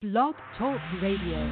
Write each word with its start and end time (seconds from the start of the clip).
Blog 0.00 0.32
Talk 0.56 0.80
Radio. 1.02 1.44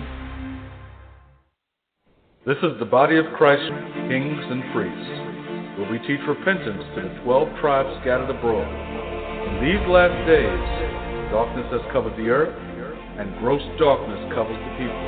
This 2.49 2.57
is 2.65 2.81
the 2.81 2.89
body 2.89 3.21
of 3.21 3.29
Christ, 3.37 3.61
kings 4.09 4.41
and 4.41 4.65
priests, 4.73 5.77
where 5.77 5.93
we 5.93 6.01
teach 6.09 6.25
repentance 6.25 6.81
to 6.97 7.01
the 7.05 7.13
twelve 7.29 7.53
tribes 7.61 7.93
scattered 8.01 8.33
abroad. 8.33 8.65
In 8.65 9.69
these 9.69 9.85
last 9.93 10.17
days, 10.25 10.65
darkness 11.29 11.69
has 11.77 11.85
covered 11.93 12.17
the 12.17 12.33
earth, 12.33 12.57
and 13.21 13.37
gross 13.45 13.61
darkness 13.77 14.33
covers 14.33 14.57
the 14.57 14.73
people. 14.81 15.05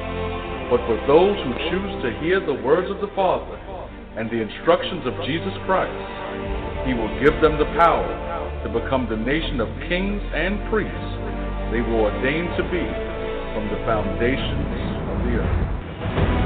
But 0.69 0.85
for 0.85 1.01
those 1.09 1.41
who 1.41 1.57
choose 1.73 1.95
to 2.05 2.21
hear 2.21 2.45
the 2.45 2.61
words 2.61 2.93
of 2.93 3.01
the 3.01 3.09
Father 3.17 3.57
and 4.21 4.29
the 4.29 4.45
instructions 4.45 5.09
of 5.09 5.17
Jesus 5.25 5.57
Christ, 5.65 5.97
He 6.85 6.93
will 6.93 7.09
give 7.25 7.41
them 7.41 7.57
the 7.57 7.73
power 7.81 8.05
to 8.05 8.69
become 8.69 9.09
the 9.09 9.17
nation 9.17 9.65
of 9.65 9.73
kings 9.89 10.21
and 10.37 10.61
priests 10.69 11.17
they 11.73 11.81
were 11.81 12.13
ordained 12.13 12.53
to 12.61 12.69
be 12.69 13.10
from 13.55 13.69
the 13.69 13.83
foundations 13.85 14.81
of 15.11 15.19
the 15.27 15.35
earth. 15.43 16.40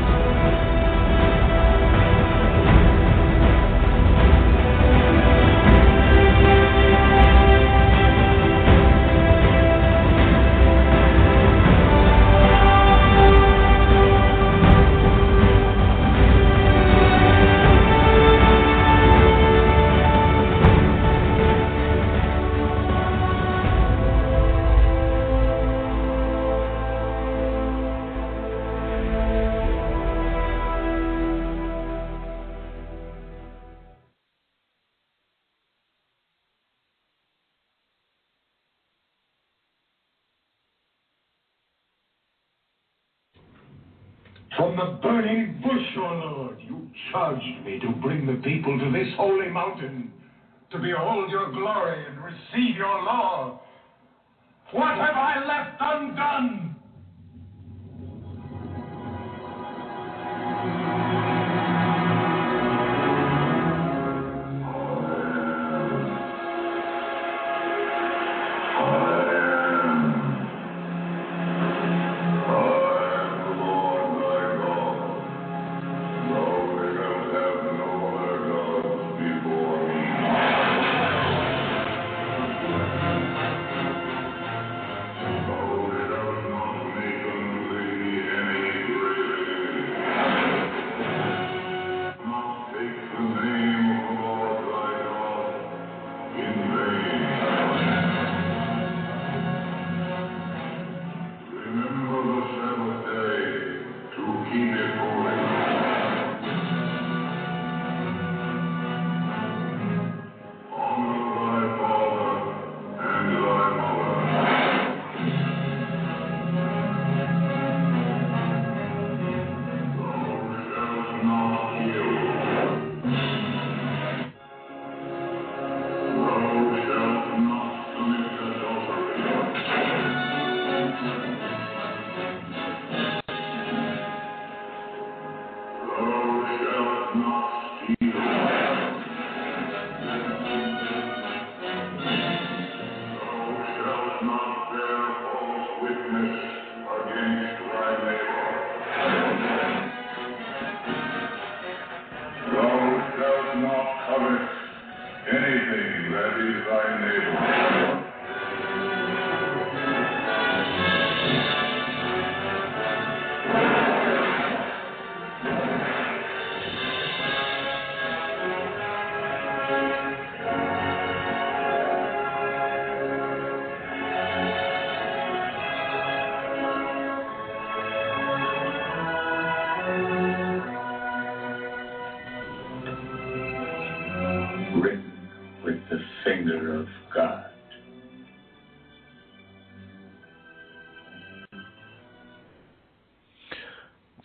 O 45.97 46.01
Lord, 46.01 46.57
you 46.61 46.89
charged 47.13 47.65
me 47.65 47.79
to 47.81 47.91
bring 48.03 48.27
the 48.27 48.43
people 48.43 48.79
to 48.79 48.91
this 48.91 49.09
holy 49.17 49.49
mountain 49.49 50.13
to 50.71 50.79
behold 50.79 51.31
your 51.31 51.53
glory 51.53 52.05
and 52.07 52.19
receive 52.23 52.77
your 52.77 53.03
law. 53.03 53.61
What 54.73 54.97
have 54.97 55.15
I 55.15 55.45
left 55.47 55.77
undone? 55.81 56.74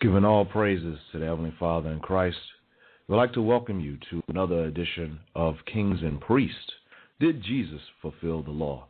Giving 0.00 0.24
all 0.24 0.46
praises 0.46 0.98
to 1.12 1.18
the 1.18 1.26
Heavenly 1.26 1.52
Father 1.60 1.90
in 1.90 2.00
Christ, 2.00 2.38
we'd 3.06 3.16
like 3.16 3.34
to 3.34 3.42
welcome 3.42 3.80
you 3.80 3.98
to 4.08 4.22
another 4.28 4.64
edition 4.64 5.20
of 5.34 5.56
Kings 5.70 5.98
and 6.00 6.18
Priests. 6.18 6.72
Did 7.20 7.42
Jesus 7.42 7.82
fulfill 8.00 8.42
the 8.42 8.50
law? 8.50 8.86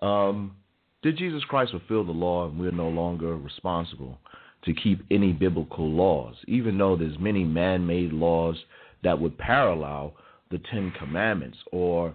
Um, 0.00 0.56
did 1.02 1.18
Jesus 1.18 1.44
Christ 1.44 1.72
fulfill 1.72 2.04
the 2.04 2.12
law 2.12 2.48
and 2.48 2.58
we're 2.58 2.70
no 2.70 2.88
longer 2.88 3.36
responsible 3.36 4.16
to 4.64 4.72
keep 4.72 5.04
any 5.10 5.34
biblical 5.34 5.90
laws, 5.90 6.36
even 6.48 6.78
though 6.78 6.96
there's 6.96 7.18
many 7.18 7.44
man-made 7.44 8.14
laws 8.14 8.56
that 9.04 9.20
would 9.20 9.36
parallel 9.36 10.14
the 10.50 10.60
Ten 10.70 10.90
Commandments 10.98 11.58
or 11.70 12.14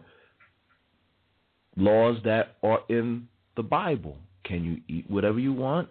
laws 1.78 2.18
that 2.26 2.56
are 2.64 2.80
in 2.90 3.28
the 3.56 3.62
Bible? 3.62 4.18
Can 4.46 4.64
you 4.64 4.78
eat 4.88 5.08
whatever 5.12 5.38
you 5.38 5.54
want? 5.54 5.90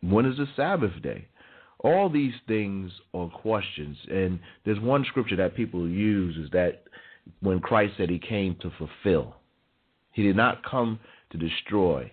When 0.00 0.26
is 0.26 0.36
the 0.36 0.48
Sabbath 0.56 1.00
day? 1.00 1.28
All 1.82 2.08
these 2.08 2.34
things 2.46 2.90
are 3.12 3.28
questions. 3.28 3.96
And 4.10 4.38
there's 4.64 4.80
one 4.80 5.04
scripture 5.08 5.36
that 5.36 5.56
people 5.56 5.88
use 5.88 6.36
is 6.36 6.50
that 6.52 6.84
when 7.40 7.60
christ 7.60 7.94
said 7.96 8.10
he 8.10 8.18
came 8.18 8.56
to 8.60 8.68
fulfill 8.78 9.36
he 10.12 10.22
did 10.22 10.36
not 10.36 10.64
come 10.64 10.98
to 11.30 11.38
destroy 11.38 12.10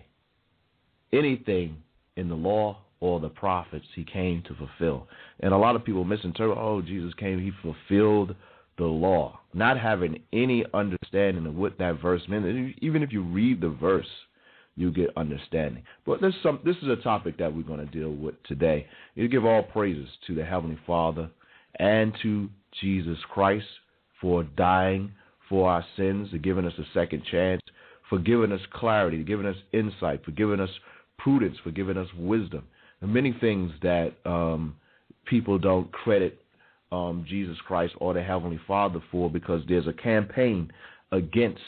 anything 1.12 1.76
in 2.16 2.28
the 2.28 2.34
law 2.34 2.78
or 3.00 3.18
the 3.18 3.28
prophets. 3.28 3.86
He 3.94 4.04
came 4.04 4.42
to 4.42 4.54
fulfill. 4.54 5.08
And 5.40 5.54
a 5.54 5.56
lot 5.56 5.74
of 5.74 5.84
people 5.84 6.04
misinterpret 6.04 6.58
oh 6.58 6.82
jesus 6.82 7.14
came 7.14 7.40
he 7.40 7.52
fulfilled 7.62 8.34
the 8.78 8.84
law. 8.84 9.40
Not 9.52 9.78
having 9.78 10.22
any 10.32 10.64
understanding 10.72 11.46
of 11.46 11.54
what 11.54 11.78
that 11.78 12.00
verse 12.00 12.22
meant 12.28 12.74
even 12.80 13.02
if 13.02 13.12
you 13.12 13.22
read 13.22 13.60
the 13.60 13.70
verse 13.70 14.06
you 14.76 14.90
get 14.90 15.10
understanding. 15.16 15.82
But 16.06 16.20
this 16.20 16.34
some 16.42 16.60
this 16.64 16.76
is 16.82 16.88
a 16.88 16.96
topic 16.96 17.38
that 17.38 17.54
we're 17.54 17.62
going 17.62 17.86
to 17.86 17.92
deal 17.92 18.12
with 18.12 18.34
today. 18.44 18.86
You 19.14 19.28
give 19.28 19.44
all 19.44 19.62
praises 19.62 20.08
to 20.26 20.34
the 20.34 20.44
Heavenly 20.44 20.78
Father 20.86 21.30
and 21.78 22.12
to 22.22 22.48
Jesus 22.80 23.18
Christ 23.32 23.66
for 24.20 24.44
dying 24.44 25.12
for 25.48 25.68
our 25.68 25.84
sins, 25.96 26.30
for 26.30 26.38
giving 26.38 26.64
us 26.64 26.72
a 26.78 26.84
second 26.94 27.24
chance, 27.30 27.60
for 28.08 28.18
giving 28.18 28.52
us 28.52 28.60
clarity, 28.72 29.22
giving 29.24 29.46
us 29.46 29.56
insight, 29.72 30.24
for 30.24 30.30
giving 30.30 30.60
us 30.60 30.70
prudence, 31.18 31.56
for 31.62 31.70
giving 31.70 31.96
us 31.96 32.08
wisdom, 32.16 32.64
and 33.00 33.12
many 33.12 33.34
things 33.40 33.72
that 33.82 34.12
um, 34.24 34.76
people 35.26 35.58
don't 35.58 35.90
credit 35.92 36.38
um, 36.92 37.24
Jesus 37.28 37.56
Christ 37.66 37.94
or 37.98 38.14
the 38.14 38.22
Heavenly 38.22 38.60
Father 38.66 39.00
for 39.10 39.30
because 39.30 39.62
there's 39.68 39.86
a 39.86 39.92
campaign 39.92 40.70
against 41.12 41.60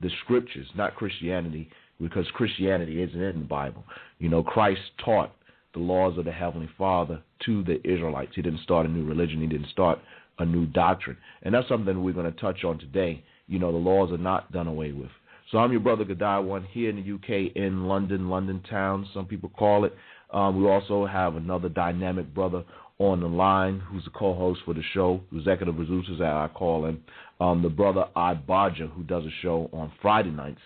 the 0.00 0.10
scriptures, 0.24 0.66
not 0.74 0.96
Christianity, 0.96 1.70
because 2.02 2.26
Christianity 2.34 3.02
isn't 3.02 3.20
in 3.20 3.40
the 3.40 3.46
Bible. 3.46 3.84
You 4.18 4.28
know, 4.28 4.42
Christ 4.42 4.80
taught 5.04 5.32
the 5.72 5.80
laws 5.80 6.18
of 6.18 6.24
the 6.24 6.32
Heavenly 6.32 6.68
Father 6.76 7.22
to 7.46 7.62
the 7.62 7.80
Israelites. 7.88 8.32
He 8.34 8.42
didn't 8.42 8.60
start 8.60 8.86
a 8.86 8.88
new 8.88 9.04
religion, 9.04 9.40
he 9.40 9.46
didn't 9.46 9.70
start 9.70 9.98
a 10.38 10.44
new 10.44 10.66
doctrine. 10.66 11.16
And 11.42 11.54
that's 11.54 11.68
something 11.68 12.02
we're 12.02 12.12
going 12.12 12.32
to 12.32 12.40
touch 12.40 12.64
on 12.64 12.78
today. 12.78 13.22
You 13.46 13.58
know, 13.58 13.72
the 13.72 13.78
laws 13.78 14.10
are 14.12 14.18
not 14.18 14.52
done 14.52 14.66
away 14.66 14.92
with. 14.92 15.10
So 15.50 15.58
I'm 15.58 15.70
your 15.70 15.80
brother 15.80 16.04
Godai 16.04 16.44
One 16.44 16.64
here 16.64 16.90
in 16.90 16.96
the 16.96 17.14
UK, 17.14 17.54
in 17.54 17.86
London, 17.86 18.30
London 18.30 18.62
town, 18.68 19.06
some 19.12 19.26
people 19.26 19.50
call 19.50 19.84
it. 19.84 19.94
Um, 20.32 20.60
we 20.60 20.68
also 20.68 21.06
have 21.06 21.36
another 21.36 21.68
dynamic 21.68 22.32
brother 22.34 22.64
on 22.98 23.20
the 23.20 23.26
line 23.26 23.80
who's 23.80 24.04
the 24.04 24.10
co-host 24.10 24.60
for 24.64 24.72
the 24.72 24.82
show, 24.94 25.20
executive 25.34 25.76
producer, 25.76 26.14
as 26.14 26.20
I 26.20 26.48
call 26.54 26.86
him, 26.86 27.02
um, 27.40 27.62
the 27.62 27.68
brother 27.68 28.06
Ibaja, 28.16 28.90
who 28.92 29.02
does 29.02 29.24
a 29.24 29.30
show 29.42 29.68
on 29.72 29.92
Friday 30.00 30.30
nights 30.30 30.60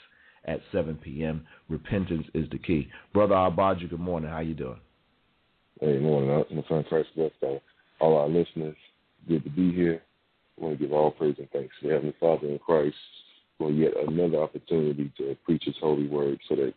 at 0.46 0.60
7 0.72 0.96
p.m. 0.96 1.46
Repentance 1.68 2.26
is 2.34 2.48
the 2.50 2.58
key. 2.58 2.88
Brother 3.12 3.34
Ibaja, 3.34 3.90
good 3.90 4.00
morning. 4.00 4.30
How 4.30 4.40
you 4.40 4.54
doing? 4.54 4.80
Hey, 5.80 5.98
morning. 5.98 6.44
My 6.50 6.62
son 6.68 6.84
Christ 6.88 7.08
bless 7.14 7.32
all 8.00 8.16
our 8.16 8.28
listeners. 8.28 8.76
Good 9.28 9.44
to 9.44 9.50
be 9.50 9.72
here. 9.72 10.02
I 10.58 10.64
want 10.64 10.78
to 10.78 10.84
give 10.84 10.92
all 10.92 11.10
praise 11.10 11.36
and 11.38 11.50
thanks 11.50 11.74
to 11.80 11.88
the 11.88 11.94
Heavenly 11.94 12.14
Father 12.18 12.46
in 12.48 12.58
Christ 12.58 12.96
for 13.58 13.70
yet 13.70 13.92
another 14.06 14.42
opportunity 14.42 15.12
to 15.18 15.36
preach 15.44 15.64
His 15.64 15.74
holy 15.80 16.06
word 16.06 16.38
so 16.48 16.56
that 16.56 16.72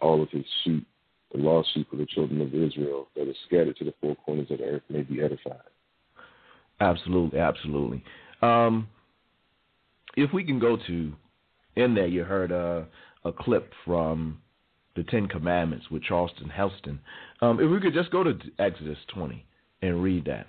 all 0.00 0.22
of 0.22 0.28
His 0.30 0.44
sheep, 0.64 0.86
the 1.32 1.38
lost 1.38 1.68
sheep 1.72 1.90
of 1.92 1.98
the 1.98 2.06
children 2.06 2.40
of 2.40 2.54
Israel 2.54 3.08
that 3.16 3.28
are 3.28 3.34
scattered 3.46 3.76
to 3.76 3.84
the 3.84 3.94
four 4.00 4.16
corners 4.16 4.50
of 4.50 4.58
the 4.58 4.64
earth, 4.64 4.82
may 4.90 5.02
be 5.02 5.22
edified. 5.22 5.60
Absolutely, 6.80 7.38
absolutely. 7.38 8.04
Um, 8.42 8.88
if 10.16 10.32
we 10.32 10.44
can 10.44 10.58
go 10.58 10.76
to, 10.86 11.12
in 11.76 11.94
there, 11.94 12.06
you 12.06 12.24
heard 12.24 12.50
a, 12.50 12.86
a 13.24 13.32
clip 13.32 13.72
from 13.84 14.38
the 14.96 15.04
Ten 15.04 15.28
Commandments 15.28 15.86
with 15.90 16.02
Charlton 16.02 16.48
Heston. 16.48 16.98
Um, 17.40 17.60
if 17.60 17.70
we 17.70 17.80
could 17.80 17.94
just 17.94 18.10
go 18.10 18.24
to 18.24 18.38
Exodus 18.58 18.98
20 19.14 19.44
and 19.82 20.02
read 20.02 20.24
that. 20.24 20.46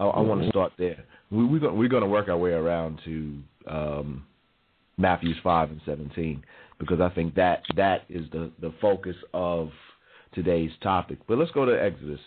I, 0.00 0.04
I 0.04 0.20
want 0.20 0.40
to 0.40 0.46
mm-hmm. 0.46 0.50
start 0.50 0.72
there. 0.78 1.04
We, 1.30 1.44
we 1.44 1.60
go, 1.60 1.72
we're 1.72 1.88
going 1.88 2.02
to 2.02 2.08
work 2.08 2.28
our 2.28 2.36
way 2.36 2.50
around 2.50 3.00
to 3.04 3.38
um, 3.68 4.26
Matthew's 4.96 5.36
5 5.42 5.70
and 5.70 5.80
17 5.86 6.42
because 6.78 7.00
I 7.00 7.08
think 7.10 7.34
that 7.34 7.62
that 7.76 8.02
is 8.08 8.24
the, 8.32 8.50
the 8.60 8.72
focus 8.80 9.16
of 9.32 9.70
today's 10.34 10.70
topic. 10.82 11.18
But 11.26 11.38
let's 11.38 11.50
go 11.52 11.64
to 11.64 11.72
Exodus 11.72 12.20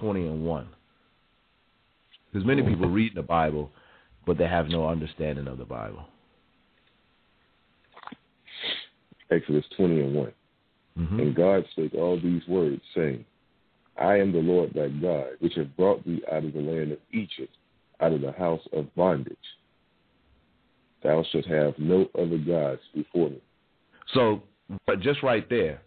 20 0.00 0.26
and 0.26 0.44
1. 0.44 0.68
Because 2.32 2.46
many 2.46 2.62
people 2.62 2.88
read 2.88 3.12
the 3.14 3.22
Bible, 3.22 3.70
but 4.26 4.36
they 4.36 4.46
have 4.46 4.68
no 4.68 4.88
understanding 4.88 5.46
of 5.46 5.58
the 5.58 5.64
Bible. 5.64 6.06
Exodus 9.30 9.64
20 9.76 10.00
and 10.00 10.14
one 10.14 10.32
mm-hmm. 10.98 11.20
And 11.20 11.34
God 11.34 11.64
spake 11.72 11.94
all 11.94 12.20
these 12.20 12.42
words, 12.48 12.80
saying, 12.94 13.24
I 14.00 14.16
am 14.18 14.32
the 14.32 14.38
Lord 14.38 14.72
thy 14.74 14.88
God, 14.88 15.28
which 15.40 15.54
have 15.54 15.76
brought 15.76 16.04
thee 16.04 16.22
out 16.30 16.44
of 16.44 16.52
the 16.52 16.60
land 16.60 16.92
of 16.92 16.98
Egypt, 17.12 17.54
out 18.00 18.12
of 18.12 18.20
the 18.20 18.32
house 18.32 18.60
of 18.72 18.94
bondage. 18.94 19.36
Thou 21.02 21.24
shalt 21.30 21.46
have 21.46 21.74
no 21.78 22.08
other 22.18 22.38
gods 22.38 22.80
before 22.94 23.30
me. 23.30 23.40
So, 24.14 24.42
but 24.86 25.00
just 25.00 25.22
right 25.22 25.48
there, 25.48 25.80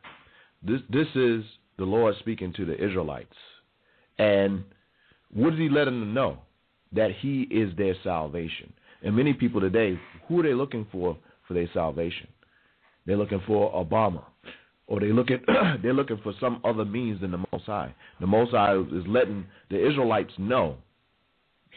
this 0.63 0.81
this 0.89 1.07
is 1.15 1.43
the 1.77 1.85
Lord 1.85 2.15
speaking 2.19 2.53
to 2.53 2.65
the 2.65 2.83
Israelites, 2.83 3.35
and 4.17 4.63
what 5.33 5.51
did 5.51 5.59
He 5.59 5.69
let 5.69 5.85
them 5.85 6.13
know? 6.13 6.39
That 6.93 7.11
He 7.11 7.43
is 7.43 7.75
their 7.77 7.95
salvation. 8.03 8.73
And 9.03 9.15
many 9.15 9.33
people 9.33 9.61
today, 9.61 9.99
who 10.27 10.39
are 10.39 10.43
they 10.43 10.53
looking 10.53 10.87
for 10.91 11.17
for 11.47 11.53
their 11.53 11.69
salvation? 11.73 12.27
They're 13.05 13.17
looking 13.17 13.41
for 13.47 13.71
Obama, 13.73 14.23
or 14.87 14.99
they 14.99 15.11
look 15.11 15.31
at 15.31 15.41
they're 15.81 15.93
looking 15.93 16.19
for 16.23 16.33
some 16.39 16.61
other 16.63 16.85
means 16.85 17.21
than 17.21 17.31
the 17.31 17.43
Most 17.51 17.65
High. 17.65 17.93
The 18.19 18.27
Most 18.27 18.51
High 18.51 18.75
is 18.75 19.07
letting 19.07 19.45
the 19.69 19.85
Israelites 19.85 20.33
know 20.37 20.77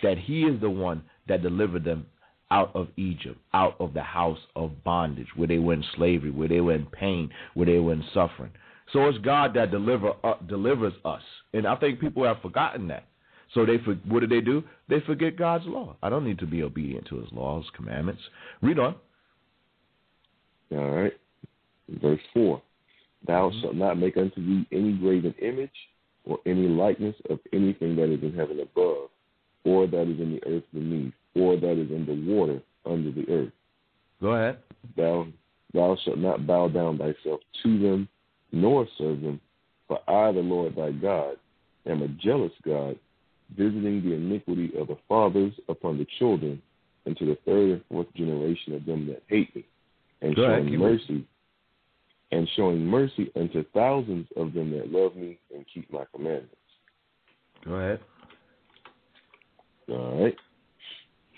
that 0.03 0.19
He 0.19 0.43
is 0.43 0.61
the 0.61 0.71
one 0.71 1.03
that 1.29 1.43
delivered 1.43 1.85
them 1.85 2.07
out 2.51 2.71
of 2.75 2.89
Egypt, 2.97 3.39
out 3.55 3.77
of 3.81 3.95
the 3.95 4.03
house 4.03 4.39
of 4.57 4.85
bondage, 4.85 5.29
where 5.37 5.49
they 5.49 5.59
were 5.59 5.73
in 5.73 5.85
slavery, 5.97 6.31
where 6.31 6.49
they 6.49 6.61
were 6.61 6.75
in 6.75 6.87
pain, 6.87 7.31
where 7.55 7.67
they 7.67 7.79
were 7.79 7.95
in 7.95 8.05
suffering. 8.13 8.51
So 8.93 9.09
it's 9.09 9.19
God 9.19 9.55
that 9.55 9.71
deliver 9.71 10.13
uh, 10.23 10.35
delivers 10.47 10.93
us, 11.05 11.23
and 11.55 11.67
I 11.67 11.77
think 11.77 11.99
people 11.99 12.25
have 12.25 12.43
forgotten 12.43 12.89
that. 12.89 13.07
So 13.55 13.67
they 13.67 13.77
what 14.09 14.21
do 14.21 14.27
they 14.27 14.41
do? 14.41 14.63
They 14.89 15.01
forget 15.01 15.37
God's 15.37 15.65
law. 15.67 15.97
I 16.03 16.11
don't 16.11 16.25
need 16.25 16.39
to 16.41 16.47
be 16.47 16.63
obedient 16.63 17.07
to 17.09 17.21
His 17.21 17.33
laws, 17.33 17.65
commandments. 17.75 18.23
Read 18.61 18.79
on. 18.79 18.97
All 20.73 20.91
right. 20.91 21.13
Verse 22.01 22.21
4 22.35 22.63
Thou 23.27 23.51
mm-hmm. 23.51 23.61
shalt 23.61 23.75
not 23.77 23.99
make 23.99 24.17
unto 24.17 24.45
thee 24.45 24.67
any 24.73 24.93
graven 24.93 25.35
image 25.41 25.71
or 26.25 26.39
any 26.47 26.69
likeness 26.69 27.17
of 27.31 27.39
anything 27.53 27.97
that 27.97 28.13
is 28.13 28.23
in 28.23 28.35
heaven 28.35 28.61
above, 28.61 29.09
or 29.65 29.87
that 29.87 30.03
is 30.03 30.21
in 30.21 30.33
the 30.33 30.45
earth 30.47 30.65
beneath, 30.73 31.13
or 31.35 31.57
that 31.57 31.73
is 31.73 31.91
in 31.91 32.07
the 32.07 32.33
water 32.33 32.61
under 32.87 33.11
the 33.11 33.29
earth. 33.29 33.53
Go 34.21 34.33
ahead. 34.33 34.59
Thou 34.97 35.27
thou 35.75 35.97
shalt 36.05 36.19
not 36.19 36.47
bow 36.47 36.69
down 36.69 36.99
thyself 36.99 37.41
to 37.63 37.79
them, 37.79 38.09
nor 38.53 38.87
serve 38.99 39.21
them, 39.21 39.41
for 39.89 39.99
I, 40.09 40.33
the 40.33 40.41
Lord 40.41 40.77
thy 40.77 40.93
God, 40.93 41.37
am 41.87 42.03
a 42.03 42.09
jealous 42.09 42.53
God, 42.65 42.99
visiting 43.57 44.03
the 44.03 44.15
iniquity 44.15 44.73
of 44.79 44.89
the 44.89 44.99
fathers 45.09 45.53
upon 45.69 45.99
the 45.99 46.07
children, 46.19 46.61
and 47.07 47.17
to 47.17 47.27
the 47.27 47.39
third 47.45 47.71
and 47.71 47.83
fourth 47.91 48.13
generation 48.15 48.75
of 48.75 48.85
them 48.85 49.07
that 49.07 49.23
hate 49.29 49.55
me, 49.57 49.65
and 50.23 50.35
Go 50.35 50.47
showing 50.47 50.69
ahead, 50.69 50.79
mercy 50.79 51.27
and 52.31 52.49
showing 52.57 52.87
mercy 52.87 53.31
unto 53.37 53.65
thousands 53.75 54.27
of 54.37 54.55
them 54.55 54.71
that 54.71 54.91
love 54.91 55.15
me 55.17 55.39
and 55.55 55.65
keep 55.73 55.93
my 55.93 56.05
commandments. 56.15 56.57
Go 57.65 57.75
ahead. 57.75 58.01
All 59.91 60.23
right. 60.23 60.37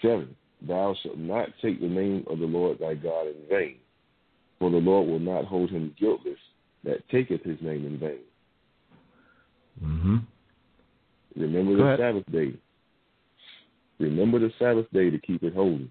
Seven. 0.00 0.36
Thou 0.66 0.94
shalt 1.02 1.18
not 1.18 1.48
take 1.60 1.80
the 1.80 1.88
name 1.88 2.24
of 2.30 2.38
the 2.38 2.46
Lord 2.46 2.78
thy 2.78 2.94
God 2.94 3.26
in 3.26 3.34
vain, 3.50 3.76
for 4.58 4.70
the 4.70 4.78
Lord 4.78 5.08
will 5.08 5.18
not 5.18 5.44
hold 5.44 5.70
him 5.70 5.94
guiltless 5.98 6.38
that 6.84 7.06
taketh 7.10 7.42
his 7.42 7.60
name 7.60 7.84
in 7.86 7.98
vain. 7.98 8.18
Mm-hmm. 9.82 10.16
Remember 11.36 11.72
Go 11.72 11.78
the 11.78 11.84
ahead. 11.84 11.98
Sabbath 11.98 12.32
day. 12.32 12.54
Remember 13.98 14.38
the 14.38 14.52
Sabbath 14.58 14.86
day 14.92 15.10
to 15.10 15.18
keep 15.18 15.42
it 15.42 15.54
holy. 15.54 15.90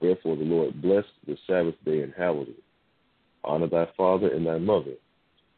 Wherefore 0.00 0.36
the 0.36 0.44
Lord 0.44 0.80
blessed 0.82 1.08
the 1.26 1.36
Sabbath 1.46 1.74
day 1.84 2.02
and 2.02 2.12
hallowed 2.16 2.48
it. 2.48 2.62
Honor 3.44 3.68
thy 3.68 3.88
father 3.96 4.28
and 4.28 4.46
thy 4.46 4.58
mother, 4.58 4.94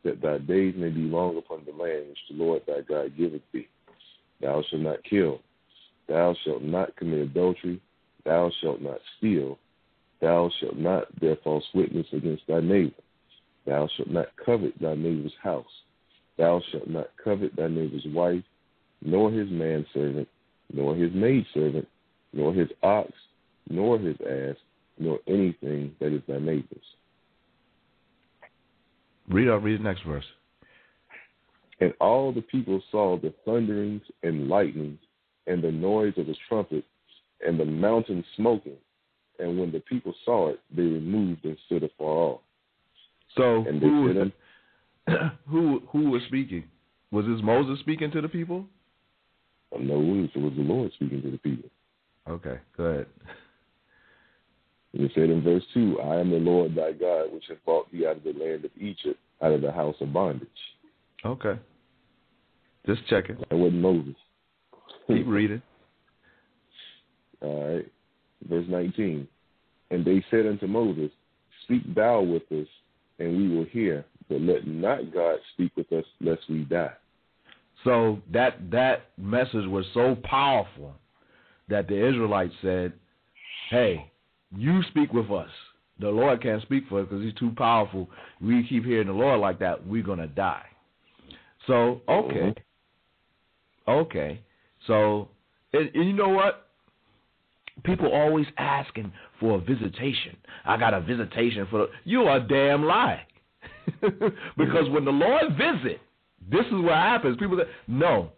that 0.05 0.21
thy 0.21 0.39
days 0.39 0.75
may 0.77 0.91
be 0.91 1.01
long 1.01 1.37
upon 1.37 1.65
the 1.65 1.73
land 1.73 2.09
which 2.09 2.19
the 2.31 2.37
Lord 2.37 2.63
thy 2.67 2.81
God 2.83 3.17
giveth 3.17 3.43
thee. 3.53 3.69
Thou 4.41 4.63
shalt 4.69 4.83
not 4.83 5.03
kill. 5.05 5.41
Thou 6.09 6.35
shalt 6.45 6.63
not 6.63 6.97
commit 6.97 7.21
adultery. 7.21 7.81
Thou 8.25 8.51
shalt 8.61 8.81
not 8.81 9.01
steal. 9.17 9.59
Thou 10.21 10.51
shalt 10.61 10.77
not 10.77 11.19
bear 11.21 11.37
false 11.43 11.65
witness 11.75 12.07
against 12.13 12.47
thy 12.47 12.61
neighbor. 12.61 12.95
Thou 13.67 13.89
shalt 13.97 14.11
not 14.11 14.29
covet 14.45 14.81
thy 14.81 14.95
neighbor's 14.95 15.35
house. 15.43 15.67
Thou 16.37 16.61
shalt 16.71 16.89
not 16.89 17.11
covet 17.23 17.57
thy 17.57 17.69
neighbor's 17.69 18.07
wife, 18.07 18.45
nor 19.03 19.31
his 19.31 19.51
manservant, 19.51 20.29
nor 20.73 20.95
his 20.95 21.13
maidservant, 21.13 21.87
nor 22.33 22.53
his 22.53 22.69
ox, 22.83 23.11
nor 23.69 23.99
his 23.99 24.17
ass, 24.21 24.57
nor 24.99 25.19
anything 25.27 25.95
that 26.01 26.13
is 26.13 26.23
thy 26.29 26.39
neighbor's. 26.39 26.79
Read 29.29 29.49
out, 29.49 29.63
read 29.63 29.81
the 29.81 29.85
next 29.85 30.03
verse. 30.05 30.25
And 31.81 31.93
all 32.01 32.33
the 32.33 32.43
people 32.43 32.83
saw 32.91 33.19
the 33.19 33.33
thunderings 33.45 34.03
and 34.23 34.49
lightnings 34.49 34.99
and 35.47 35.63
the 35.63 35.71
noise 35.71 36.15
of 36.17 36.27
the 36.27 36.37
trumpet 36.49 36.85
and 37.47 37.59
the 37.59 37.65
mountain 37.65 38.25
smoking. 38.37 38.77
And 39.39 39.59
when 39.59 39.71
the 39.71 39.81
people 39.81 40.15
saw 40.25 40.49
it, 40.51 40.61
they 40.75 40.83
removed 40.83 41.45
and 41.45 41.57
stood 41.67 41.85
afar 41.85 42.07
off. 42.07 42.41
So 43.37 43.65
and 43.69 43.81
who 43.81 44.03
was, 44.03 45.21
who 45.49 45.83
who 45.89 46.11
was 46.11 46.23
speaking? 46.27 46.65
Was 47.13 47.25
this 47.27 47.41
Moses 47.43 47.79
speaking 47.81 48.11
to 48.11 48.21
the 48.21 48.29
people? 48.29 48.65
Oh, 49.73 49.79
no, 49.79 49.95
it 49.95 50.37
was 50.41 50.53
the 50.57 50.63
Lord 50.63 50.91
speaking 50.95 51.23
to 51.23 51.31
the 51.31 51.39
people. 51.39 51.71
Okay, 52.29 52.59
go 52.77 52.85
ahead. 52.85 53.07
it 54.95 55.11
said 55.15 55.31
in 55.31 55.43
verse 55.43 55.63
2, 55.75 56.01
I 56.01 56.17
am 56.17 56.31
the 56.31 56.37
Lord 56.37 56.75
thy 56.75 56.93
God, 56.93 57.33
which 57.33 57.45
hath 57.49 57.65
brought 57.65 57.91
thee 57.93 58.07
out 58.07 58.17
of 58.17 58.25
the 58.25 58.33
land 58.33 58.65
of 58.65 58.71
Egypt, 58.77 59.19
out 59.43 59.53
of 59.53 59.61
the 59.61 59.73
house 59.73 59.97
of 60.01 60.13
bondage. 60.13 60.49
Okay. 61.25 61.59
Just 62.87 63.07
checking. 63.09 63.37
That 63.51 63.57
wasn't 63.57 63.83
Moses. 63.83 64.15
Keep 65.07 65.27
reading. 65.27 65.63
All 67.43 67.75
right. 67.75 67.87
Verse 68.49 68.65
19. 68.69 69.29
And 69.91 70.05
they 70.05 70.25
said 70.31 70.47
unto 70.47 70.67
Moses, 70.67 71.11
Speak 71.65 71.95
thou 71.95 72.23
with 72.23 72.51
us, 72.51 72.67
and 73.19 73.37
we 73.37 73.55
will 73.55 73.67
hear, 73.67 74.05
but 74.29 74.41
let 74.41 74.67
not 74.67 75.13
God 75.13 75.39
speak 75.53 75.73
with 75.77 75.93
us, 75.93 76.05
lest 76.21 76.41
we 76.49 76.65
die. 76.65 76.93
So 77.85 78.19
that 78.33 78.71
that 78.71 79.11
message 79.19 79.67
was 79.67 79.85
so 79.95 80.17
powerful 80.25 80.95
that 81.69 81.89
the 81.89 82.09
Israelites 82.09 82.55
said, 82.63 82.93
"Hey, 83.71 84.11
you 84.57 84.83
speak 84.91 85.13
with 85.13 85.31
us. 85.31 85.51
The 86.01 86.09
Lord 86.09 86.43
can't 86.43 86.63
speak 86.63 86.85
for 86.89 87.01
us 87.01 87.09
because 87.09 87.25
He's 87.25 87.35
too 87.35 87.53
powerful. 87.57 88.09
We 88.41 88.67
keep 88.69 88.85
hearing 88.85 89.09
the 89.09 89.13
Lord 89.13 89.41
like 89.41 89.59
that, 89.61 89.87
we're 89.87 90.03
gonna 90.03 90.29
die." 90.29 90.67
So 91.67 92.03
okay, 92.09 92.55
mm-hmm. 92.55 93.91
okay. 93.91 94.41
So 94.87 95.29
and, 95.73 95.91
and 95.95 96.07
you 96.07 96.13
know 96.13 96.31
what? 96.31 96.69
People 97.85 98.13
always 98.13 98.47
asking 98.57 99.13
for 99.39 99.57
a 99.57 99.61
visitation. 99.61 100.37
I 100.65 100.77
got 100.77 100.95
a 100.95 101.01
visitation 101.01 101.67
for 101.71 101.79
the, 101.81 101.87
you 102.05 102.23
are 102.23 102.41
damn 102.41 102.85
lie. 102.85 103.23
because 104.57 104.89
when 104.91 105.05
the 105.05 105.13
Lord 105.13 105.45
visit, 105.53 106.01
this 106.51 106.67
is 106.67 106.73
what 106.73 106.95
happens. 106.95 107.37
People 107.39 107.57
say, 107.57 107.71
no, 107.87 108.33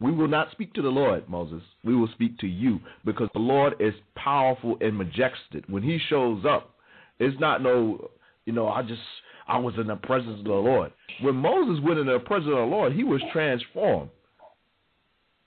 we 0.00 0.12
will 0.12 0.28
not 0.28 0.50
speak 0.50 0.72
to 0.74 0.82
the 0.82 0.88
Lord, 0.88 1.28
Moses. 1.28 1.62
We 1.84 1.94
will 1.94 2.08
speak 2.14 2.38
to 2.38 2.46
you 2.46 2.80
because 3.04 3.28
the 3.32 3.40
Lord 3.40 3.74
is 3.80 3.94
powerful 4.16 4.76
and 4.80 4.96
majestic. 4.96 5.64
When 5.68 5.82
he 5.82 5.98
shows 6.08 6.44
up, 6.44 6.74
it's 7.18 7.38
not 7.40 7.62
no, 7.62 8.10
you 8.44 8.52
know, 8.52 8.68
I 8.68 8.82
just, 8.82 9.00
I 9.46 9.58
was 9.58 9.74
in 9.78 9.86
the 9.86 9.96
presence 9.96 10.40
of 10.40 10.44
the 10.44 10.52
Lord. 10.52 10.92
When 11.22 11.36
Moses 11.36 11.82
went 11.84 11.98
in 11.98 12.06
the 12.06 12.18
presence 12.18 12.50
of 12.50 12.56
the 12.56 12.62
Lord, 12.62 12.92
he 12.92 13.04
was 13.04 13.22
transformed. 13.32 14.10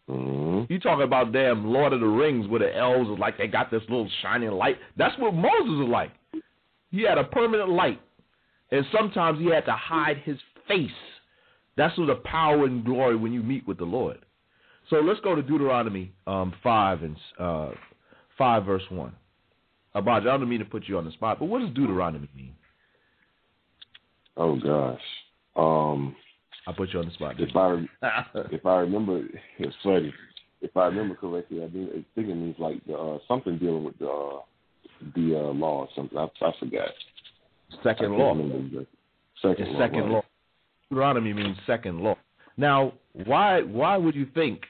Mm-hmm. 0.09 0.71
You 0.71 0.79
talking 0.79 1.03
about 1.03 1.33
damn 1.33 1.65
Lord 1.65 1.91
of 1.91 1.99
the 1.99 2.07
Rings 2.07 2.47
where 2.47 2.61
the 2.61 2.73
elves 2.73 3.09
is 3.09 3.19
like 3.19 3.37
they 3.37 3.47
got 3.47 3.69
this 3.69 3.81
little 3.89 4.09
shining 4.21 4.51
light. 4.51 4.77
That's 4.95 5.17
what 5.19 5.33
Moses 5.33 5.85
is 5.85 5.89
like. 5.89 6.11
He 6.89 7.01
had 7.01 7.17
a 7.17 7.25
permanent 7.25 7.69
light. 7.69 7.99
And 8.71 8.85
sometimes 8.97 9.39
he 9.39 9.47
had 9.47 9.65
to 9.65 9.73
hide 9.73 10.17
his 10.25 10.37
face 10.67 10.89
that's 11.77 11.95
the 11.95 12.15
power 12.25 12.65
and 12.65 12.83
glory 12.83 13.15
when 13.15 13.31
you 13.31 13.43
meet 13.43 13.65
with 13.67 13.77
the 13.77 13.85
Lord. 13.85 14.17
So 14.89 14.97
let's 14.97 15.19
go 15.19 15.35
to 15.35 15.41
Deuteronomy 15.41 16.13
um, 16.27 16.53
five 16.63 17.03
and 17.03 17.17
uh, 17.39 17.71
five 18.37 18.65
verse 18.65 18.83
one. 18.89 19.13
Abaj, 19.95 20.21
I 20.21 20.37
don't 20.37 20.47
mean 20.47 20.59
to 20.59 20.65
put 20.65 20.87
you 20.87 20.97
on 20.97 21.05
the 21.05 21.11
spot, 21.11 21.39
but 21.39 21.45
what 21.45 21.59
does 21.59 21.69
Deuteronomy 21.71 22.29
mean? 22.35 22.53
Oh 24.37 24.55
gosh, 24.55 25.01
um, 25.55 26.15
I 26.67 26.71
put 26.71 26.93
you 26.93 26.99
on 26.99 27.07
the 27.07 27.13
spot. 27.13 27.35
If 27.39 27.55
I 27.55 27.85
if 28.51 28.65
I 28.65 28.75
remember, 28.77 29.23
it's 29.57 29.75
funny. 29.83 30.13
If 30.61 30.75
I 30.75 30.85
remember 30.85 31.15
correctly, 31.15 31.63
I 31.63 31.69
think, 31.69 31.89
I 31.89 32.05
think 32.15 32.29
it 32.29 32.35
means 32.35 32.55
like 32.57 32.81
uh, 32.93 33.17
something 33.27 33.57
dealing 33.57 33.83
with 33.83 33.97
the 33.99 34.09
uh, 34.09 34.39
the 35.15 35.35
uh, 35.35 35.53
law 35.53 35.81
or 35.81 35.89
something. 35.95 36.17
I, 36.17 36.23
I 36.23 36.51
forgot. 36.59 36.89
Second 37.83 38.17
law. 38.17 38.33
Second 39.41 39.73
law. 39.73 39.79
Second 39.79 40.11
law. 40.11 40.21
Deuteronomy 40.89 41.33
means 41.33 41.57
second 41.65 41.99
law. 41.99 42.15
Now, 42.55 42.93
why 43.25 43.61
why 43.61 43.97
would 43.97 44.15
you 44.15 44.27
think 44.33 44.61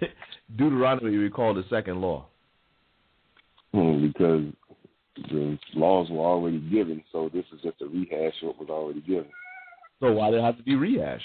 Deuteronomy 0.56 1.16
be 1.16 1.30
called 1.30 1.56
the 1.56 1.64
second 1.70 2.00
law? 2.00 2.26
Hmm, 3.72 4.06
because 4.06 4.44
the 5.30 5.58
laws 5.74 6.08
were 6.10 6.24
already 6.24 6.58
given, 6.58 7.02
so 7.12 7.30
this 7.32 7.44
is 7.54 7.60
just 7.62 7.80
a 7.80 7.86
rehash 7.86 8.34
of 8.42 8.48
what 8.48 8.60
was 8.60 8.68
already 8.68 9.00
given. 9.00 9.28
So 10.00 10.12
why 10.12 10.30
did 10.30 10.40
it 10.40 10.42
have 10.42 10.56
to 10.56 10.62
be 10.62 10.74
rehashed? 10.74 11.24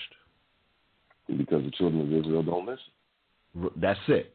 Because 1.27 1.63
the 1.63 1.71
children 1.71 2.01
of 2.01 2.13
Israel 2.13 2.43
don't 2.43 2.65
listen. 2.65 3.71
That's 3.75 3.99
it. 4.07 4.33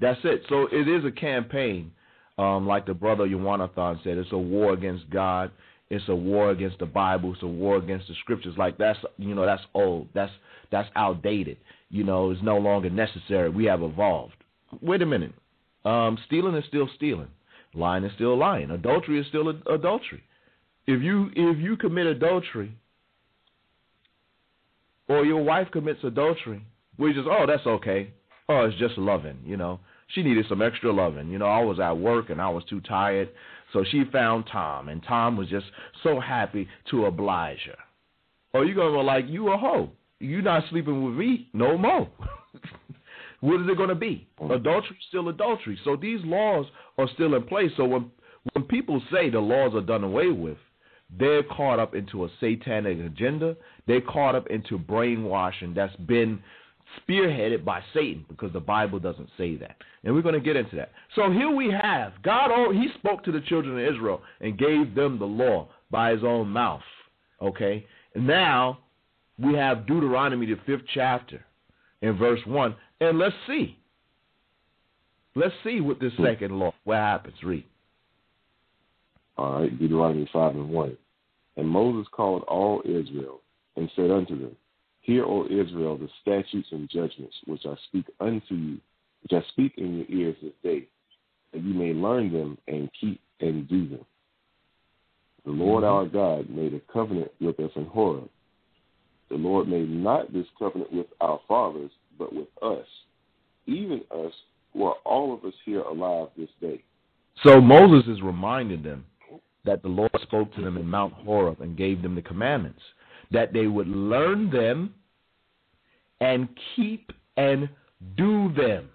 That's 0.00 0.20
it. 0.24 0.42
So 0.48 0.68
it 0.70 0.88
is 0.88 1.04
a 1.04 1.10
campaign, 1.10 1.92
um, 2.38 2.66
like 2.66 2.86
the 2.86 2.94
brother 2.94 3.26
Yawanathan 3.26 4.02
said. 4.04 4.18
It's 4.18 4.32
a 4.32 4.38
war 4.38 4.72
against 4.72 5.08
God 5.10 5.50
it's 5.90 6.08
a 6.08 6.14
war 6.14 6.50
against 6.50 6.78
the 6.78 6.86
Bible. 6.86 7.34
It's 7.34 7.42
a 7.42 7.48
war 7.48 7.76
against 7.76 8.06
the 8.06 8.14
scriptures. 8.20 8.54
Like 8.56 8.78
that's 8.78 8.98
you 9.18 9.34
know 9.34 9.44
that's 9.44 9.62
old. 9.74 10.08
That's 10.14 10.32
that's 10.70 10.88
outdated. 10.94 11.58
You 11.90 12.04
know, 12.04 12.30
it's 12.30 12.42
no 12.42 12.56
longer 12.58 12.88
necessary. 12.88 13.50
We 13.50 13.64
have 13.64 13.82
evolved. 13.82 14.34
Wait 14.80 15.02
a 15.02 15.06
minute. 15.06 15.32
Um, 15.84 16.16
stealing 16.26 16.54
is 16.54 16.64
still 16.68 16.88
stealing. 16.94 17.28
Lying 17.74 18.04
is 18.04 18.12
still 18.14 18.38
lying. 18.38 18.70
Adultery 18.70 19.20
is 19.20 19.26
still 19.26 19.48
adultery. 19.48 20.22
If 20.86 21.02
you 21.02 21.30
if 21.34 21.58
you 21.58 21.76
commit 21.76 22.06
adultery, 22.06 22.72
or 25.08 25.24
your 25.24 25.42
wife 25.42 25.68
commits 25.72 26.00
adultery, 26.04 26.64
we 26.98 27.12
just 27.12 27.26
oh 27.28 27.46
that's 27.46 27.66
okay. 27.66 28.12
Oh, 28.48 28.64
it's 28.64 28.78
just 28.78 28.96
loving. 28.96 29.38
You 29.44 29.56
know, 29.56 29.80
she 30.14 30.22
needed 30.22 30.46
some 30.48 30.62
extra 30.62 30.92
loving. 30.92 31.28
You 31.28 31.38
know, 31.38 31.46
I 31.46 31.62
was 31.62 31.80
at 31.80 31.96
work 31.96 32.30
and 32.30 32.40
I 32.40 32.48
was 32.48 32.64
too 32.64 32.80
tired 32.80 33.28
so 33.72 33.84
she 33.90 34.04
found 34.12 34.44
Tom, 34.50 34.88
and 34.88 35.02
Tom 35.02 35.36
was 35.36 35.48
just 35.48 35.66
so 36.02 36.20
happy 36.20 36.68
to 36.90 37.06
oblige 37.06 37.60
her. 37.66 37.76
Oh, 38.52 38.60
or 38.60 38.64
you're 38.64 38.74
gonna 38.74 38.98
be 38.98 39.04
like, 39.04 39.24
you 39.28 39.52
a 39.52 39.56
hoe. 39.56 39.90
You 40.18 40.42
not 40.42 40.64
sleeping 40.70 41.04
with 41.04 41.14
me 41.14 41.48
no 41.52 41.78
more. 41.78 42.08
what 43.40 43.60
is 43.60 43.68
it 43.68 43.78
gonna 43.78 43.94
be? 43.94 44.28
Mm-hmm. 44.40 44.52
Adultery 44.52 44.96
still 45.08 45.28
adultery. 45.28 45.78
So 45.84 45.96
these 45.96 46.20
laws 46.24 46.66
are 46.98 47.08
still 47.14 47.34
in 47.34 47.44
place. 47.44 47.70
So 47.76 47.84
when 47.84 48.10
when 48.52 48.64
people 48.64 49.00
say 49.12 49.30
the 49.30 49.38
laws 49.38 49.74
are 49.74 49.82
done 49.82 50.02
away 50.02 50.28
with, 50.28 50.58
they're 51.16 51.42
caught 51.42 51.78
up 51.78 51.94
into 51.94 52.24
a 52.24 52.28
satanic 52.40 52.98
agenda. 52.98 53.56
They're 53.86 54.00
caught 54.00 54.34
up 54.34 54.48
into 54.48 54.78
brainwashing 54.78 55.74
that's 55.74 55.94
been 55.96 56.42
spearheaded 56.98 57.64
by 57.64 57.82
Satan 57.94 58.24
because 58.28 58.52
the 58.52 58.60
Bible 58.60 58.98
doesn't 58.98 59.28
say 59.36 59.56
that. 59.56 59.76
And 60.04 60.14
we're 60.14 60.22
going 60.22 60.34
to 60.34 60.40
get 60.40 60.56
into 60.56 60.76
that. 60.76 60.92
So 61.14 61.30
here 61.30 61.50
we 61.50 61.70
have 61.70 62.12
God, 62.22 62.50
oh, 62.52 62.72
he 62.72 62.88
spoke 62.98 63.24
to 63.24 63.32
the 63.32 63.40
children 63.42 63.78
of 63.78 63.94
Israel 63.94 64.22
and 64.40 64.58
gave 64.58 64.94
them 64.94 65.18
the 65.18 65.24
law 65.24 65.68
by 65.90 66.12
his 66.12 66.24
own 66.24 66.48
mouth. 66.48 66.82
Okay? 67.40 67.86
And 68.14 68.26
now 68.26 68.78
we 69.38 69.54
have 69.54 69.86
Deuteronomy, 69.86 70.46
the 70.46 70.58
fifth 70.66 70.84
chapter, 70.92 71.44
in 72.02 72.16
verse 72.16 72.40
1. 72.46 72.74
And 73.00 73.18
let's 73.18 73.34
see. 73.46 73.76
Let's 75.34 75.54
see 75.64 75.80
what 75.80 76.00
this 76.00 76.12
hmm. 76.16 76.24
second 76.24 76.58
law, 76.58 76.72
what 76.84 76.96
happens. 76.96 77.36
Read. 77.42 77.64
All 79.36 79.62
right, 79.62 79.78
Deuteronomy 79.78 80.28
5 80.32 80.54
and 80.54 80.68
1. 80.68 80.96
And 81.56 81.68
Moses 81.68 82.06
called 82.12 82.42
all 82.42 82.82
Israel 82.84 83.40
and 83.76 83.90
said 83.96 84.10
unto 84.10 84.38
them, 84.38 84.56
Hear, 85.02 85.24
O 85.24 85.46
Israel, 85.46 85.96
the 85.96 86.08
statutes 86.20 86.68
and 86.72 86.88
judgments 86.88 87.36
which 87.46 87.62
I 87.64 87.74
speak 87.88 88.06
unto 88.20 88.54
you, 88.54 88.78
which 89.22 89.32
I 89.32 89.46
speak 89.48 89.74
in 89.76 89.96
your 89.98 90.06
ears 90.08 90.36
this 90.42 90.52
day, 90.62 90.86
that 91.52 91.62
you 91.62 91.74
may 91.74 91.92
learn 91.92 92.32
them 92.32 92.58
and 92.68 92.90
keep 93.00 93.20
and 93.40 93.68
do 93.68 93.88
them. 93.88 94.04
The 95.44 95.50
Lord 95.52 95.84
mm-hmm. 95.84 95.92
our 95.92 96.06
God 96.06 96.50
made 96.50 96.74
a 96.74 96.92
covenant 96.92 97.30
with 97.40 97.58
us 97.60 97.70
in 97.76 97.86
Horeb. 97.86 98.28
The 99.30 99.36
Lord 99.36 99.68
made 99.68 99.88
not 99.88 100.32
this 100.32 100.46
covenant 100.58 100.92
with 100.92 101.06
our 101.20 101.40
fathers, 101.48 101.90
but 102.18 102.34
with 102.34 102.48
us, 102.62 102.86
even 103.66 104.02
us 104.10 104.32
who 104.72 104.84
are 104.84 104.96
all 105.04 105.32
of 105.32 105.44
us 105.44 105.54
here 105.64 105.80
alive 105.80 106.28
this 106.36 106.50
day. 106.60 106.82
So 107.44 107.60
Moses 107.60 108.08
is 108.08 108.22
reminding 108.22 108.82
them 108.82 109.06
that 109.64 109.82
the 109.82 109.88
Lord 109.88 110.10
spoke 110.22 110.54
to 110.54 110.62
them 110.62 110.76
in 110.76 110.86
Mount 110.86 111.14
Horeb 111.14 111.60
and 111.60 111.76
gave 111.76 112.02
them 112.02 112.14
the 112.14 112.22
commandments 112.22 112.80
that 113.30 113.52
they 113.52 113.66
would 113.66 113.88
learn 113.88 114.50
them 114.50 114.94
and 116.20 116.48
keep 116.76 117.12
and 117.36 117.68
do 118.16 118.52
them. 118.54 118.88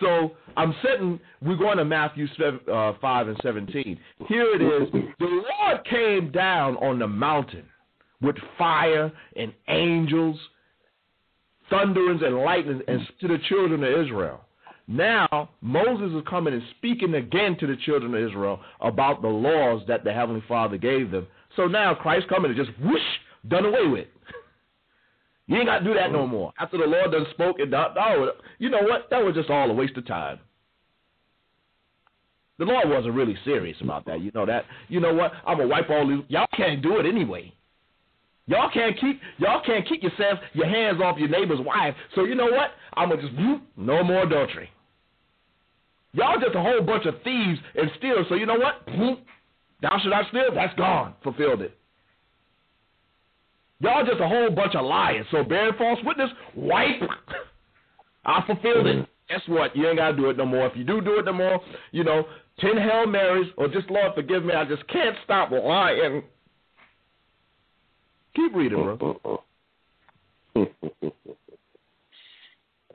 So 0.00 0.32
I'm 0.56 0.74
sitting, 0.84 1.18
we're 1.42 1.56
going 1.56 1.78
to 1.78 1.84
Matthew 1.84 2.26
7, 2.38 2.60
uh, 2.72 2.92
5 3.00 3.28
and 3.28 3.36
17. 3.42 3.98
Here 4.28 4.54
it 4.54 4.62
is. 4.62 4.88
The 5.18 5.26
Lord 5.26 5.84
came 5.88 6.30
down 6.30 6.76
on 6.76 6.98
the 6.98 7.08
mountain 7.08 7.64
with 8.22 8.36
fire 8.56 9.10
and 9.36 9.52
angels, 9.68 10.38
thunderings 11.68 12.22
and 12.22 12.36
lightnings, 12.36 12.82
and 12.86 13.00
to 13.20 13.28
the 13.28 13.38
children 13.48 13.82
of 13.82 14.06
Israel. 14.06 14.40
Now, 14.86 15.50
Moses 15.60 16.12
is 16.16 16.28
coming 16.28 16.52
and 16.52 16.62
speaking 16.76 17.14
again 17.14 17.56
to 17.60 17.66
the 17.66 17.76
children 17.84 18.14
of 18.14 18.28
Israel 18.28 18.60
about 18.80 19.22
the 19.22 19.28
laws 19.28 19.82
that 19.86 20.02
the 20.04 20.12
Heavenly 20.12 20.42
Father 20.48 20.76
gave 20.76 21.10
them. 21.10 21.26
So 21.56 21.66
now 21.66 21.94
Christ 21.94 22.28
coming 22.28 22.50
and 22.50 22.58
just 22.58 22.76
whoosh, 22.80 23.00
done 23.48 23.64
away 23.64 23.86
with. 23.86 24.06
You 25.46 25.56
ain't 25.56 25.66
got 25.66 25.80
to 25.80 25.84
do 25.84 25.94
that 25.94 26.12
no 26.12 26.26
more. 26.26 26.52
After 26.60 26.78
the 26.78 26.84
Lord 26.84 27.10
done 27.10 27.26
spoke 27.32 27.58
and 27.58 27.72
done, 27.72 27.90
oh, 27.98 28.30
you 28.58 28.70
know 28.70 28.82
what? 28.82 29.08
That 29.10 29.24
was 29.24 29.34
just 29.34 29.50
all 29.50 29.68
a 29.70 29.74
waste 29.74 29.96
of 29.96 30.06
time. 30.06 30.38
The 32.60 32.66
Lord 32.66 32.88
wasn't 32.88 33.14
really 33.14 33.36
serious 33.44 33.76
about 33.80 34.04
that. 34.04 34.20
You 34.20 34.30
know 34.34 34.44
that. 34.46 34.64
You 34.88 35.00
know 35.00 35.14
what? 35.14 35.32
I'm 35.46 35.56
gonna 35.56 35.68
wipe 35.68 35.88
all 35.88 36.06
these. 36.06 36.22
Y'all 36.28 36.46
can't 36.54 36.82
do 36.82 37.00
it 37.00 37.06
anyway. 37.06 37.52
Y'all 38.46 38.70
can't 38.70 39.00
keep 39.00 39.18
y'all 39.38 39.62
can't 39.64 39.88
keep 39.88 40.02
yourself 40.02 40.38
your 40.52 40.66
hands 40.66 41.00
off 41.02 41.18
your 41.18 41.30
neighbor's 41.30 41.60
wife. 41.60 41.94
So 42.14 42.24
you 42.24 42.34
know 42.34 42.50
what? 42.50 42.72
I'm 42.94 43.08
gonna 43.08 43.22
just 43.22 43.34
whoop, 43.34 43.62
no 43.78 44.04
more 44.04 44.24
adultery. 44.24 44.68
Y'all 46.12 46.38
just 46.38 46.54
a 46.54 46.60
whole 46.60 46.82
bunch 46.82 47.06
of 47.06 47.14
thieves 47.24 47.58
and 47.76 47.90
steal. 47.96 48.26
So 48.28 48.34
you 48.34 48.44
know 48.44 48.58
what? 48.58 48.86
Thou 49.80 49.98
should 50.02 50.10
not 50.10 50.26
steal. 50.28 50.54
That's 50.54 50.74
gone. 50.74 51.14
Fulfilled 51.22 51.62
it. 51.62 51.78
Y'all 53.80 54.04
just 54.04 54.20
a 54.20 54.28
whole 54.28 54.50
bunch 54.50 54.74
of 54.74 54.84
liars. 54.84 55.26
So 55.30 55.42
bearing 55.42 55.74
false 55.78 55.98
witness, 56.04 56.30
wipe. 56.54 57.02
I 58.24 58.44
fulfilled 58.46 58.86
it. 58.86 59.08
Guess 59.28 59.40
what? 59.46 59.74
You 59.74 59.88
ain't 59.88 59.98
gotta 59.98 60.16
do 60.16 60.28
it 60.28 60.36
no 60.36 60.44
more. 60.44 60.66
If 60.66 60.76
you 60.76 60.84
do 60.84 61.00
do 61.00 61.18
it 61.18 61.24
no 61.24 61.32
more, 61.32 61.60
you 61.92 62.04
know, 62.04 62.24
ten 62.58 62.76
Hail 62.76 63.06
Marys 63.06 63.46
or 63.56 63.68
just 63.68 63.90
Lord 63.90 64.12
forgive 64.14 64.44
me. 64.44 64.52
I 64.52 64.64
just 64.64 64.86
can't 64.88 65.16
stop 65.24 65.50
lying. 65.50 66.22
Keep 68.34 68.54
reading, 68.54 68.96
bro. 68.98 69.42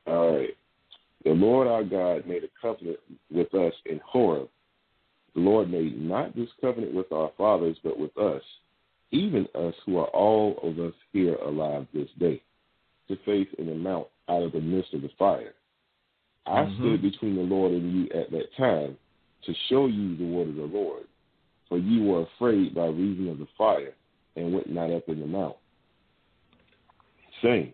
All 0.06 0.38
right. 0.38 0.50
The 1.24 1.32
Lord 1.32 1.66
our 1.66 1.82
God 1.82 2.26
made 2.26 2.44
a 2.44 2.48
covenant 2.62 2.98
with 3.32 3.52
us 3.54 3.72
in 3.86 4.00
Horeb. 4.06 4.48
The 5.34 5.40
Lord 5.40 5.70
made 5.70 6.00
not 6.00 6.36
this 6.36 6.48
covenant 6.60 6.94
with 6.94 7.10
our 7.10 7.32
fathers, 7.36 7.76
but 7.82 7.98
with 7.98 8.16
us, 8.16 8.42
even 9.10 9.46
us 9.54 9.74
who 9.84 9.98
are 9.98 10.08
all 10.08 10.58
of 10.62 10.78
us 10.78 10.94
here 11.12 11.36
alive 11.36 11.86
this 11.94 12.08
day, 12.18 12.42
to 13.08 13.16
face 13.24 13.48
in 13.58 13.66
the 13.66 13.74
mount 13.74 14.06
out 14.28 14.42
of 14.42 14.52
the 14.52 14.60
midst 14.60 14.92
of 14.94 15.02
the 15.02 15.10
fire. 15.18 15.54
I 16.46 16.62
mm-hmm. 16.62 16.82
stood 16.82 17.02
between 17.02 17.36
the 17.36 17.42
Lord 17.42 17.72
and 17.72 17.92
you 17.92 18.20
at 18.20 18.30
that 18.30 18.54
time 18.56 18.96
to 19.44 19.54
show 19.68 19.86
you 19.86 20.16
the 20.16 20.24
word 20.24 20.48
of 20.48 20.56
the 20.56 20.62
Lord, 20.62 21.04
for 21.68 21.78
you 21.78 22.04
were 22.04 22.22
afraid 22.22 22.74
by 22.74 22.86
reason 22.86 23.28
of 23.28 23.38
the 23.38 23.48
fire 23.56 23.94
and 24.34 24.52
went 24.52 24.70
not 24.70 24.90
up 24.90 25.08
in 25.08 25.20
the 25.20 25.26
mount, 25.26 25.56
saying, 27.42 27.72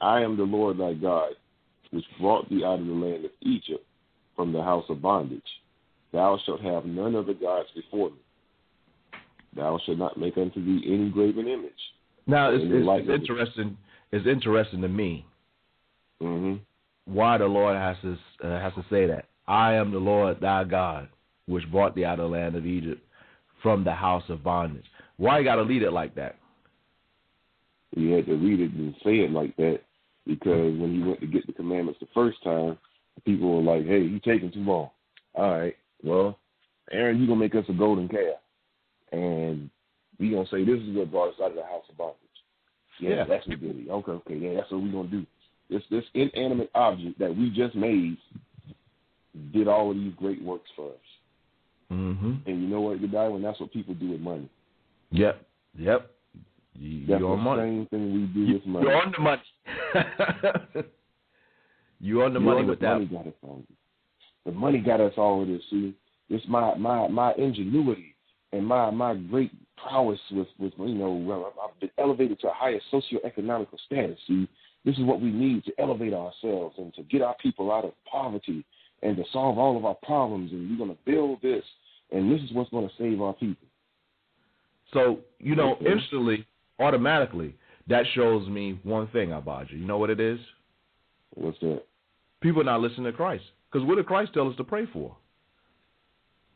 I 0.00 0.20
am 0.20 0.36
the 0.36 0.42
Lord 0.42 0.78
thy 0.78 0.94
God, 0.94 1.32
which 1.90 2.04
brought 2.20 2.48
thee 2.48 2.64
out 2.64 2.80
of 2.80 2.86
the 2.86 2.92
land 2.92 3.24
of 3.24 3.30
Egypt 3.40 3.84
from 4.34 4.52
the 4.52 4.62
house 4.62 4.84
of 4.88 5.02
bondage. 5.02 5.42
Thou 6.12 6.38
shalt 6.44 6.60
have 6.60 6.84
none 6.84 7.14
other 7.14 7.34
gods 7.34 7.68
before 7.74 8.10
me. 8.10 8.16
Thou 9.54 9.78
shalt 9.84 9.98
not 9.98 10.18
make 10.18 10.36
unto 10.36 10.64
thee 10.64 10.82
any 10.86 11.10
graven 11.10 11.46
image. 11.46 11.72
Now 12.26 12.50
it's, 12.50 12.64
it's, 12.64 12.86
it's 12.86 13.20
interesting. 13.22 13.76
It's 14.12 14.26
interesting 14.26 14.80
to 14.82 14.88
me 14.88 15.26
mm-hmm. 16.22 16.54
why 17.12 17.38
the 17.38 17.46
Lord 17.46 17.76
has 17.76 17.96
to 18.02 18.46
uh, 18.46 18.60
has 18.60 18.72
to 18.74 18.84
say 18.90 19.06
that. 19.06 19.26
I 19.46 19.74
am 19.74 19.90
the 19.90 19.98
Lord 19.98 20.40
thy 20.40 20.64
God, 20.64 21.08
which 21.46 21.70
brought 21.70 21.94
thee 21.94 22.04
out 22.04 22.20
of 22.20 22.30
the 22.30 22.36
land 22.36 22.54
of 22.54 22.66
Egypt 22.66 23.02
from 23.62 23.84
the 23.84 23.92
house 23.92 24.24
of 24.28 24.44
bondage. 24.44 24.84
Why 25.16 25.38
you 25.38 25.44
got 25.44 25.56
to 25.56 25.64
read 25.64 25.82
it 25.82 25.92
like 25.92 26.14
that? 26.14 26.36
You 27.94 28.12
had 28.12 28.26
to 28.26 28.34
read 28.34 28.60
it 28.60 28.72
and 28.72 28.94
say 29.04 29.16
it 29.16 29.30
like 29.30 29.54
that 29.56 29.80
because 30.26 30.78
when 30.78 30.94
you 30.94 31.06
went 31.06 31.20
to 31.20 31.26
get 31.26 31.46
the 31.46 31.52
commandments 31.52 32.00
the 32.00 32.08
first 32.14 32.42
time, 32.42 32.78
people 33.24 33.56
were 33.56 33.76
like, 33.76 33.86
"Hey, 33.86 34.00
you 34.00 34.20
taking 34.20 34.50
too 34.50 34.64
long." 34.64 34.90
All 35.34 35.58
right, 35.58 35.76
well, 36.02 36.38
Aaron, 36.90 37.20
you 37.20 37.26
gonna 37.26 37.40
make 37.40 37.54
us 37.54 37.64
a 37.68 37.72
golden 37.72 38.08
calf, 38.08 38.36
and 39.12 39.70
we 40.18 40.30
gonna 40.30 40.46
say 40.50 40.64
this 40.64 40.80
is 40.80 40.96
what 40.96 41.10
brought 41.10 41.28
us 41.28 41.40
out 41.42 41.50
of 41.50 41.56
the 41.56 41.62
house 41.62 41.84
of 41.88 41.96
bondage. 41.96 42.18
Yeah, 43.00 43.10
yeah. 43.10 43.24
that's 43.28 43.46
what 43.46 43.60
did 43.60 43.78
it. 43.78 43.90
Okay, 43.90 44.12
okay, 44.12 44.36
yeah, 44.36 44.54
that's 44.54 44.70
what 44.70 44.82
we 44.82 44.90
gonna 44.90 45.08
do. 45.08 45.26
This 45.70 45.82
this 45.90 46.04
inanimate 46.14 46.70
object 46.74 47.18
that 47.18 47.34
we 47.34 47.50
just 47.50 47.74
made 47.74 48.16
did 49.52 49.68
all 49.68 49.90
of 49.90 49.96
these 49.96 50.12
great 50.16 50.42
works 50.42 50.70
for 50.76 50.90
us. 50.90 50.96
Mm-hmm. 51.90 52.32
And 52.46 52.62
you 52.62 52.68
know 52.68 52.80
what, 52.80 53.00
you 53.00 53.08
die 53.08 53.28
When 53.28 53.42
That's 53.42 53.60
what 53.60 53.72
people 53.72 53.94
do 53.94 54.10
with 54.10 54.20
money. 54.20 54.48
Yep. 55.10 55.44
Yep. 55.78 56.10
You, 56.74 57.06
That's 57.06 57.20
the 57.20 57.36
money. 57.36 57.62
same 57.62 57.86
thing 57.86 58.12
we 58.14 58.26
do 58.32 58.40
you, 58.40 58.54
with 58.54 58.66
money. 58.66 58.86
You're 58.86 59.02
on 59.02 59.12
the 59.12 59.20
money. 59.20 59.42
you 62.00 62.22
on 62.22 62.32
the 62.32 62.40
you're 62.40 62.54
money 62.54 62.64
with 62.66 62.80
that. 62.80 62.94
Money 62.94 63.06
got 63.06 63.26
us 63.26 63.34
all. 63.42 63.62
The 64.46 64.52
money 64.52 64.78
got 64.78 65.00
us 65.00 65.12
all 65.16 65.42
of 65.42 65.48
this. 65.48 65.62
See, 65.70 65.94
it's 66.30 66.46
my 66.48 66.74
my 66.76 67.08
my 67.08 67.34
ingenuity 67.34 68.11
and 68.52 68.66
my 68.66 68.90
my 68.90 69.14
great 69.14 69.52
prowess 69.76 70.20
with 70.30 70.48
with 70.58 70.72
you 70.78 70.94
know 70.94 71.54
I've 71.62 71.80
been 71.80 71.90
elevated 71.98 72.40
to 72.40 72.48
a 72.48 72.52
higher 72.54 72.80
socioeconomical 72.92 73.78
status. 73.86 74.18
See, 74.26 74.48
this 74.84 74.96
is 74.96 75.04
what 75.04 75.20
we 75.20 75.30
need 75.30 75.64
to 75.64 75.72
elevate 75.78 76.12
ourselves 76.12 76.74
and 76.78 76.92
to 76.94 77.02
get 77.04 77.22
our 77.22 77.36
people 77.42 77.72
out 77.72 77.84
of 77.84 77.92
poverty 78.10 78.64
and 79.02 79.16
to 79.16 79.24
solve 79.32 79.58
all 79.58 79.76
of 79.76 79.84
our 79.84 79.96
problems. 80.02 80.52
And 80.52 80.70
we're 80.70 80.84
going 80.84 80.96
to 80.96 81.02
build 81.04 81.42
this, 81.42 81.64
and 82.10 82.30
this 82.30 82.40
is 82.40 82.52
what's 82.52 82.70
going 82.70 82.88
to 82.88 82.94
save 82.98 83.20
our 83.20 83.32
people. 83.34 83.66
So, 84.92 85.20
you 85.38 85.56
know, 85.56 85.72
okay. 85.74 85.90
instantly, 85.90 86.46
automatically, 86.78 87.54
that 87.88 88.04
shows 88.14 88.46
me 88.48 88.78
one 88.82 89.08
thing, 89.08 89.30
Abaja. 89.30 89.72
You 89.72 89.86
know 89.86 89.98
what 89.98 90.10
it 90.10 90.20
is? 90.20 90.38
What's 91.34 91.58
that? 91.60 91.82
People 92.40 92.62
not 92.64 92.80
listening 92.80 93.04
to 93.04 93.12
Christ. 93.12 93.44
Because 93.70 93.86
what 93.86 93.96
did 93.96 94.06
Christ 94.06 94.34
tell 94.34 94.48
us 94.48 94.56
to 94.56 94.64
pray 94.64 94.86
for? 94.92 95.16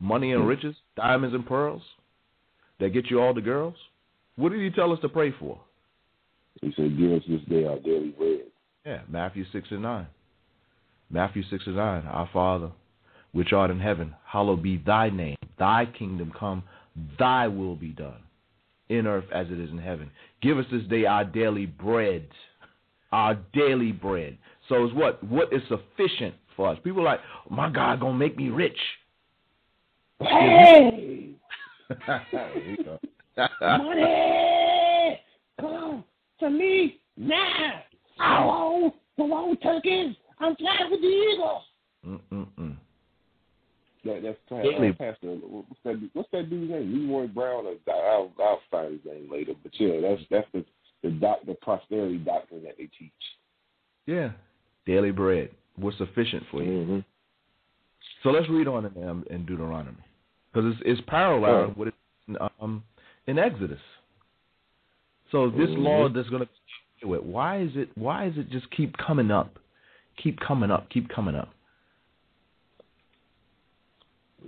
Money 0.01 0.33
and 0.33 0.43
hmm. 0.43 0.49
riches, 0.49 0.77
diamonds 0.97 1.35
and 1.35 1.47
pearls 1.47 1.83
that 2.81 2.91
get 2.91 3.11
you 3.11 3.21
all 3.21 3.35
the 3.35 3.41
girls? 3.41 3.75
What 4.37 4.53
did 4.53 4.61
he 4.61 4.71
tell 4.71 4.93
us 4.93 5.01
to 5.01 5.09
pray 5.09 5.33
for? 5.39 5.59
He 6.61 6.73
said, 6.77 6.99
Give 6.99 7.13
us 7.13 7.23
this 7.29 7.41
day 7.49 7.65
our 7.65 7.79
daily 7.79 8.11
bread. 8.11 8.41
Yeah, 8.85 9.01
Matthew 9.09 9.45
6 9.53 9.69
and 9.71 9.83
9. 9.83 10.07
Matthew 11.11 11.43
6 11.51 11.65
and 11.67 11.77
9. 11.77 12.07
Our 12.07 12.29
Father, 12.33 12.71
which 13.33 13.53
art 13.53 13.71
in 13.71 13.81
heaven, 13.81 14.15
hallowed 14.25 14.63
be 14.63 14.77
thy 14.79 15.11
name. 15.11 15.37
Thy 15.59 15.87
kingdom 15.99 16.33
come, 16.39 16.63
thy 17.19 17.49
will 17.49 17.77
be 17.77 17.89
done 17.89 18.23
in 18.89 19.07
earth 19.07 19.25
as 19.35 19.47
it 19.49 19.59
is 19.59 19.71
in 19.71 19.79
heaven. 19.79 20.11
Give 20.43 20.59
us 20.59 20.67
this 20.71 20.85
day 20.85 21.05
our 21.07 21.25
daily 21.25 21.67
bread. 21.67 22.29
Our 23.13 23.39
daily 23.53 23.93
bread. 23.93 24.37
So 24.69 24.85
it's 24.85 24.95
what? 24.95 25.23
What 25.25 25.53
is 25.53 25.63
sufficient 25.69 26.35
for 26.57 26.69
us? 26.69 26.79
People 26.85 27.03
are 27.03 27.05
like, 27.05 27.21
oh, 27.51 27.55
my 27.55 27.71
God 27.71 28.01
gonna 28.01 28.19
make 28.19 28.37
me 28.37 28.49
rich. 28.49 28.79
Hey! 30.21 31.35
Money! 33.61 35.21
Come 35.61 36.05
to 36.41 36.51
me 36.51 37.01
now! 37.17 37.83
Hello! 38.17 38.95
Hello, 39.17 39.55
turkeys! 39.63 40.17
I'm 40.41 40.57
flying 40.57 40.91
with 40.91 41.01
the 41.01 41.07
Eagles! 41.07 41.63
Mm-mm-mm. 42.07 42.77
That, 44.05 44.23
that's 44.23 44.39
uh, 44.53 44.93
Pastor. 44.93 45.35
What's 45.43 45.81
that? 45.85 46.11
What's 46.13 46.31
that 46.33 46.49
dude's 46.49 46.71
name? 46.71 47.09
Leroy 47.09 47.27
Brown. 47.27 47.67
Or, 47.67 47.75
I'll 47.93 48.33
I'll 48.39 48.61
find 48.71 48.93
his 48.93 49.05
name 49.05 49.29
later. 49.31 49.53
But 49.61 49.73
yeah, 49.81 50.01
that's 50.01 50.23
that's 50.31 50.47
the 50.53 50.65
the 51.03 51.11
doc, 51.11 51.39
the 51.45 51.55
prosperity 51.55 52.19
doctrine 52.19 52.63
that 52.63 52.77
they 52.79 52.89
teach. 52.97 53.13
Yeah, 54.07 54.31
daily 54.87 55.11
bread 55.11 55.51
was 55.77 55.95
sufficient 55.99 56.45
for 56.53 56.63
you. 56.63 56.71
Mm-hmm. 56.71 56.99
So 58.23 58.29
let's 58.31 58.49
read 58.49 58.69
on 58.69 58.87
in, 58.87 59.09
um, 59.09 59.25
in 59.29 59.45
Deuteronomy 59.45 60.06
because 60.57 60.73
it's, 60.73 60.83
it's 60.87 61.09
parallel 61.09 61.75
with 61.77 61.89
it 61.89 61.95
um, 62.61 62.83
in 63.27 63.39
Exodus. 63.39 63.79
So 65.31 65.51
this 65.51 65.69
mm-hmm. 65.69 65.83
law 65.83 66.09
that's 66.09 66.29
going 66.31 66.43
to 66.43 66.49
do 67.03 67.15
it. 67.15 67.25
Why 67.25 67.61
is 67.61 67.71
it? 67.75 67.91
Why 67.95 68.27
is 68.27 68.35
it 68.37 68.51
just 68.51 68.71
keep 68.71 68.97
coming 68.97 69.31
up, 69.31 69.59
keep 70.23 70.41
coming 70.41 70.71
up, 70.71 70.89
keep 70.89 71.09
coming 71.11 71.35
up? 71.35 71.51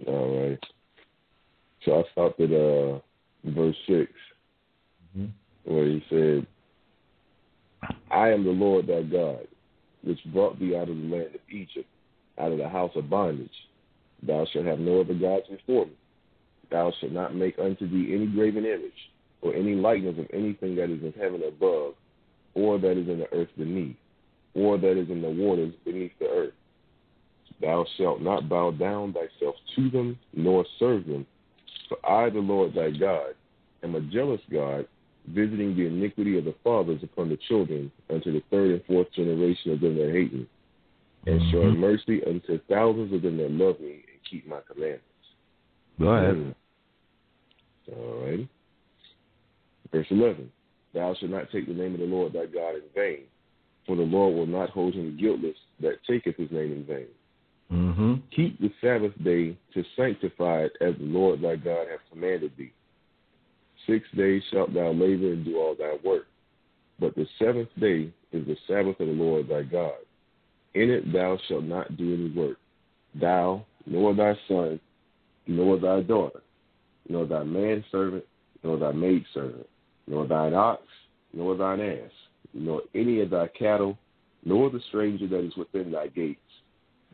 All 0.06 0.48
right. 0.48 0.64
So 1.84 2.00
I 2.00 2.02
stopped 2.12 2.40
at 2.40 2.52
uh, 2.52 3.00
verse 3.44 3.76
6, 3.86 4.10
mm-hmm. 5.16 5.26
where 5.64 5.86
he 5.86 6.02
said, 6.08 6.46
I 8.10 8.30
am 8.30 8.44
the 8.44 8.50
Lord 8.50 8.86
thy 8.86 9.02
God, 9.02 9.46
which 10.02 10.18
brought 10.32 10.58
thee 10.58 10.74
out 10.76 10.88
of 10.88 10.96
the 10.96 11.02
land 11.02 11.34
of 11.34 11.40
Egypt, 11.50 11.88
out 12.38 12.52
of 12.52 12.58
the 12.58 12.68
house 12.68 12.92
of 12.96 13.10
bondage. 13.10 13.50
Thou 14.26 14.46
shalt 14.52 14.66
have 14.66 14.80
no 14.80 15.00
other 15.00 15.14
gods 15.14 15.46
before 15.48 15.86
me. 15.86 15.92
Thou 16.70 16.92
shalt 17.00 17.12
not 17.12 17.34
make 17.34 17.58
unto 17.58 17.88
thee 17.88 18.14
any 18.14 18.26
graven 18.26 18.64
image, 18.64 19.10
or 19.42 19.54
any 19.54 19.74
likeness 19.74 20.18
of 20.18 20.26
anything 20.32 20.74
that 20.76 20.90
is 20.90 21.02
in 21.02 21.12
heaven 21.18 21.42
above, 21.46 21.94
or 22.54 22.78
that 22.78 22.98
is 22.98 23.08
in 23.08 23.18
the 23.20 23.32
earth 23.32 23.48
beneath, 23.56 23.96
or 24.54 24.78
that 24.78 24.98
is 24.98 25.08
in 25.08 25.22
the 25.22 25.30
waters 25.30 25.72
beneath 25.84 26.12
the 26.18 26.28
earth. 26.28 26.54
Thou 27.60 27.86
shalt 27.96 28.20
not 28.20 28.48
bow 28.48 28.72
down 28.72 29.12
thyself 29.12 29.56
to 29.76 29.90
them, 29.90 30.18
nor 30.34 30.64
serve 30.78 31.06
them. 31.06 31.26
For 31.88 31.98
I, 32.08 32.30
the 32.30 32.40
Lord 32.40 32.74
thy 32.74 32.90
God, 32.90 33.34
am 33.82 33.94
a 33.94 34.00
jealous 34.00 34.40
God, 34.50 34.86
visiting 35.28 35.74
the 35.74 35.86
iniquity 35.86 36.38
of 36.38 36.44
the 36.44 36.54
fathers 36.62 37.02
upon 37.02 37.28
the 37.28 37.38
children 37.48 37.90
unto 38.10 38.32
the 38.32 38.42
third 38.50 38.72
and 38.72 38.84
fourth 38.84 39.10
generation 39.12 39.72
of 39.72 39.80
them 39.80 39.96
that 39.96 40.12
hate 40.12 40.32
me, 40.32 40.46
and 41.26 41.40
mm-hmm. 41.40 41.50
showing 41.50 41.78
mercy 41.78 42.22
unto 42.24 42.58
thousands 42.68 43.12
of 43.12 43.22
them 43.22 43.38
that 43.38 43.50
love 43.50 43.80
me 43.80 44.04
keep 44.30 44.46
my 44.46 44.60
commandments. 44.70 45.04
Go 46.00 46.08
ahead. 46.08 46.34
Mm. 46.34 46.54
All 47.96 48.24
right. 48.24 48.48
Verse 49.92 50.06
11 50.10 50.50
Thou 50.94 51.14
shalt 51.14 51.30
not 51.30 51.50
take 51.50 51.66
the 51.66 51.74
name 51.74 51.94
of 51.94 52.00
the 52.00 52.06
Lord 52.06 52.32
thy 52.32 52.46
God 52.46 52.76
in 52.76 52.82
vain, 52.94 53.20
for 53.86 53.96
the 53.96 54.02
Lord 54.02 54.34
will 54.34 54.46
not 54.46 54.70
hold 54.70 54.94
him 54.94 55.18
guiltless 55.20 55.56
that 55.80 55.98
taketh 56.06 56.36
his 56.36 56.50
name 56.50 56.72
in 56.72 56.84
vain. 56.84 57.06
Mm-hmm. 57.72 58.14
Keep 58.34 58.60
the 58.60 58.70
Sabbath 58.80 59.12
day 59.22 59.56
to 59.74 59.84
sanctify 59.96 60.62
it 60.62 60.72
as 60.80 60.94
the 60.98 61.04
Lord 61.04 61.42
thy 61.42 61.56
God 61.56 61.86
hath 61.90 62.00
commanded 62.10 62.52
thee. 62.56 62.72
Six 63.86 64.06
days 64.16 64.42
shalt 64.50 64.72
thou 64.72 64.90
labor 64.90 65.32
and 65.32 65.44
do 65.44 65.58
all 65.58 65.74
thy 65.74 65.96
work. 66.04 66.26
But 66.98 67.14
the 67.14 67.26
seventh 67.38 67.68
day 67.78 68.10
is 68.32 68.46
the 68.46 68.56
Sabbath 68.66 68.98
of 69.00 69.06
the 69.06 69.12
Lord 69.12 69.48
thy 69.48 69.62
God. 69.62 69.98
In 70.74 70.90
it 70.90 71.12
thou 71.12 71.38
shalt 71.48 71.64
not 71.64 71.96
do 71.96 72.14
any 72.14 72.30
work, 72.30 72.58
thou, 73.18 73.64
nor 73.88 74.14
thy 74.14 74.34
son, 74.46 74.78
nor 75.46 75.78
thy 75.78 76.00
daughter, 76.02 76.40
nor 77.08 77.26
thy 77.26 77.42
manservant, 77.42 78.24
nor 78.62 78.76
thy 78.76 78.92
maidservant, 78.92 79.66
nor 80.06 80.26
thine 80.26 80.54
ox, 80.54 80.82
nor 81.32 81.56
thine 81.56 81.80
ass, 81.80 82.10
nor 82.52 82.82
any 82.94 83.20
of 83.20 83.30
thy 83.30 83.48
cattle, 83.48 83.98
nor 84.44 84.70
the 84.70 84.80
stranger 84.88 85.26
that 85.26 85.44
is 85.44 85.56
within 85.56 85.90
thy 85.90 86.08
gates, 86.08 86.40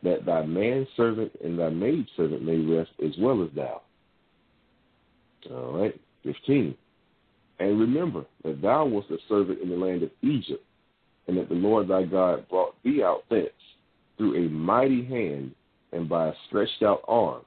that 0.03 0.25
thy 0.25 0.45
manservant 0.45 1.31
and 1.43 1.57
thy 1.57 1.69
maidservant 1.69 2.43
may 2.43 2.57
rest 2.57 2.91
as 3.03 3.13
well 3.19 3.43
as 3.43 3.49
thou. 3.55 3.81
All 5.51 5.79
right, 5.79 5.99
15. 6.23 6.75
And 7.59 7.79
remember 7.79 8.25
that 8.43 8.61
thou 8.61 8.85
wast 8.85 9.09
a 9.11 9.17
servant 9.29 9.61
in 9.61 9.69
the 9.69 9.77
land 9.77 10.03
of 10.03 10.11
Egypt, 10.21 10.63
and 11.27 11.37
that 11.37 11.47
the 11.47 11.55
Lord 11.55 11.87
thy 11.87 12.03
God 12.03 12.47
brought 12.49 12.75
thee 12.83 13.01
out 13.01 13.23
thence 13.29 13.49
through 14.17 14.35
a 14.35 14.49
mighty 14.49 15.05
hand 15.05 15.53
and 15.91 16.09
by 16.09 16.27
a 16.27 16.33
stretched 16.47 16.83
out 16.83 17.01
arm. 17.07 17.41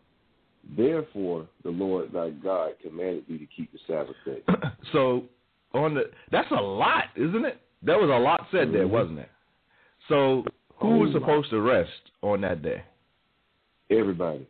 Therefore, 0.76 1.46
the 1.62 1.70
Lord 1.70 2.12
thy 2.12 2.30
God 2.30 2.72
commanded 2.82 3.24
thee 3.28 3.38
to 3.38 3.46
keep 3.46 3.72
the 3.72 3.78
Sabbath 3.86 4.16
day. 4.24 4.42
so, 4.92 5.24
on 5.72 5.94
the 5.94 6.10
that's 6.30 6.50
a 6.50 6.62
lot, 6.62 7.04
isn't 7.16 7.44
it? 7.44 7.60
That 7.82 7.98
was 7.98 8.10
a 8.10 8.18
lot 8.18 8.46
said 8.50 8.72
there, 8.72 8.84
mm-hmm. 8.84 8.92
wasn't 8.92 9.18
it? 9.20 9.30
So, 10.08 10.44
who 10.80 10.98
was 10.98 11.12
supposed 11.12 11.50
to 11.50 11.60
rest 11.60 11.90
on 12.22 12.40
that 12.42 12.62
day? 12.62 12.82
Everybody. 13.90 14.46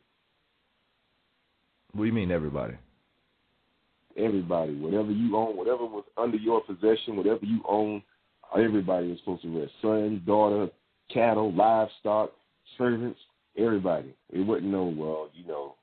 What 1.92 2.02
do 2.02 2.06
you 2.06 2.12
mean, 2.12 2.30
everybody? 2.30 2.74
Everybody. 4.16 4.74
Whatever 4.74 5.12
you 5.12 5.36
own, 5.36 5.56
whatever 5.56 5.84
was 5.84 6.04
under 6.16 6.36
your 6.36 6.60
possession, 6.62 7.16
whatever 7.16 7.44
you 7.44 7.60
own, 7.68 8.02
everybody 8.56 9.08
was 9.08 9.18
supposed 9.20 9.42
to 9.42 9.60
rest. 9.60 9.72
Son, 9.80 10.22
daughter, 10.26 10.68
cattle, 11.12 11.52
livestock, 11.54 12.32
servants, 12.76 13.18
everybody. 13.58 14.14
It 14.32 14.40
wasn't 14.40 14.68
no, 14.68 14.84
well, 14.84 15.28
you 15.34 15.46
know, 15.46 15.74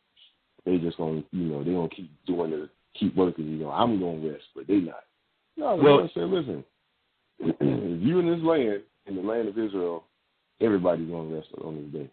they 0.65 0.77
just 0.77 0.97
gonna, 0.97 1.23
you 1.31 1.43
know, 1.43 1.63
they 1.63 1.71
gonna 1.71 1.89
keep 1.89 2.09
doing 2.25 2.51
the, 2.51 2.69
keep 2.99 3.15
working. 3.15 3.47
You 3.47 3.57
know, 3.57 3.71
I'm 3.71 3.99
gonna 3.99 4.27
rest, 4.27 4.45
but 4.55 4.67
they 4.67 4.75
not. 4.75 5.03
No, 5.57 5.75
well, 5.75 5.97
Lord 5.97 6.11
said, 6.13 6.23
listen, 6.23 6.63
if 7.39 7.55
you 7.59 8.19
in 8.19 8.29
this 8.29 8.43
land, 8.43 8.81
in 9.05 9.15
the 9.15 9.21
land 9.21 9.47
of 9.47 9.57
Israel, 9.57 10.03
everybody's 10.61 11.07
going 11.07 11.29
to 11.29 11.35
rest 11.35 11.47
on 11.63 11.75
this 11.75 12.01
day. 12.01 12.09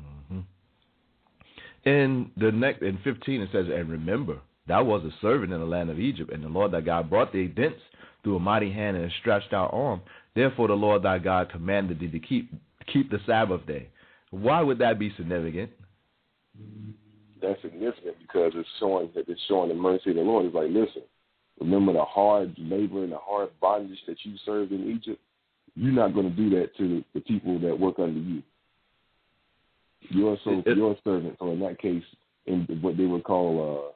Mm-hmm. 0.00 1.88
In 1.88 2.30
the 2.36 2.52
next, 2.52 2.82
in 2.82 2.98
15, 3.02 3.40
it 3.40 3.48
says, 3.52 3.66
and 3.72 3.90
remember, 3.90 4.38
thou 4.68 4.84
was 4.84 5.02
a 5.04 5.10
servant 5.20 5.52
in 5.52 5.60
the 5.60 5.66
land 5.66 5.90
of 5.90 5.98
Egypt, 5.98 6.32
and 6.32 6.44
the 6.44 6.48
Lord 6.48 6.72
thy 6.72 6.80
God 6.80 7.10
brought 7.10 7.32
thee 7.32 7.52
thence 7.54 7.74
through 8.22 8.36
a 8.36 8.40
mighty 8.40 8.72
hand 8.72 8.96
and 8.96 9.06
a 9.06 9.14
stretched 9.20 9.52
out 9.52 9.70
arm. 9.72 10.00
Therefore, 10.34 10.68
the 10.68 10.74
Lord 10.74 11.02
thy 11.02 11.18
God 11.18 11.50
commanded 11.50 12.00
thee 12.00 12.08
to 12.08 12.20
keep 12.20 12.50
keep 12.92 13.10
the 13.10 13.18
Sabbath 13.26 13.64
day. 13.66 13.88
Why 14.32 14.60
would 14.60 14.78
that 14.78 14.98
be 14.98 15.12
significant? 15.16 15.70
That's 17.40 17.62
significant 17.62 18.16
because 18.20 18.52
it's 18.56 18.68
showing 18.80 19.10
that 19.14 19.28
it's 19.28 19.40
showing 19.46 19.68
the 19.68 19.74
mercy 19.74 20.10
of 20.10 20.16
the 20.16 20.22
Lord. 20.22 20.46
It's 20.46 20.54
like, 20.54 20.70
listen, 20.70 21.02
remember 21.60 21.92
the 21.92 22.04
hard 22.04 22.54
labor 22.58 23.04
and 23.04 23.12
the 23.12 23.18
hard 23.18 23.50
bondage 23.60 23.98
that 24.08 24.16
you 24.24 24.34
served 24.44 24.72
in 24.72 24.90
Egypt 24.90 25.20
you're 25.74 25.92
not 25.92 26.14
going 26.14 26.28
to 26.28 26.36
do 26.36 26.50
that 26.50 26.76
to 26.76 27.02
the 27.14 27.20
people 27.20 27.58
that 27.60 27.78
work 27.78 27.98
under 27.98 28.18
you. 28.18 28.42
You're 30.10 30.36
so 30.44 30.62
you're 30.66 30.92
a 30.92 30.96
servant. 31.04 31.36
So 31.38 31.52
in 31.52 31.60
that 31.60 31.78
case, 31.78 32.02
in 32.46 32.66
what 32.80 32.96
they 32.96 33.06
would 33.06 33.24
call 33.24 33.94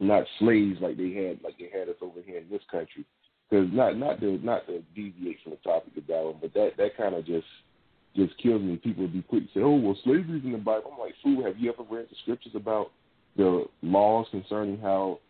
uh, 0.00 0.04
not 0.04 0.24
slaves 0.38 0.78
like 0.80 0.96
they 0.96 1.12
had 1.12 1.42
like 1.42 1.58
they 1.58 1.70
had 1.76 1.88
us 1.88 1.96
over 2.02 2.20
here 2.24 2.38
in 2.38 2.48
this 2.50 2.62
country. 2.70 3.04
Because 3.48 3.68
not 3.72 3.96
not 3.96 4.20
to 4.20 4.38
not 4.44 4.66
to 4.66 4.82
deviate 4.94 5.38
from 5.42 5.52
the 5.52 5.68
topic 5.68 5.96
of 5.96 6.06
that 6.06 6.22
one, 6.22 6.36
but 6.40 6.52
that 6.54 6.72
that 6.76 6.96
kind 6.96 7.14
of 7.14 7.24
just 7.24 7.46
just 8.18 8.36
kills 8.38 8.60
me. 8.60 8.76
People 8.76 9.04
would 9.04 9.12
be 9.12 9.22
quick 9.22 9.44
to 9.44 9.60
say, 9.60 9.62
"Oh, 9.62 9.76
well, 9.76 9.96
slavery's 10.02 10.44
in 10.44 10.52
the 10.52 10.58
Bible." 10.58 10.90
I'm 10.92 10.98
like, 10.98 11.14
"Fool, 11.22 11.44
have 11.44 11.58
you 11.58 11.72
ever 11.72 11.84
read 11.84 12.08
the 12.10 12.16
scriptures 12.22 12.54
about 12.54 12.90
the 13.36 13.66
laws 13.82 14.26
concerning 14.30 14.78
how 14.78 15.20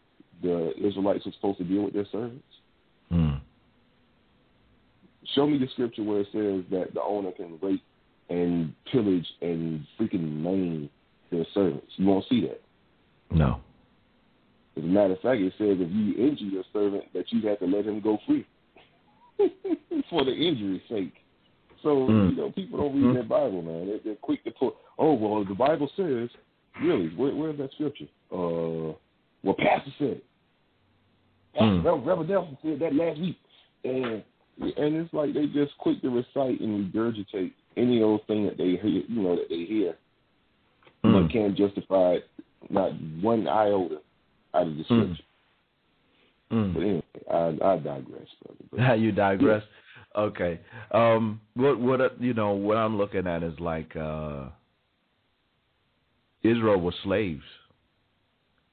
the 0.42 0.72
Israelites 0.78 1.26
were 1.26 1.32
supposed 1.32 1.58
to 1.58 1.64
deal 1.64 1.82
with 1.82 1.94
their 1.94 2.06
servants?" 2.06 2.46
Hmm. 3.10 3.34
Show 5.34 5.46
me 5.46 5.58
the 5.58 5.68
scripture 5.68 6.02
where 6.02 6.20
it 6.20 6.28
says 6.32 6.64
that 6.70 6.94
the 6.94 7.02
owner 7.02 7.32
can 7.32 7.58
rape 7.60 7.82
and 8.30 8.74
pillage 8.90 9.26
and 9.42 9.86
freaking 9.98 10.42
maim 10.42 10.88
their 11.30 11.44
servants. 11.52 11.92
You 11.96 12.06
won't 12.06 12.24
see 12.28 12.40
that. 12.42 12.62
No. 13.30 13.60
As 14.76 14.84
a 14.84 14.86
matter 14.86 15.14
of 15.14 15.20
fact, 15.20 15.40
it 15.40 15.52
says 15.58 15.76
if 15.80 15.90
you 15.90 16.14
injure 16.14 16.44
your 16.44 16.64
servant, 16.72 17.04
that 17.12 17.30
you 17.30 17.46
have 17.48 17.58
to 17.58 17.66
let 17.66 17.84
him 17.84 18.00
go 18.00 18.18
free 18.26 18.46
for 20.10 20.24
the 20.24 20.32
injury's 20.32 20.82
sake. 20.88 21.14
So 21.82 21.88
mm. 21.88 22.30
you 22.30 22.36
know, 22.36 22.50
people 22.52 22.78
don't 22.78 22.94
read 22.94 23.10
mm. 23.10 23.14
their 23.14 23.22
Bible, 23.22 23.62
man. 23.62 23.86
They're, 23.86 23.98
they're, 24.04 24.14
quick 24.16 24.42
to 24.44 24.50
put, 24.50 24.74
oh 24.98 25.14
well, 25.14 25.44
the 25.44 25.54
Bible 25.54 25.90
says. 25.96 26.28
Really, 26.82 27.08
where, 27.16 27.34
where's 27.34 27.58
that 27.58 27.72
scripture? 27.72 28.04
Uh, 28.32 28.94
well, 29.42 29.56
Pastor 29.58 29.90
said. 29.98 30.20
Mm. 31.60 31.82
Pastor 31.82 31.96
Reverend 31.96 32.30
Nelson 32.30 32.58
said 32.62 32.78
that 32.80 32.94
last 32.94 33.20
week, 33.20 33.38
and 33.84 34.22
and 34.60 34.96
it's 34.96 35.12
like 35.12 35.34
they 35.34 35.46
just 35.46 35.76
quick 35.78 36.00
to 36.02 36.10
recite 36.10 36.60
and 36.60 36.92
regurgitate 36.92 37.52
any 37.76 38.02
old 38.02 38.26
thing 38.26 38.44
that 38.46 38.58
they 38.58 38.70
hear, 38.70 39.02
you 39.08 39.22
know, 39.22 39.36
that 39.36 39.48
they 39.48 39.64
hear, 39.64 39.94
mm. 41.04 41.26
but 41.26 41.32
can't 41.32 41.56
justify 41.56 42.16
not 42.70 42.92
one 43.20 43.46
iota 43.48 43.98
out 44.54 44.66
of 44.66 44.76
the 44.76 44.82
hmm. 44.82 45.02
scripture. 45.02 45.22
Mm. 46.52 46.74
But 46.74 46.80
anyway, 46.80 47.02
I, 47.30 47.72
I 47.72 47.76
digress, 47.76 48.26
brother. 48.42 48.86
How 48.86 48.94
you 48.94 49.12
digress? 49.12 49.62
Yeah. 49.64 49.74
Okay. 50.16 50.60
Um, 50.90 51.40
what 51.54 51.78
what 51.78 52.20
you 52.20 52.34
know 52.34 52.52
what 52.52 52.76
I'm 52.76 52.96
looking 52.96 53.26
at 53.26 53.42
is 53.42 53.58
like 53.60 53.94
uh, 53.96 54.46
Israel 56.42 56.80
was 56.80 56.94
slaves, 57.04 57.42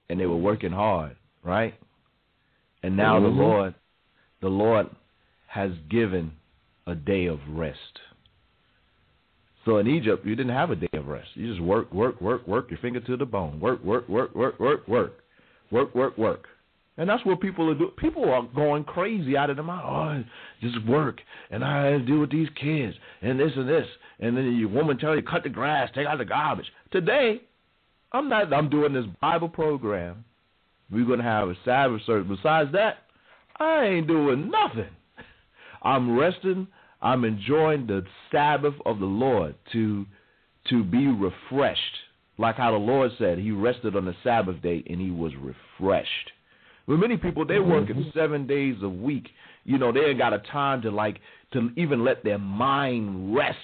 and 0.09 0.19
they 0.19 0.25
were 0.25 0.37
working 0.37 0.71
hard, 0.71 1.15
right? 1.43 1.73
And 2.83 2.95
now 2.95 3.15
mm-hmm. 3.19 3.35
the 3.37 3.43
Lord, 3.43 3.75
the 4.41 4.47
Lord 4.47 4.87
has 5.47 5.71
given 5.89 6.31
a 6.87 6.95
day 6.95 7.25
of 7.25 7.39
rest. 7.49 7.79
So 9.65 9.77
in 9.77 9.87
Egypt, 9.87 10.25
you 10.25 10.35
didn't 10.35 10.53
have 10.53 10.69
a 10.69 10.75
day 10.75 10.89
of 10.93 11.07
rest. 11.07 11.29
You 11.33 11.49
just 11.49 11.61
work, 11.61 11.91
work, 11.91 12.21
work, 12.21 12.47
work 12.47 12.69
your 12.69 12.77
finger 12.79 12.99
to 12.99 13.17
the 13.17 13.25
bone. 13.25 13.59
Work, 13.59 13.83
work, 13.83 14.07
work, 14.07 14.35
work, 14.35 14.59
work, 14.59 14.87
work, 14.87 15.13
work, 15.71 15.95
work, 15.95 16.17
work. 16.17 16.45
And 16.97 17.09
that's 17.09 17.25
what 17.25 17.41
people 17.41 17.69
are 17.69 17.75
doing. 17.75 17.91
People 17.97 18.29
are 18.31 18.43
going 18.55 18.85
crazy 18.85 19.35
out 19.35 19.49
of 19.49 19.57
their 19.57 19.65
mind. 19.65 20.25
Oh, 20.25 20.31
just 20.61 20.85
work, 20.87 21.19
and 21.51 21.63
I 21.63 21.87
have 21.87 22.01
to 22.01 22.05
deal 22.05 22.19
with 22.19 22.31
these 22.31 22.47
kids, 22.59 22.95
and 23.21 23.39
this 23.39 23.51
and 23.55 23.67
this. 23.67 23.87
And 24.19 24.37
then 24.37 24.55
your 24.55 24.69
woman 24.69 24.97
tell 24.97 25.15
you, 25.15 25.21
cut 25.21 25.43
the 25.43 25.49
grass, 25.49 25.89
take 25.93 26.07
out 26.07 26.19
the 26.19 26.25
garbage. 26.25 26.67
Today, 26.91 27.41
I'm 28.13 28.29
not. 28.29 28.53
I'm 28.53 28.69
doing 28.69 28.93
this 28.93 29.05
Bible 29.21 29.49
program. 29.49 30.23
We're 30.89 31.05
gonna 31.05 31.23
have 31.23 31.49
a 31.49 31.55
Sabbath 31.65 32.01
service. 32.05 32.37
Besides 32.37 32.71
that, 32.71 32.99
I 33.59 33.83
ain't 33.83 34.07
doing 34.07 34.49
nothing. 34.49 34.89
I'm 35.81 36.17
resting. 36.17 36.67
I'm 37.01 37.25
enjoying 37.25 37.87
the 37.87 38.03
Sabbath 38.31 38.73
of 38.85 38.99
the 38.99 39.05
Lord 39.05 39.55
to 39.73 40.05
to 40.69 40.83
be 40.83 41.07
refreshed. 41.07 41.81
Like 42.37 42.55
how 42.55 42.71
the 42.71 42.77
Lord 42.77 43.11
said, 43.17 43.37
He 43.37 43.51
rested 43.51 43.95
on 43.95 44.05
the 44.05 44.15
Sabbath 44.23 44.61
day 44.61 44.83
and 44.89 44.99
He 44.99 45.11
was 45.11 45.31
refreshed. 45.35 46.31
But 46.87 46.97
many 46.97 47.17
people 47.17 47.45
they're 47.45 47.63
working 47.63 47.95
mm-hmm. 47.95 48.17
seven 48.17 48.45
days 48.47 48.75
a 48.81 48.89
week. 48.89 49.27
You 49.63 49.77
know, 49.77 49.91
they 49.91 50.01
ain't 50.01 50.19
got 50.19 50.33
a 50.33 50.39
time 50.39 50.81
to 50.83 50.91
like 50.91 51.19
to 51.53 51.69
even 51.75 52.03
let 52.03 52.23
their 52.23 52.37
mind 52.37 53.35
rest. 53.35 53.57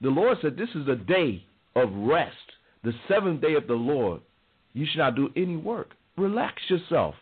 The 0.00 0.08
Lord 0.08 0.38
said 0.40 0.56
this 0.56 0.68
is 0.74 0.88
a 0.88 0.96
day 0.96 1.44
of 1.74 1.92
rest. 1.92 2.36
The 2.84 2.92
seventh 3.08 3.40
day 3.40 3.54
of 3.54 3.66
the 3.66 3.74
Lord. 3.74 4.20
You 4.72 4.86
should 4.86 4.98
not 4.98 5.16
do 5.16 5.30
any 5.36 5.56
work. 5.56 5.90
Relax 6.16 6.62
yourself. 6.68 7.14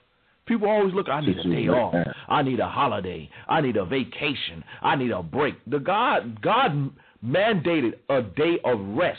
People 0.47 0.69
always 0.69 0.95
look, 0.95 1.09
I 1.09 1.21
need 1.21 1.39
a 1.39 1.43
day 1.43 1.69
off. 1.69 1.95
I 2.29 2.43
need 2.43 2.59
a 2.59 2.69
holiday. 2.69 3.29
I 3.49 3.61
need 3.61 3.77
a 3.77 3.85
vacation. 3.85 4.65
I 4.83 4.97
need 4.97 5.11
a 5.11 5.23
break. 5.23 5.55
The 5.67 5.79
God 5.79 6.41
God 6.41 6.91
mandated 7.25 7.95
a 8.09 8.23
day 8.23 8.59
of 8.65 8.81
rest. 8.97 9.19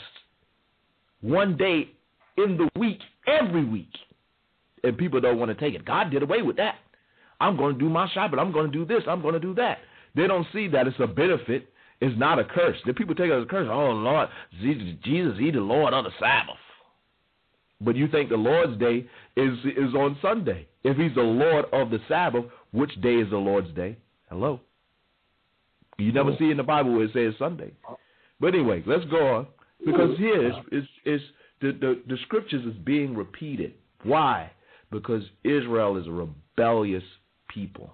One 1.20 1.56
day 1.56 1.90
in 2.36 2.56
the 2.56 2.68
week, 2.78 2.98
every 3.26 3.64
week. 3.64 3.92
And 4.82 4.96
people 4.96 5.20
don't 5.20 5.38
want 5.38 5.50
to 5.50 5.54
take 5.54 5.74
it. 5.74 5.84
God 5.84 6.10
did 6.10 6.22
away 6.22 6.42
with 6.42 6.56
that. 6.56 6.76
I'm 7.40 7.56
going 7.56 7.74
to 7.74 7.78
do 7.78 7.88
my 7.88 8.08
shopping. 8.12 8.38
I'm 8.38 8.52
going 8.52 8.70
to 8.70 8.78
do 8.78 8.84
this. 8.84 9.02
I'm 9.08 9.22
going 9.22 9.34
to 9.34 9.40
do 9.40 9.54
that. 9.54 9.78
They 10.14 10.26
don't 10.26 10.46
see 10.52 10.68
that 10.68 10.86
it's 10.86 10.96
a 11.00 11.06
benefit. 11.06 11.72
It's 12.00 12.18
not 12.18 12.38
a 12.38 12.44
curse. 12.44 12.76
The 12.86 12.94
people 12.94 13.14
take 13.14 13.30
it 13.30 13.36
as 13.36 13.42
a 13.42 13.46
curse. 13.46 13.68
Oh 13.70 13.90
Lord, 13.90 14.28
Jesus, 14.62 15.38
He 15.38 15.50
the 15.50 15.60
Lord 15.60 15.92
on 15.92 16.04
the 16.04 16.10
Sabbath. 16.18 16.56
But 17.80 17.96
you 17.96 18.08
think 18.08 18.28
the 18.28 18.36
Lord's 18.36 18.78
day 18.78 19.06
is 19.36 19.58
is 19.64 19.94
on 19.94 20.18
Sunday. 20.20 20.66
If 20.82 20.96
he's 20.96 21.14
the 21.14 21.22
Lord 21.22 21.66
of 21.72 21.90
the 21.90 21.98
Sabbath, 22.08 22.44
which 22.72 22.94
day 23.00 23.16
is 23.16 23.30
the 23.30 23.36
Lord's 23.36 23.74
day? 23.74 23.96
Hello. 24.28 24.60
You 25.98 26.12
never 26.12 26.34
see 26.38 26.50
in 26.50 26.56
the 26.56 26.62
Bible 26.62 26.92
where 26.92 27.04
it 27.04 27.12
says 27.12 27.34
Sunday. 27.38 27.72
Uh, 27.88 27.94
but 28.40 28.54
anyway, 28.54 28.82
let's 28.86 29.04
go 29.06 29.34
on. 29.34 29.46
Because 29.84 30.16
here 30.18 30.46
is 30.46 30.54
is, 30.72 30.84
is 31.04 31.20
the, 31.60 31.72
the, 31.72 32.02
the 32.08 32.16
scriptures 32.22 32.64
is 32.66 32.74
being 32.84 33.14
repeated. 33.14 33.74
Why? 34.02 34.50
Because 34.90 35.22
Israel 35.44 35.96
is 35.96 36.06
a 36.06 36.10
rebellious 36.10 37.04
people. 37.48 37.92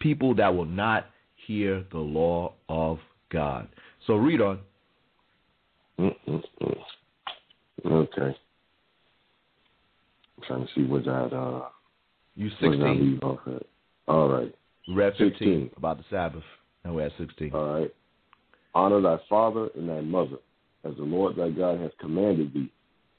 People 0.00 0.34
that 0.36 0.54
will 0.54 0.64
not 0.64 1.06
hear 1.46 1.84
the 1.92 1.98
law 1.98 2.54
of 2.68 2.98
God. 3.30 3.68
So 4.06 4.14
read 4.14 4.40
on. 4.40 4.60
Mm-mm-mm. 5.98 6.78
Okay. 7.84 8.36
I'm 10.36 10.44
trying 10.46 10.66
to 10.66 10.72
see 10.74 10.84
what 10.84 11.04
that 11.04 11.36
uh 11.36 11.68
you 12.36 12.50
sixteen. 12.60 13.18
Off 13.22 13.40
at. 13.46 13.62
All 14.06 14.28
right. 14.28 14.54
We're 14.88 15.08
at 15.08 15.16
15, 15.16 15.30
15 15.32 15.70
about 15.76 15.98
the 15.98 16.04
Sabbath, 16.08 16.44
and 16.84 16.94
we're 16.94 17.06
at 17.06 17.12
sixteen. 17.18 17.52
All 17.52 17.80
right. 17.80 17.94
Honor 18.74 19.00
thy 19.00 19.18
father 19.28 19.68
and 19.76 19.88
thy 19.88 20.00
mother, 20.00 20.36
as 20.84 20.94
the 20.96 21.02
Lord 21.02 21.36
thy 21.36 21.50
God 21.50 21.80
has 21.80 21.90
commanded 22.00 22.54
thee, 22.54 22.70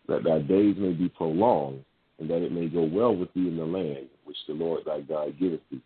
that 0.07 0.23
thy 0.23 0.39
days 0.39 0.75
may 0.77 0.93
be 0.93 1.09
prolonged, 1.09 1.83
and 2.19 2.29
that 2.29 2.41
it 2.41 2.51
may 2.51 2.67
go 2.67 2.83
well 2.83 3.15
with 3.15 3.33
thee 3.33 3.47
in 3.47 3.57
the 3.57 3.65
land 3.65 4.07
which 4.25 4.37
the 4.47 4.53
Lord 4.53 4.83
thy 4.85 5.01
God 5.01 5.39
giveth 5.39 5.61
thee. 5.71 5.81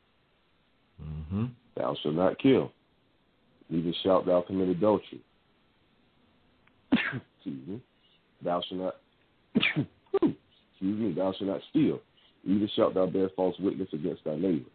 Mm-hmm. 1.01 1.45
Thou 1.77 1.95
shalt 2.01 2.15
not 2.15 2.39
kill, 2.39 2.71
neither 3.69 3.93
shalt 4.03 4.25
thou 4.25 4.41
commit 4.41 4.69
adultery. 4.69 5.21
Excuse 6.91 7.67
me. 7.67 7.81
Thou 8.43 8.61
shalt 8.67 8.81
not. 8.81 8.95
excuse 10.13 10.99
me. 10.99 11.13
Thou 11.13 11.33
shalt 11.37 11.49
not 11.49 11.61
steal, 11.69 11.99
neither 12.45 12.67
shalt 12.75 12.93
thou 12.93 13.05
bear 13.05 13.29
false 13.35 13.55
witness 13.59 13.89
against 13.93 14.23
thy 14.23 14.35
neighbor. 14.35 14.69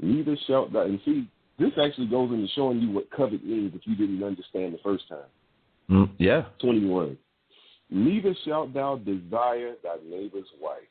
Neither 0.00 0.36
shalt 0.46 0.72
thou. 0.72 0.82
And 0.82 1.00
see, 1.04 1.28
this 1.58 1.72
actually 1.82 2.06
goes 2.06 2.30
into 2.32 2.48
showing 2.54 2.80
you 2.80 2.90
what 2.90 3.10
covet 3.10 3.44
means 3.44 3.72
if 3.74 3.82
you 3.84 3.94
didn't 3.94 4.22
understand 4.22 4.74
the 4.74 4.78
first 4.82 5.08
time. 5.08 5.18
Mm, 5.90 6.10
yeah. 6.18 6.44
21. 6.60 7.16
Neither 7.90 8.34
shalt 8.44 8.72
thou 8.72 8.96
desire 8.96 9.74
thy 9.82 9.96
neighbor's 10.08 10.46
wife. 10.60 10.82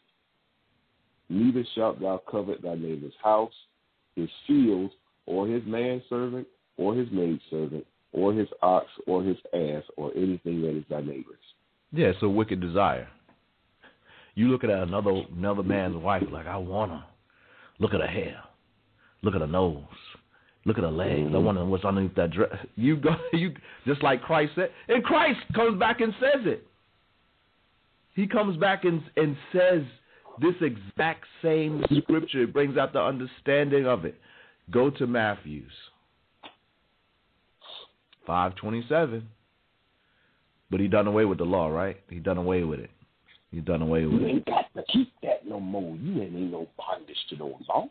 Neither 1.29 1.63
shalt 1.75 2.01
thou 2.01 2.21
covet 2.29 2.61
thy 2.61 2.75
neighbor's 2.75 3.13
house, 3.23 3.53
his 4.15 4.29
field, 4.47 4.91
or 5.25 5.47
his 5.47 5.63
manservant, 5.65 6.47
or 6.77 6.95
his 6.95 7.07
maidservant, 7.11 7.85
or 8.11 8.33
his 8.33 8.47
ox, 8.61 8.87
or 9.05 9.23
his 9.23 9.37
ass, 9.53 9.83
or 9.95 10.11
anything 10.15 10.61
that 10.61 10.75
is 10.75 10.83
thy 10.89 11.01
neighbor's. 11.01 11.37
Yeah, 11.91 12.07
it's 12.07 12.23
a 12.23 12.29
wicked 12.29 12.59
desire. 12.59 13.07
You 14.35 14.47
look 14.47 14.63
at 14.63 14.69
another 14.69 15.23
another 15.35 15.63
man's 15.63 15.97
wife 15.97 16.23
like 16.31 16.47
I 16.47 16.57
want 16.57 16.91
her. 16.91 17.03
Look 17.79 17.93
at 17.93 18.01
her 18.01 18.07
hair. 18.07 18.41
Look 19.21 19.35
at 19.35 19.41
her 19.41 19.47
nose. 19.47 19.83
Look 20.65 20.77
at 20.77 20.83
her 20.83 20.91
legs. 20.91 21.19
Mm-hmm. 21.27 21.35
I 21.35 21.39
wonder 21.39 21.65
what's 21.65 21.85
underneath 21.85 22.15
that 22.15 22.31
dress. 22.31 22.55
You 22.75 22.97
go, 22.97 23.15
you 23.33 23.53
just 23.85 24.03
like 24.03 24.21
Christ 24.21 24.53
said, 24.55 24.69
and 24.87 25.03
Christ 25.03 25.39
comes 25.53 25.79
back 25.79 26.01
and 26.01 26.13
says 26.19 26.41
it. 26.45 26.65
He 28.19 28.27
comes 28.27 28.57
back 28.57 28.83
and 28.83 29.01
and 29.15 29.37
says 29.53 29.83
this 30.41 30.55
exact 30.59 31.23
same 31.41 31.85
scripture. 32.01 32.43
It 32.43 32.51
brings 32.51 32.77
out 32.77 32.91
the 32.91 32.99
understanding 32.99 33.87
of 33.87 34.03
it. 34.03 34.15
Go 34.69 34.89
to 34.89 35.07
Matthew's 35.07 35.71
five 38.27 38.55
twenty 38.55 38.83
seven. 38.89 39.29
But 40.69 40.81
he 40.81 40.89
done 40.89 41.07
away 41.07 41.23
with 41.23 41.37
the 41.37 41.45
law, 41.45 41.69
right? 41.69 41.97
He 42.09 42.19
done 42.19 42.37
away 42.37 42.63
with 42.65 42.81
it. 42.81 42.91
He 43.51 43.61
done 43.61 43.81
away 43.81 44.05
with 44.05 44.15
it. 44.15 44.21
You 44.21 44.27
ain't 44.27 44.45
got 44.45 44.65
to 44.75 44.83
keep 44.91 45.13
that 45.23 45.47
no 45.47 45.61
more. 45.61 45.95
You 45.95 46.21
ain't 46.21 46.35
ain't 46.35 46.51
no 46.51 46.67
bondage 46.77 47.17
to 47.29 47.37
no 47.37 47.57
law. 47.69 47.87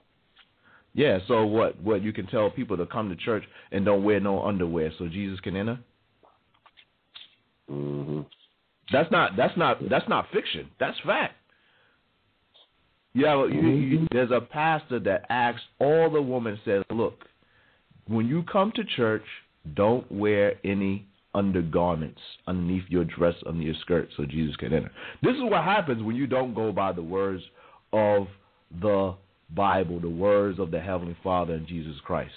Yeah, 0.92 1.20
so 1.26 1.46
what? 1.46 1.80
What 1.80 2.02
you 2.02 2.12
can 2.12 2.26
tell 2.26 2.50
people 2.50 2.76
to 2.76 2.84
come 2.84 3.08
to 3.08 3.16
church 3.16 3.44
and 3.72 3.82
don't 3.82 4.04
wear 4.04 4.20
no 4.20 4.42
underwear, 4.42 4.92
so 4.98 5.08
Jesus 5.08 5.40
can 5.40 5.56
enter? 5.56 5.78
Mm-hmm. 7.70 8.20
That's 8.92 9.10
not. 9.10 9.36
That's 9.36 9.56
not. 9.56 9.78
That's 9.88 10.08
not 10.08 10.26
fiction. 10.32 10.68
That's 10.80 10.96
fact. 11.04 11.34
Yeah, 13.14 13.46
you, 13.46 13.60
you, 13.60 13.98
mm-hmm. 13.98 14.06
there's 14.12 14.30
a 14.30 14.40
pastor 14.40 15.00
that 15.00 15.24
asks 15.28 15.62
all 15.80 16.10
the 16.10 16.22
women 16.22 16.58
says, 16.64 16.84
"Look, 16.90 17.24
when 18.06 18.26
you 18.26 18.44
come 18.44 18.72
to 18.76 18.84
church, 18.84 19.24
don't 19.74 20.10
wear 20.10 20.54
any 20.64 21.06
undergarments 21.34 22.20
underneath 22.46 22.84
your 22.88 23.04
dress, 23.04 23.34
under 23.46 23.62
your 23.62 23.74
skirt, 23.80 24.08
so 24.16 24.24
Jesus 24.24 24.56
can 24.56 24.72
enter." 24.72 24.90
This 25.22 25.34
is 25.34 25.42
what 25.42 25.64
happens 25.64 26.02
when 26.02 26.16
you 26.16 26.26
don't 26.26 26.54
go 26.54 26.72
by 26.72 26.92
the 26.92 27.02
words 27.02 27.42
of 27.92 28.28
the 28.80 29.14
Bible, 29.54 30.00
the 30.00 30.08
words 30.08 30.58
of 30.58 30.70
the 30.70 30.80
Heavenly 30.80 31.16
Father 31.22 31.54
and 31.54 31.66
Jesus 31.66 31.96
Christ, 32.04 32.32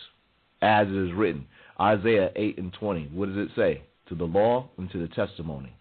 as 0.61 0.87
it 0.87 0.95
is 0.95 1.13
written. 1.13 1.45
Isaiah 1.79 2.31
8 2.35 2.57
and 2.59 2.73
20. 2.73 3.09
What 3.13 3.29
does 3.29 3.37
it 3.37 3.49
say? 3.55 3.81
To 4.09 4.15
the 4.15 4.25
law 4.25 4.69
and 4.77 4.89
to 4.91 4.99
the 4.99 5.07
testimony. 5.13 5.73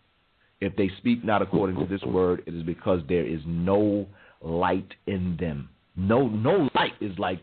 If 0.61 0.77
they 0.77 0.91
speak 0.99 1.25
not 1.25 1.43
according 1.43 1.77
to 1.77 1.87
this 1.87 2.03
word, 2.03 2.43
it 2.47 2.55
is 2.55 2.63
because 2.63 3.01
there 3.09 3.27
is 3.27 3.41
no 3.47 4.07
light 4.43 4.89
in 5.07 5.37
them. 5.41 5.69
No, 5.97 6.29
no 6.29 6.69
light 6.75 6.93
is 7.01 7.19
like 7.19 7.41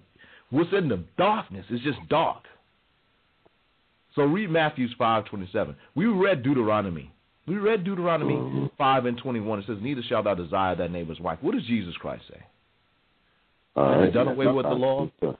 what's 0.51 0.71
in 0.73 0.87
them. 0.87 1.07
Darkness. 1.17 1.65
It's 1.69 1.83
just 1.83 1.99
dark. 2.09 2.43
So 4.15 4.23
read 4.23 4.49
Matthew 4.49 4.87
five 4.97 5.25
twenty 5.25 5.49
seven. 5.51 5.75
We 5.95 6.05
read 6.05 6.43
Deuteronomy. 6.43 7.11
We 7.47 7.55
read 7.55 7.83
Deuteronomy 7.83 8.33
mm-hmm. 8.33 8.65
five 8.77 9.05
and 9.05 9.17
twenty 9.17 9.39
one. 9.39 9.59
It 9.59 9.65
says, 9.67 9.77
"Neither 9.81 10.03
shalt 10.03 10.25
thou 10.25 10.35
desire 10.35 10.75
thy 10.75 10.87
neighbor's 10.87 11.19
wife." 11.19 11.39
What 11.41 11.53
does 11.53 11.65
Jesus 11.65 11.95
Christ 11.97 12.23
say? 12.29 12.41
All 13.75 13.99
right. 13.99 14.13
done 14.13 14.27
away 14.27 14.47
with 14.47 14.65
the 14.65 14.71
law? 14.71 15.09
Well, 15.21 15.37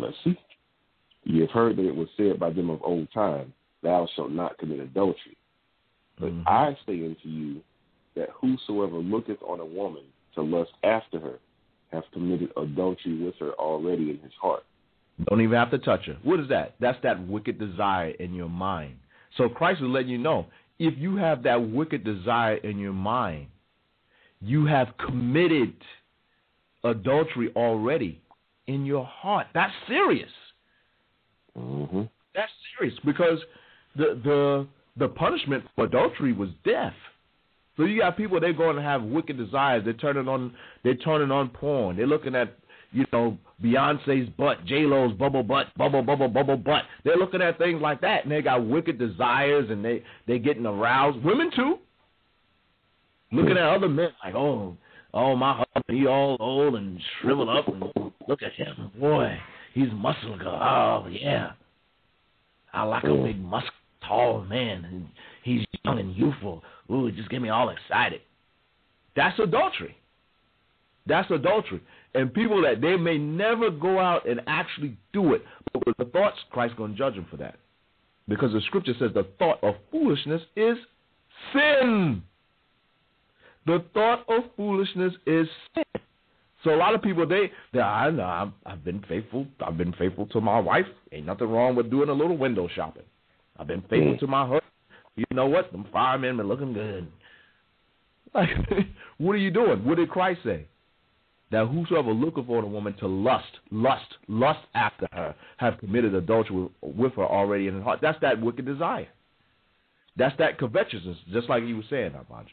let's 0.00 0.16
see. 0.24 0.38
You 1.24 1.42
have 1.42 1.50
heard 1.50 1.76
that 1.76 1.86
it 1.86 1.94
was 1.94 2.08
said 2.16 2.38
by 2.38 2.50
them 2.50 2.70
of 2.70 2.80
old 2.82 3.08
time, 3.12 3.52
Thou 3.82 4.08
shalt 4.14 4.30
not 4.30 4.58
commit 4.58 4.80
adultery. 4.80 5.36
But 6.20 6.30
mm-hmm. 6.30 6.48
I 6.48 6.76
say 6.86 7.04
unto 7.04 7.28
you 7.28 7.60
that 8.16 8.28
whosoever 8.40 8.98
looketh 8.98 9.42
on 9.42 9.60
a 9.60 9.64
woman 9.64 10.02
to 10.34 10.42
lust 10.42 10.70
after 10.84 11.18
her 11.18 11.38
hath 11.90 12.04
committed 12.12 12.50
adultery 12.56 13.22
with 13.22 13.34
her 13.40 13.50
already 13.52 14.10
in 14.10 14.18
his 14.22 14.32
heart. 14.40 14.62
Don't 15.28 15.40
even 15.40 15.56
have 15.56 15.70
to 15.70 15.78
touch 15.78 16.06
her. 16.06 16.16
What 16.22 16.40
is 16.40 16.48
that? 16.48 16.74
That's 16.80 16.98
that 17.02 17.26
wicked 17.26 17.58
desire 17.58 18.10
in 18.10 18.34
your 18.34 18.48
mind. 18.48 18.96
So 19.36 19.48
Christ 19.48 19.80
is 19.80 19.88
letting 19.88 20.08
you 20.08 20.18
know 20.18 20.46
if 20.78 20.94
you 20.96 21.16
have 21.16 21.42
that 21.42 21.70
wicked 21.70 22.04
desire 22.04 22.56
in 22.56 22.78
your 22.78 22.92
mind, 22.92 23.48
you 24.40 24.66
have 24.66 24.88
committed 25.04 25.74
adultery 26.84 27.52
already 27.54 28.20
in 28.66 28.86
your 28.86 29.04
heart. 29.04 29.48
That's 29.52 29.72
serious. 29.86 30.30
Mm-hmm. 31.58 32.02
That's 32.34 32.52
serious 32.78 32.98
because 33.04 33.38
the 33.96 34.20
the 34.24 34.66
the 35.00 35.08
punishment 35.08 35.64
for 35.74 35.86
adultery 35.86 36.32
was 36.32 36.50
death. 36.64 36.94
So 37.76 37.84
you 37.84 38.00
got 38.00 38.16
people 38.16 38.38
they're 38.38 38.52
going 38.52 38.76
to 38.76 38.82
have 38.82 39.02
wicked 39.02 39.38
desires. 39.38 39.82
They're 39.84 39.94
turning 39.94 40.28
on 40.28 40.54
they're 40.84 40.94
turning 40.94 41.30
on 41.32 41.48
porn. 41.48 41.96
They're 41.96 42.06
looking 42.06 42.36
at 42.36 42.56
you 42.92 43.06
know 43.12 43.38
Beyonce's 43.62 44.28
butt, 44.36 44.64
J 44.66 44.80
Lo's 44.82 45.14
bubble 45.14 45.42
butt, 45.42 45.66
bubble 45.76 46.02
bubble 46.02 46.28
bubble 46.28 46.58
butt. 46.58 46.82
They're 47.04 47.16
looking 47.16 47.40
at 47.40 47.58
things 47.58 47.80
like 47.80 48.02
that, 48.02 48.24
and 48.24 48.30
they 48.30 48.42
got 48.42 48.66
wicked 48.66 48.98
desires, 48.98 49.70
and 49.70 49.84
they 49.84 50.02
they 50.28 50.38
getting 50.38 50.66
aroused. 50.66 51.24
Women 51.24 51.50
too. 51.56 51.78
Looking 53.32 53.56
at 53.56 53.62
other 53.62 53.88
men 53.88 54.10
like, 54.22 54.34
oh, 54.34 54.76
oh 55.14 55.36
my 55.36 55.64
husband, 55.72 55.98
he 55.98 56.06
all 56.06 56.36
old 56.40 56.74
and 56.74 57.00
shriveled 57.20 57.48
up, 57.48 57.68
and 57.68 57.84
look 58.28 58.42
at 58.42 58.52
him, 58.52 58.90
boy, 58.98 59.38
he's 59.72 59.88
muscular. 59.94 60.46
Oh 60.46 61.06
yeah, 61.08 61.52
I 62.74 62.82
like 62.82 63.04
a 63.04 63.14
big 63.14 63.40
muscle 63.40 63.70
tall 64.10 64.44
man 64.44 64.84
and 64.84 65.06
he's 65.44 65.64
young 65.84 65.98
and 65.98 66.14
youthful. 66.14 66.62
Ooh, 66.90 67.06
it 67.06 67.14
just 67.14 67.30
get 67.30 67.40
me 67.40 67.48
all 67.48 67.70
excited. 67.70 68.20
That's 69.16 69.38
adultery. 69.38 69.96
That's 71.06 71.30
adultery. 71.30 71.80
And 72.14 72.34
people 72.34 72.62
that 72.62 72.80
they 72.80 72.96
may 72.96 73.18
never 73.18 73.70
go 73.70 73.98
out 73.98 74.28
and 74.28 74.40
actually 74.46 74.96
do 75.12 75.34
it, 75.34 75.42
but 75.72 75.86
with 75.86 75.96
the 75.96 76.04
thoughts, 76.06 76.36
Christ's 76.50 76.76
going 76.76 76.92
to 76.92 76.98
judge 76.98 77.14
them 77.14 77.26
for 77.30 77.36
that. 77.36 77.56
Because 78.28 78.52
the 78.52 78.60
scripture 78.66 78.94
says 78.98 79.10
the 79.14 79.26
thought 79.38 79.62
of 79.62 79.74
foolishness 79.90 80.42
is 80.56 80.76
sin. 81.52 82.22
The 83.66 83.84
thought 83.94 84.24
of 84.28 84.44
foolishness 84.56 85.12
is 85.26 85.46
sin. 85.74 86.02
So 86.64 86.74
a 86.74 86.76
lot 86.76 86.94
of 86.94 87.00
people 87.02 87.26
they 87.26 87.50
they 87.72 87.80
I 87.80 88.10
know 88.10 88.52
I've 88.66 88.84
been 88.84 89.02
faithful. 89.08 89.46
I've 89.66 89.78
been 89.78 89.92
faithful 89.94 90.26
to 90.26 90.40
my 90.40 90.58
wife. 90.58 90.86
Ain't 91.12 91.26
nothing 91.26 91.48
wrong 91.48 91.74
with 91.74 91.90
doing 91.90 92.08
a 92.08 92.12
little 92.12 92.36
window 92.36 92.68
shopping. 92.74 93.04
I've 93.60 93.66
been 93.66 93.82
faithful 93.82 94.14
mm. 94.14 94.20
to 94.20 94.26
my 94.26 94.42
husband. 94.42 94.62
You 95.16 95.26
know 95.32 95.46
what? 95.46 95.70
Them 95.70 95.86
firemen 95.92 96.38
been 96.38 96.48
looking 96.48 96.72
good. 96.72 97.06
Like, 98.34 98.48
what 99.18 99.32
are 99.32 99.38
you 99.38 99.50
doing? 99.50 99.84
What 99.84 99.98
did 99.98 100.08
Christ 100.08 100.40
say? 100.44 100.66
That 101.50 101.66
whosoever 101.66 102.12
looketh 102.12 102.46
for 102.46 102.62
a 102.62 102.66
woman 102.66 102.94
to 103.00 103.06
lust, 103.06 103.50
lust, 103.70 104.06
lust 104.28 104.60
after 104.74 105.08
her, 105.12 105.34
have 105.58 105.78
committed 105.78 106.14
adultery 106.14 106.68
with, 106.80 107.14
her 107.14 107.24
already 107.24 107.66
in 107.66 107.74
his 107.74 107.82
heart. 107.82 107.98
That's 108.00 108.18
that 108.22 108.40
wicked 108.40 108.64
desire. 108.64 109.08
That's 110.16 110.36
that 110.38 110.58
covetousness, 110.58 111.16
just 111.32 111.48
like 111.48 111.64
you 111.64 111.76
were 111.76 111.82
saying, 111.90 112.12
Abanja. 112.12 112.46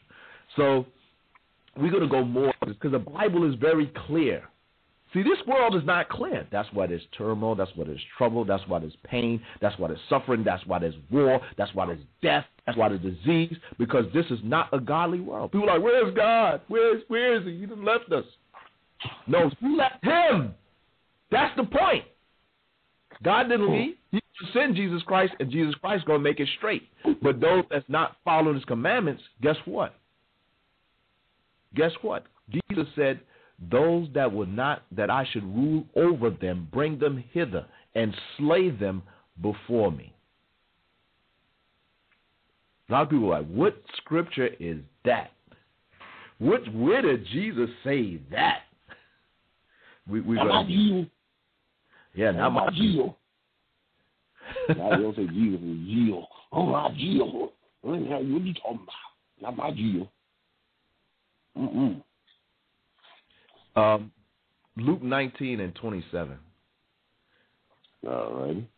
So 0.56 0.84
we're 1.76 1.90
going 1.90 2.02
to 2.02 2.08
go 2.08 2.24
more 2.24 2.52
because 2.66 2.92
the 2.92 2.98
Bible 2.98 3.48
is 3.48 3.54
very 3.60 3.90
clear. 4.06 4.42
See, 5.14 5.22
this 5.22 5.38
world 5.46 5.74
is 5.74 5.84
not 5.84 6.08
clear. 6.10 6.46
That's 6.52 6.68
why 6.72 6.86
there's 6.86 7.02
turmoil. 7.16 7.54
That's 7.54 7.70
why 7.74 7.86
there's 7.86 8.04
trouble. 8.18 8.44
That's 8.44 8.62
why 8.68 8.78
there's 8.78 8.96
pain. 9.04 9.40
That's 9.60 9.78
why 9.78 9.88
there's 9.88 10.00
suffering. 10.08 10.44
That's 10.44 10.64
why 10.66 10.78
there's 10.80 10.94
war. 11.10 11.40
That's 11.56 11.74
why 11.74 11.86
there's 11.86 12.00
death. 12.22 12.44
That's 12.66 12.76
why 12.76 12.90
there's 12.90 13.00
disease. 13.00 13.56
Because 13.78 14.04
this 14.12 14.26
is 14.26 14.38
not 14.44 14.68
a 14.72 14.80
godly 14.80 15.20
world. 15.20 15.52
People 15.52 15.70
are 15.70 15.78
like, 15.78 15.84
where's 15.84 16.14
God? 16.14 16.60
Where's 16.68 17.02
where 17.08 17.36
is 17.36 17.46
He? 17.46 17.60
He 17.60 17.66
done 17.66 17.84
left 17.84 18.12
us. 18.12 18.24
No, 19.26 19.50
we 19.62 19.76
left 19.76 20.04
Him. 20.04 20.54
That's 21.30 21.56
the 21.56 21.64
point. 21.64 22.04
God 23.22 23.44
didn't 23.44 23.72
leave. 23.72 23.94
He 24.10 24.20
sent 24.52 24.76
Jesus 24.76 25.02
Christ, 25.02 25.32
and 25.40 25.50
Jesus 25.50 25.74
Christ 25.76 26.04
going 26.04 26.20
to 26.20 26.22
make 26.22 26.38
it 26.38 26.48
straight. 26.58 26.82
But 27.22 27.40
those 27.40 27.64
that's 27.70 27.88
not 27.88 28.16
following 28.24 28.56
His 28.56 28.64
commandments, 28.64 29.22
guess 29.42 29.56
what? 29.64 29.94
Guess 31.74 31.92
what? 32.02 32.24
Jesus 32.50 32.86
said, 32.94 33.20
"Those 33.58 34.08
that 34.14 34.32
would 34.32 34.54
not 34.54 34.82
that 34.92 35.10
I 35.10 35.24
should 35.24 35.44
rule 35.44 35.84
over 35.96 36.30
them, 36.30 36.68
bring 36.72 36.98
them 36.98 37.22
hither 37.32 37.66
and 37.94 38.14
slay 38.36 38.70
them 38.70 39.02
before 39.40 39.90
me." 39.90 40.14
A 42.88 42.92
lot 42.92 43.02
of 43.02 43.10
people 43.10 43.32
are 43.32 43.40
like, 43.42 43.50
"What 43.50 43.82
scripture 43.96 44.48
is 44.60 44.78
that? 45.04 45.32
What 46.38 46.66
where 46.72 47.02
did 47.02 47.26
Jesus 47.26 47.70
say 47.84 48.16
that?" 48.30 48.62
We 50.08 50.20
we 50.20 50.36
gonna, 50.36 50.64
Jesus. 50.66 51.10
Yeah, 52.14 52.30
not 52.30 52.50
my 52.50 52.70
Jesus. 52.70 53.10
now 54.70 54.90
they 54.90 55.02
don't 55.02 55.16
say 55.16 55.26
Jesus, 55.26 55.60
Jesus. 55.60 56.24
Oh 56.52 56.66
my 56.66 56.90
Jesus. 56.96 57.28
What 57.82 57.94
are 57.94 58.22
you 58.22 58.54
talking 58.54 58.80
about? 58.82 58.86
Not 59.40 59.56
my 59.56 59.70
Jesus. 59.70 60.08
Mm-mm. 61.56 62.02
Um, 63.78 64.10
Luke 64.76 65.02
19 65.02 65.60
and 65.60 65.74
27. 65.76 66.36
All 68.08 68.32
right. 68.34 68.68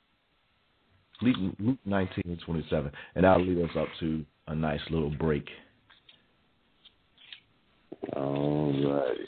Luke, 1.22 1.54
Luke 1.58 1.78
19 1.86 2.22
and 2.26 2.40
27. 2.40 2.90
And 3.14 3.24
that'll 3.24 3.44
lead 3.44 3.64
us 3.64 3.76
up 3.78 3.88
to 4.00 4.24
a 4.48 4.54
nice 4.54 4.80
little 4.90 5.10
break. 5.10 5.48
All 8.14 8.72
right. 8.72 9.18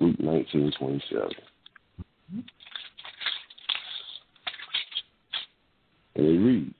Luke 0.00 0.20
19, 0.20 0.72
27. 0.78 1.28
And 6.16 6.26
it 6.26 6.38
reads, 6.38 6.74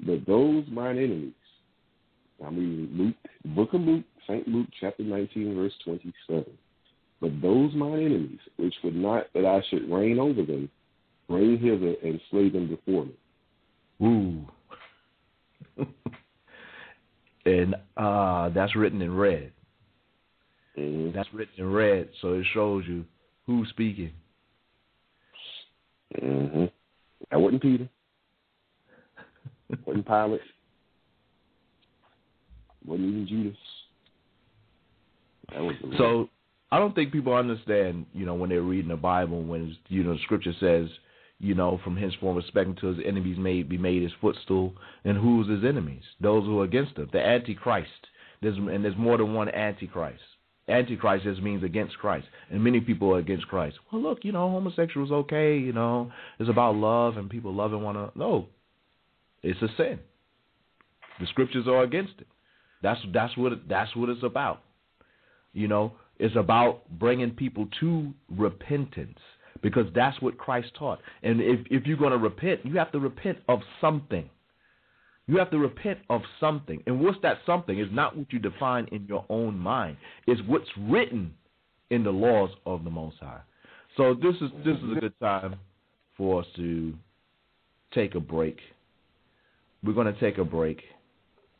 But 0.00 0.26
those 0.26 0.64
mine 0.70 0.96
enemies, 0.96 1.32
I'm 2.44 2.56
reading 2.56 2.88
Luke, 2.92 3.16
book 3.54 3.72
of 3.74 3.80
Luke, 3.82 4.04
St. 4.26 4.46
Luke, 4.48 4.68
chapter 4.80 5.02
19, 5.02 5.54
verse 5.54 5.72
27. 5.84 6.44
But 7.20 7.40
those 7.40 7.72
mine 7.74 7.92
enemies, 7.94 8.40
which 8.56 8.74
would 8.82 8.96
not 8.96 9.26
that 9.34 9.46
I 9.46 9.62
should 9.70 9.90
reign 9.90 10.18
over 10.18 10.42
them, 10.42 10.68
bring 11.28 11.58
hither 11.58 11.94
and 12.02 12.20
slay 12.30 12.48
them 12.48 12.68
before 12.68 13.06
me. 13.06 14.46
Ooh. 15.78 15.86
and 17.46 17.76
uh, 17.96 18.48
that's 18.50 18.74
written 18.74 19.00
in 19.02 19.14
red. 19.14 19.52
Mm-hmm. 20.76 21.16
That's 21.16 21.32
written 21.32 21.54
in 21.58 21.72
red, 21.72 22.08
so 22.20 22.34
it 22.34 22.46
shows 22.52 22.84
you 22.88 23.04
who's 23.46 23.68
speaking. 23.68 24.12
Mm-hmm. 26.20 26.64
That 27.30 27.40
wasn't 27.40 27.62
Peter. 27.62 27.88
wasn't 29.86 30.06
Pilate. 30.06 30.40
Wasn't 32.86 33.08
even 33.08 33.26
Judas. 33.26 33.56
That 35.52 35.62
was 35.62 35.74
so 35.98 36.28
I 36.72 36.78
don't 36.78 36.94
think 36.94 37.12
people 37.12 37.34
understand, 37.34 38.06
you 38.14 38.24
know, 38.24 38.34
when 38.34 38.48
they're 38.48 38.62
reading 38.62 38.88
the 38.88 38.96
Bible, 38.96 39.42
when 39.42 39.76
you 39.88 40.02
know, 40.02 40.14
the 40.14 40.20
Scripture 40.22 40.54
says, 40.58 40.88
you 41.38 41.54
know, 41.54 41.78
from 41.84 41.96
henceforth 41.96 42.36
respecting 42.36 42.76
to 42.76 42.86
his 42.86 42.98
enemies 43.06 43.36
may 43.38 43.62
be 43.62 43.76
made 43.76 44.02
his 44.02 44.12
footstool, 44.20 44.72
and 45.04 45.18
who's 45.18 45.48
his 45.48 45.64
enemies? 45.64 46.02
Those 46.20 46.44
who 46.44 46.60
are 46.60 46.64
against 46.64 46.96
him, 46.96 47.10
the 47.12 47.20
Antichrist. 47.20 47.90
There's 48.40 48.56
and 48.56 48.84
there's 48.84 48.96
more 48.96 49.18
than 49.18 49.34
one 49.34 49.50
Antichrist. 49.50 50.22
Antichrist 50.68 51.24
just 51.24 51.42
means 51.42 51.62
against 51.62 51.98
Christ, 51.98 52.26
and 52.50 52.64
many 52.64 52.80
people 52.80 53.12
are 53.14 53.18
against 53.18 53.48
Christ. 53.48 53.76
Well, 53.92 54.00
look, 54.00 54.20
you 54.22 54.32
know, 54.32 54.48
homosexual 54.48 55.04
is 55.04 55.12
okay. 55.12 55.58
You 55.58 55.72
know, 55.72 56.10
it's 56.38 56.48
about 56.48 56.76
love 56.76 57.18
and 57.18 57.28
people 57.28 57.52
loving 57.52 57.82
one 57.82 57.96
another. 57.96 58.12
No, 58.14 58.46
it's 59.42 59.60
a 59.60 59.68
sin. 59.76 59.98
The 61.20 61.26
scriptures 61.26 61.66
are 61.68 61.82
against 61.82 62.14
it. 62.18 62.28
That's 62.82 63.00
that's 63.12 63.36
what 63.36 63.52
that's 63.68 63.94
what 63.96 64.08
it's 64.08 64.22
about. 64.22 64.62
You 65.52 65.68
know, 65.68 65.92
it's 66.18 66.36
about 66.36 66.82
bringing 66.98 67.30
people 67.30 67.68
to 67.80 68.12
repentance 68.30 69.18
because 69.62 69.86
that's 69.94 70.20
what 70.20 70.36
Christ 70.38 70.68
taught. 70.78 70.98
And 71.22 71.40
if 71.40 71.60
if 71.70 71.86
you're 71.86 71.96
going 71.96 72.12
to 72.12 72.18
repent, 72.18 72.60
you 72.64 72.76
have 72.78 72.92
to 72.92 72.98
repent 72.98 73.38
of 73.48 73.60
something. 73.80 74.28
You 75.28 75.38
have 75.38 75.50
to 75.52 75.58
repent 75.58 76.00
of 76.10 76.22
something. 76.40 76.82
And 76.86 77.00
what's 77.00 77.18
that 77.22 77.38
something 77.46 77.78
is 77.78 77.86
not 77.92 78.16
what 78.16 78.32
you 78.32 78.40
define 78.40 78.88
in 78.90 79.06
your 79.06 79.24
own 79.28 79.56
mind. 79.56 79.96
It's 80.26 80.40
what's 80.46 80.68
written 80.76 81.32
in 81.90 82.02
the 82.02 82.10
laws 82.10 82.50
of 82.66 82.82
the 82.84 82.90
Most 82.90 83.16
High. 83.20 83.40
So 83.96 84.14
this 84.14 84.34
is 84.36 84.50
this 84.64 84.76
is 84.76 84.96
a 84.96 85.00
good 85.00 85.20
time 85.20 85.56
for 86.16 86.40
us 86.40 86.46
to 86.56 86.94
take 87.94 88.14
a 88.14 88.20
break. 88.20 88.58
We're 89.84 89.92
going 89.92 90.12
to 90.12 90.20
take 90.20 90.38
a 90.38 90.44
break 90.44 90.80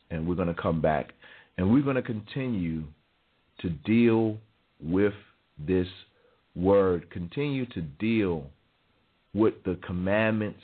and 0.09 0.27
we're 0.27 0.35
going 0.35 0.53
to 0.53 0.61
come 0.61 0.81
back 0.81 1.13
and 1.57 1.71
we're 1.71 1.83
going 1.83 1.95
to 1.95 2.01
continue 2.01 2.83
to 3.59 3.69
deal 3.69 4.37
with 4.81 5.13
this 5.57 5.87
word, 6.55 7.09
continue 7.09 7.65
to 7.67 7.81
deal 7.81 8.45
with 9.33 9.53
the 9.65 9.77
commandments 9.85 10.61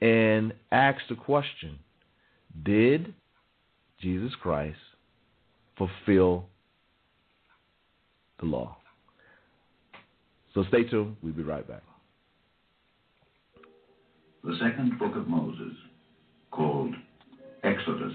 and 0.00 0.52
ask 0.72 0.98
the 1.08 1.14
question 1.14 1.78
did 2.64 3.14
Jesus 4.00 4.32
Christ 4.40 4.78
fulfill 5.76 6.46
the 8.40 8.46
law? 8.46 8.76
So 10.54 10.64
stay 10.68 10.84
tuned. 10.84 11.16
We'll 11.22 11.32
be 11.32 11.42
right 11.42 11.66
back. 11.66 11.82
The 14.42 14.56
second 14.60 14.98
book 14.98 15.16
of 15.16 15.28
Moses, 15.28 15.74
called 16.50 16.94
Exodus, 17.62 18.14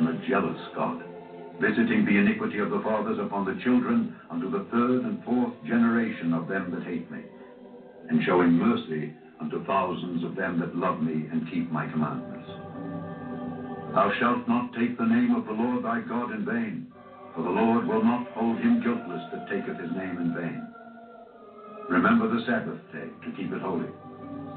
am 0.00 0.08
a 0.08 0.28
jealous 0.28 0.60
God, 0.74 1.04
visiting 1.60 2.06
the 2.06 2.16
iniquity 2.16 2.58
of 2.58 2.70
the 2.70 2.80
fathers 2.80 3.18
upon 3.20 3.44
the 3.44 3.60
children 3.62 4.16
unto 4.30 4.50
the 4.50 4.64
third 4.72 5.04
and 5.04 5.22
fourth 5.24 5.52
generation 5.68 6.32
of 6.32 6.48
them 6.48 6.72
that 6.72 6.88
hate 6.88 7.10
me, 7.12 7.20
and 8.08 8.24
showing 8.24 8.56
mercy 8.56 9.12
unto 9.40 9.64
thousands 9.66 10.24
of 10.24 10.36
them 10.36 10.58
that 10.58 10.74
love 10.74 11.02
me 11.02 11.28
and 11.30 11.50
keep 11.50 11.70
my 11.70 11.84
commandments. 11.92 12.48
Thou 13.92 14.08
shalt 14.18 14.48
not 14.48 14.72
take 14.72 14.96
the 14.96 15.04
name 15.04 15.34
of 15.36 15.44
the 15.44 15.52
Lord 15.52 15.84
thy 15.84 16.00
God 16.08 16.32
in 16.32 16.48
vain, 16.48 16.86
for 17.36 17.42
the 17.44 17.52
Lord 17.52 17.86
will 17.86 18.02
not 18.02 18.26
hold 18.32 18.56
him 18.56 18.80
guiltless 18.80 19.22
that 19.32 19.48
taketh 19.52 19.76
his 19.76 19.92
name 19.92 20.16
in 20.16 20.32
vain. 20.32 20.64
Remember 21.90 22.26
the 22.26 22.40
Sabbath 22.46 22.80
day 22.92 23.08
to 23.24 23.36
keep 23.36 23.52
it 23.52 23.60
holy. 23.60 23.90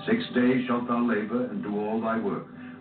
Six 0.07 0.23
days 0.35 0.63
shalt 0.67 0.87
thou 0.87 1.03
labor 1.03 1.47
and 1.51 1.61
do 1.61 1.75
all 1.75 1.99
thy 1.99 2.17
work, 2.19 2.45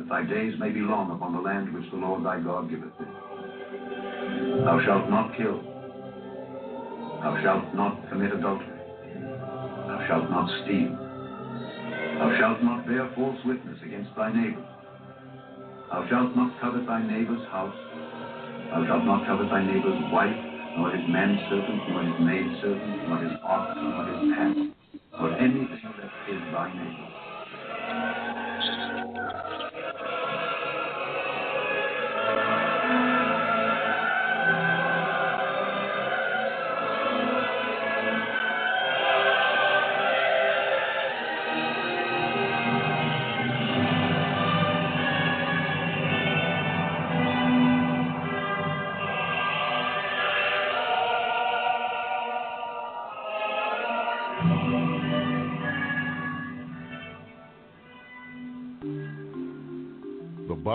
that 0.00 0.08
thy 0.08 0.24
days 0.24 0.54
may 0.58 0.70
be 0.70 0.80
long 0.80 1.10
upon 1.12 1.36
the 1.36 1.40
land 1.40 1.72
which 1.74 1.84
the 1.92 1.96
Lord 2.00 2.24
thy 2.24 2.40
God 2.40 2.70
giveth 2.70 2.96
thee. 2.96 3.12
Thou 4.64 4.80
shalt 4.80 5.12
not 5.12 5.36
kill. 5.36 5.60
Thou 7.20 7.36
shalt 7.44 7.68
not 7.76 8.00
commit 8.08 8.32
adultery. 8.32 8.80
Thou 9.12 10.00
shalt 10.08 10.30
not 10.32 10.48
steal. 10.64 10.96
Thou 12.16 12.32
shalt 12.40 12.64
not 12.64 12.88
bear 12.88 13.12
false 13.12 13.36
witness 13.44 13.76
against 13.84 14.16
thy 14.16 14.32
neighbor. 14.32 14.64
Thou 15.92 16.08
shalt 16.08 16.32
not 16.32 16.56
covet 16.64 16.86
thy 16.88 17.04
neighbor's 17.04 17.44
house. 17.52 17.76
Thou 18.72 18.80
shalt 18.88 19.04
not 19.04 19.28
covet 19.28 19.52
thy 19.52 19.60
neighbor's 19.60 20.00
wife, 20.08 20.40
nor 20.80 20.96
his 20.96 21.04
manservant, 21.12 21.92
nor 21.92 22.08
his 22.08 22.16
maidservant, 22.24 23.04
nor 23.04 23.18
his 23.20 23.36
ox, 23.44 23.76
nor 23.76 24.08
his 24.08 24.32
ass, 24.32 24.56
nor 25.12 25.28
anything 25.36 25.92
that 26.00 26.08
is 26.32 26.40
thy 26.56 26.72
neighbor. 26.72 28.29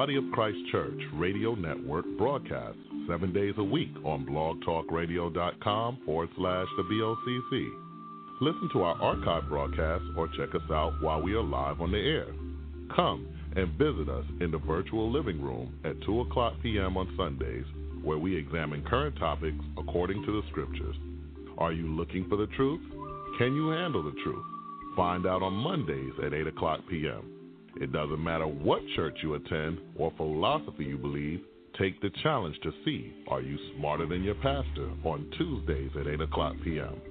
Body 0.05 0.17
of 0.17 0.31
Christ 0.33 0.59
Church 0.71 1.01
Radio 1.15 1.55
Network 1.55 2.05
broadcasts 2.15 2.77
seven 3.09 3.33
days 3.33 3.55
a 3.57 3.63
week 3.63 3.89
on 4.03 4.23
blogtalkradio.com 4.23 5.97
forward 6.05 6.29
slash 6.37 6.67
the 6.77 6.83
BOCC. 6.83 7.69
Listen 8.39 8.69
to 8.73 8.83
our 8.83 9.01
archive 9.01 9.49
broadcasts 9.49 10.05
or 10.15 10.27
check 10.37 10.53
us 10.53 10.69
out 10.69 10.93
while 11.01 11.23
we 11.23 11.33
are 11.33 11.41
live 11.41 11.81
on 11.81 11.91
the 11.91 11.97
air. 11.97 12.27
Come 12.95 13.27
and 13.55 13.75
visit 13.79 14.07
us 14.07 14.25
in 14.41 14.51
the 14.51 14.59
virtual 14.59 15.11
living 15.11 15.41
room 15.41 15.73
at 15.83 15.99
2 16.03 16.21
o'clock 16.21 16.53
p.m. 16.61 16.97
on 16.97 17.11
Sundays, 17.17 17.65
where 18.03 18.19
we 18.19 18.37
examine 18.37 18.83
current 18.83 19.17
topics 19.17 19.57
according 19.75 20.23
to 20.23 20.39
the 20.39 20.47
scriptures. 20.51 20.95
Are 21.57 21.73
you 21.73 21.87
looking 21.87 22.29
for 22.29 22.35
the 22.35 22.53
truth? 22.55 22.81
Can 23.39 23.55
you 23.55 23.69
handle 23.69 24.03
the 24.03 24.13
truth? 24.23 24.45
Find 24.95 25.25
out 25.25 25.41
on 25.41 25.53
Mondays 25.53 26.13
at 26.23 26.35
8 26.35 26.45
o'clock 26.45 26.81
p.m. 26.87 27.34
It 27.77 27.91
doesn't 27.91 28.23
matter 28.23 28.47
what 28.47 28.81
church 28.95 29.17
you 29.21 29.33
attend 29.33 29.79
or 29.97 30.13
philosophy 30.15 30.85
you 30.85 30.97
believe, 30.97 31.41
take 31.77 32.01
the 32.01 32.09
challenge 32.23 32.55
to 32.63 32.71
see 32.85 33.13
are 33.27 33.41
you 33.41 33.57
smarter 33.75 34.05
than 34.05 34.23
your 34.23 34.35
pastor 34.35 34.89
on 35.03 35.29
Tuesdays 35.37 35.91
at 35.99 36.07
8 36.07 36.21
o'clock 36.21 36.55
p.m. 36.63 37.01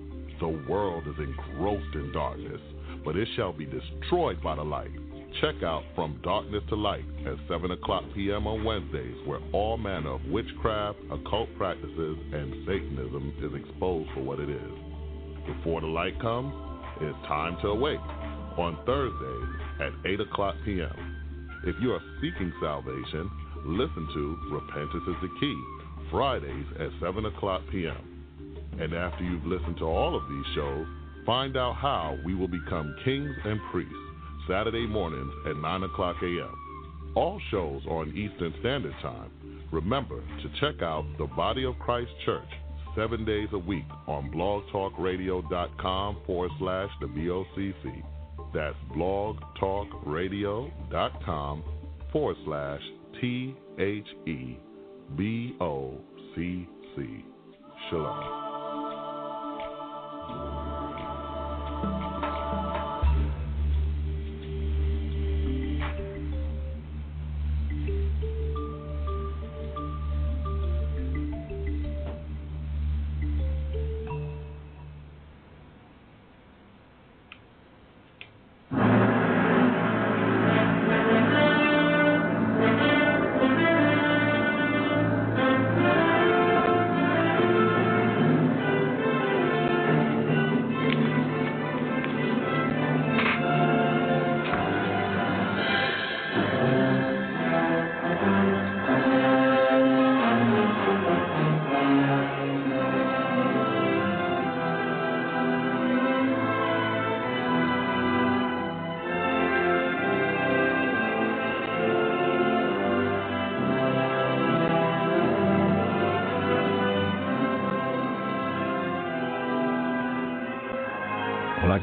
The 0.41 0.49
world 0.69 1.05
is 1.07 1.15
engrossed 1.19 1.95
in 1.95 2.12
darkness, 2.12 2.61
but 3.05 3.15
it 3.15 3.29
shall 3.37 3.53
be 3.53 3.67
destroyed 3.67 4.43
by 4.43 4.57
the 4.57 4.62
light. 4.62 4.91
Check 5.43 5.62
out 5.62 5.83
From 5.95 6.19
Darkness 6.23 6.62
to 6.71 6.77
Light 6.77 7.05
at 7.27 7.37
7 7.47 7.71
o'clock 7.71 8.05
p.m. 8.15 8.47
on 8.47 8.65
Wednesdays, 8.65 9.17
where 9.27 9.41
all 9.53 9.77
manner 9.77 10.15
of 10.15 10.25
witchcraft, 10.27 10.99
occult 11.11 11.49
practices, 11.59 12.17
and 12.33 12.65
Satanism 12.67 13.35
is 13.43 13.61
exposed 13.61 14.09
for 14.15 14.23
what 14.23 14.41
it 14.41 14.49
is. 14.49 14.73
Before 15.47 15.83
the 15.83 15.89
light 15.89 16.19
comes, 16.21 16.55
it's 17.03 17.29
time 17.29 17.59
to 17.61 17.69
awake 17.69 18.01
on 18.59 18.79
Thursdays 18.87 19.49
at 19.81 20.11
8 20.11 20.21
o'clock 20.21 20.55
p.m. 20.65 21.61
If 21.65 21.77
you 21.81 21.93
are 21.93 22.01
seeking 22.21 22.53
salvation, 22.61 23.31
listen 23.65 24.09
to 24.15 24.39
Repentance 24.53 25.05
is 25.09 25.17
the 25.23 25.31
Key, 25.41 25.65
Fridays 26.11 26.67
at 26.79 26.91
7 27.01 27.25
o'clock 27.27 27.63
p.m. 27.71 28.15
And 28.79 28.93
after 28.93 29.25
you've 29.25 29.47
listened 29.47 29.79
to 29.79 29.85
all 29.85 30.17
of 30.17 30.29
these 30.29 30.55
shows, 30.55 30.87
find 31.25 31.57
out 31.57 31.77
how 31.77 32.19
we 32.25 32.35
will 32.35 32.49
become 32.49 32.95
kings 33.05 33.35
and 33.45 33.61
priests, 33.71 33.95
Saturday 34.49 34.87
mornings 34.87 35.33
at 35.49 35.57
9 35.57 35.83
o'clock 35.85 36.17
a.m. 36.23 37.13
All 37.17 37.41
shows 37.51 37.83
are 37.89 37.99
on 37.99 38.11
Eastern 38.11 38.53
Standard 38.61 38.95
Time. 39.01 39.31
Remember 39.73 40.21
to 40.21 40.61
check 40.61 40.83
out 40.83 41.05
the 41.19 41.27
Body 41.27 41.65
of 41.65 41.79
Christ 41.79 42.11
Church 42.25 42.49
seven 42.95 43.25
days 43.25 43.49
a 43.53 43.59
week 43.59 43.85
on 44.07 44.31
blogtalkradio.com 44.31 46.19
forward 46.27 46.51
slash 46.59 46.91
the 47.01 47.07
BOCC. 47.07 48.14
That's 48.55 48.77
blogtalkradio.com 48.97 51.65
forward 52.13 52.37
slash 52.45 52.81
T 53.21 53.57
H 53.79 54.07
E 54.27 54.59
B 55.17 55.57
O 55.61 55.99
C 56.37 56.69
C. 56.95 57.25
Shalom. 57.91 58.43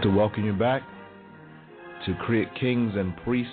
To 0.04 0.10
welcome 0.10 0.44
you 0.44 0.54
back 0.54 0.82
to 2.08 2.16
Create 2.26 2.48
Kings 2.60 2.94
and 2.96 3.16
Priests. 3.18 3.52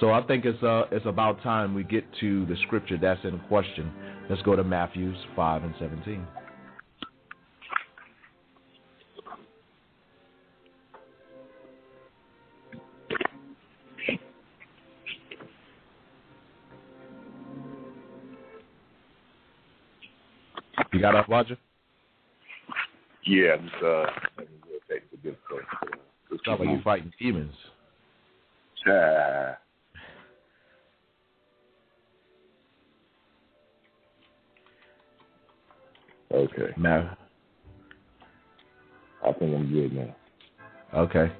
So 0.00 0.10
I 0.10 0.22
think 0.26 0.44
it's 0.44 0.60
uh 0.62 0.84
it's 0.90 1.06
about 1.06 1.40
time 1.42 1.74
we 1.74 1.84
get 1.84 2.04
to 2.20 2.44
the 2.46 2.56
scripture 2.66 2.98
that's 3.00 3.24
in 3.24 3.38
question. 3.48 3.92
Let's 4.30 4.42
go 4.42 4.56
to 4.56 4.64
Matthews 4.64 5.16
5 5.36 5.64
and 5.64 5.74
17. 5.78 6.26
You 20.92 21.00
got 21.00 21.14
up, 21.14 21.28
Roger? 21.28 21.56
Yeah, 23.24 23.54
I'm 23.54 23.68
just, 23.68 23.82
uh, 23.82 24.06
let 24.38 24.50
me 24.50 24.56
go 24.62 24.70
take 24.90 25.10
the 25.10 25.16
good 25.18 25.36
stuff. 25.46 25.90
Let's 26.30 26.60
like 26.60 26.68
you 26.68 26.80
fighting 26.82 27.12
demons. 27.20 27.54
Ah. 28.88 29.58
Okay, 36.32 36.72
No. 36.78 37.10
I 39.24 39.32
think 39.34 39.54
I'm 39.54 39.70
good 39.72 39.92
now. 39.92 40.16
Okay. 40.94 41.30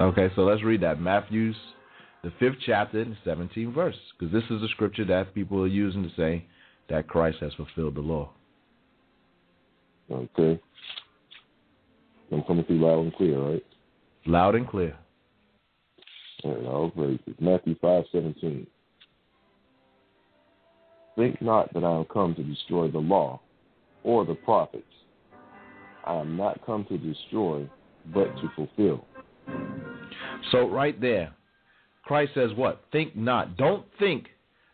Okay, 0.00 0.28
so 0.34 0.42
let's 0.42 0.62
read 0.62 0.82
that. 0.82 1.00
Matthews 1.00 1.56
the 2.24 2.32
fifth 2.40 2.56
chapter 2.64 3.00
and 3.00 3.14
the 3.24 3.30
17th 3.30 3.74
verse, 3.74 3.96
because 4.18 4.32
this 4.32 4.44
is 4.50 4.62
a 4.62 4.68
scripture 4.68 5.04
that 5.04 5.34
people 5.34 5.62
are 5.62 5.66
using 5.66 6.02
to 6.02 6.10
say 6.16 6.46
that 6.88 7.06
Christ 7.06 7.38
has 7.40 7.52
fulfilled 7.54 7.96
the 7.96 8.00
law. 8.00 8.30
Okay. 10.10 10.60
I'm 12.32 12.42
coming 12.44 12.64
through 12.64 12.80
loud 12.80 13.00
and 13.00 13.14
clear, 13.14 13.38
right? 13.38 13.64
Loud 14.26 14.54
and 14.54 14.66
clear. 14.66 14.96
And 16.42 16.66
all 16.66 16.90
praises. 16.90 17.20
Matthew 17.40 17.76
five 17.80 18.04
seventeen. 18.10 18.66
Think 21.16 21.40
not 21.40 21.72
that 21.74 21.84
I 21.84 21.96
am 21.96 22.04
come 22.06 22.34
to 22.34 22.42
destroy 22.42 22.90
the 22.90 22.98
law 22.98 23.40
or 24.02 24.24
the 24.24 24.34
prophets. 24.34 24.82
I 26.06 26.16
am 26.16 26.36
not 26.36 26.64
come 26.66 26.84
to 26.88 26.98
destroy, 26.98 27.68
but 28.12 28.34
to 28.36 28.50
fulfill. 28.56 29.06
So 30.52 30.68
right 30.68 31.00
there, 31.00 31.32
Christ 32.06 32.32
says 32.34 32.50
what? 32.54 32.84
Think 32.92 33.16
not. 33.16 33.56
Don't 33.56 33.84
think 33.98 34.26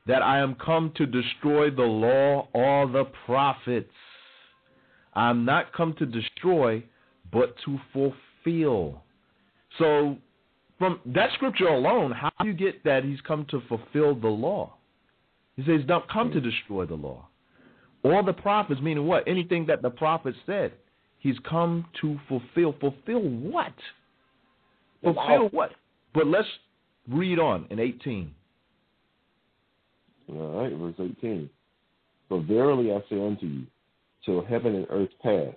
that 0.06 0.22
I 0.22 0.38
am 0.38 0.56
come 0.56 0.92
to 0.96 1.06
destroy 1.06 1.70
the 1.70 1.82
law 1.82 2.48
or 2.52 2.88
the 2.88 3.04
prophets. 3.26 3.92
I 5.14 5.30
am 5.30 5.44
not 5.44 5.72
come 5.72 5.94
to 5.98 6.06
destroy, 6.06 6.82
but 7.32 7.54
to 7.64 7.78
fulfill. 7.92 9.02
So, 9.78 10.16
from 10.78 11.00
that 11.06 11.30
scripture 11.34 11.68
alone, 11.68 12.12
how 12.12 12.30
do 12.40 12.48
you 12.48 12.54
get 12.54 12.82
that 12.84 13.04
he's 13.04 13.20
come 13.20 13.46
to 13.50 13.60
fulfill 13.68 14.14
the 14.14 14.28
law? 14.28 14.74
He 15.56 15.64
says, 15.64 15.84
"Don't 15.86 16.08
come 16.08 16.32
to 16.32 16.40
destroy 16.40 16.86
the 16.86 16.94
law." 16.94 17.26
All 18.02 18.22
the 18.22 18.32
prophets, 18.32 18.80
meaning 18.80 19.06
what? 19.06 19.28
Anything 19.28 19.66
that 19.66 19.82
the 19.82 19.90
prophets 19.90 20.38
said, 20.46 20.72
he's 21.18 21.38
come 21.40 21.86
to 22.00 22.18
fulfill. 22.28 22.72
Fulfill 22.80 23.20
what? 23.20 23.74
Fulfill 25.02 25.48
what? 25.50 25.72
But 26.14 26.26
let's 26.26 26.48
read 27.08 27.38
on 27.38 27.66
in 27.70 27.78
18. 27.78 28.34
All 30.30 30.62
right, 30.62 30.72
verse 30.76 30.94
18. 31.18 31.50
For 32.28 32.40
verily 32.42 32.92
I 32.92 33.00
say 33.10 33.20
unto 33.24 33.46
you, 33.46 33.66
till 34.24 34.44
heaven 34.44 34.74
and 34.76 34.86
earth 34.90 35.10
pass, 35.22 35.54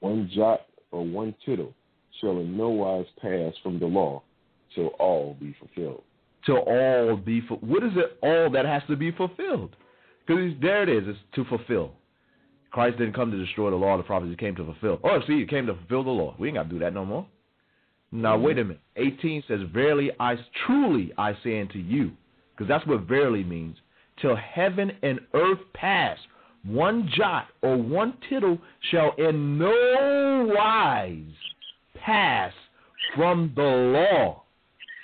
one 0.00 0.30
jot 0.34 0.60
or 0.92 1.04
one 1.04 1.34
tittle 1.44 1.74
shall 2.20 2.38
in 2.38 2.56
no 2.56 2.68
wise 2.68 3.06
pass 3.20 3.52
from 3.62 3.80
the 3.80 3.86
law 3.86 4.22
till 4.74 4.88
all 4.98 5.36
be 5.40 5.54
fulfilled. 5.58 6.02
Till 6.46 6.58
all 6.58 7.16
be 7.16 7.40
fu- 7.48 7.56
what 7.56 7.82
is 7.82 7.92
it 7.96 8.18
all 8.22 8.50
that 8.50 8.66
has 8.66 8.82
to 8.88 8.96
be 8.96 9.10
fulfilled? 9.10 9.74
Because 10.26 10.52
there 10.60 10.82
it 10.82 10.88
is, 10.88 11.04
it's 11.06 11.18
to 11.34 11.44
fulfill. 11.44 11.92
Christ 12.70 12.98
didn't 12.98 13.14
come 13.14 13.30
to 13.30 13.36
destroy 13.36 13.70
the 13.70 13.76
law 13.76 13.94
of 13.94 13.98
the 13.98 14.04
prophets, 14.04 14.30
he 14.30 14.36
came 14.36 14.54
to 14.56 14.64
fulfill. 14.64 15.00
Oh, 15.04 15.20
see, 15.26 15.40
he 15.40 15.46
came 15.46 15.66
to 15.66 15.74
fulfill 15.74 16.04
the 16.04 16.10
law. 16.10 16.34
We 16.38 16.48
ain't 16.48 16.56
got 16.56 16.64
to 16.64 16.68
do 16.68 16.78
that 16.80 16.92
no 16.92 17.04
more. 17.04 17.26
Now, 18.14 18.36
mm-hmm. 18.36 18.44
wait 18.44 18.58
a 18.58 18.64
minute. 18.64 18.80
18 18.96 19.42
says, 19.48 19.60
Verily, 19.72 20.12
I 20.20 20.36
truly 20.66 21.12
I 21.18 21.36
say 21.42 21.60
unto 21.60 21.78
you, 21.78 22.12
because 22.52 22.68
that's 22.68 22.86
what 22.86 23.02
verily 23.02 23.42
means, 23.42 23.76
till 24.22 24.36
heaven 24.36 24.92
and 25.02 25.18
earth 25.34 25.58
pass, 25.74 26.16
one 26.64 27.10
jot 27.16 27.48
or 27.60 27.76
one 27.76 28.14
tittle 28.30 28.58
shall 28.92 29.14
in 29.18 29.58
no 29.58 30.48
wise 30.54 31.18
pass 31.96 32.52
from 33.16 33.52
the 33.56 33.62
law 33.62 34.44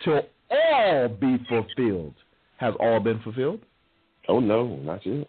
till 0.04 0.22
all 0.48 1.08
be 1.08 1.36
fulfilled. 1.48 2.14
Has 2.58 2.74
all 2.78 3.00
been 3.00 3.20
fulfilled? 3.20 3.60
Oh, 4.28 4.38
no, 4.38 4.76
not 4.76 5.04
yet. 5.04 5.28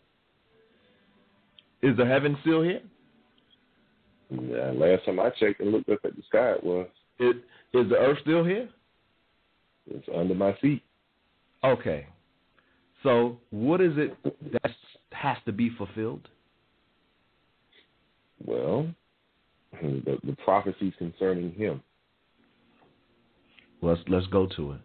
Is 1.81 1.97
the 1.97 2.05
heaven 2.05 2.37
still 2.41 2.61
here? 2.61 2.81
Yeah, 4.29 4.71
last 4.75 5.05
time 5.05 5.19
I 5.19 5.31
checked 5.31 5.61
and 5.61 5.71
looked 5.71 5.89
up 5.89 5.99
at 6.05 6.15
the 6.15 6.21
sky, 6.29 6.51
it 6.51 6.63
was. 6.63 6.87
It, 7.19 7.37
is 7.73 7.89
the 7.89 7.95
earth 7.95 8.17
still 8.21 8.43
here? 8.43 8.69
It's 9.89 10.07
under 10.15 10.35
my 10.35 10.55
feet. 10.61 10.83
Okay. 11.63 12.07
So, 13.03 13.37
what 13.49 13.81
is 13.81 13.93
it 13.97 14.15
that 14.51 14.71
has 15.11 15.37
to 15.45 15.51
be 15.51 15.71
fulfilled? 15.77 16.27
Well, 18.45 18.87
the, 19.81 20.17
the 20.23 20.35
prophecies 20.43 20.93
concerning 20.97 21.53
him. 21.53 21.81
Let's 23.81 24.01
let's 24.07 24.27
go 24.27 24.47
to 24.55 24.73
it. 24.73 24.81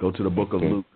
Go 0.00 0.10
to 0.10 0.22
the 0.22 0.30
book 0.30 0.52
of 0.52 0.62
Luke. 0.62 0.86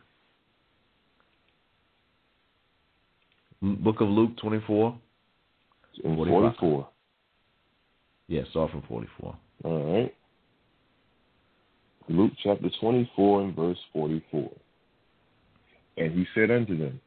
Book 3.62 4.01
of 4.01 4.09
Luke 4.09 4.36
24. 4.38 4.96
44. 6.03 6.88
Yes, 8.31 8.45
yeah, 8.47 8.51
start 8.53 8.70
from 8.70 8.83
44. 8.83 9.37
All 9.64 9.93
right. 9.93 10.14
Luke 12.09 12.31
chapter 12.45 12.68
24 12.81 13.43
and 13.43 13.57
verse 13.57 13.78
44. 13.93 14.53
And 15.97 16.12
he 16.12 16.24
said 16.33 16.53
unto 16.53 16.78
them, 16.78 17.01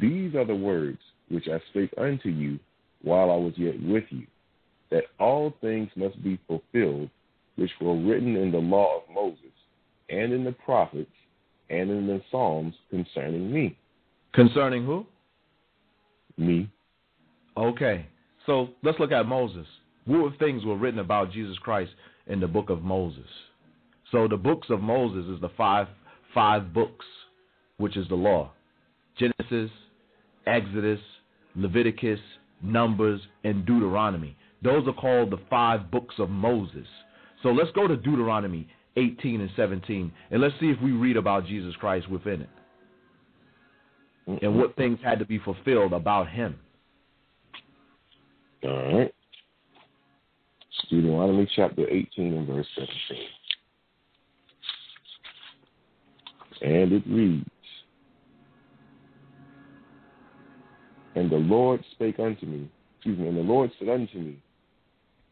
These 0.00 0.34
are 0.34 0.46
the 0.46 0.54
words 0.54 1.00
which 1.28 1.48
I 1.48 1.60
spake 1.68 1.92
unto 1.98 2.30
you 2.30 2.58
while 3.02 3.30
I 3.30 3.36
was 3.36 3.52
yet 3.56 3.74
with 3.82 4.04
you, 4.08 4.26
that 4.90 5.04
all 5.20 5.52
things 5.60 5.90
must 5.96 6.22
be 6.24 6.40
fulfilled 6.46 7.10
which 7.56 7.70
were 7.82 8.00
written 8.00 8.34
in 8.34 8.50
the 8.50 8.56
law 8.56 9.02
of 9.02 9.14
Moses, 9.14 9.52
and 10.08 10.32
in 10.32 10.44
the 10.44 10.52
prophets, 10.52 11.10
and 11.68 11.90
in 11.90 12.06
the 12.06 12.22
Psalms 12.30 12.72
concerning 12.88 13.52
me. 13.52 13.76
Concerning 14.32 14.86
who? 14.86 15.04
Me. 16.38 16.70
Okay. 17.54 18.06
So 18.46 18.70
let's 18.82 18.98
look 18.98 19.12
at 19.12 19.26
Moses. 19.26 19.66
What 20.08 20.38
things 20.38 20.64
were 20.64 20.76
written 20.76 21.00
about 21.00 21.32
Jesus 21.32 21.58
Christ 21.58 21.90
in 22.28 22.40
the 22.40 22.48
book 22.48 22.70
of 22.70 22.82
Moses? 22.82 23.28
So 24.10 24.26
the 24.26 24.38
books 24.38 24.68
of 24.70 24.80
Moses 24.80 25.30
is 25.30 25.38
the 25.42 25.50
five 25.50 25.86
five 26.32 26.72
books, 26.72 27.04
which 27.76 27.94
is 27.94 28.08
the 28.08 28.14
law. 28.14 28.50
Genesis, 29.18 29.70
Exodus, 30.46 31.00
Leviticus, 31.56 32.20
Numbers, 32.62 33.20
and 33.44 33.66
Deuteronomy. 33.66 34.34
Those 34.62 34.88
are 34.88 34.94
called 34.94 35.30
the 35.30 35.40
five 35.50 35.90
books 35.90 36.14
of 36.18 36.30
Moses. 36.30 36.86
So 37.42 37.50
let's 37.50 37.70
go 37.72 37.86
to 37.86 37.96
Deuteronomy 37.96 38.66
18 38.96 39.42
and 39.42 39.50
17, 39.56 40.10
and 40.30 40.40
let's 40.40 40.54
see 40.58 40.70
if 40.70 40.80
we 40.80 40.92
read 40.92 41.18
about 41.18 41.46
Jesus 41.46 41.74
Christ 41.76 42.08
within 42.08 42.42
it. 42.42 42.48
And 44.42 44.56
what 44.56 44.74
things 44.76 44.98
had 45.04 45.18
to 45.18 45.26
be 45.26 45.38
fulfilled 45.38 45.92
about 45.92 46.30
him. 46.30 46.58
All 48.64 48.98
right. 48.98 49.14
Deuteronomy 50.90 51.50
chapter 51.54 51.88
18 51.88 52.34
and 52.34 52.46
verse 52.46 52.66
17. 52.74 53.28
And 56.60 56.92
it 56.92 57.02
reads, 57.06 57.48
And 61.14 61.30
the 61.30 61.36
Lord 61.36 61.84
spake 61.92 62.18
unto 62.18 62.46
me, 62.46 62.70
excuse 62.96 63.18
me, 63.18 63.28
and 63.28 63.36
the 63.36 63.42
Lord 63.42 63.70
said 63.78 63.88
unto 63.88 64.18
me, 64.18 64.38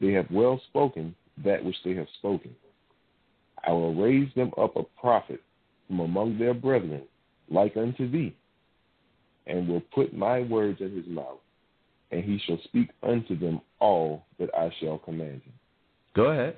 They 0.00 0.12
have 0.12 0.26
well 0.30 0.60
spoken 0.68 1.14
that 1.44 1.64
which 1.64 1.76
they 1.84 1.94
have 1.94 2.08
spoken. 2.18 2.50
I 3.66 3.72
will 3.72 3.94
raise 3.94 4.32
them 4.34 4.52
up 4.58 4.76
a 4.76 4.82
prophet 5.00 5.40
from 5.86 6.00
among 6.00 6.38
their 6.38 6.54
brethren, 6.54 7.02
like 7.50 7.76
unto 7.76 8.10
thee, 8.10 8.34
and 9.46 9.68
will 9.68 9.82
put 9.94 10.16
my 10.16 10.40
words 10.42 10.80
in 10.80 10.94
his 10.94 11.06
mouth, 11.06 11.38
and 12.10 12.24
he 12.24 12.38
shall 12.46 12.58
speak 12.64 12.90
unto 13.02 13.38
them 13.38 13.60
all 13.80 14.24
that 14.38 14.50
I 14.56 14.70
shall 14.80 14.98
command 14.98 15.42
him. 15.42 15.52
Go 16.14 16.26
ahead. 16.26 16.56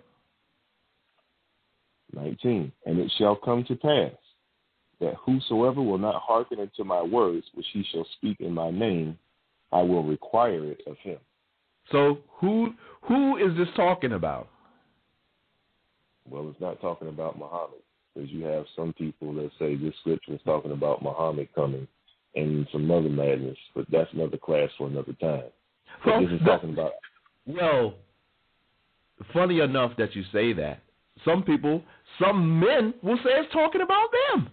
19. 2.15 2.73
And 2.87 2.99
it 2.99 3.13
shall 3.19 3.37
come 3.37 3.65
to 3.65 3.77
pass 3.77 4.13
that 5.01 5.15
whosoever 5.25 5.81
will 5.81 5.99
not 5.99 6.23
hearken 6.23 6.61
unto 6.61 6.85
my 6.85 7.03
words, 7.03 7.47
which 7.55 7.67
he 7.73 7.85
shall 7.93 8.07
speak 8.17 8.41
in 8.41 8.53
my 8.53 8.71
name, 8.71 9.19
I 9.73 9.83
will 9.83 10.03
require 10.03 10.65
it 10.73 10.81
of 10.87 10.97
him. 10.99 11.19
So 11.93 12.19
who 12.41 12.75
who 13.03 13.37
is 13.37 13.57
this 13.57 13.69
talking 13.77 14.13
about? 14.13 14.49
Well, 16.29 16.49
it's 16.51 16.61
not 16.61 16.81
talking 16.81 17.09
about 17.09 17.39
Muhammad, 17.39 17.81
because 18.15 18.31
you 18.31 18.45
have 18.45 18.67
some 18.77 18.93
people 18.93 19.33
that 19.35 19.51
say 19.59 19.77
this 19.77 19.95
scripture 20.01 20.35
is 20.35 20.41
talking 20.45 20.73
about 20.73 21.03
Muhammad 21.03 21.49
coming 21.55 21.87
and 22.39 22.67
some 22.73 22.91
other 22.91 23.09
madness, 23.09 23.57
but 23.75 23.87
that's 23.91 24.13
another 24.13 24.37
class 24.37 24.69
for 24.79 24.87
another 24.87 25.13
time. 25.21 25.45
But 26.05 26.11
well, 26.11 26.21
this 26.23 26.41
is 26.41 26.47
talking 26.47 26.73
about. 26.73 26.93
Well, 27.47 27.95
funny 29.33 29.61
enough 29.61 29.93
that 29.99 30.15
you 30.15 30.23
say 30.33 30.53
that. 30.55 30.81
Some 31.25 31.43
people, 31.43 31.83
some 32.21 32.61
men 32.61 32.95
will 33.03 33.17
say 33.19 33.31
it's 33.31 33.53
talking 33.53 33.81
about 33.81 34.09
them. 34.33 34.51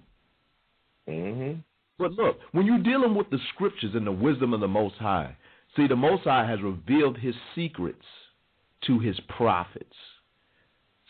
Mm-hmm. 1.07 1.59
But 1.99 2.13
look, 2.13 2.39
when 2.51 2.65
you're 2.65 2.79
dealing 2.79 3.15
with 3.15 3.29
the 3.29 3.39
scriptures 3.53 3.91
and 3.93 4.05
the 4.05 4.11
wisdom 4.11 4.53
of 4.53 4.59
the 4.59 4.67
Most 4.67 4.95
High, 4.95 5.35
see, 5.75 5.87
the 5.87 5.95
Most 5.95 6.23
High 6.23 6.49
has 6.49 6.61
revealed 6.61 7.17
his 7.17 7.35
secrets 7.53 8.03
to 8.87 8.99
his 8.99 9.19
prophets. 9.37 9.95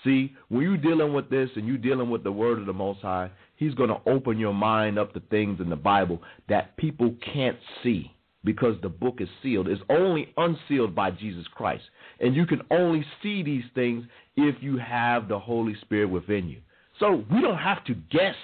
See, 0.04 0.34
when 0.50 0.62
you're 0.62 0.78
dealing 0.78 1.14
with 1.14 1.30
this 1.30 1.50
and 1.56 1.66
you're 1.68 1.78
dealing 1.78 2.10
with 2.10 2.24
the 2.24 2.32
word 2.32 2.60
of 2.60 2.66
the 2.66 2.74
Most 2.74 3.00
High, 3.02 3.32
he's 3.56 3.74
going 3.74 3.90
to 3.90 4.02
open 4.06 4.38
your 4.38 4.54
mind 4.54 4.98
up 5.00 5.14
to 5.14 5.20
things 5.32 5.60
in 5.60 5.70
the 5.70 5.76
Bible 5.76 6.22
that 6.50 6.76
people 6.78 7.16
can't 7.34 7.58
see 7.84 8.12
because 8.44 8.76
the 8.82 8.90
book 8.90 9.16
is 9.20 9.28
sealed. 9.42 9.68
It's 9.68 9.82
only 9.90 10.34
unsealed 10.38 10.94
by 10.96 11.12
Jesus 11.12 11.46
Christ. 11.54 11.84
And 12.20 12.36
you 12.36 12.46
can 12.46 12.62
only 12.70 13.04
see 13.22 13.44
these 13.44 13.64
things 13.74 14.06
if 14.38 14.56
you 14.62 14.78
have 14.78 15.28
the 15.28 15.40
Holy 15.40 15.76
Spirit 15.82 16.10
within 16.10 16.48
you. 16.48 16.60
So 17.00 17.26
we 17.32 17.42
don't 17.42 17.58
have 17.58 17.84
to 17.86 17.96
guess 18.12 18.36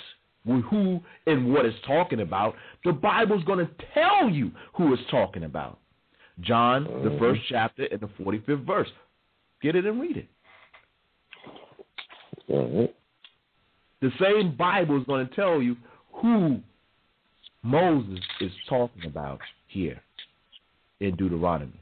who 0.45 0.99
and 1.28 1.53
what 1.53 1.66
it's 1.66 1.78
talking 1.86 2.22
about. 2.22 2.55
The 2.84 2.91
Bible's 2.91 3.43
going 3.43 3.66
to 3.66 3.72
tell 3.93 4.30
you 4.30 4.51
who 4.74 4.93
it's 4.93 5.03
talking 5.12 5.43
about. 5.43 5.80
John, 6.39 6.86
the 6.86 7.09
mm-hmm. 7.09 7.20
first 7.20 7.41
chapter 7.47 7.86
and 7.86 7.99
the 7.99 8.07
45th 8.07 8.66
verse. 8.66 8.89
Get 9.62 9.76
it 9.76 9.86
and 9.86 10.01
read 10.01 10.18
it. 10.18 10.28
The 14.02 14.12
same 14.20 14.56
Bible 14.56 14.99
is 14.99 15.06
going 15.06 15.28
to 15.28 15.36
tell 15.36 15.62
you 15.62 15.76
who 16.14 16.60
Moses 17.64 18.20
is 18.39 18.52
talking 18.68 19.06
about 19.06 19.39
here 19.68 20.02
in 20.99 21.16
Deuteronomy. 21.16 21.80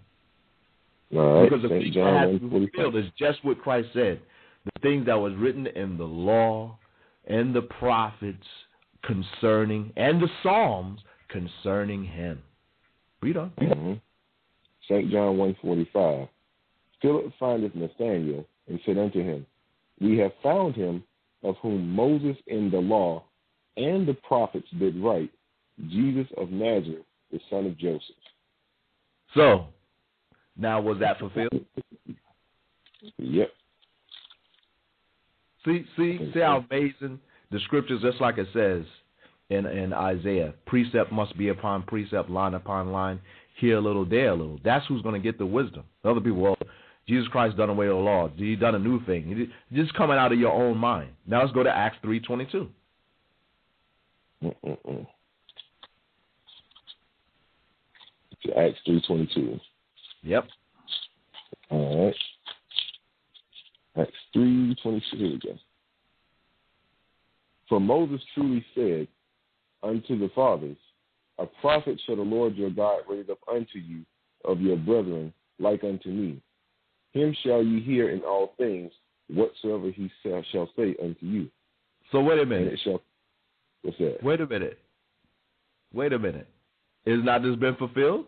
because 1.09 1.61
the 1.61 1.69
thing 1.69 1.93
that 1.95 2.29
has 2.31 2.39
to 2.39 2.47
be 2.47 2.67
fulfilled 2.67 2.95
is 2.97 3.05
just 3.17 3.43
what 3.43 3.61
Christ 3.61 3.89
said. 3.93 4.19
The 4.65 4.81
things 4.81 5.05
that 5.05 5.15
was 5.15 5.33
written 5.35 5.67
in 5.67 5.97
the 5.97 6.03
law 6.03 6.77
and 7.27 7.55
the 7.55 7.61
prophets 7.61 8.45
concerning, 9.03 9.93
and 9.95 10.21
the 10.21 10.27
Psalms 10.43 10.99
concerning 11.29 12.03
him. 12.03 12.41
Read 13.21 13.37
on. 13.37 13.51
Mm-hmm. 13.61 13.93
St. 14.87 15.11
John 15.11 15.37
145. 15.37 16.27
Philip 17.01 17.31
findeth 17.39 17.75
Nathanael 17.75 18.45
and 18.67 18.79
said 18.85 18.97
unto 18.97 19.23
him, 19.23 19.45
We 20.01 20.17
have 20.17 20.31
found 20.43 20.75
him 20.75 21.03
of 21.43 21.55
whom 21.61 21.89
Moses 21.89 22.37
in 22.47 22.69
the 22.69 22.79
law 22.79 23.23
and 23.77 24.07
the 24.07 24.13
prophets 24.13 24.67
did 24.77 24.97
write, 24.97 25.31
Jesus 25.87 26.27
of 26.37 26.49
Nazareth, 26.51 27.05
the 27.31 27.39
son 27.49 27.65
of 27.65 27.77
Joseph. 27.77 28.15
So, 29.35 29.67
now 30.57 30.81
was 30.81 30.99
that 30.99 31.19
fulfilled? 31.19 31.65
yep. 33.17 33.51
See, 35.65 35.85
see, 35.95 36.31
see 36.33 36.39
how 36.39 36.65
amazing 36.69 37.19
the 37.51 37.59
scriptures, 37.61 38.01
just 38.01 38.19
like 38.21 38.37
it 38.37 38.47
says 38.53 38.83
in 39.49 39.65
in 39.65 39.93
Isaiah, 39.93 40.53
precept 40.65 41.11
must 41.11 41.37
be 41.37 41.49
upon 41.49 41.83
precept, 41.83 42.29
line 42.29 42.53
upon 42.53 42.91
line, 42.91 43.19
here 43.59 43.77
a 43.77 43.81
little, 43.81 44.05
there 44.05 44.29
a 44.29 44.35
little. 44.35 44.59
That's 44.63 44.85
who's 44.87 45.01
going 45.01 45.15
to 45.15 45.25
get 45.25 45.37
the 45.37 45.45
wisdom. 45.45 45.83
The 46.03 46.11
other 46.11 46.21
people, 46.21 46.39
well, 46.39 46.57
Jesus 47.09 47.27
Christ 47.29 47.57
done 47.57 47.69
away 47.69 47.87
with 47.87 47.97
the 47.97 48.01
law. 48.01 48.29
He 48.35 48.55
done 48.55 48.75
a 48.75 48.79
new 48.79 49.03
thing. 49.05 49.51
Just 49.73 49.95
coming 49.95 50.17
out 50.17 50.31
of 50.31 50.37
your 50.39 50.51
own 50.51 50.77
mind. 50.77 51.09
Now 51.25 51.41
let's 51.41 51.51
go 51.51 51.63
to 51.63 51.69
Acts 51.69 51.97
three 52.03 52.19
twenty 52.19 52.45
two. 52.45 52.69
Acts 58.55 58.77
three 58.85 59.01
twenty 59.07 59.27
two. 59.33 59.59
Yep. 60.21 60.47
All 61.71 62.05
right. 62.05 62.15
Acts 63.97 64.13
three 64.31 64.75
twenty 64.83 65.03
two. 65.09 65.17
Here 65.17 65.31
we 65.31 65.39
go. 65.39 65.57
For 67.67 67.81
Moses 67.81 68.21
truly 68.35 68.63
said 68.75 69.07
unto 69.81 70.19
the 70.19 70.29
fathers, 70.35 70.77
A 71.39 71.47
prophet 71.59 71.99
shall 72.05 72.17
the 72.17 72.21
Lord 72.21 72.55
your 72.55 72.69
God 72.69 72.99
raise 73.09 73.29
up 73.31 73.39
unto 73.51 73.79
you 73.79 74.05
of 74.45 74.61
your 74.61 74.77
brethren 74.77 75.33
like 75.59 75.83
unto 75.83 76.09
me. 76.09 76.39
Him 77.13 77.35
shall 77.43 77.63
ye 77.63 77.81
hear 77.81 78.09
in 78.09 78.21
all 78.21 78.53
things 78.57 78.91
whatsoever 79.29 79.91
he 79.91 80.11
shall 80.23 80.69
say 80.75 80.95
unto 81.01 81.25
you. 81.25 81.49
So 82.11 82.21
wait 82.21 82.39
a 82.39 82.45
minute. 82.45 82.73
it 82.73 82.79
shall, 82.83 83.01
what's 83.83 83.97
that? 83.99 84.23
Wait 84.23 84.41
a 84.41 84.47
minute. 84.47 84.79
Wait 85.93 86.13
a 86.13 86.19
minute. 86.19 86.47
Is 87.05 87.23
not 87.23 87.43
this 87.43 87.55
been 87.55 87.75
fulfilled? 87.75 88.25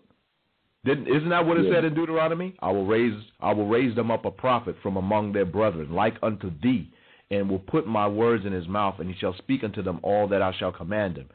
Didn't 0.83 1.07
isn't 1.07 1.29
that 1.29 1.45
what 1.45 1.57
it 1.57 1.65
yeah. 1.65 1.75
said 1.75 1.85
in 1.85 1.93
Deuteronomy? 1.93 2.55
I 2.59 2.71
will 2.71 2.87
raise 2.87 3.13
I 3.39 3.53
will 3.53 3.67
raise 3.67 3.95
them 3.95 4.09
up 4.09 4.25
a 4.25 4.31
prophet 4.31 4.75
from 4.81 4.97
among 4.97 5.31
their 5.33 5.45
brethren, 5.45 5.91
like 5.93 6.15
unto 6.23 6.51
thee, 6.61 6.91
and 7.29 7.49
will 7.49 7.59
put 7.59 7.85
my 7.85 8.07
words 8.07 8.45
in 8.45 8.51
his 8.51 8.67
mouth, 8.67 8.95
and 8.99 9.07
he 9.07 9.15
shall 9.19 9.35
speak 9.37 9.63
unto 9.63 9.83
them 9.83 9.99
all 10.01 10.27
that 10.29 10.41
I 10.41 10.53
shall 10.57 10.71
command 10.71 11.17
him. 11.17 11.29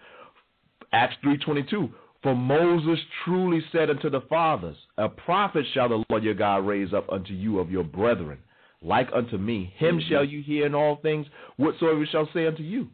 Acts 0.93 1.15
three 1.23 1.39
twenty 1.39 1.63
two. 1.63 1.91
For 2.27 2.35
Moses 2.35 2.99
truly 3.25 3.63
said 3.71 3.89
unto 3.89 4.11
the 4.11 4.23
fathers, 4.23 4.77
A 4.99 5.09
prophet 5.09 5.65
shall 5.73 5.89
the 5.89 6.03
Lord 6.11 6.25
your 6.25 6.35
God 6.35 6.67
raise 6.67 6.93
up 6.93 7.09
unto 7.09 7.33
you 7.33 7.61
of 7.61 7.71
your 7.71 7.85
brethren, 7.85 8.39
like 8.83 9.09
unto 9.15 9.39
me. 9.39 9.73
Him 9.77 10.01
mm-hmm. 10.01 10.09
shall 10.09 10.25
you 10.25 10.43
hear 10.43 10.67
in 10.67 10.75
all 10.75 10.97
things, 10.97 11.29
whatsoever 11.57 12.05
shall 12.11 12.29
say 12.35 12.49
unto 12.49 12.65
you. 12.65 12.89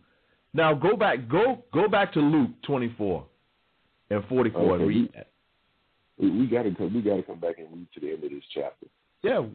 Now 0.53 0.75
go 0.75 0.99
back, 0.99 1.31
go 1.31 1.65
go 1.73 1.89
back 1.89 2.13
to 2.13 2.21
Luke 2.21 2.51
twenty 2.63 2.95
four 2.99 3.25
and 4.11 4.23
forty 4.29 4.51
four 4.51 4.75
okay. 4.75 4.83
and 4.83 4.87
read 4.87 5.13
that. 5.15 5.29
We, 6.19 6.31
we 6.31 6.47
got 6.47 6.65
to 6.65 6.75
come. 6.75 6.93
We 6.93 7.01
got 7.01 7.17
to 7.17 7.23
come 7.23 7.41
back 7.41 7.57
and 7.57 7.69
read 7.73 7.87
to 7.95 8.01
the 8.01 8.13
end 8.13 8.25
of 8.25 8.31
this 8.31 8.45
chapter. 8.55 8.87
Yeah. 9.23 9.47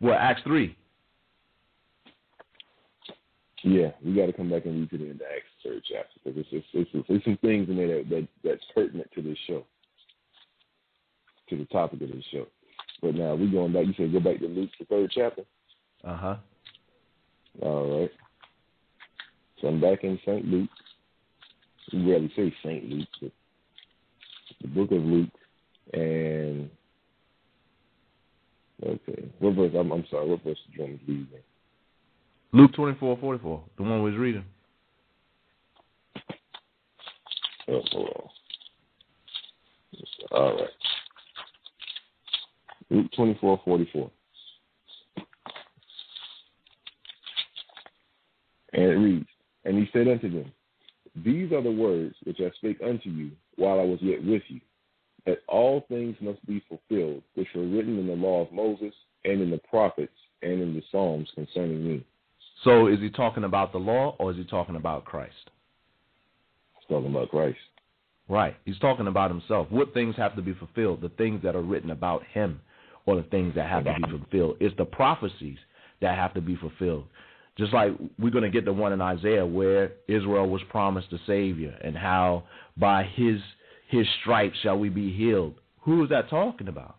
Well, 0.00 0.16
Acts 0.18 0.40
three. 0.42 0.74
Yeah, 3.66 3.92
we 4.04 4.14
got 4.14 4.26
to 4.26 4.32
come 4.34 4.50
back 4.50 4.66
and 4.66 4.78
read 4.78 4.90
to 4.90 4.98
the 4.98 5.04
end 5.04 5.22
of 5.22 5.26
Acts 5.34 5.46
third 5.64 5.82
chapter 5.90 6.20
because 6.22 6.44
there's, 6.50 6.64
there's, 6.74 7.04
there's 7.08 7.24
some 7.24 7.38
things 7.38 7.66
in 7.70 7.78
there 7.78 7.96
that, 7.96 8.10
that 8.10 8.28
that's 8.44 8.64
pertinent 8.74 9.08
to 9.14 9.22
this 9.22 9.38
show, 9.46 9.64
to 11.48 11.56
the 11.56 11.64
topic 11.66 12.02
of 12.02 12.08
this 12.08 12.24
show. 12.30 12.46
But 13.00 13.14
now 13.14 13.34
we're 13.34 13.50
going 13.50 13.72
back. 13.72 13.86
You 13.86 13.94
said 13.96 14.12
go 14.12 14.20
back 14.20 14.40
to 14.40 14.48
Luke, 14.48 14.68
the 14.78 14.84
third 14.84 15.10
chapter. 15.14 15.44
Uh 16.04 16.16
huh. 16.16 16.36
All 17.62 18.00
right. 18.00 18.10
So 19.62 19.68
I'm 19.68 19.80
back 19.80 20.04
in 20.04 20.18
Saint 20.26 20.44
Luke. 20.44 20.68
We 21.90 22.10
rarely 22.10 22.30
say 22.36 22.52
Saint 22.62 22.84
Luke, 22.84 23.08
but 23.22 23.32
the 24.60 24.68
book 24.68 24.92
of 24.92 25.02
Luke, 25.02 25.30
and 25.94 26.68
okay, 28.84 29.24
what 29.38 29.54
verse? 29.54 29.72
I'm, 29.74 29.90
I'm 29.90 30.04
sorry. 30.10 30.28
What 30.28 30.44
verse 30.44 30.58
did 30.66 30.76
you 30.76 30.82
want 30.82 30.92
me 30.92 30.98
to 30.98 31.12
read? 31.12 31.28
Luke 32.54 32.72
twenty 32.72 32.96
four 33.00 33.18
forty 33.18 33.42
four, 33.42 33.64
the 33.76 33.82
one 33.82 34.00
we 34.04 34.12
was 34.12 34.18
reading. 34.18 34.44
Oh, 37.66 37.80
hold 37.90 38.30
on. 40.30 40.38
All 40.38 40.54
right. 40.54 40.70
Luke 42.90 43.10
twenty 43.16 43.36
four 43.40 43.60
forty 43.64 43.90
four. 43.92 44.08
And 48.72 48.84
it 48.84 48.96
reads, 48.96 49.26
And 49.64 49.76
he 49.76 49.88
said 49.92 50.06
unto 50.06 50.30
them, 50.30 50.52
These 51.24 51.50
are 51.50 51.62
the 51.62 51.72
words 51.72 52.14
which 52.22 52.38
I 52.38 52.50
spake 52.56 52.78
unto 52.86 53.10
you 53.10 53.32
while 53.56 53.80
I 53.80 53.84
was 53.84 53.98
yet 54.00 54.24
with 54.24 54.42
you, 54.46 54.60
that 55.26 55.38
all 55.48 55.84
things 55.88 56.14
must 56.20 56.44
be 56.46 56.62
fulfilled 56.68 57.22
which 57.34 57.48
were 57.52 57.66
written 57.66 57.98
in 57.98 58.06
the 58.06 58.12
law 58.12 58.42
of 58.42 58.52
Moses 58.52 58.94
and 59.24 59.42
in 59.42 59.50
the 59.50 59.60
prophets 59.68 60.12
and 60.42 60.60
in 60.60 60.72
the 60.72 60.82
Psalms 60.92 61.28
concerning 61.34 61.84
me. 61.84 62.04
So 62.64 62.86
is 62.86 62.98
he 62.98 63.10
talking 63.10 63.44
about 63.44 63.72
the 63.72 63.78
law 63.78 64.16
or 64.18 64.30
is 64.32 64.36
he 64.36 64.44
talking 64.44 64.76
about 64.76 65.04
Christ? 65.04 65.50
He's 66.78 66.88
talking 66.88 67.10
about 67.10 67.28
Christ. 67.28 67.58
Right. 68.28 68.56
He's 68.64 68.78
talking 68.78 69.06
about 69.06 69.30
himself. 69.30 69.66
What 69.70 69.92
things 69.92 70.16
have 70.16 70.34
to 70.36 70.42
be 70.42 70.54
fulfilled? 70.54 71.02
The 71.02 71.10
things 71.10 71.42
that 71.42 71.54
are 71.54 71.62
written 71.62 71.90
about 71.90 72.24
him 72.32 72.60
or 73.06 73.16
the 73.16 73.22
things 73.24 73.54
that 73.54 73.68
have 73.68 73.84
to 73.84 73.94
be 73.94 74.18
fulfilled. 74.18 74.56
It's 74.60 74.76
the 74.78 74.86
prophecies 74.86 75.58
that 76.00 76.16
have 76.16 76.32
to 76.34 76.40
be 76.40 76.56
fulfilled. 76.56 77.04
Just 77.56 77.72
like 77.72 77.92
we're 78.18 78.30
going 78.30 78.44
to 78.44 78.50
get 78.50 78.64
the 78.64 78.72
one 78.72 78.92
in 78.92 79.00
Isaiah 79.00 79.46
where 79.46 79.92
Israel 80.08 80.48
was 80.48 80.62
promised 80.70 81.12
a 81.12 81.18
Savior 81.26 81.78
and 81.84 81.96
how 81.96 82.44
by 82.76 83.04
his 83.14 83.38
his 83.88 84.06
stripes 84.20 84.56
shall 84.62 84.78
we 84.78 84.88
be 84.88 85.14
healed. 85.14 85.54
Who 85.82 86.02
is 86.02 86.10
that 86.10 86.30
talking 86.30 86.66
about? 86.66 86.96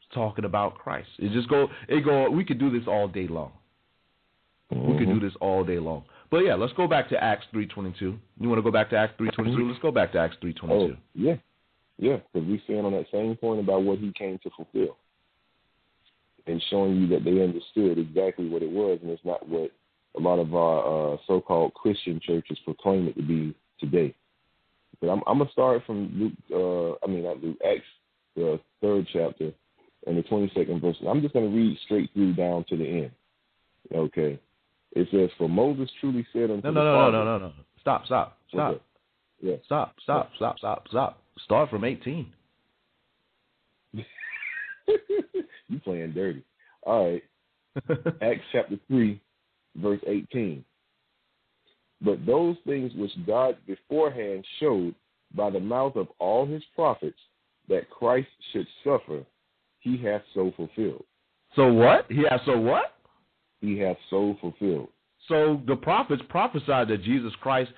It's 0.00 0.14
talking 0.14 0.46
about 0.46 0.78
Christ. 0.78 1.08
It 1.18 1.32
just 1.32 1.48
go 1.48 1.68
it 1.88 2.04
go 2.04 2.30
we 2.30 2.44
could 2.44 2.58
do 2.58 2.70
this 2.70 2.88
all 2.88 3.08
day 3.08 3.26
long. 3.26 3.52
Mm-hmm. 4.72 4.92
We 4.92 4.98
could 4.98 5.08
do 5.08 5.20
this 5.20 5.36
all 5.40 5.64
day 5.64 5.78
long. 5.78 6.04
But 6.30 6.38
yeah, 6.38 6.54
let's 6.54 6.72
go 6.72 6.88
back 6.88 7.08
to 7.10 7.22
Acts 7.22 7.44
three 7.52 7.66
twenty 7.66 7.94
two. 7.98 8.18
You 8.40 8.48
want 8.48 8.58
to 8.58 8.62
go 8.62 8.70
back 8.70 8.88
to 8.90 8.96
Acts 8.96 9.14
three 9.18 9.30
twenty 9.30 9.54
two? 9.54 9.68
Let's 9.68 9.82
go 9.82 9.90
back 9.90 10.12
to 10.12 10.18
Acts 10.18 10.36
three 10.40 10.54
twenty 10.54 10.88
two. 10.88 10.94
Oh, 10.94 11.02
yeah, 11.14 11.34
yeah, 11.98 12.16
because 12.32 12.48
we 12.48 12.60
stand 12.64 12.86
on 12.86 12.92
that 12.92 13.06
same 13.12 13.36
point 13.36 13.60
about 13.60 13.82
what 13.82 13.98
he 13.98 14.12
came 14.12 14.38
to 14.42 14.50
fulfill, 14.56 14.96
and 16.46 16.62
showing 16.70 16.96
you 16.96 17.06
that 17.08 17.24
they 17.24 17.42
understood 17.42 17.98
exactly 17.98 18.48
what 18.48 18.62
it 18.62 18.70
was, 18.70 18.98
and 19.02 19.10
it's 19.10 19.24
not 19.24 19.46
what 19.46 19.70
a 20.16 20.20
lot 20.20 20.38
of 20.38 20.54
our 20.54 21.14
uh, 21.14 21.16
so-called 21.26 21.74
Christian 21.74 22.20
churches 22.24 22.58
proclaim 22.64 23.08
it 23.08 23.16
to 23.16 23.22
be 23.22 23.54
today. 23.78 24.14
But 25.00 25.08
I'm, 25.08 25.22
I'm 25.26 25.38
gonna 25.38 25.50
start 25.50 25.82
from 25.86 26.10
Luke. 26.14 26.32
Uh, 26.50 27.04
I 27.04 27.10
mean, 27.10 27.24
not 27.24 27.42
Luke. 27.42 27.58
Acts, 27.66 27.84
the 28.36 28.58
third 28.80 29.06
chapter, 29.12 29.52
and 30.06 30.16
the 30.16 30.22
twenty-second 30.22 30.80
verse. 30.80 30.96
I'm 31.06 31.20
just 31.20 31.34
gonna 31.34 31.48
read 31.48 31.76
straight 31.84 32.10
through 32.14 32.34
down 32.34 32.64
to 32.70 32.76
the 32.76 32.86
end. 32.86 33.10
Okay. 33.94 34.38
It 34.94 35.08
says, 35.10 35.30
"For 35.38 35.48
Moses 35.48 35.90
truly 36.00 36.26
said 36.32 36.50
unto 36.50 36.66
no, 36.66 36.72
no, 36.72 36.84
no, 36.84 36.98
Father, 36.98 37.18
no, 37.18 37.24
no, 37.24 37.38
no, 37.38 37.46
no, 37.46 37.52
stop, 37.80 38.04
stop, 38.06 38.38
stop, 38.48 38.80
yeah, 39.40 39.56
stop, 39.64 39.94
stop, 40.02 40.30
stop, 40.36 40.58
stop, 40.58 40.86
stop. 40.88 41.22
Start 41.44 41.70
from 41.70 41.84
18. 41.84 42.32
you 43.94 44.04
playing 45.82 46.12
dirty. 46.12 46.42
All 46.82 47.10
right. 47.10 47.22
Acts 48.22 48.44
chapter 48.52 48.78
three, 48.86 49.20
verse 49.76 50.00
eighteen. 50.06 50.64
But 52.02 52.26
those 52.26 52.56
things 52.66 52.92
which 52.94 53.12
God 53.26 53.56
beforehand 53.66 54.44
showed 54.60 54.94
by 55.34 55.50
the 55.50 55.60
mouth 55.60 55.96
of 55.96 56.08
all 56.18 56.46
his 56.46 56.62
prophets 56.74 57.18
that 57.68 57.88
Christ 57.90 58.28
should 58.52 58.66
suffer, 58.84 59.24
he 59.80 59.96
hath 59.96 60.22
so 60.34 60.52
fulfilled. 60.56 61.04
So 61.56 61.72
what? 61.72 62.06
He 62.08 62.24
hath 62.28 62.40
so 62.44 62.58
what? 62.58 62.94
He 63.62 63.78
hath 63.78 63.96
so 64.10 64.36
fulfilled. 64.40 64.88
So 65.28 65.60
the 65.66 65.76
prophets 65.76 66.20
prophesied 66.28 66.88
that 66.88 67.02
Jesus 67.02 67.32
Christ 67.40 67.70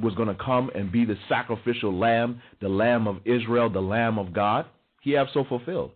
was 0.00 0.14
going 0.14 0.28
to 0.28 0.42
come 0.42 0.70
and 0.74 0.90
be 0.90 1.04
the 1.04 1.16
sacrificial 1.28 1.92
lamb, 1.92 2.40
the 2.60 2.68
lamb 2.68 3.08
of 3.08 3.16
Israel, 3.24 3.68
the 3.68 3.80
lamb 3.80 4.18
of 4.18 4.32
God. 4.32 4.66
He 5.02 5.10
have 5.12 5.26
so 5.34 5.44
fulfilled. 5.44 5.90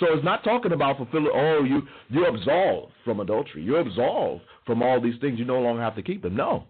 So 0.00 0.06
it's 0.10 0.24
not 0.24 0.42
talking 0.42 0.72
about 0.72 0.96
fulfilling. 0.96 1.30
Oh, 1.32 1.62
you 1.62 1.82
you're 2.08 2.34
absolved 2.34 2.92
from 3.04 3.20
adultery. 3.20 3.62
You're 3.62 3.80
absolved 3.80 4.42
from 4.66 4.82
all 4.82 5.00
these 5.00 5.14
things. 5.20 5.38
You 5.38 5.44
no 5.44 5.60
longer 5.60 5.82
have 5.82 5.94
to 5.96 6.02
keep 6.02 6.22
them. 6.22 6.34
No, 6.34 6.64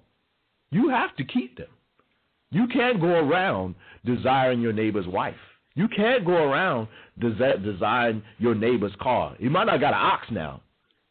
you 0.70 0.90
have 0.90 1.16
to 1.16 1.24
keep 1.24 1.56
them. 1.56 1.68
You 2.50 2.66
can't 2.66 3.00
go 3.00 3.06
around 3.06 3.74
desiring 4.04 4.60
your 4.60 4.74
neighbor's 4.74 5.06
wife. 5.06 5.34
You 5.74 5.88
can't 5.88 6.26
go 6.26 6.34
around 6.34 6.88
desi- 7.18 7.64
desiring 7.64 8.22
your 8.38 8.54
neighbor's 8.54 8.92
car. 9.00 9.34
You 9.38 9.48
might 9.48 9.64
not 9.64 9.80
got 9.80 9.94
an 9.94 10.00
ox 10.00 10.26
now. 10.30 10.60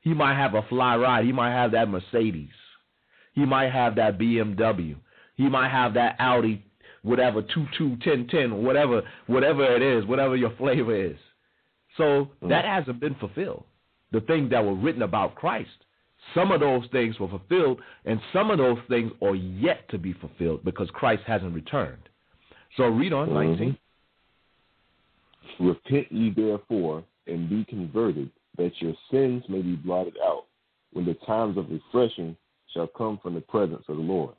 He 0.01 0.13
might 0.13 0.35
have 0.35 0.55
a 0.55 0.63
fly 0.63 0.95
ride. 0.95 1.25
He 1.25 1.31
might 1.31 1.51
have 1.51 1.71
that 1.71 1.89
Mercedes. 1.89 2.49
He 3.33 3.45
might 3.45 3.71
have 3.71 3.95
that 3.95 4.17
BMW. 4.17 4.95
He 5.35 5.47
might 5.47 5.69
have 5.69 5.93
that 5.93 6.15
Audi, 6.19 6.63
whatever 7.03 7.41
two 7.41 7.65
two 7.77 7.97
ten 8.03 8.27
ten, 8.27 8.63
whatever 8.63 9.01
whatever 9.27 9.63
it 9.75 9.81
is, 9.81 10.05
whatever 10.05 10.35
your 10.35 10.53
flavor 10.57 10.95
is. 10.95 11.17
So 11.97 12.03
mm-hmm. 12.03 12.49
that 12.49 12.65
hasn't 12.65 12.99
been 12.99 13.15
fulfilled. 13.15 13.63
The 14.11 14.21
things 14.21 14.49
that 14.51 14.63
were 14.63 14.75
written 14.75 15.03
about 15.03 15.35
Christ, 15.35 15.69
some 16.35 16.51
of 16.51 16.59
those 16.59 16.83
things 16.91 17.19
were 17.19 17.29
fulfilled, 17.29 17.79
and 18.05 18.19
some 18.33 18.51
of 18.51 18.57
those 18.57 18.77
things 18.89 19.11
are 19.21 19.35
yet 19.35 19.87
to 19.89 19.97
be 19.97 20.13
fulfilled 20.13 20.63
because 20.65 20.89
Christ 20.93 21.23
hasn't 21.25 21.53
returned. 21.53 22.09
So 22.77 22.85
read 22.85 23.13
on 23.13 23.29
mm-hmm. 23.29 23.51
19. 23.51 23.77
Repent 25.59 26.11
ye 26.11 26.33
therefore 26.35 27.03
and 27.27 27.49
be 27.49 27.65
converted, 27.65 28.29
that 28.57 28.71
your 28.79 28.93
sins 29.09 29.43
may 29.49 29.61
be 29.61 29.75
blotted 29.75 30.17
out, 30.23 30.45
when 30.93 31.05
the 31.05 31.13
times 31.25 31.57
of 31.57 31.69
refreshing 31.69 32.35
shall 32.73 32.87
come 32.87 33.19
from 33.21 33.33
the 33.33 33.41
presence 33.41 33.83
of 33.87 33.97
the 33.97 34.01
Lord. 34.01 34.35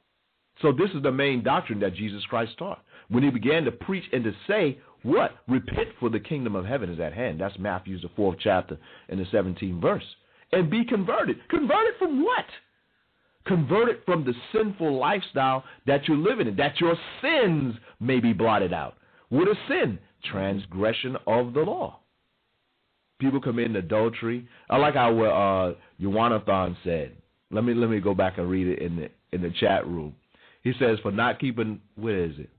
So 0.61 0.71
this 0.73 0.91
is 0.95 1.03
the 1.03 1.13
main 1.13 1.43
doctrine 1.43 1.81
that 1.81 1.95
Jesus 1.95 2.23
Christ 2.27 2.53
taught. 2.59 2.83
When 3.09 3.23
he 3.23 3.31
began 3.31 3.65
to 3.65 3.73
preach 3.73 4.05
and 4.13 4.23
to 4.25 4.33
say, 4.47 4.79
what? 5.03 5.33
Repent 5.49 5.89
for 5.99 6.11
the 6.11 6.21
kingdom 6.21 6.55
of 6.55 6.65
heaven 6.65 6.91
is 6.91 7.01
at 7.01 7.13
hand. 7.13 7.41
That's 7.41 7.59
Matthew's 7.59 8.03
the 8.03 8.11
fourth 8.15 8.39
chapter 8.41 8.79
and 9.09 9.19
the 9.19 9.25
17th 9.25 9.81
verse. 9.81 10.05
And 10.53 10.71
be 10.71 10.85
converted. 10.85 11.37
Converted 11.49 11.95
from 11.99 12.23
what? 12.23 12.45
Converted 13.47 13.99
from 14.05 14.25
the 14.25 14.35
sinful 14.53 14.97
lifestyle 14.99 15.65
that 15.87 16.07
you're 16.07 16.17
living 16.17 16.47
in, 16.47 16.57
that 16.57 16.81
your 16.81 16.97
sins 17.21 17.75
may 17.99 18.21
be 18.21 18.33
blotted 18.33 18.73
out. 18.73 18.95
What 19.31 19.49
is 19.49 19.57
sin? 19.69 19.99
Transgression 20.31 21.17
of 21.27 21.55
the 21.55 21.61
law. 21.61 21.99
People 23.23 23.41
committing 23.41 23.77
adultery. 23.77 24.49
I 24.69 24.79
like 24.79 24.95
how 24.95 25.17
uh, 25.21 25.75
Yawanathan 26.01 26.77
said. 26.83 27.13
Let 27.53 27.63
me 27.63 27.73
let 27.73 27.89
me 27.89 28.01
go 28.01 28.15
back 28.15 28.39
and 28.39 28.51
read 28.51 28.67
it 28.67 28.81
in 28.81 28.97
the 28.97 29.09
in 29.31 29.43
the 29.43 29.53
chat 29.61 29.87
room. 29.87 30.15
He 30.65 30.73
says, 30.79 30.99
"For 31.03 31.13
not 31.13 31.39
keeping, 31.39 31.81
where 31.95 32.25
is 32.25 32.33
it? 32.39 32.51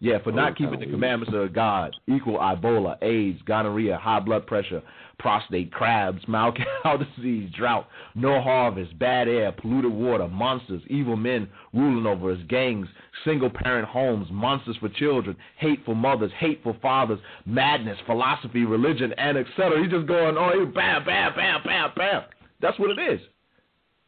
Yeah, 0.00 0.22
for 0.22 0.30
not 0.30 0.52
oh, 0.52 0.54
keeping 0.54 0.78
the 0.78 0.86
commandments 0.86 1.34
of 1.34 1.52
God, 1.52 1.94
equal 2.06 2.38
Ebola, 2.38 3.02
AIDS, 3.02 3.40
gonorrhea, 3.46 3.98
high 3.98 4.20
blood 4.20 4.46
pressure, 4.46 4.80
prostate, 5.18 5.72
crabs, 5.72 6.20
mouth 6.28 6.54
cow 6.84 6.96
disease, 6.96 7.50
drought, 7.56 7.88
no 8.14 8.40
harvest, 8.40 8.96
bad 9.00 9.26
air, 9.26 9.50
polluted 9.50 9.90
water, 9.90 10.28
monsters, 10.28 10.82
evil 10.86 11.16
men 11.16 11.48
ruling 11.74 12.06
over 12.06 12.30
us, 12.30 12.38
gangs, 12.48 12.86
single 13.24 13.50
parent 13.50 13.88
homes, 13.88 14.28
monsters 14.30 14.76
for 14.78 14.88
children, 14.88 15.36
hateful 15.58 15.96
mothers, 15.96 16.30
hateful 16.38 16.76
fathers, 16.80 17.18
madness, 17.44 17.98
philosophy, 18.06 18.64
religion, 18.64 19.12
and 19.18 19.36
etc. 19.36 19.82
He's 19.82 19.90
just 19.90 20.06
going, 20.06 20.36
oh, 20.38 20.64
bam, 20.66 21.04
bam, 21.04 21.32
bam, 21.34 21.60
bam, 21.64 21.90
bam. 21.96 22.22
That's 22.60 22.78
what 22.78 22.96
it 22.96 23.00
is. 23.14 23.20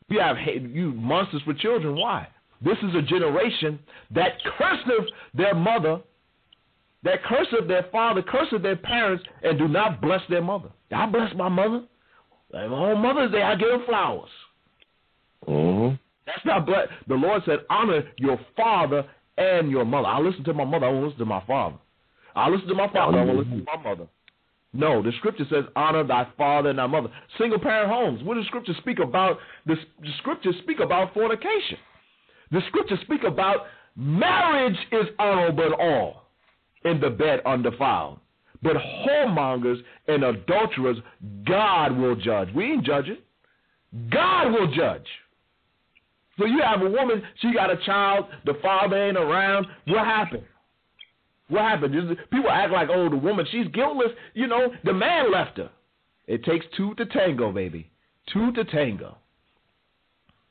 You 0.09 0.20
have 0.20 0.36
hate, 0.36 0.62
you 0.62 0.93
monsters 0.93 1.43
for 1.45 1.55
children. 1.55 1.97
Why? 1.97 2.28
This 2.62 2.76
is 2.82 2.94
a 2.94 3.02
generation 3.02 3.78
that 4.14 4.32
curseth 4.58 5.08
their 5.34 5.54
mother, 5.54 6.00
that 7.02 7.22
curseth 7.24 7.66
their 7.68 7.86
father, 7.90 8.22
curseth 8.22 8.62
their 8.62 8.76
parents, 8.76 9.24
and 9.42 9.58
do 9.58 9.66
not 9.66 10.00
bless 10.00 10.20
their 10.28 10.42
mother. 10.42 10.68
I 10.94 11.06
bless 11.06 11.34
my 11.34 11.48
mother. 11.48 11.84
My 12.52 12.64
own 12.64 13.00
Mother's 13.00 13.30
Day, 13.30 13.42
I 13.42 13.54
give 13.54 13.68
her 13.68 13.86
flowers. 13.86 14.30
Mm-hmm. 15.48 15.94
That's 16.26 16.44
not 16.44 16.66
bless. 16.66 16.88
The 17.08 17.14
Lord 17.14 17.42
said, 17.46 17.61
honor 17.70 18.02
your 18.16 18.38
father 18.56 19.06
and 19.38 19.70
your 19.70 19.84
mother. 19.84 20.08
I 20.08 20.20
listen 20.20 20.44
to 20.44 20.52
my 20.52 20.64
mother. 20.64 20.86
I 20.86 20.90
won't 20.90 21.04
listen 21.04 21.20
to 21.20 21.24
my 21.24 21.42
father. 21.46 21.76
I 22.34 22.48
listen 22.48 22.68
to 22.68 22.74
my 22.74 22.92
father. 22.92 23.18
I 23.18 23.24
won't 23.24 23.38
listen 23.38 23.64
to 23.64 23.76
my 23.76 23.82
mother. 23.82 24.06
No, 24.72 25.02
the 25.02 25.11
scripture 25.18 25.46
says, 25.50 25.64
honor 25.74 26.04
thy 26.04 26.28
father 26.36 26.70
and 26.70 26.78
thy 26.78 26.86
mother. 26.86 27.08
Single 27.38 27.58
parent 27.58 27.90
homes. 27.90 28.22
What 28.22 28.34
does 28.34 28.46
scripture 28.46 28.74
speak 28.78 29.00
about? 29.00 29.38
The, 29.66 29.74
the 30.00 30.11
scriptures 30.18 30.54
speak 30.62 30.78
about 30.80 31.12
fornication. 31.14 31.78
The 32.51 32.61
scriptures 32.68 32.98
speak 33.03 33.22
about 33.24 33.66
marriage 33.96 34.76
is 34.92 35.07
honorable 35.18 35.66
in 35.66 35.72
all, 35.72 36.22
in 36.84 37.01
the 37.01 37.11
bed 37.11 37.40
undefiled. 37.46 38.18
But 38.62 38.76
whoremongers 38.76 39.78
and 40.09 40.24
adulterers, 40.24 40.98
God 41.46 41.96
will 41.96 42.16
judge. 42.16 42.48
We 42.55 42.72
ain't 42.72 42.84
judging. 42.84 43.18
God 44.11 44.51
will 44.53 44.72
judge. 44.72 45.07
So 46.38 46.46
you 46.46 46.61
have 46.62 46.82
a 46.82 46.88
woman, 46.88 47.22
she 47.40 47.53
got 47.53 47.70
a 47.70 47.76
child, 47.84 48.26
the 48.46 48.55
father 48.62 48.96
ain't 48.96 49.16
around. 49.16 49.66
What 49.86 50.07
happened? 50.07 50.44
What 51.48 51.62
happened? 51.62 52.16
People 52.30 52.51
act 52.51 52.72
like, 52.72 52.88
oh, 52.90 53.09
the 53.09 53.16
woman, 53.16 53.46
she's 53.51 53.66
guiltless. 53.68 54.12
You 54.34 54.46
know, 54.46 54.72
the 54.84 54.92
man 54.92 55.32
left 55.32 55.59
her. 55.59 55.70
It 56.26 56.44
takes 56.44 56.64
two 56.76 56.94
to 56.94 57.07
tango, 57.07 57.53
baby. 57.53 57.90
Two 58.32 58.53
to 58.53 58.64
tango. 58.64 59.18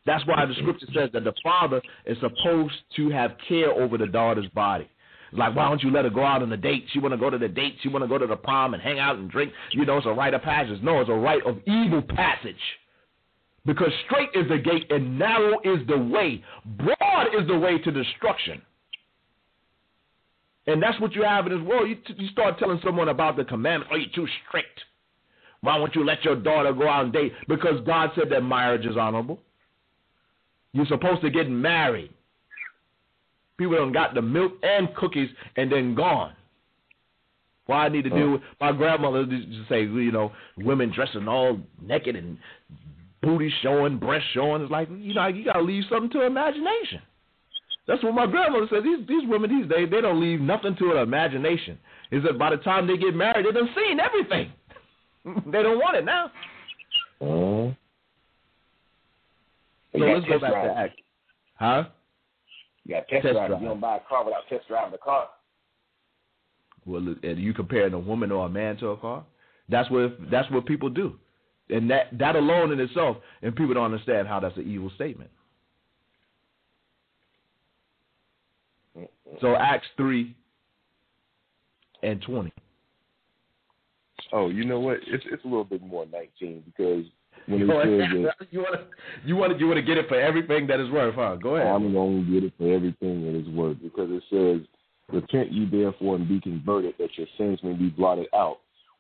That's 0.10 0.26
why 0.26 0.44
the 0.44 0.56
scripture 0.56 0.88
says 0.92 1.12
that 1.14 1.24
the 1.24 1.36
father 1.44 1.80
is 2.08 2.18
supposed 2.20 2.74
to 2.96 3.12
have 3.12 3.36
care 3.48 3.72
over 3.72 3.96
the 3.96 4.08
daughter's 4.08 4.48
body. 4.56 4.90
Like, 5.32 5.56
why 5.56 5.70
don't 5.70 5.84
you 5.84 5.92
let 5.92 6.04
her 6.04 6.10
go 6.10 6.26
out 6.26 6.42
on 6.42 6.52
a 6.52 6.58
date? 6.58 6.86
She 6.92 6.98
want 6.98 7.14
to 7.14 7.18
go 7.18 7.30
to 7.30 7.38
the 7.38 7.48
date. 7.48 7.76
She 7.84 7.90
want 7.90 8.04
to 8.04 8.08
go 8.08 8.18
to 8.18 8.26
the 8.26 8.36
prom 8.36 8.74
and 8.74 8.82
hang 8.82 8.98
out 8.98 9.18
and 9.18 9.30
drink. 9.30 9.54
You 9.72 9.86
know, 9.86 9.98
it's 9.98 10.08
a 10.08 10.10
rite 10.10 10.34
of 10.34 10.42
passage. 10.42 10.82
No, 10.82 11.00
it's 11.02 11.12
a 11.12 11.14
rite 11.14 11.46
of 11.46 11.60
evil 11.68 12.02
passage. 12.02 12.56
Because 13.68 13.92
straight 14.08 14.30
is 14.34 14.50
the 14.50 14.58
gate 14.58 14.92
and 14.92 15.20
narrow 15.20 15.60
is 15.64 15.86
the 15.88 16.00
way. 16.00 16.44
Broad 16.66 17.28
is 17.40 17.48
the 17.48 17.60
way 17.60 17.78
to 17.78 17.92
destruction. 17.92 18.64
And 20.66 20.82
that's 20.82 21.00
what 21.00 21.14
you 21.14 21.22
have 21.22 21.46
in 21.46 21.56
this 21.56 21.68
world. 21.68 21.88
You, 21.88 21.98
t- 21.98 22.16
you 22.18 22.30
start 22.30 22.58
telling 22.58 22.80
someone 22.84 23.10
about 23.10 23.38
the 23.38 23.44
commandments. 23.44 23.92
Oh, 23.94 23.98
you're 23.98 24.10
too 24.16 24.28
strict. 24.48 24.80
Why 25.62 25.78
won't 25.78 25.94
you 25.94 26.04
let 26.04 26.26
your 26.26 26.36
daughter 26.36 26.74
go 26.74 26.90
out 26.90 27.04
and 27.04 27.14
date? 27.14 27.32
Because 27.48 27.86
God 27.86 28.10
said 28.16 28.32
that 28.32 28.42
marriage 28.42 28.88
is 28.88 28.98
honorable. 28.98 29.40
You're 30.74 30.86
supposed 30.86 31.22
to 31.22 31.30
get 31.30 31.50
married. 31.50 32.12
People 33.58 33.76
don't 33.76 33.92
got 33.92 34.14
the 34.14 34.22
milk 34.22 34.54
and 34.64 34.94
cookies 34.96 35.30
and 35.58 35.72
then 35.72 35.96
gone. 35.96 36.34
Why 37.66 37.86
I 37.86 37.90
need 37.90 38.04
to 38.06 38.10
do 38.10 38.40
my 38.60 38.72
grandmother 38.72 39.24
used 39.24 39.48
to 39.48 39.66
say, 39.70 39.82
you 39.82 40.12
know, 40.12 40.32
women 40.58 40.92
dressing 40.92 41.28
all 41.28 41.60
naked 41.82 42.16
and 42.16 42.38
booty 43.22 43.54
showing, 43.62 44.00
breast 44.00 44.26
showing. 44.34 44.64
It's 44.64 44.72
like, 44.72 44.90
you 44.90 45.14
know, 45.14 45.28
you 45.28 45.46
gotta 45.46 45.62
leave 45.62 45.84
something 45.90 46.10
to 46.12 46.26
imagination. 46.26 47.02
That's 47.88 48.04
what 48.04 48.14
my 48.14 48.26
grandmother 48.28 48.68
said. 48.70 48.84
These 48.84 49.08
these 49.08 49.28
women 49.28 49.50
these 49.50 49.70
days 49.70 49.88
they 49.92 50.02
don't 50.02 50.22
leave 50.22 50.42
nothing 50.42 50.76
to 50.78 50.92
an 50.92 50.98
imagination. 50.98 51.78
Is 52.12 52.24
that 52.24 52.40
by 52.40 52.52
the 52.52 52.58
time 52.58 52.88
they 52.88 52.98
get 52.98 53.16
married, 53.16 53.46
they 53.46 53.52
done 53.52 53.70
seen 53.76 54.00
everything. 54.00 54.52
they 55.52 55.62
don't 55.62 55.78
want 55.78 55.98
it 55.98 56.06
now. 56.06 56.32
Uh, 57.22 57.74
so 59.94 60.00
let's 60.00 60.26
go 60.26 60.40
back 60.40 60.52
drive. 60.52 60.68
to 60.68 60.78
act. 60.78 61.02
Huh? 61.56 61.84
You 62.86 62.96
got 62.96 63.08
test, 63.08 63.24
test 63.24 63.34
drive. 63.34 63.50
drive. 63.50 63.62
You 63.62 63.68
don't 63.68 63.80
buy 63.82 63.98
a 63.98 64.00
car 64.08 64.24
without 64.26 64.48
test 64.50 64.68
driving 64.68 64.92
the 64.92 64.98
car. 64.98 65.30
Well, 66.86 67.16
are 67.24 67.32
you 67.32 67.54
comparing 67.54 67.94
a 67.94 68.00
woman 68.00 68.32
or 68.32 68.46
a 68.46 68.50
man 68.50 68.78
to 68.78 68.90
a 68.90 68.98
car? 68.98 69.24
That's 69.70 69.90
what 69.92 70.18
that's 70.32 70.50
what 70.50 70.66
people 70.66 70.90
do, 70.90 71.16
and 71.70 71.90
that 71.92 72.18
that 72.18 72.36
alone 72.36 72.72
in 72.72 72.80
itself, 72.80 73.18
and 73.44 73.56
people 73.56 73.76
don't 73.76 73.86
understand 73.86 74.28
how 74.28 74.40
that's 74.40 74.58
an 74.58 74.70
evil 74.70 74.92
statement. 74.96 75.30
So 79.42 79.56
Acts 79.56 79.88
three 79.96 80.36
and 82.02 82.22
twenty. 82.24 82.52
Oh, 84.34 84.50
you 84.50 84.66
know 84.66 84.80
what? 84.80 84.98
It's 85.06 85.24
it's 85.32 85.44
a 85.44 85.48
little 85.48 85.64
bit 85.64 85.84
more 85.84 86.06
nineteen 86.08 86.64
because 86.66 87.06
when 87.50 87.62
you 87.62 87.68
want, 87.68 87.90
you 88.52 88.60
want 88.60 88.76
to 88.76 88.86
you 89.26 89.36
want 89.36 89.54
to 89.54 89.60
you 89.60 89.68
want 89.68 89.78
to 89.78 89.82
get 89.82 89.98
it 89.98 90.08
for 90.08 90.20
everything 90.20 90.68
that 90.68 90.80
is 90.80 90.90
worth, 90.92 91.16
huh? 91.16 91.36
Go 91.36 91.56
ahead. 91.56 91.68
I'm 91.68 91.92
going 91.92 92.26
to 92.26 92.32
get 92.32 92.44
it 92.44 92.54
for 92.58 92.74
everything 92.74 93.26
that 93.26 93.38
is 93.38 93.48
worth 93.50 93.78
because 93.82 94.10
it 94.12 94.24
says, 94.30 94.68
"Repent 95.12 95.52
ye 95.52 95.66
therefore 95.66 96.16
and 96.16 96.28
be 96.28 96.40
converted, 96.40 96.96
that 97.00 97.10
your 97.18 97.28
sins 97.38 97.60
may 97.64 97.74
be 97.74 97.90
blotted 97.90 98.28
out." 98.36 98.60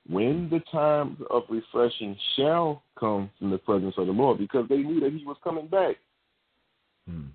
When 0.10 0.50
the 0.50 0.62
time 0.72 1.18
of 1.30 1.44
refreshing 1.50 2.18
shall 2.36 2.82
come 3.00 3.30
from 3.38 3.52
the 3.52 3.60
presence 3.60 3.94
of 3.98 4.08
the 4.08 4.14
Lord, 4.14 4.40
because 4.40 4.68
they 4.68 4.78
knew 4.78 5.00
that 5.02 5.14
He 5.14 5.24
was 5.24 5.38
coming 5.44 5.68
back. 5.68 5.98
Hmm. 7.08 7.28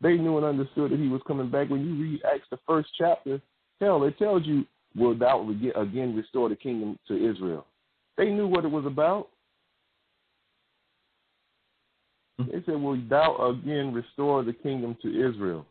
They 0.00 0.14
knew 0.14 0.38
and 0.38 0.46
understood 0.46 0.90
that 0.90 0.98
He 0.98 1.08
was 1.08 1.20
coming 1.26 1.50
back. 1.50 1.68
When 1.68 1.84
you 1.84 2.02
read 2.02 2.22
Acts 2.24 2.46
the 2.50 2.58
first 2.66 2.88
chapter, 2.96 3.40
hell, 3.80 4.04
it 4.04 4.18
tells 4.18 4.46
you, 4.46 4.64
"Will 4.96 5.14
thou 5.14 5.46
again 5.76 6.16
restore 6.16 6.48
the 6.48 6.56
kingdom 6.56 6.98
to 7.08 7.14
Israel?" 7.14 7.66
They 8.16 8.30
knew 8.30 8.46
what 8.46 8.64
it 8.64 8.70
was 8.70 8.86
about. 8.86 9.28
They 12.50 12.62
said, 12.64 12.80
"Will 12.80 13.00
thou 13.08 13.50
again 13.50 13.92
restore 13.92 14.42
the 14.42 14.52
kingdom 14.52 14.96
to 15.02 15.08
Israel?" 15.08 15.66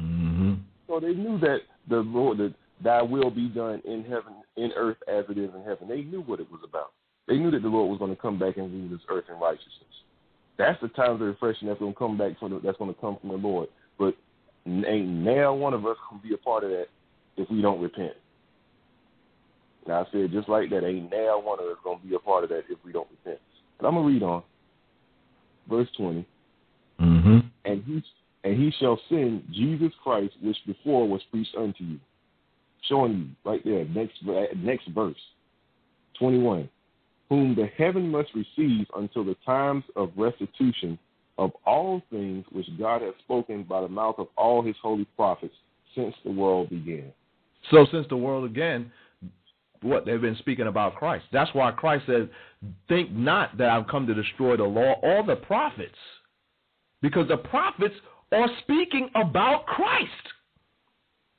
Mm-hmm. 0.00 0.54
So 0.86 1.00
they 1.00 1.14
knew 1.14 1.38
that 1.40 1.58
the 1.88 1.96
Lord, 1.96 2.38
that 2.38 2.54
Thy 2.82 3.02
will 3.02 3.30
be 3.30 3.48
done 3.48 3.80
in 3.84 4.02
heaven, 4.02 4.34
in 4.56 4.72
earth 4.76 4.98
as 5.08 5.24
it 5.28 5.38
is 5.38 5.50
in 5.54 5.62
heaven. 5.64 5.88
They 5.88 6.02
knew 6.02 6.22
what 6.22 6.40
it 6.40 6.50
was 6.50 6.60
about. 6.66 6.92
They 7.26 7.38
knew 7.38 7.50
that 7.50 7.62
the 7.62 7.68
Lord 7.68 7.90
was 7.90 7.98
going 7.98 8.14
to 8.14 8.20
come 8.20 8.38
back 8.38 8.56
and 8.56 8.70
rule 8.70 8.88
this 8.90 9.06
earth 9.08 9.24
in 9.30 9.38
righteousness. 9.38 9.70
That's 10.58 10.80
the 10.80 10.88
times 10.88 11.20
of 11.20 11.26
refreshing 11.26 11.68
that's 11.68 11.80
going 11.80 11.92
to 11.92 11.98
come 11.98 12.18
back 12.18 12.38
from 12.38 12.52
the, 12.52 12.60
that's 12.60 12.78
going 12.78 12.92
to 12.92 13.00
come 13.00 13.16
from 13.20 13.30
the 13.30 13.36
Lord. 13.36 13.68
But 13.98 14.14
ain't 14.66 15.08
now 15.08 15.54
one 15.54 15.74
of 15.74 15.86
us 15.86 15.96
going 16.10 16.20
to 16.20 16.28
be 16.28 16.34
a 16.34 16.38
part 16.38 16.64
of 16.64 16.70
that 16.70 16.86
if 17.36 17.50
we 17.50 17.62
don't 17.62 17.80
repent. 17.80 18.12
Now 19.86 20.02
I 20.02 20.04
said 20.12 20.32
just 20.32 20.48
like 20.48 20.70
that, 20.70 20.84
ain't 20.84 21.10
now 21.10 21.40
one 21.40 21.60
of 21.60 21.66
us 21.66 21.76
going 21.82 22.00
to 22.00 22.06
be 22.06 22.14
a 22.14 22.18
part 22.18 22.44
of 22.44 22.50
that 22.50 22.64
if 22.68 22.78
we 22.84 22.92
don't 22.92 23.08
repent. 23.10 23.40
But 23.78 23.88
I'm 23.88 23.94
gonna 23.94 24.06
read 24.06 24.22
on, 24.22 24.42
verse 25.68 25.88
20 25.96 26.26
mm-hmm. 27.00 27.38
And 27.64 27.84
he 27.84 28.02
and 28.44 28.62
he 28.62 28.72
shall 28.78 29.00
send 29.08 29.44
Jesus 29.52 29.92
Christ, 30.02 30.34
which 30.42 30.56
before 30.66 31.08
was 31.08 31.22
preached 31.30 31.54
unto 31.56 31.82
you, 31.82 31.98
showing 32.88 33.12
you 33.12 33.50
right 33.50 33.62
there 33.64 33.84
next 33.86 34.14
next 34.56 34.88
verse, 34.88 35.16
21 36.18 36.68
whom 37.28 37.54
the 37.54 37.66
heaven 37.78 38.10
must 38.10 38.28
receive 38.34 38.86
until 38.96 39.24
the 39.24 39.36
times 39.46 39.84
of 39.96 40.10
restitution 40.16 40.98
of 41.38 41.50
all 41.66 42.02
things 42.10 42.44
which 42.52 42.66
God 42.78 43.02
has 43.02 43.14
spoken 43.24 43.64
by 43.64 43.80
the 43.80 43.88
mouth 43.88 44.16
of 44.18 44.28
all 44.36 44.62
his 44.62 44.76
holy 44.80 45.06
prophets 45.16 45.54
since 45.94 46.14
the 46.24 46.30
world 46.30 46.70
began. 46.70 47.12
So, 47.70 47.86
since 47.90 48.06
the 48.08 48.16
world 48.16 48.52
began, 48.52 48.92
what 49.84 50.06
they've 50.06 50.20
been 50.20 50.36
speaking 50.38 50.66
about 50.66 50.96
Christ. 50.96 51.24
That's 51.32 51.52
why 51.54 51.70
Christ 51.72 52.04
said, 52.06 52.30
Think 52.88 53.12
not 53.12 53.56
that 53.58 53.68
I've 53.68 53.86
come 53.86 54.06
to 54.06 54.14
destroy 54.14 54.56
the 54.56 54.64
law 54.64 54.94
or 55.02 55.22
the 55.22 55.36
prophets, 55.36 55.98
because 57.02 57.28
the 57.28 57.36
prophets 57.36 57.94
are 58.32 58.48
speaking 58.62 59.10
about 59.14 59.66
Christ. 59.66 60.10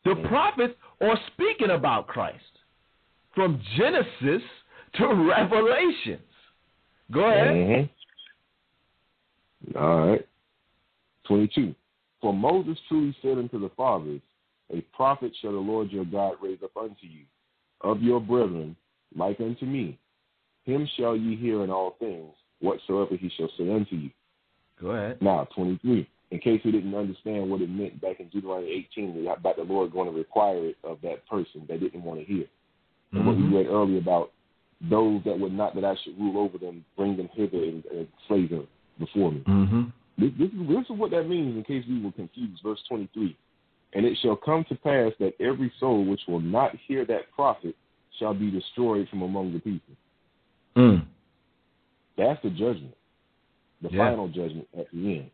The 0.06 0.16
prophets 0.28 0.76
are 1.02 1.18
speaking 1.34 1.72
about 1.72 2.08
Christ. 2.08 2.44
From 3.34 3.60
Genesis 3.76 4.44
to 4.96 5.08
Revelations. 5.08 6.22
Go 7.12 7.26
ahead. 7.26 7.48
Mm-hmm. 7.48 9.78
All 9.78 10.12
right. 10.12 10.28
22. 11.28 11.76
For 12.22 12.34
Moses 12.34 12.78
truly 12.88 13.16
said 13.22 13.38
unto 13.38 13.60
the 13.60 13.70
fathers, 13.76 14.22
A 14.72 14.82
prophet 14.96 15.34
shall 15.42 15.52
the 15.52 15.58
Lord 15.58 15.92
your 15.92 16.06
God 16.06 16.36
raise 16.42 16.60
up 16.64 16.78
unto 16.78 17.08
you, 17.08 17.26
of 17.86 18.02
your 18.02 18.20
brethren, 18.20 18.76
like 19.16 19.40
unto 19.40 19.66
me. 19.66 19.98
Him 20.64 20.90
shall 20.98 21.16
ye 21.16 21.36
hear 21.36 21.64
in 21.64 21.70
all 21.70 21.96
things, 22.00 22.34
whatsoever 22.60 23.16
he 23.16 23.30
shall 23.38 23.50
say 23.58 23.72
unto 23.72 23.96
you. 23.96 24.10
Go 24.82 24.90
ahead. 24.90 25.22
Now, 25.22 25.48
23. 25.56 26.10
In 26.32 26.40
case 26.40 26.60
we 26.66 26.72
didn't 26.72 26.96
understand 26.96 27.50
what 27.50 27.62
it 27.62 27.70
meant 27.70 28.02
back 28.02 28.20
in 28.20 28.28
Deuteronomy 28.30 28.88
18, 28.94 29.28
about 29.28 29.58
the 29.58 29.64
Lord 29.64 29.94
going 29.94 30.12
to 30.12 30.18
require 30.18 30.66
it 30.66 30.78
of 30.84 30.98
that 31.04 31.26
person 31.28 31.66
that 31.70 31.80
didn't 31.80 32.04
want 32.04 32.20
to 32.20 32.26
hear. 32.26 32.46
And 33.12 33.22
mm-hmm. 33.22 33.28
what 33.28 33.38
we 33.38 33.44
mm-hmm. 33.44 33.56
read 33.56 33.68
earlier 33.68 34.00
about 34.00 34.32
those 34.90 35.22
that 35.26 35.40
would 35.40 35.54
not 35.54 35.76
that 35.76 35.86
I 35.86 35.96
should 36.04 36.20
rule 36.20 36.44
over 36.44 36.58
them, 36.58 36.84
bring 36.98 37.16
them 37.16 37.30
hither 37.34 37.64
and, 37.64 37.86
and 37.86 38.08
slay 38.28 38.48
them 38.48 38.68
before 39.00 39.32
me. 39.32 39.44
Mm-hmm. 39.48 39.84
This, 40.18 40.32
this, 40.40 40.50
is, 40.50 40.68
this 40.68 40.86
is 40.90 41.00
what 41.00 41.12
that 41.12 41.30
means 41.30 41.56
in 41.56 41.64
case 41.64 41.86
we 41.88 42.04
were 42.04 42.12
confused. 42.12 42.62
Verse 42.64 42.80
23. 42.90 43.38
And 43.96 44.06
it 44.06 44.18
shall 44.22 44.36
come 44.36 44.66
to 44.68 44.76
pass 44.76 45.14
that 45.20 45.34
every 45.40 45.72
soul 45.80 46.06
which 46.06 46.20
will 46.28 46.42
not 46.42 46.72
hear 46.88 47.06
that 47.06 47.32
prophet 47.34 47.76
shall 48.20 48.34
be 48.34 48.52
destroyed 48.52 49.08
from 49.10 49.22
among 49.22 49.54
the 49.54 49.60
people. 49.60 49.96
Mm. 50.76 51.06
That's 52.18 52.42
the 52.44 52.50
judgment, 52.50 52.96
the 53.82 53.90
yeah. 53.92 53.98
final 53.98 54.28
judgment 54.28 54.68
at 54.78 54.88
the 54.92 54.98
end. 54.98 55.32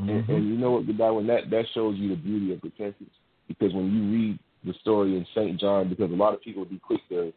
Mm-hmm. 0.00 0.08
And, 0.08 0.28
and, 0.30 0.48
you 0.48 0.56
know 0.56 0.72
what, 0.72 1.14
when 1.14 1.26
that, 1.26 1.50
that 1.50 1.64
shows 1.74 1.96
you 1.98 2.08
the 2.08 2.16
beauty 2.16 2.54
of 2.54 2.62
the 2.62 2.68
repentance. 2.68 3.10
Because 3.46 3.74
when 3.74 3.92
you 3.92 4.10
read 4.10 4.38
the 4.64 4.74
story 4.80 5.16
in 5.16 5.26
St. 5.34 5.60
John, 5.60 5.88
because 5.90 6.10
a 6.10 6.14
lot 6.14 6.32
of 6.32 6.40
people 6.40 6.60
would 6.60 6.70
be 6.70 6.78
quick 6.78 7.00
to 7.10 7.32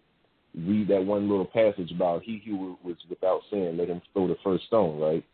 read 0.55 0.87
that 0.87 1.03
one 1.03 1.29
little 1.29 1.45
passage 1.45 1.91
about 1.91 2.23
he 2.23 2.41
who 2.45 2.77
was 2.83 2.95
without 3.09 3.41
sin, 3.49 3.75
let 3.77 3.89
him 3.89 4.01
throw 4.13 4.27
the 4.27 4.37
first 4.43 4.65
stone, 4.67 4.99
right? 4.99 5.25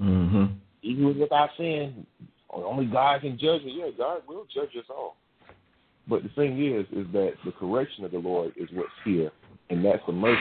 Mm-hmm. 0.00 0.44
He 0.82 0.94
who 0.96 1.06
was 1.06 1.16
without 1.16 1.50
sin, 1.56 2.06
only 2.50 2.86
God 2.86 3.20
can 3.20 3.38
judge 3.38 3.62
me. 3.62 3.76
Yeah, 3.78 3.90
God 3.96 4.22
will 4.28 4.46
judge 4.52 4.70
us 4.78 4.86
all. 4.88 5.16
But 6.08 6.22
the 6.22 6.28
thing 6.30 6.64
is, 6.64 6.86
is 6.92 7.06
that 7.12 7.32
the 7.44 7.52
correction 7.52 8.04
of 8.04 8.12
the 8.12 8.18
Lord 8.18 8.52
is 8.56 8.68
what's 8.72 8.88
here, 9.04 9.30
and 9.70 9.84
that's 9.84 10.02
the 10.06 10.12
mercy, 10.12 10.40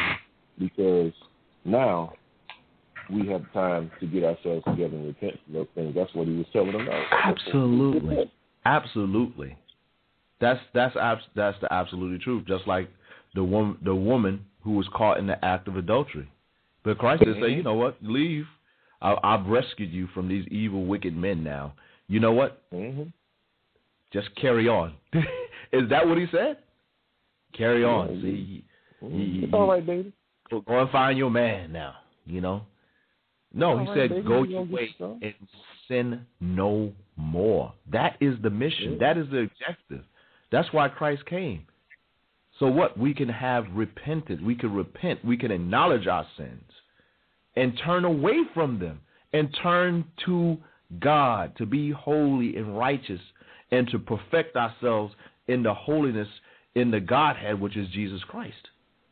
because 0.59 1.11
now 1.63 2.13
we 3.11 3.27
have 3.27 3.51
time 3.53 3.91
to 3.99 4.05
get 4.05 4.23
ourselves 4.23 4.63
together 4.65 4.95
and 4.95 5.07
repent 5.07 5.39
from 5.43 5.53
those 5.53 5.67
things. 5.73 5.95
That's 5.95 6.13
what 6.13 6.27
he 6.27 6.35
was 6.35 6.45
telling 6.53 6.71
them. 6.71 6.87
Absolutely, 7.23 8.31
absolutely. 8.65 9.57
That's 10.39 10.59
that's 10.73 10.95
that's 11.35 11.57
the 11.61 11.73
absolutely 11.73 12.19
truth. 12.19 12.45
Just 12.47 12.67
like 12.67 12.89
the 13.33 13.43
woman 13.43 13.77
the 13.83 13.95
woman 13.95 14.45
who 14.63 14.73
was 14.73 14.87
caught 14.93 15.17
in 15.17 15.27
the 15.27 15.43
act 15.43 15.67
of 15.67 15.77
adultery, 15.77 16.29
but 16.83 16.99
Christ 16.99 17.23
mm-hmm. 17.23 17.41
said, 17.41 17.51
"You 17.51 17.63
know 17.63 17.73
what? 17.73 17.97
Leave. 18.01 18.45
I, 19.01 19.15
I've 19.23 19.47
rescued 19.47 19.91
you 19.91 20.07
from 20.13 20.27
these 20.27 20.45
evil, 20.49 20.85
wicked 20.85 21.15
men. 21.15 21.43
Now, 21.43 21.73
you 22.07 22.19
know 22.19 22.31
what? 22.31 22.63
Mm-hmm. 22.71 23.03
Just 24.13 24.29
carry 24.35 24.67
on." 24.67 24.93
Is 25.73 25.89
that 25.89 26.07
what 26.07 26.17
he 26.17 26.25
said? 26.31 26.57
Carry 27.57 27.83
on. 27.83 28.15
Yeah, 28.15 28.21
See, 28.21 28.63
mm-hmm. 29.03 29.43
it's 29.45 29.53
all 29.53 29.67
right, 29.67 29.85
baby. 29.85 30.13
Go 30.49 30.63
and 30.67 30.89
find 30.89 31.17
your 31.17 31.29
man 31.29 31.71
now. 31.71 31.95
You 32.25 32.41
know. 32.41 32.61
No, 33.53 33.79
he 33.79 33.85
said, 33.87 34.09
baby. 34.09 34.21
"Go 34.21 34.43
your 34.43 34.63
way 34.65 34.93
and 34.99 35.33
sin 35.87 36.25
no 36.39 36.91
more." 37.15 37.73
That 37.91 38.17
is 38.19 38.35
the 38.43 38.49
mission. 38.49 38.93
Yeah. 38.93 39.13
That 39.13 39.17
is 39.17 39.29
the 39.31 39.49
objective. 39.49 40.03
That's 40.51 40.71
why 40.71 40.89
Christ 40.89 41.25
came. 41.25 41.65
So 42.59 42.67
what? 42.67 42.97
We 42.97 43.13
can 43.13 43.29
have 43.29 43.65
repented. 43.73 44.45
We 44.45 44.55
can 44.55 44.73
repent. 44.73 45.23
We 45.25 45.37
can 45.37 45.51
acknowledge 45.51 46.07
our 46.07 46.25
sins 46.37 46.63
and 47.55 47.79
turn 47.83 48.05
away 48.05 48.39
from 48.53 48.79
them 48.79 48.99
and 49.33 49.55
turn 49.61 50.05
to 50.25 50.57
God 50.99 51.55
to 51.57 51.65
be 51.65 51.91
holy 51.91 52.55
and 52.55 52.77
righteous 52.77 53.21
and 53.71 53.87
to 53.89 53.99
perfect 53.99 54.55
ourselves 54.55 55.13
in 55.47 55.63
the 55.63 55.73
holiness 55.73 56.27
in 56.75 56.91
the 56.91 56.99
Godhead, 56.99 57.59
which 57.59 57.77
is 57.77 57.87
Jesus 57.89 58.21
Christ. 58.27 58.69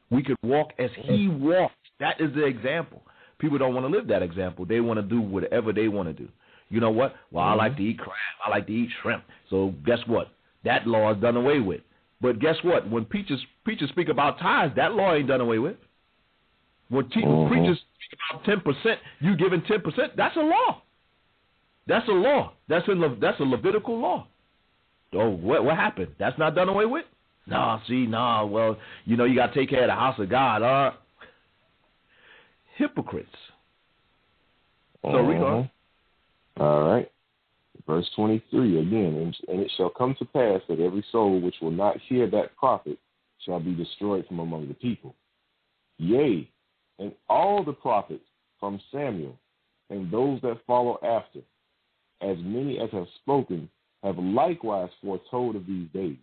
We 0.10 0.24
could 0.24 0.38
walk 0.44 0.72
as 0.78 0.90
He 0.96 1.28
walked. 1.28 1.76
That 2.00 2.20
is 2.20 2.34
the 2.36 2.46
example. 2.46 3.02
People 3.40 3.58
don't 3.58 3.74
want 3.74 3.86
to 3.86 3.92
live 3.92 4.08
that 4.08 4.22
example. 4.22 4.66
They 4.66 4.80
want 4.80 4.98
to 4.98 5.04
do 5.04 5.22
whatever 5.22 5.74
they 5.74 5.88
want 5.88 6.10
to 6.10 6.14
do. 6.14 6.30
You 6.70 6.80
know 6.80 6.92
what? 6.92 7.16
Well, 7.32 7.44
I 7.44 7.54
like 7.54 7.78
to 7.78 7.84
eat 7.84 8.00
crab. 8.00 8.16
I 8.46 8.50
like 8.50 8.68
to 8.68 8.74
eat 8.74 8.90
shrimp. 9.02 9.24
So 9.50 9.74
guess 9.86 10.00
what? 10.08 10.30
That 10.64 10.88
law 10.88 11.12
is 11.14 11.22
done 11.22 11.36
away 11.36 11.60
with. 11.60 11.82
But 12.22 12.40
guess 12.40 12.56
what? 12.64 12.90
When 12.90 13.06
preachers 13.06 13.46
preachers 13.66 13.90
speak 13.90 14.08
about 14.08 14.40
tithes, 14.40 14.74
that 14.76 14.94
law 14.94 15.14
ain't 15.14 15.28
done 15.28 15.42
away 15.42 15.60
with. 15.60 15.76
When 16.90 17.10
te- 17.10 17.22
mm-hmm. 17.22 17.54
preachers 17.54 17.78
speak 17.78 18.20
about 18.30 18.46
ten 18.46 18.62
percent, 18.62 19.00
you 19.20 19.36
giving 19.36 19.62
ten 19.64 19.82
percent, 19.82 20.16
that's 20.16 20.36
a 20.38 20.40
law. 20.40 20.83
That's 21.88 22.08
a 22.08 22.12
law. 22.12 22.54
That's 22.68 22.88
a 22.88 22.92
Le- 22.92 23.18
that's 23.20 23.40
a 23.40 23.44
Levitical 23.44 24.00
law. 24.00 24.28
Oh, 25.14 25.30
what 25.30 25.64
what 25.64 25.76
happened? 25.76 26.10
That's 26.20 26.38
not 26.38 26.56
done 26.56 26.70
away 26.70 26.86
with? 26.86 27.06
No, 27.46 27.80
see, 27.88 28.06
no. 28.06 28.48
Well, 28.52 28.78
you 29.06 29.18
know, 29.18 29.26
you 29.26 29.36
got 29.36 29.54
to 29.54 29.60
take 29.60 29.70
care 29.70 29.84
of 29.84 29.90
the 29.90 29.96
house 29.96 30.18
of 30.18 30.30
God. 30.30 30.62
Uh, 30.62 30.92
hypocrites. 32.78 33.28
So 35.02 35.10
mm-hmm. 35.10 35.44
read. 35.44 35.70
All 36.60 36.84
right. 36.84 37.12
Verse 37.86 38.10
23 38.16 38.80
again, 38.80 39.34
and 39.50 39.60
it 39.60 39.72
shall 39.76 39.90
come 39.90 40.16
to 40.18 40.26
pass 40.26 40.62
that 40.70 40.80
every 40.80 41.04
soul 41.12 41.42
which 41.42 41.56
will 41.62 41.72
not 41.72 41.98
hear 42.08 42.30
that 42.30 42.56
prophet 42.56 42.98
shall 43.46 43.60
be 43.60 43.74
destroyed 43.74 44.26
from 44.28 44.40
among 44.40 44.70
the 44.70 44.74
people. 44.74 45.14
Yea, 45.98 46.50
and 47.00 47.12
all 47.30 47.62
the 47.64 47.74
prophets 47.74 48.24
from 48.58 48.80
Samuel 48.90 49.38
and 49.90 50.10
those 50.10 50.40
that 50.42 50.62
follow 50.66 50.98
after, 51.04 51.40
as 52.24 52.38
many 52.42 52.80
as 52.80 52.90
have 52.92 53.08
spoken, 53.22 53.70
have 54.04 54.18
likewise 54.18 54.90
foretold 55.04 55.56
of 55.56 55.66
these 55.66 55.88
days. 55.94 56.18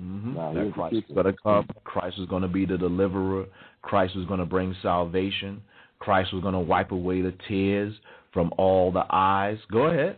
Mm-hmm. 0.00 0.34
Now, 0.34 0.52
that 0.52 0.72
Christ 0.74 0.96
is 0.96 1.02
going 1.14 1.26
to 1.26 1.34
come. 1.42 1.68
Christ 1.84 2.18
is 2.18 2.26
going 2.26 2.42
to 2.42 2.48
be 2.48 2.66
the 2.66 2.76
deliverer. 2.76 3.46
Christ 3.82 4.16
is 4.16 4.26
going 4.26 4.40
to 4.40 4.46
bring 4.46 4.74
salvation. 4.82 5.62
Christ 6.00 6.30
is 6.34 6.42
going 6.42 6.54
to 6.54 6.60
wipe 6.60 6.90
away 6.90 7.22
the 7.22 7.34
tears 7.48 7.94
from 8.32 8.52
all 8.58 8.90
the 8.90 9.04
eyes. 9.10 9.58
Go 9.70 9.84
ahead. 9.84 10.16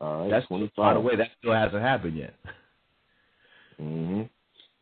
All 0.00 0.22
right, 0.22 0.30
That's 0.30 0.46
25. 0.46 0.76
by 0.76 0.94
the 0.94 1.00
way, 1.00 1.16
that 1.16 1.28
still 1.38 1.54
hasn't 1.54 1.82
happened 1.82 2.16
yet. 2.16 2.34
Mm-hmm. 3.80 4.22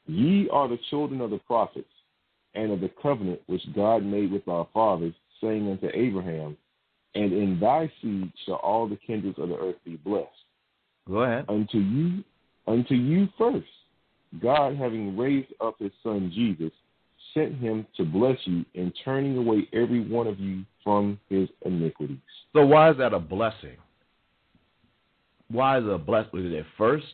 Ye 0.06 0.48
are 0.52 0.68
the 0.68 0.78
children 0.90 1.20
of 1.20 1.30
the 1.30 1.38
prophets, 1.38 1.88
and 2.54 2.72
of 2.72 2.80
the 2.80 2.90
covenant 3.02 3.40
which 3.46 3.62
God 3.74 4.02
made 4.04 4.32
with 4.32 4.46
our 4.48 4.66
fathers, 4.72 5.14
saying 5.40 5.70
unto 5.70 5.88
Abraham, 5.94 6.56
And 7.16 7.32
in 7.32 7.58
thy 7.60 7.90
seed 8.00 8.30
shall 8.44 8.56
all 8.56 8.86
the 8.88 8.96
kindreds 8.96 9.38
of 9.38 9.48
the 9.48 9.56
earth 9.56 9.76
be 9.84 9.96
blessed. 9.96 10.28
Go 11.08 11.22
ahead. 11.22 11.46
Unto 11.48 11.78
you, 11.78 12.22
unto 12.66 12.94
you 12.94 13.28
first, 13.38 13.66
God 14.42 14.76
having 14.76 15.16
raised 15.16 15.52
up 15.60 15.76
His 15.78 15.92
Son 16.02 16.30
Jesus, 16.34 16.72
sent 17.36 17.56
him 17.58 17.86
to 17.96 18.04
bless 18.04 18.38
you 18.44 18.64
in 18.74 18.92
turning 19.04 19.36
away 19.36 19.68
every 19.72 20.00
one 20.00 20.26
of 20.26 20.40
you 20.40 20.64
from 20.82 21.18
his 21.28 21.48
iniquities. 21.64 22.16
So 22.54 22.64
why 22.64 22.90
is 22.90 22.96
that 22.98 23.12
a 23.12 23.18
blessing? 23.18 23.76
Why 25.50 25.78
is 25.78 25.84
it 25.84 25.90
a 25.90 25.98
blessing? 25.98 26.56
At 26.56 26.64
first, 26.78 27.06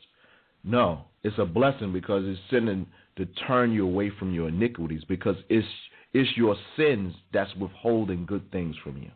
no, 0.65 1.03
it's 1.23 1.39
a 1.39 1.45
blessing 1.45 1.93
because 1.93 2.23
it's 2.25 2.41
sending 2.51 2.87
to 3.17 3.27
turn 3.47 3.73
you 3.73 3.85
away 3.85 4.11
from 4.19 4.33
your 4.33 4.49
iniquities 4.49 5.03
because 5.09 5.37
it's 5.49 5.67
it's 6.15 6.31
your 6.37 6.57
sins 6.77 7.15
that's 7.33 7.55
withholding 7.57 8.27
good 8.27 8.51
things 8.53 8.77
from 8.85 8.99
you. 8.99 9.11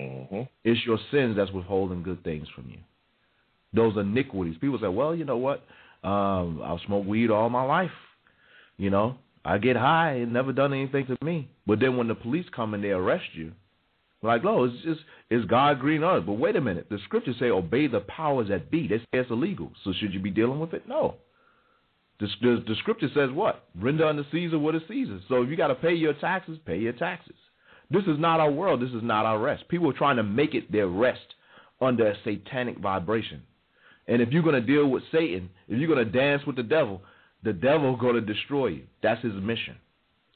Mm-hmm. 0.00 0.42
It's 0.64 0.84
your 0.86 0.98
sins 1.10 1.36
that's 1.36 1.52
withholding 1.52 2.02
good 2.02 2.24
things 2.24 2.46
from 2.54 2.68
you. 2.70 2.78
Those 3.72 3.96
iniquities. 3.96 4.56
People 4.60 4.78
say, 4.80 4.88
well, 4.88 5.14
you 5.14 5.24
know 5.24 5.36
what? 5.36 5.62
Um, 6.02 6.62
I've 6.64 6.80
smoked 6.86 7.06
weed 7.06 7.30
all 7.30 7.50
my 7.50 7.62
life. 7.62 7.90
You 8.78 8.90
know, 8.90 9.16
I 9.44 9.58
get 9.58 9.76
high 9.76 10.12
and 10.12 10.32
never 10.32 10.52
done 10.52 10.72
anything 10.72 11.06
to 11.06 11.24
me. 11.24 11.48
But 11.66 11.80
then 11.80 11.96
when 11.96 12.08
the 12.08 12.14
police 12.14 12.46
come 12.54 12.74
and 12.74 12.82
they 12.82 12.90
arrest 12.90 13.26
you, 13.34 13.52
like, 14.22 14.44
oh, 14.44 14.64
it's 14.64 14.82
just 14.82 15.00
is 15.30 15.44
God 15.46 15.80
green 15.80 16.02
earth? 16.02 16.24
But 16.26 16.34
wait 16.34 16.56
a 16.56 16.60
minute. 16.60 16.86
The 16.90 16.98
scriptures 17.04 17.36
say 17.38 17.46
obey 17.46 17.86
the 17.86 18.00
powers 18.00 18.48
that 18.48 18.70
be. 18.70 18.86
They 18.86 18.98
say 18.98 19.04
it's 19.12 19.30
illegal. 19.30 19.70
So 19.84 19.92
should 19.98 20.12
you 20.12 20.20
be 20.20 20.30
dealing 20.30 20.60
with 20.60 20.74
it? 20.74 20.86
No. 20.88 21.16
The, 22.18 22.26
the, 22.42 22.64
the 22.66 22.74
scripture 22.80 23.08
says 23.14 23.30
what? 23.32 23.64
Render 23.80 24.06
unto 24.06 24.24
Caesar 24.30 24.58
what 24.58 24.74
is 24.74 24.82
Caesar. 24.88 25.20
So 25.28 25.42
if 25.42 25.48
you 25.48 25.56
got 25.56 25.68
to 25.68 25.74
pay 25.74 25.94
your 25.94 26.12
taxes, 26.12 26.58
pay 26.66 26.78
your 26.78 26.92
taxes. 26.92 27.36
This 27.90 28.04
is 28.04 28.18
not 28.18 28.40
our 28.40 28.50
world. 28.50 28.80
This 28.80 28.90
is 28.90 29.02
not 29.02 29.26
our 29.26 29.38
rest. 29.38 29.68
People 29.68 29.90
are 29.90 29.94
trying 29.94 30.16
to 30.16 30.22
make 30.22 30.54
it 30.54 30.70
their 30.70 30.88
rest 30.88 31.34
under 31.80 32.08
a 32.08 32.16
satanic 32.24 32.78
vibration. 32.78 33.42
And 34.06 34.20
if 34.22 34.30
you're 34.30 34.42
going 34.42 34.54
to 34.54 34.60
deal 34.60 34.86
with 34.86 35.02
Satan, 35.12 35.50
if 35.68 35.78
you're 35.78 35.92
going 35.92 36.04
to 36.04 36.10
dance 36.10 36.42
with 36.46 36.56
the 36.56 36.62
devil, 36.62 37.00
the 37.42 37.52
devil 37.52 37.94
is 37.94 38.00
going 38.00 38.14
to 38.14 38.20
destroy 38.20 38.68
you. 38.68 38.82
That's 39.02 39.22
his 39.22 39.34
mission, 39.34 39.76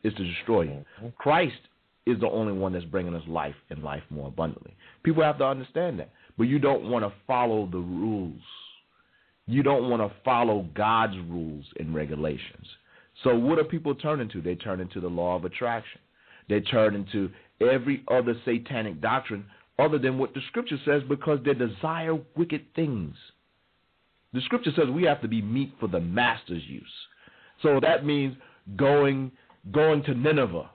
is 0.03 0.15
to 0.15 0.25
destroy 0.25 0.63
you. 0.63 0.85
Mm-hmm. 0.99 1.09
Christ 1.19 1.55
is 2.07 2.19
the 2.21 2.29
only 2.29 2.53
one 2.53 2.73
that's 2.73 2.85
bringing 2.85 3.15
us 3.15 3.23
life 3.27 3.55
and 3.71 3.83
life 3.83 4.03
more 4.11 4.29
abundantly. 4.29 4.77
People 5.03 5.23
have 5.23 5.39
to 5.39 5.47
understand 5.47 5.99
that. 5.99 6.11
But 6.37 6.45
you 6.45 6.59
don't 6.59 6.91
want 6.91 7.05
to 7.05 7.13
follow 7.27 7.69
the 7.71 7.79
rules 7.79 8.41
you 9.47 9.63
don't 9.63 9.91
want 9.91 10.03
to 10.03 10.15
follow 10.25 10.67
God's 10.75 11.17
rules 11.29 11.65
and 11.79 11.95
regulations. 11.95 12.67
So 13.23 13.37
what 13.37 13.59
are 13.59 13.65
people 13.65 13.95
turning 13.95 14.29
to? 14.31 14.41
They 14.41 14.55
turn 14.55 14.81
into 14.81 15.01
the 15.01 15.09
law 15.09 15.37
of 15.37 15.45
attraction. 15.45 16.01
They 16.49 16.61
turn 16.61 16.95
into 16.95 17.31
every 17.61 18.05
other 18.11 18.35
satanic 18.45 19.01
doctrine 19.01 19.45
other 19.79 19.99
than 19.99 20.19
what 20.19 20.35
the 20.35 20.41
scripture 20.49 20.79
says 20.85 21.03
because 21.09 21.39
they 21.45 21.55
desire 21.55 22.19
wicked 22.37 22.65
things. 22.75 23.15
The 24.33 24.41
scripture 24.43 24.71
says 24.77 24.87
we 24.93 25.05
have 25.05 25.23
to 25.23 25.29
be 25.29 25.43
meat 25.43 25.73
for 25.79 25.89
the 25.89 26.01
master's 26.01 26.63
use. 26.67 26.83
So 27.63 27.81
that 27.81 28.05
means 28.05 28.37
going 28.77 29.31
going 29.73 30.03
to 30.05 30.15
Nineveh. 30.15 30.71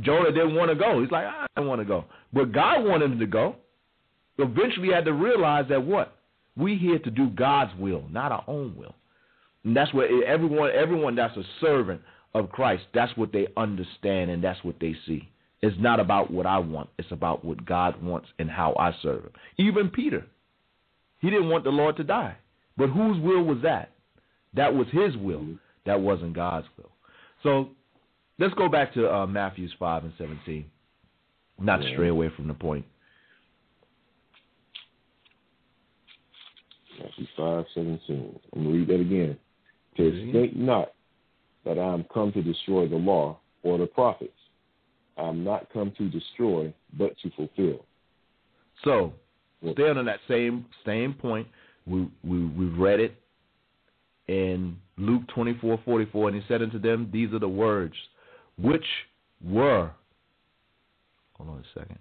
Jonah 0.00 0.32
didn't 0.32 0.54
want 0.54 0.70
to 0.70 0.74
go. 0.74 1.00
He's 1.00 1.10
like, 1.10 1.24
I 1.24 1.46
don't 1.56 1.66
want 1.66 1.80
to 1.80 1.84
go. 1.84 2.04
But 2.32 2.52
God 2.52 2.84
wanted 2.84 3.12
him 3.12 3.18
to 3.18 3.26
go. 3.26 3.56
Eventually 4.38 4.88
he 4.88 4.92
had 4.92 5.04
to 5.04 5.12
realize 5.12 5.66
that 5.68 5.84
what? 5.84 6.16
We 6.56 6.76
here 6.76 6.98
to 6.98 7.10
do 7.10 7.30
God's 7.30 7.72
will, 7.78 8.04
not 8.10 8.32
our 8.32 8.44
own 8.46 8.74
will. 8.76 8.94
And 9.64 9.76
that's 9.76 9.92
what 9.94 10.06
everyone 10.26 10.70
everyone 10.74 11.14
that's 11.14 11.36
a 11.36 11.44
servant 11.60 12.00
of 12.34 12.50
Christ, 12.50 12.84
that's 12.94 13.16
what 13.16 13.32
they 13.32 13.46
understand 13.56 14.30
and 14.30 14.42
that's 14.42 14.62
what 14.64 14.76
they 14.80 14.96
see. 15.06 15.28
It's 15.62 15.76
not 15.78 16.00
about 16.00 16.30
what 16.30 16.46
I 16.46 16.58
want, 16.58 16.90
it's 16.98 17.12
about 17.12 17.44
what 17.44 17.64
God 17.64 18.02
wants 18.02 18.28
and 18.38 18.50
how 18.50 18.74
I 18.78 18.92
serve 19.02 19.24
him. 19.24 19.32
Even 19.58 19.88
Peter. 19.88 20.26
He 21.20 21.30
didn't 21.30 21.50
want 21.50 21.62
the 21.62 21.70
Lord 21.70 21.96
to 21.98 22.04
die. 22.04 22.36
But 22.76 22.88
whose 22.88 23.20
will 23.20 23.44
was 23.44 23.58
that? 23.62 23.92
That 24.54 24.74
was 24.74 24.88
his 24.90 25.16
will. 25.16 25.46
That 25.86 26.00
wasn't 26.00 26.34
God's 26.34 26.66
will. 26.76 26.90
So 27.42 27.70
let's 28.38 28.54
go 28.54 28.68
back 28.68 28.92
to 28.94 29.12
uh, 29.12 29.26
Matthew's 29.26 29.72
5 29.78 30.04
and 30.04 30.12
17. 30.18 30.64
Not 31.60 31.76
to 31.78 31.92
stray 31.92 32.08
away 32.08 32.30
from 32.34 32.48
the 32.48 32.54
point. 32.54 32.84
Matthew 37.02 37.26
five 37.36 37.64
seventeen. 37.74 38.38
I'm 38.54 38.64
gonna 38.64 38.74
read 38.74 38.88
that 38.88 39.00
again. 39.00 39.36
Says, 39.96 40.12
mm-hmm. 40.12 40.32
Think 40.32 40.56
not 40.56 40.92
that 41.64 41.78
I 41.78 41.92
am 41.92 42.04
come 42.12 42.32
to 42.32 42.42
destroy 42.42 42.88
the 42.88 42.96
law 42.96 43.38
or 43.62 43.78
the 43.78 43.86
prophets. 43.86 44.32
I 45.16 45.28
am 45.28 45.44
not 45.44 45.72
come 45.72 45.92
to 45.98 46.08
destroy, 46.08 46.72
but 46.98 47.12
to 47.22 47.30
fulfill. 47.30 47.84
So, 48.84 49.12
staying 49.72 49.98
on 49.98 50.06
that 50.06 50.20
same 50.28 50.66
same 50.84 51.14
point, 51.14 51.46
we 51.86 52.08
we 52.24 52.46
we 52.46 52.66
read 52.66 53.00
it 53.00 53.14
in 54.28 54.76
Luke 54.96 55.22
twenty 55.34 55.56
four 55.60 55.78
forty 55.84 56.06
four, 56.06 56.28
and 56.28 56.36
he 56.36 56.42
said 56.48 56.62
unto 56.62 56.78
them, 56.78 57.10
These 57.12 57.32
are 57.32 57.38
the 57.38 57.48
words 57.48 57.94
which 58.58 58.84
were. 59.44 59.90
Hold 61.34 61.50
on 61.50 61.58
a 61.58 61.78
second. 61.78 61.98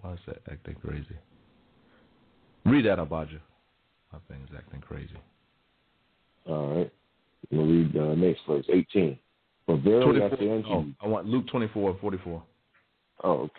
Why 0.00 0.12
is 0.12 0.18
that 0.26 0.42
acting 0.50 0.74
crazy? 0.84 1.16
Read 2.66 2.84
that, 2.84 2.98
Abaja. 2.98 3.40
My 4.14 4.20
thing 4.32 4.44
is 4.44 4.54
acting 4.56 4.80
crazy. 4.80 5.18
All 6.46 6.76
right. 6.76 6.92
We'll 7.50 7.66
read 7.66 7.96
uh, 7.96 8.14
next 8.14 8.42
verse, 8.48 8.64
18. 8.72 9.18
For 9.66 9.76
verily 9.78 10.22
I 10.22 10.30
say 10.38 10.50
unto 10.52 10.68
oh, 10.68 10.82
you. 10.82 10.94
I 11.02 11.08
want 11.08 11.26
Luke 11.26 11.46
24 11.50 11.98
44. 12.00 12.42
Oh, 13.24 13.30
okay. 13.32 13.52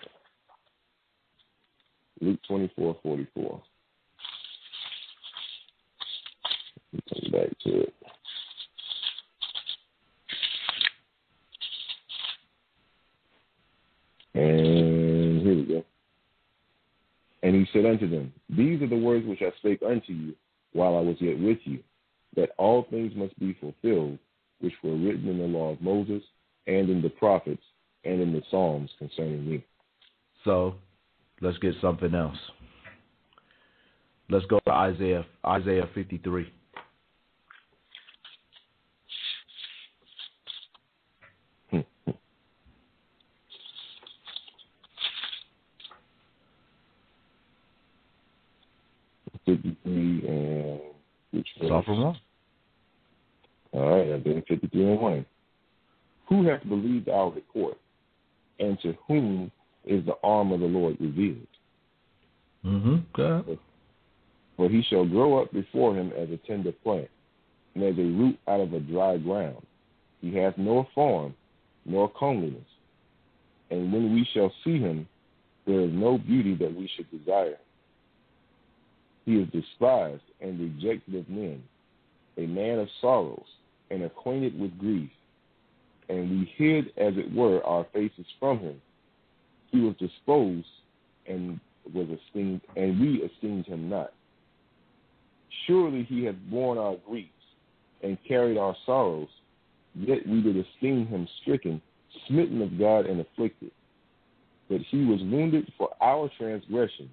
Luke 2.21 2.39
24, 2.47 2.97
44. 3.03 3.61
Come 7.09 7.31
back 7.31 7.49
to 7.65 7.81
it. 7.81 7.93
And 14.35 15.41
here 15.41 15.55
we 15.55 15.65
go. 15.65 15.83
And 17.43 17.55
he 17.55 17.67
said 17.73 17.85
unto 17.85 18.09
them, 18.09 18.31
These 18.49 18.81
are 18.83 18.87
the 18.87 18.95
words 18.95 19.25
which 19.27 19.41
I 19.41 19.51
spake 19.57 19.81
unto 19.85 20.13
you 20.13 20.33
while 20.75 20.97
I 20.97 20.99
was 20.99 21.15
yet 21.19 21.39
with 21.39 21.57
you, 21.63 21.79
that 22.35 22.49
all 22.57 22.85
things 22.89 23.13
must 23.15 23.37
be 23.39 23.57
fulfilled, 23.59 24.19
which 24.59 24.73
were 24.83 24.95
written 24.95 25.29
in 25.29 25.37
the 25.37 25.45
law 25.45 25.71
of 25.71 25.81
Moses, 25.81 26.21
and 26.67 26.89
in 26.89 27.01
the 27.01 27.09
prophets, 27.09 27.63
and 28.03 28.21
in 28.21 28.33
the 28.33 28.41
Psalms 28.51 28.89
concerning 28.99 29.49
me. 29.49 29.63
So, 30.43 30.75
let's 31.41 31.57
get 31.59 31.75
something 31.81 32.13
else. 32.13 32.37
Let's 34.29 34.45
go 34.47 34.59
to 34.65 34.71
Isaiah 34.71 35.25
Isaiah 35.45 35.89
53. 35.93 36.51
53 49.45 50.27
and 50.27 50.79
which 51.71 51.85
from 51.85 52.01
one. 52.01 52.19
All 53.73 53.97
right, 53.97 54.13
I've 54.13 54.23
been 54.23 54.41
53 54.47 54.83
and 54.83 55.01
1. 55.01 55.25
Who 56.29 56.47
hath 56.47 56.67
believed 56.67 57.09
our 57.09 57.31
report, 57.31 57.77
and 58.59 58.79
to 58.81 58.95
whom 59.07 59.51
is 59.85 60.05
the 60.05 60.15
arm 60.23 60.51
of 60.51 60.61
the 60.61 60.65
Lord 60.65 60.97
revealed? 60.99 61.47
Mm-hmm. 62.65 62.95
God. 63.13 63.57
For 64.57 64.69
he 64.69 64.81
shall 64.89 65.05
grow 65.05 65.41
up 65.41 65.51
before 65.51 65.95
him 65.95 66.11
as 66.17 66.29
a 66.29 66.37
tender 66.47 66.71
plant, 66.71 67.09
and 67.75 67.83
as 67.83 67.97
a 67.97 68.01
root 68.01 68.39
out 68.47 68.61
of 68.61 68.73
a 68.73 68.79
dry 68.79 69.17
ground. 69.17 69.65
He 70.21 70.35
hath 70.35 70.57
no 70.57 70.87
form, 70.95 71.35
nor 71.85 72.09
comeliness. 72.09 72.63
And 73.69 73.91
when 73.91 74.13
we 74.13 74.27
shall 74.33 74.51
see 74.63 74.79
him, 74.79 75.07
there 75.67 75.81
is 75.81 75.91
no 75.93 76.17
beauty 76.17 76.55
that 76.55 76.73
we 76.73 76.89
should 76.95 77.09
desire. 77.11 77.57
He 79.25 79.37
is 79.37 79.49
despised 79.49 80.21
and 80.39 80.59
rejected 80.59 81.15
of 81.15 81.29
men, 81.29 81.63
a 82.37 82.45
man 82.45 82.79
of 82.79 82.87
sorrows 83.01 83.45
and 83.89 84.03
acquainted 84.03 84.59
with 84.59 84.77
grief. 84.77 85.09
And 86.09 86.29
we 86.29 86.51
hid, 86.55 86.85
as 86.97 87.17
it 87.17 87.33
were, 87.33 87.63
our 87.63 87.85
faces 87.91 88.25
from 88.39 88.59
him. 88.59 88.79
He 89.71 89.79
was 89.79 89.95
disposed 89.97 90.67
and 91.27 91.59
was 91.93 92.07
esteemed, 92.07 92.61
and 92.75 92.99
we 92.99 93.23
esteemed 93.23 93.65
him 93.65 93.89
not. 93.89 94.13
Surely 95.65 96.03
he 96.03 96.25
hath 96.25 96.35
borne 96.49 96.77
our 96.77 96.97
griefs 97.07 97.31
and 98.03 98.17
carried 98.27 98.57
our 98.57 98.75
sorrows, 98.85 99.29
yet 99.95 100.27
we 100.27 100.41
did 100.41 100.57
esteem 100.57 101.07
him 101.07 101.27
stricken, 101.41 101.81
smitten 102.27 102.61
of 102.61 102.77
God, 102.77 103.07
and 103.07 103.19
afflicted. 103.19 103.71
But 104.69 104.81
he 104.81 105.05
was 105.05 105.21
wounded 105.21 105.71
for 105.77 105.89
our 106.01 106.29
transgression 106.37 107.09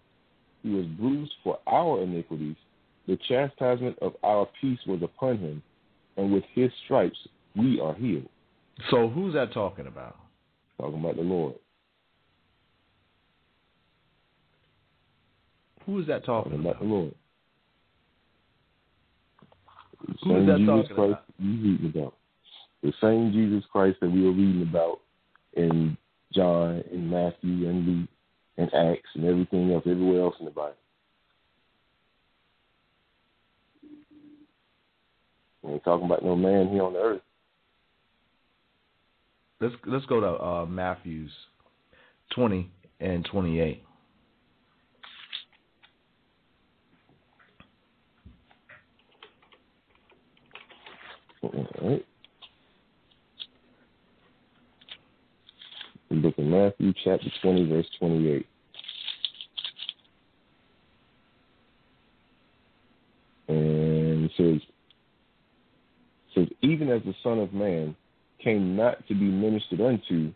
he 0.63 0.71
was 0.71 0.87
bruised 0.87 1.33
for 1.43 1.59
our 1.67 2.03
iniquities. 2.03 2.57
The 3.07 3.19
chastisement 3.29 3.99
of 4.01 4.15
our 4.23 4.49
peace 4.61 4.79
was 4.87 5.03
upon 5.03 5.39
him, 5.39 5.63
and 6.17 6.33
with 6.33 6.45
his 6.55 6.71
stripes 6.85 7.19
we 7.57 7.81
are 7.81 7.95
healed. 7.95 8.29
So 8.91 9.09
who's 9.09 9.35
that 9.35 9.53
talking 9.53 9.87
about? 9.87 10.17
Talking 10.79 11.01
about 11.01 11.17
the 11.17 11.23
Lord. 11.23 11.55
Who 15.85 16.01
is 16.01 16.07
that 16.07 16.25
talking 16.25 16.55
about? 16.55 16.79
The 16.79 16.85
Lord. 16.85 17.15
The 20.07 20.15
Who 20.23 20.41
is 20.41 20.47
that 20.47 20.59
Jesus 20.59 20.69
talking 20.69 20.97
Christ 20.97 21.11
about? 21.11 21.25
You 21.39 21.51
reading 21.51 21.93
about 21.95 22.15
the 22.83 22.93
same 23.01 23.33
Jesus 23.33 23.65
Christ 23.71 23.99
that 24.01 24.11
we 24.11 24.25
were 24.25 24.33
reading 24.33 24.63
about 24.63 25.01
in 25.55 25.97
John 26.33 26.83
and 26.91 27.11
Matthew 27.11 27.69
and 27.69 27.87
Luke 27.87 28.09
and 28.59 28.73
Acts 28.75 29.09
and 29.15 29.25
everything 29.25 29.73
else, 29.73 29.85
everywhere 29.87 30.23
else 30.23 30.35
in 30.39 30.45
the 30.45 30.51
Bible. 30.51 30.75
We 35.63 35.73
ain't 35.73 35.85
talking 35.85 36.07
about 36.07 36.25
no 36.25 36.35
man 36.37 36.69
here 36.69 36.83
on 36.83 36.93
the 36.93 36.99
earth. 36.99 37.21
Let's 39.61 39.75
let's 39.87 40.07
go 40.07 40.21
to 40.21 40.43
uh, 40.43 40.67
Matthew's 40.67 41.31
twenty 42.35 42.69
and 43.01 43.25
twenty 43.25 43.61
eight. 43.61 43.85
All 51.43 51.67
right. 51.81 52.07
Of 56.43 56.49
Matthew, 56.49 56.93
chapter 57.05 57.31
20, 57.41 57.69
verse 57.69 57.87
28. 58.01 58.47
And 63.47 64.25
it 64.25 64.31
says, 64.37 64.61
says, 66.35 66.49
even 66.63 66.91
as 66.91 67.03
the 67.05 67.15
Son 67.23 67.39
of 67.39 67.53
Man 67.53 67.95
came 68.43 68.75
not 68.75 69.07
to 69.07 69.15
be 69.15 69.25
ministered 69.25 69.81
unto, 69.81 70.33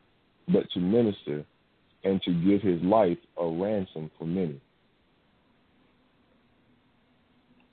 but 0.48 0.70
to 0.74 0.80
minister 0.80 1.44
and 2.04 2.22
to 2.22 2.32
give 2.32 2.62
his 2.62 2.80
life 2.82 3.18
a 3.40 3.46
ransom 3.46 4.08
for 4.16 4.26
many. 4.26 4.60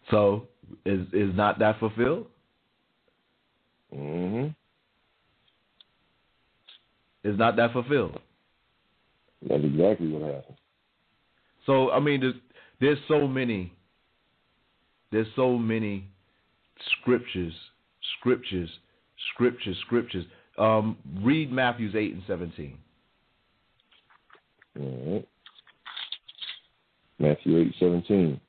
So 0.10 0.48
is 0.86 1.08
is 1.14 1.36
not 1.36 1.60
that 1.60 1.80
fulfilled? 1.80 2.26
Mm-hmm. 3.94 4.50
Is 7.24 7.38
not 7.38 7.56
that 7.56 7.72
fulfilled? 7.72 8.20
That's 9.48 9.64
exactly 9.64 10.10
what 10.10 10.24
happened. 10.34 10.58
So 11.66 11.92
I 11.92 12.00
mean, 12.00 12.22
there's 12.22 12.36
there's 12.80 13.00
so 13.08 13.28
many 13.28 13.74
there's 15.12 15.28
so 15.36 15.58
many 15.58 16.08
scriptures, 17.00 17.54
scriptures, 18.20 18.70
scriptures, 19.34 19.78
scriptures. 19.86 20.26
Um, 20.58 20.98
read 21.22 21.52
Matthew's 21.52 21.96
eight 21.96 22.14
and 22.14 22.24
seventeen. 22.28 22.78
All 24.80 25.14
right. 25.14 25.28
Matthew 27.20 27.58
eight 27.60 27.74
seventeen. 27.80 28.40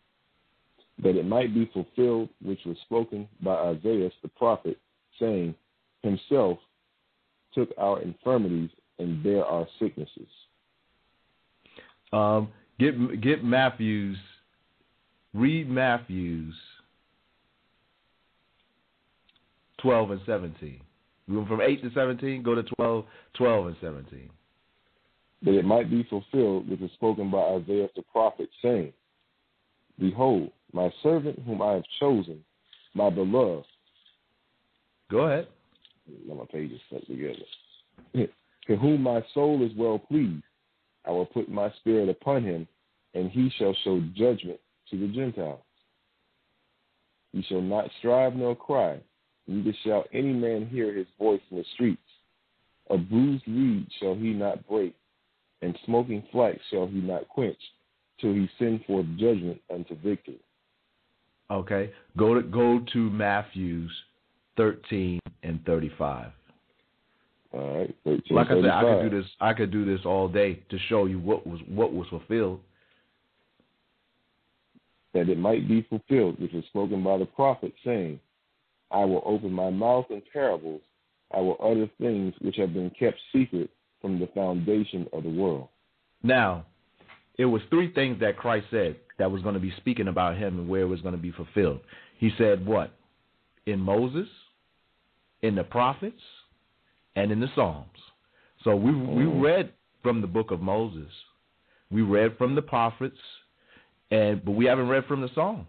That 1.03 1.17
it 1.17 1.27
might 1.27 1.53
be 1.53 1.69
fulfilled 1.73 2.29
which 2.43 2.61
was 2.65 2.77
spoken 2.85 3.29
by 3.43 3.55
Isaiah 3.55 4.11
the 4.23 4.29
prophet, 4.29 4.79
saying, 5.19 5.55
Himself 6.03 6.59
took 7.55 7.71
our 7.79 8.01
infirmities 8.01 8.71
and 8.99 9.23
bare 9.23 9.45
our 9.45 9.67
sicknesses. 9.79 10.29
Um, 12.13 12.49
get 12.79 13.21
get 13.21 13.45
Matthew's. 13.45 14.17
Read 15.33 15.69
Matthew's 15.69 16.55
twelve 19.81 20.11
and 20.11 20.21
seventeen. 20.27 20.81
We 21.29 21.37
went 21.37 21.49
from 21.49 21.61
eight 21.61 21.83
to 21.83 21.91
seventeen. 21.93 22.43
Go 22.43 22.55
to 22.55 22.63
12, 22.63 23.05
12 23.35 23.67
and 23.67 23.77
seventeen. 23.81 24.31
That 25.43 25.59
it 25.59 25.65
might 25.65 25.91
be 25.91 26.07
fulfilled 26.09 26.69
which 26.69 26.81
was 26.81 26.91
spoken 26.95 27.31
by 27.31 27.39
Isaiah 27.39 27.89
the 27.97 28.03
prophet, 28.13 28.49
saying, 28.63 28.93
Behold, 29.99 30.51
my 30.73 30.93
servant 31.03 31.39
whom 31.47 31.61
I 31.63 31.73
have 31.75 31.85
chosen, 32.01 32.45
my 32.95 33.11
beloved. 33.11 33.67
Go 35.11 35.21
ahead. 35.27 35.49
My 36.29 36.45
pages 36.51 36.81
stuck 36.89 37.07
together. 37.07 38.29
to 38.67 38.77
whom 38.77 39.03
my 39.03 39.23
soul 39.33 39.65
is 39.65 39.73
well 39.77 39.99
pleased, 39.99 40.43
I 41.07 41.11
will 41.11 41.27
put 41.27 41.49
my 41.49 41.71
spirit 41.81 42.09
upon 42.09 42.43
him, 42.43 42.67
and 43.15 43.31
he 43.31 43.51
shall 43.59 43.75
show 43.85 44.01
judgment 44.15 44.61
to 44.91 44.99
the 44.99 45.09
Gentiles. 45.09 45.61
He 47.33 47.43
shall 47.43 47.63
not 47.63 47.91
strive 47.99 48.35
nor 48.37 48.55
cry, 48.55 49.01
neither 49.47 49.77
shall 49.85 50.05
any 50.13 50.33
man 50.33 50.67
hear 50.67 50.93
his 50.93 51.07
voice 51.19 51.41
in 51.51 51.59
the 51.59 51.65
streets. 51.75 52.01
A 52.91 52.99
bruised 52.99 53.47
reed 53.47 53.87
shall 53.99 54.15
he 54.15 54.33
not 54.33 54.67
break, 54.69 54.95
and 55.63 55.79
smoking 55.85 56.23
flax 56.31 56.59
shall 56.71 56.87
he 56.87 57.01
not 57.01 57.29
quench, 57.29 57.59
till 58.21 58.33
he 58.33 58.49
send 58.59 58.85
forth 58.85 59.07
judgment 59.17 59.61
unto 59.73 59.95
victory. 59.97 60.41
Okay, 61.51 61.93
go 62.17 62.35
to 62.35 62.43
go 62.43 62.81
to 62.93 63.11
Matthew's 63.11 63.91
thirteen 64.57 65.21
and 65.43 65.65
thirty-five. 65.65 66.31
All 67.53 67.79
right, 67.79 67.95
13, 68.05 68.23
like 68.31 68.49
I 68.49 68.61
said, 68.61 68.67
I 68.67 68.83
could 68.83 69.11
do 69.11 69.23
this. 69.23 69.31
I 69.41 69.53
could 69.53 69.71
do 69.71 69.85
this 69.85 70.05
all 70.05 70.27
day 70.27 70.63
to 70.71 70.79
show 70.89 71.07
you 71.07 71.21
what 71.21 71.47
was 71.47 71.61
what 71.69 71.93
was 71.93 72.09
fulfilled. 72.09 72.61
that 75.15 75.29
it 75.29 75.39
might 75.39 75.67
be 75.67 75.87
fulfilled, 75.89 76.39
which 76.41 76.53
was 76.53 76.65
spoken 76.67 77.03
by 77.03 77.17
the 77.17 77.25
prophet, 77.25 77.73
saying, 77.85 78.21
I 78.91 79.05
will 79.05 79.23
open 79.25 79.53
my 79.53 79.71
mouth 79.71 80.07
in 80.11 80.21
parables, 80.33 80.83
I 81.33 81.39
will 81.41 81.57
utter 81.63 81.89
things 81.99 82.35
which 82.41 82.57
have 82.57 82.75
been 82.75 82.91
kept 82.99 83.19
secret 83.33 83.71
from 84.03 84.19
the 84.19 84.27
foundation 84.35 85.07
of 85.13 85.23
the 85.23 85.31
world. 85.31 85.69
Now, 86.23 86.67
it 87.39 87.47
was 87.47 87.63
three 87.71 87.93
things 87.93 88.21
that 88.21 88.37
Christ 88.37 88.67
said 88.71 88.97
that 89.19 89.31
was 89.31 89.43
going 89.43 89.55
to 89.55 89.61
be 89.61 89.73
speaking 89.79 90.09
about 90.09 90.37
him 90.37 90.59
and 90.59 90.69
where 90.69 90.83
it 90.83 90.89
was 90.89 91.01
going 91.01 91.15
to 91.15 91.21
be 91.21 91.33
fulfilled. 91.33 91.81
He 92.19 92.31
said 92.37 92.67
what? 92.67 92.93
In 93.67 93.81
Moses, 93.81 94.29
in 95.45 95.55
the 95.55 95.63
prophets, 95.63 96.21
and 97.17 97.31
in 97.31 97.39
the 97.39 97.49
Psalms. 97.55 97.87
So 98.65 98.75
we 98.75 98.93
we 98.93 99.25
mm. 99.25 99.43
read 99.43 99.73
from 100.03 100.23
the 100.23 100.27
book 100.27 100.51
of 100.51 100.61
Moses. 100.61 101.11
We 101.91 102.01
read 102.01 102.39
from 102.39 102.55
the 102.55 102.63
prophets, 102.63 103.19
and 104.11 104.43
but 104.43 104.53
we 104.53 104.65
haven't 104.65 104.89
read 104.89 105.05
from 105.05 105.21
the 105.21 105.29
Psalms. 105.35 105.67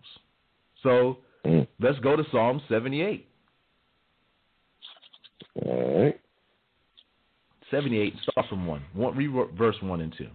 So 0.81 1.17
mm. 1.45 1.67
let's 1.79 1.99
go 1.99 2.15
to 2.15 2.23
Psalm 2.31 2.61
78. 2.69 3.27
All 5.65 6.03
right. 6.03 6.19
78, 7.71 8.13
start 8.21 8.47
from 8.47 8.65
1. 8.67 8.81
one 8.93 9.17
read 9.17 9.31
verse 9.57 9.75
1 9.81 10.01
and 10.01 10.13
2. 10.17 10.27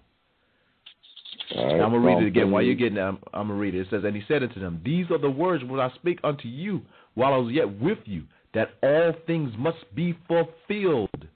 All 1.56 1.66
right. 1.66 1.76
Now, 1.76 1.84
I'm 1.84 1.90
going 1.92 2.02
to 2.02 2.08
read 2.08 2.22
it 2.22 2.26
again. 2.26 2.50
While 2.50 2.62
you're 2.62 2.74
getting 2.74 2.96
there, 2.96 3.06
I'm, 3.06 3.18
I'm 3.32 3.46
going 3.46 3.58
to 3.58 3.62
read 3.62 3.74
it. 3.74 3.82
It 3.82 3.86
says, 3.90 4.02
And 4.04 4.16
he 4.16 4.22
said 4.26 4.42
unto 4.42 4.60
them, 4.60 4.80
These 4.84 5.10
are 5.10 5.18
the 5.18 5.30
words 5.30 5.62
which 5.64 5.80
I 5.80 5.90
speak 5.94 6.18
unto 6.24 6.48
you 6.48 6.82
while 7.14 7.32
I 7.32 7.36
was 7.36 7.52
yet 7.52 7.80
with 7.80 7.98
you, 8.04 8.24
that 8.54 8.70
all 8.82 9.12
things 9.26 9.52
must 9.58 9.94
be 9.94 10.16
fulfilled, 10.26 11.28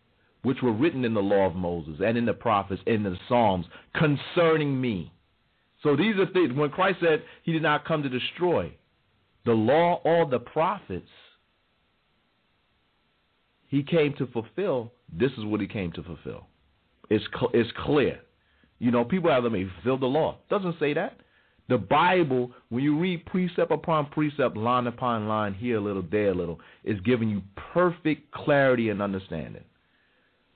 which 0.43 0.63
were 0.63 0.73
written 0.73 1.05
in 1.05 1.15
the 1.15 1.21
law 1.21 1.47
of 1.47 1.55
Moses 1.55 2.01
and 2.05 2.19
in 2.19 2.25
the 2.25 2.35
prophets 2.35 2.83
and 2.87 3.07
in 3.07 3.13
the 3.13 3.19
Psalms 3.29 3.67
concerning 3.95 4.81
me. 4.81 5.13
So 5.83 5.97
these 5.97 6.17
are 6.17 6.27
things, 6.27 6.53
when 6.55 6.71
Christ 6.71 6.99
said 7.01 7.23
he 7.43 7.53
did 7.53 7.63
not 7.63 7.85
come 7.85 8.03
to 8.03 8.09
destroy 8.09 8.73
the 9.45 9.53
law 9.53 10.01
or 10.05 10.27
the 10.27 10.39
prophets, 10.39 11.09
he 13.69 13.83
came 13.83 14.15
to 14.15 14.27
fulfill. 14.29 14.93
This 15.13 15.33
is 15.33 15.45
what 15.45 15.61
he 15.61 15.67
came 15.67 15.93
to 15.93 16.03
fulfill. 16.03 16.47
It's, 17.11 17.25
cl- 17.39 17.51
it's 17.53 17.71
clear. 17.85 18.21
You 18.79 18.91
know, 18.91 19.05
people 19.05 19.31
have 19.31 19.45
them 19.45 19.71
fulfill 19.75 19.99
the 19.99 20.07
law. 20.07 20.39
Doesn't 20.49 20.79
say 20.81 20.95
that. 20.95 21.19
The 21.69 21.79
Bible, 21.79 22.51
when 22.69 22.85
you 22.85 22.99
read 22.99 23.25
precept 23.27 23.73
upon 23.73 24.07
precept, 24.07 24.57
line 24.57 24.87
upon 24.87 25.29
line, 25.29 25.55
here 25.55 25.79
a 25.79 25.81
little, 25.81 26.05
there 26.11 26.31
a 26.31 26.35
little, 26.35 26.61
is 26.85 27.01
giving 27.01 27.31
you 27.31 27.43
perfect 27.73 28.31
clarity 28.33 28.91
and 28.91 29.01
understanding. 29.01 29.65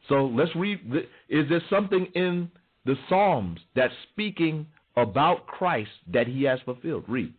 So 0.09 0.27
let's 0.27 0.55
read. 0.55 0.81
Is 1.29 1.49
there 1.49 1.63
something 1.71 2.07
in 2.15 2.51
the 2.85 2.95
Psalms 3.09 3.61
that's 3.75 3.95
speaking 4.13 4.67
about 4.97 5.47
Christ 5.47 5.91
that 6.13 6.27
he 6.27 6.43
has 6.45 6.61
fulfilled? 6.65 7.05
Read. 7.09 7.33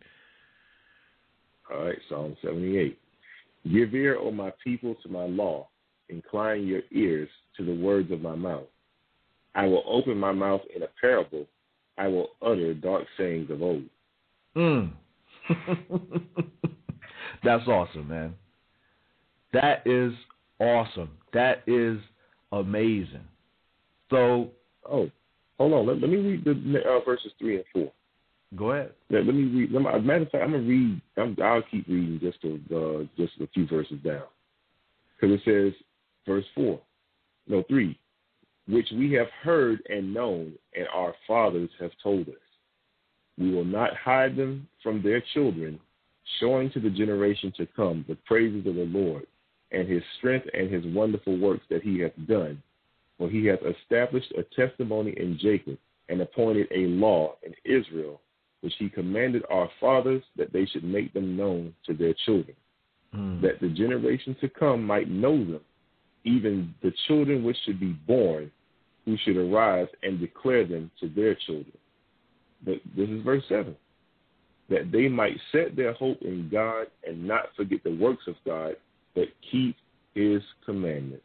All 1.72 1.84
right, 1.84 1.98
Psalm 2.08 2.36
78. 2.42 2.98
Give 3.70 3.94
ear, 3.94 4.18
O 4.18 4.30
my 4.32 4.52
people, 4.64 4.96
to 5.02 5.08
my 5.08 5.26
law. 5.26 5.68
Incline 6.08 6.66
your 6.66 6.82
ears 6.90 7.28
to 7.56 7.64
the 7.64 7.74
words 7.74 8.10
of 8.10 8.20
my 8.20 8.34
mouth. 8.34 8.66
I 9.54 9.66
will 9.66 9.84
open 9.86 10.18
my 10.18 10.32
mouth 10.32 10.62
in 10.74 10.82
a 10.82 10.88
parable. 11.00 11.46
I 12.00 12.08
will 12.08 12.30
utter 12.40 12.72
dark 12.72 13.04
sayings 13.18 13.50
of 13.50 13.60
old. 13.60 13.84
Mm. 14.56 14.92
That's 17.44 17.68
awesome, 17.68 18.08
man. 18.08 18.34
That 19.52 19.86
is 19.86 20.12
awesome. 20.58 21.10
That 21.34 21.62
is 21.66 21.98
amazing. 22.52 23.24
So, 24.08 24.48
oh, 24.90 25.10
hold 25.58 25.72
on. 25.74 25.86
Let, 25.86 26.00
let 26.00 26.10
me 26.10 26.16
read 26.16 26.44
the 26.44 26.80
uh, 26.88 27.04
verses 27.04 27.32
three 27.38 27.56
and 27.56 27.64
four. 27.70 27.92
Go 28.56 28.72
ahead. 28.72 28.92
Let, 29.10 29.26
let 29.26 29.34
me 29.34 29.44
read. 29.44 29.70
Let 29.70 29.82
me, 29.82 29.88
as 29.90 29.96
a 29.96 30.00
matter 30.00 30.22
of 30.22 30.30
fact, 30.30 30.44
I'm 30.44 30.52
gonna 30.52 30.64
read. 30.64 31.02
I'm, 31.18 31.36
I'll 31.42 31.62
keep 31.70 31.86
reading 31.86 32.18
just 32.20 32.38
a, 32.44 32.54
uh, 32.74 33.04
just 33.18 33.32
a 33.40 33.46
few 33.48 33.66
verses 33.66 33.98
down, 34.02 34.22
because 35.20 35.38
it 35.38 35.42
says, 35.44 35.74
verse 36.26 36.46
four, 36.54 36.80
no 37.46 37.62
three, 37.68 37.98
which 38.68 38.88
we 38.92 39.12
have 39.12 39.28
heard 39.42 39.80
and 39.88 40.12
known, 40.14 40.52
and 40.76 40.86
our 40.94 41.14
fathers 41.26 41.70
have 41.80 41.92
told 42.02 42.28
us, 42.28 42.34
We 43.38 43.52
will 43.52 43.64
not 43.64 43.96
hide 43.96 44.36
them 44.36 44.68
from 44.82 45.02
their 45.02 45.22
children, 45.34 45.80
showing 46.38 46.70
to 46.72 46.80
the 46.80 46.90
generation 46.90 47.52
to 47.56 47.66
come 47.74 48.04
the 48.08 48.16
praises 48.26 48.66
of 48.66 48.74
the 48.74 48.84
Lord 48.84 49.26
and 49.72 49.88
his 49.88 50.02
strength 50.18 50.46
and 50.52 50.72
his 50.72 50.84
wonderful 50.94 51.38
works 51.38 51.64
that 51.70 51.82
he 51.82 52.00
hath 52.00 52.12
done. 52.26 52.62
For 53.18 53.28
he 53.28 53.46
hath 53.46 53.60
established 53.62 54.32
a 54.36 54.44
testimony 54.56 55.14
in 55.16 55.38
Jacob 55.40 55.78
and 56.08 56.20
appointed 56.20 56.66
a 56.74 56.86
law 56.86 57.34
in 57.42 57.54
Israel, 57.64 58.20
which 58.62 58.72
he 58.78 58.88
commanded 58.88 59.42
our 59.50 59.68
fathers 59.78 60.22
that 60.36 60.52
they 60.52 60.66
should 60.66 60.84
make 60.84 61.12
them 61.12 61.36
known 61.36 61.74
to 61.86 61.94
their 61.94 62.14
children, 62.24 62.56
mm. 63.14 63.40
that 63.42 63.60
the 63.60 63.68
generation 63.68 64.36
to 64.40 64.48
come 64.48 64.84
might 64.84 65.08
know 65.08 65.36
them, 65.36 65.60
even 66.24 66.74
the 66.82 66.92
children 67.06 67.44
which 67.44 67.56
should 67.64 67.80
be 67.80 67.92
born, 68.06 68.50
who 69.04 69.16
should 69.24 69.36
arise 69.36 69.88
and 70.02 70.20
declare 70.20 70.66
them 70.66 70.90
to 71.00 71.08
their 71.08 71.34
children. 71.46 71.76
But 72.64 72.76
this 72.96 73.08
is 73.08 73.22
verse 73.24 73.42
7 73.48 73.74
that 74.70 74.92
they 74.92 75.08
might 75.08 75.36
set 75.50 75.76
their 75.76 75.92
hope 75.92 76.22
in 76.22 76.48
God 76.50 76.86
and 77.06 77.26
not 77.26 77.46
forget 77.56 77.82
the 77.82 77.96
works 77.96 78.22
of 78.28 78.36
God, 78.46 78.76
but 79.14 79.24
keep 79.50 79.76
his 80.14 80.40
commandments. 80.64 81.24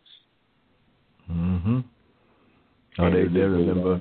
Mm-hmm. 1.31 1.79
Oh, 2.97 3.11
they, 3.11 3.23
they 3.27 3.39
remember 3.39 3.99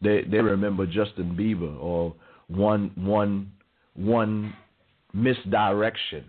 they 0.00 0.22
they 0.22 0.38
remember 0.38 0.86
Justin 0.86 1.36
Bieber 1.38 1.78
or 1.80 2.14
one 2.48 2.90
one 2.94 3.52
one 3.94 4.54
misdirection 5.12 6.24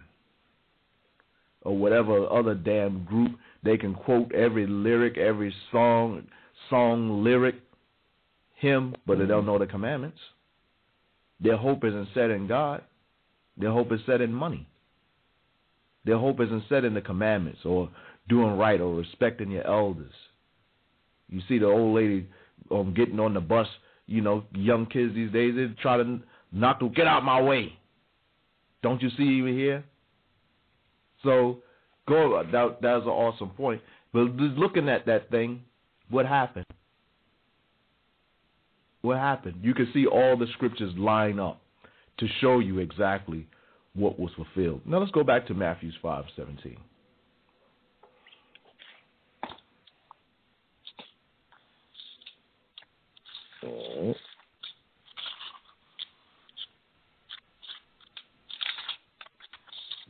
or 1.61 1.77
whatever 1.77 2.30
other 2.31 2.56
damn 2.56 3.03
group 3.03 3.31
they 3.63 3.77
can 3.77 3.93
quote 3.93 4.31
every 4.34 4.67
lyric, 4.67 5.17
every 5.17 5.53
song 5.71 6.23
song 6.69 7.23
lyric 7.23 7.55
hymn, 8.55 8.95
but 9.05 9.19
they 9.19 9.25
don't 9.25 9.45
know 9.45 9.59
the 9.59 9.67
commandments. 9.67 10.17
Their 11.39 11.57
hope 11.57 11.84
isn't 11.84 12.09
set 12.13 12.31
in 12.31 12.47
God. 12.47 12.81
Their 13.57 13.71
hope 13.71 13.91
is 13.91 13.99
set 14.05 14.21
in 14.21 14.34
money. 14.34 14.67
Their 16.05 16.17
hope 16.17 16.39
isn't 16.41 16.63
set 16.69 16.85
in 16.85 16.93
the 16.93 17.01
commandments 17.01 17.59
or 17.65 17.89
doing 18.29 18.57
right 18.57 18.79
or 18.79 18.95
respecting 18.95 19.51
your 19.51 19.67
elders. 19.67 20.13
You 21.29 21.41
see 21.47 21.59
the 21.59 21.67
old 21.67 21.95
lady 21.95 22.27
um, 22.71 22.93
getting 22.93 23.19
on 23.19 23.34
the 23.34 23.41
bus, 23.41 23.67
you 24.05 24.21
know, 24.21 24.43
young 24.53 24.85
kids 24.85 25.13
these 25.13 25.31
days, 25.31 25.53
they 25.55 25.67
try 25.81 25.97
to 25.97 26.19
knock 26.51 26.79
them, 26.79 26.93
get 26.93 27.07
out 27.07 27.23
my 27.23 27.41
way. 27.41 27.77
Don't 28.81 29.01
you 29.01 29.09
see 29.17 29.23
even 29.23 29.53
here? 29.53 29.84
So, 31.23 31.59
go. 32.07 32.41
That 32.51 32.81
that 32.81 32.93
was 32.95 33.03
an 33.03 33.09
awesome 33.09 33.49
point. 33.49 33.81
But 34.13 34.21
looking 34.35 34.89
at 34.89 35.05
that 35.05 35.29
thing, 35.29 35.61
what 36.09 36.25
happened? 36.25 36.65
What 39.01 39.17
happened? 39.17 39.59
You 39.61 39.73
can 39.73 39.89
see 39.93 40.05
all 40.05 40.35
the 40.38 40.47
scriptures 40.53 40.93
line 40.97 41.39
up 41.39 41.61
to 42.17 42.27
show 42.41 42.59
you 42.59 42.79
exactly 42.79 43.47
what 43.93 44.19
was 44.19 44.31
fulfilled. 44.35 44.81
Now 44.85 44.99
let's 44.99 45.11
go 45.11 45.23
back 45.23 45.47
to 45.47 45.53
Matthew 45.53 45.91
five 46.01 46.25
seventeen. 46.35 46.77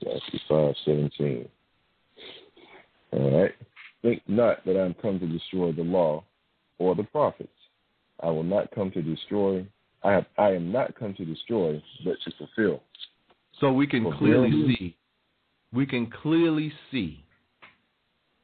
Matthew 0.03 0.39
five 0.47 0.75
seventeen. 0.85 1.49
All 3.17 3.41
right. 3.41 3.51
Think 4.03 4.21
not 4.27 4.63
that 4.65 4.77
I 4.77 4.85
am 4.85 4.95
come 5.01 5.19
to 5.19 5.27
destroy 5.27 5.71
the 5.71 5.81
law 5.81 6.23
or 6.77 6.95
the 6.95 7.03
prophets. 7.03 7.49
I 8.21 8.27
will 8.27 8.43
not 8.43 8.69
come 8.73 8.91
to 8.91 9.01
destroy. 9.01 9.65
I 10.03 10.11
have, 10.13 10.25
I 10.37 10.49
am 10.51 10.71
not 10.71 10.97
come 10.97 11.13
to 11.15 11.25
destroy, 11.25 11.81
but 12.05 12.15
to 12.23 12.31
fulfill. 12.37 12.83
So 13.59 13.71
we 13.73 13.87
can 13.87 14.11
clearly 14.17 14.75
see. 14.77 14.95
We 15.73 15.85
can 15.85 16.09
clearly 16.21 16.71
see, 16.91 17.25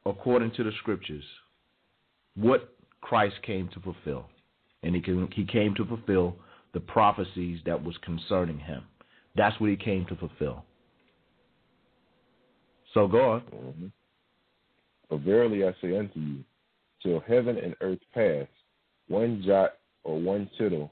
according 0.04 0.52
to 0.52 0.64
the 0.64 0.72
scriptures, 0.80 1.24
what 2.36 2.74
Christ 3.00 3.36
came 3.42 3.68
to 3.68 3.80
fulfill 3.80 4.26
and 4.82 4.94
he, 4.94 5.00
can, 5.00 5.28
he 5.32 5.44
came 5.44 5.74
to 5.76 5.84
fulfill 5.84 6.36
the 6.74 6.80
prophecies 6.80 7.60
that 7.64 7.82
was 7.82 7.96
concerning 8.04 8.58
him. 8.58 8.82
That's 9.36 9.58
what 9.60 9.70
he 9.70 9.76
came 9.76 10.04
to 10.06 10.16
fulfill. 10.16 10.64
So 12.92 13.08
go 13.08 13.30
on. 13.30 13.40
Mm-hmm. 13.40 13.86
For 15.14 15.20
verily 15.20 15.64
I 15.64 15.72
say 15.80 15.96
unto 15.96 16.18
you, 16.18 16.38
till 17.00 17.20
heaven 17.20 17.56
and 17.56 17.76
earth 17.80 18.00
pass, 18.12 18.48
one 19.06 19.44
jot 19.46 19.74
or 20.02 20.18
one 20.18 20.50
tittle 20.58 20.90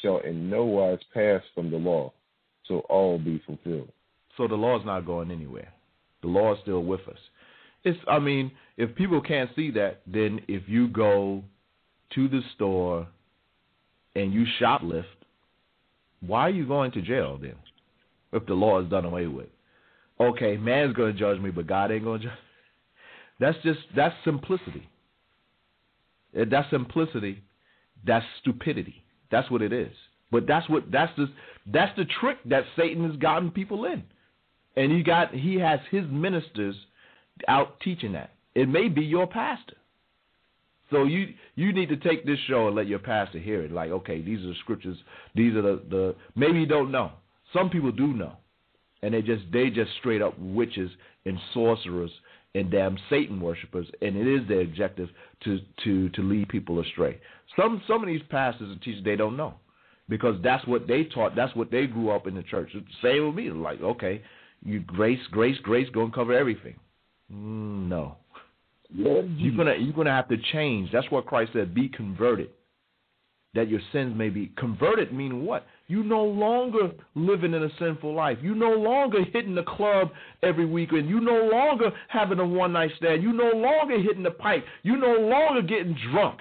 shall 0.00 0.18
in 0.18 0.48
no 0.48 0.64
wise 0.64 1.00
pass 1.12 1.42
from 1.56 1.72
the 1.72 1.76
law, 1.76 2.12
till 2.68 2.84
all 2.88 3.18
be 3.18 3.42
fulfilled. 3.44 3.90
So 4.36 4.46
the 4.46 4.54
law 4.54 4.78
is 4.78 4.86
not 4.86 5.06
going 5.06 5.32
anywhere. 5.32 5.72
The 6.22 6.28
law 6.28 6.52
is 6.54 6.60
still 6.62 6.84
with 6.84 7.00
us. 7.08 7.18
It's 7.82 7.98
I 8.06 8.20
mean, 8.20 8.52
if 8.76 8.94
people 8.94 9.20
can't 9.20 9.50
see 9.56 9.72
that, 9.72 10.02
then 10.06 10.42
if 10.46 10.62
you 10.68 10.86
go 10.86 11.42
to 12.14 12.28
the 12.28 12.42
store 12.54 13.08
and 14.14 14.32
you 14.32 14.44
shoplift, 14.60 15.02
why 16.20 16.42
are 16.42 16.50
you 16.50 16.64
going 16.64 16.92
to 16.92 17.02
jail 17.02 17.40
then? 17.42 17.56
If 18.32 18.46
the 18.46 18.54
law 18.54 18.80
is 18.80 18.88
done 18.88 19.04
away 19.04 19.26
with. 19.26 19.48
Okay, 20.20 20.56
man's 20.58 20.94
going 20.94 21.12
to 21.12 21.18
judge 21.18 21.40
me, 21.40 21.50
but 21.50 21.66
God 21.66 21.90
ain't 21.90 22.04
going 22.04 22.20
to 22.20 22.26
judge. 22.28 22.38
That's 23.40 23.56
just 23.62 23.80
that's 23.94 24.14
simplicity. 24.24 24.88
Eh, 26.36 26.44
that's 26.50 26.70
simplicity. 26.70 27.42
That's 28.06 28.24
stupidity. 28.40 29.02
That's 29.30 29.50
what 29.50 29.62
it 29.62 29.72
is. 29.72 29.92
But 30.30 30.46
that's 30.46 30.68
what 30.68 30.90
that's 30.90 31.12
the 31.16 31.26
that's 31.66 31.96
the 31.96 32.06
trick 32.20 32.38
that 32.46 32.64
Satan 32.76 33.08
has 33.08 33.16
gotten 33.18 33.50
people 33.50 33.84
in, 33.84 34.02
and 34.76 34.92
he 34.92 35.02
got 35.02 35.32
he 35.34 35.56
has 35.56 35.80
his 35.90 36.04
ministers 36.10 36.76
out 37.48 37.80
teaching 37.80 38.12
that. 38.12 38.30
It 38.54 38.68
may 38.68 38.88
be 38.88 39.02
your 39.02 39.26
pastor. 39.26 39.76
So 40.90 41.04
you 41.04 41.34
you 41.56 41.72
need 41.72 41.88
to 41.88 41.96
take 41.96 42.24
this 42.24 42.38
show 42.46 42.68
and 42.68 42.76
let 42.76 42.86
your 42.86 42.98
pastor 42.98 43.38
hear 43.38 43.62
it. 43.62 43.72
Like, 43.72 43.90
okay, 43.90 44.20
these 44.20 44.40
are 44.40 44.48
the 44.48 44.54
scriptures. 44.60 44.98
These 45.34 45.54
are 45.54 45.62
the, 45.62 45.82
the 45.90 46.14
maybe 46.36 46.60
you 46.60 46.66
don't 46.66 46.92
know. 46.92 47.12
Some 47.52 47.70
people 47.70 47.92
do 47.92 48.08
know, 48.08 48.34
and 49.02 49.14
they 49.14 49.22
just 49.22 49.44
they 49.52 49.70
just 49.70 49.90
straight 49.98 50.22
up 50.22 50.38
witches 50.38 50.90
and 51.26 51.38
sorcerers 51.52 52.10
and 52.54 52.70
damn 52.70 52.96
Satan 53.10 53.40
worshippers, 53.40 53.86
and 54.00 54.16
it 54.16 54.26
is 54.26 54.46
their 54.48 54.60
objective 54.60 55.08
to 55.44 55.58
to 55.84 56.08
to 56.10 56.22
lead 56.22 56.48
people 56.48 56.80
astray. 56.80 57.18
Some 57.56 57.82
some 57.86 58.02
of 58.02 58.06
these 58.06 58.22
pastors 58.30 58.70
and 58.70 58.80
teachers 58.80 59.04
they 59.04 59.16
don't 59.16 59.36
know 59.36 59.54
because 60.08 60.36
that's 60.42 60.66
what 60.66 60.86
they 60.86 61.04
taught. 61.04 61.34
That's 61.34 61.54
what 61.56 61.70
they 61.70 61.86
grew 61.86 62.10
up 62.10 62.26
in 62.26 62.34
the 62.34 62.42
church. 62.42 62.70
Same 63.02 63.26
with 63.26 63.34
me. 63.34 63.50
Like, 63.50 63.80
okay, 63.80 64.22
you 64.64 64.80
grace, 64.80 65.20
grace, 65.30 65.58
grace, 65.62 65.88
go 65.92 66.02
and 66.02 66.12
cover 66.12 66.32
everything. 66.32 66.76
Mm, 67.32 67.88
no, 67.88 68.16
you're 68.92 69.56
gonna 69.56 69.74
you're 69.78 69.94
gonna 69.94 70.10
have 70.10 70.28
to 70.28 70.36
change. 70.52 70.90
That's 70.92 71.10
what 71.10 71.26
Christ 71.26 71.52
said. 71.54 71.74
Be 71.74 71.88
converted, 71.88 72.50
that 73.54 73.68
your 73.68 73.80
sins 73.92 74.14
may 74.16 74.28
be 74.28 74.52
converted. 74.56 75.12
Meaning 75.12 75.44
what? 75.44 75.66
You 75.86 76.02
no 76.02 76.24
longer 76.24 76.90
living 77.14 77.54
in 77.54 77.62
a 77.62 77.68
sinful 77.78 78.14
life. 78.14 78.38
You 78.42 78.54
no 78.54 78.70
longer 78.70 79.24
hitting 79.32 79.54
the 79.54 79.62
club 79.62 80.10
every 80.42 80.66
weekend. 80.66 81.08
You 81.08 81.20
no 81.20 81.48
longer 81.52 81.90
having 82.08 82.38
a 82.38 82.46
one 82.46 82.72
night 82.72 82.90
stand. 82.96 83.22
You 83.22 83.32
no 83.32 83.50
longer 83.50 84.00
hitting 84.00 84.22
the 84.22 84.30
pipe. 84.30 84.64
You 84.82 84.96
no 84.96 85.14
longer 85.14 85.62
getting 85.62 85.96
drunk. 86.10 86.40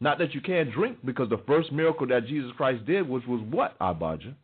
Not 0.00 0.18
that 0.18 0.34
you 0.34 0.40
can't 0.40 0.72
drink, 0.72 0.98
because 1.04 1.30
the 1.30 1.40
first 1.46 1.72
miracle 1.72 2.06
that 2.08 2.26
Jesus 2.26 2.50
Christ 2.56 2.84
did 2.84 3.08
was 3.08 3.22
was 3.26 3.40
what, 3.50 3.78
Abadja? 3.78 4.34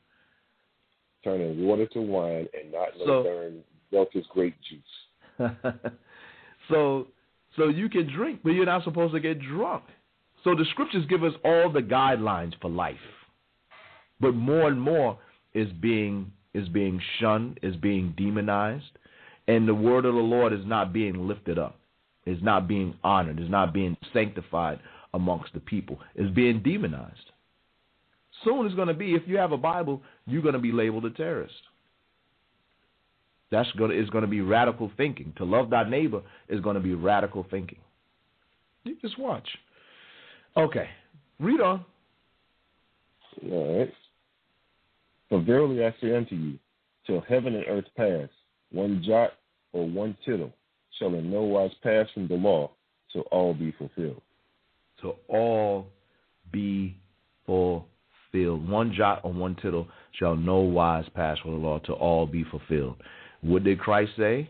Turning 1.23 1.67
water 1.67 1.87
to 1.89 2.01
wine 2.01 2.47
and 2.55 2.73
not 2.73 2.89
so, 3.05 3.23
turn 3.25 3.59
Welch's 3.93 4.25
grape 4.33 4.57
juice. 4.69 5.51
So 6.71 7.09
so 7.57 7.69
you 7.69 7.89
can 7.89 8.11
drink, 8.15 8.41
but 8.43 8.51
you're 8.51 8.65
not 8.65 8.85
supposed 8.85 9.13
to 9.13 9.21
get 9.21 9.41
drunk. 9.41 9.83
So 10.45 10.55
the 10.55 10.65
scriptures 10.71 11.05
give 11.09 11.23
us 11.23 11.35
all 11.45 11.71
the 11.71 11.81
guidelines 11.81 12.53
for 12.61 12.71
life. 12.71 12.97
But 14.21 14.35
more 14.35 14.69
and 14.69 14.81
more 14.81 15.19
is 15.55 15.69
being 15.81 16.33
is 16.53 16.69
being 16.69 17.01
shunned, 17.19 17.61
is 17.63 17.77
being 17.77 18.13
demonized, 18.17 18.99
and 19.47 19.69
the 19.69 19.75
word 19.75 20.05
of 20.05 20.15
the 20.15 20.21
Lord 20.21 20.53
is 20.53 20.67
not 20.67 20.93
being 20.93 21.29
lifted 21.29 21.59
up, 21.59 21.79
is 22.27 22.43
not 22.43 22.67
being 22.67 22.95
honored, 23.05 23.39
is 23.39 23.49
not 23.49 23.73
being 23.73 23.97
sanctified 24.13 24.81
amongst 25.15 25.53
the 25.53 25.61
people, 25.61 25.99
is 26.17 26.29
being 26.31 26.61
demonized. 26.61 27.31
Soon 28.45 28.67
it's 28.67 28.75
going 28.75 28.89
to 28.89 28.95
be, 28.95 29.15
if 29.15 29.23
you 29.27 29.37
have 29.37 29.53
a 29.53 29.57
Bible, 29.57 30.03
you're 30.27 30.43
going 30.43 30.55
to 30.55 30.61
be 30.61 30.73
labeled 30.73 31.05
a 31.05 31.11
terrorist. 31.11 31.55
That's 33.51 33.71
going 33.73 33.91
to, 33.91 34.01
is 34.01 34.11
going 34.11 34.23
to 34.23 34.29
be 34.29 34.41
radical 34.41 34.91
thinking. 34.97 35.33
To 35.37 35.45
love 35.45 35.71
thy 35.71 35.89
neighbor 35.89 36.23
is 36.49 36.61
going 36.61 36.75
to 36.75 36.81
be 36.81 36.95
radical 36.95 37.47
thinking. 37.51 37.79
You 38.85 38.97
just 39.01 39.19
watch. 39.19 39.49
Okay, 40.57 40.89
read 41.39 41.61
on. 41.61 41.85
All 43.51 43.79
right. 43.79 43.93
For 45.29 45.41
verily 45.41 45.85
I 45.85 45.95
say 46.01 46.15
unto 46.17 46.35
you, 46.35 46.59
till 47.07 47.21
heaven 47.21 47.55
and 47.55 47.65
earth 47.69 47.85
pass, 47.97 48.29
one 48.73 49.03
jot 49.07 49.31
or 49.73 49.89
one 49.89 50.17
tittle 50.25 50.53
shall 50.99 51.15
in 51.15 51.31
no 51.31 51.43
wise 51.43 51.71
pass 51.83 52.07
from 52.13 52.29
the 52.29 52.35
law 52.35 52.71
till 53.13 53.23
all 53.31 53.55
be 53.55 53.73
fulfilled. 53.73 54.21
Till 55.01 55.17
all 55.29 55.87
be 56.53 56.97
fulfilled. 57.47 58.69
One 58.69 58.93
jot 58.93 59.21
or 59.25 59.33
one 59.33 59.57
tittle 59.57 59.89
shall 60.19 60.37
no 60.37 60.59
wise 60.59 61.07
pass 61.15 61.39
from 61.39 61.53
the 61.53 61.59
law 61.59 61.79
to 61.81 61.93
all 61.93 62.27
be 62.27 62.45
fulfilled. 62.45 62.97
What 63.41 63.65
did 63.65 63.79
Christ 63.79 64.13
say? 64.19 64.49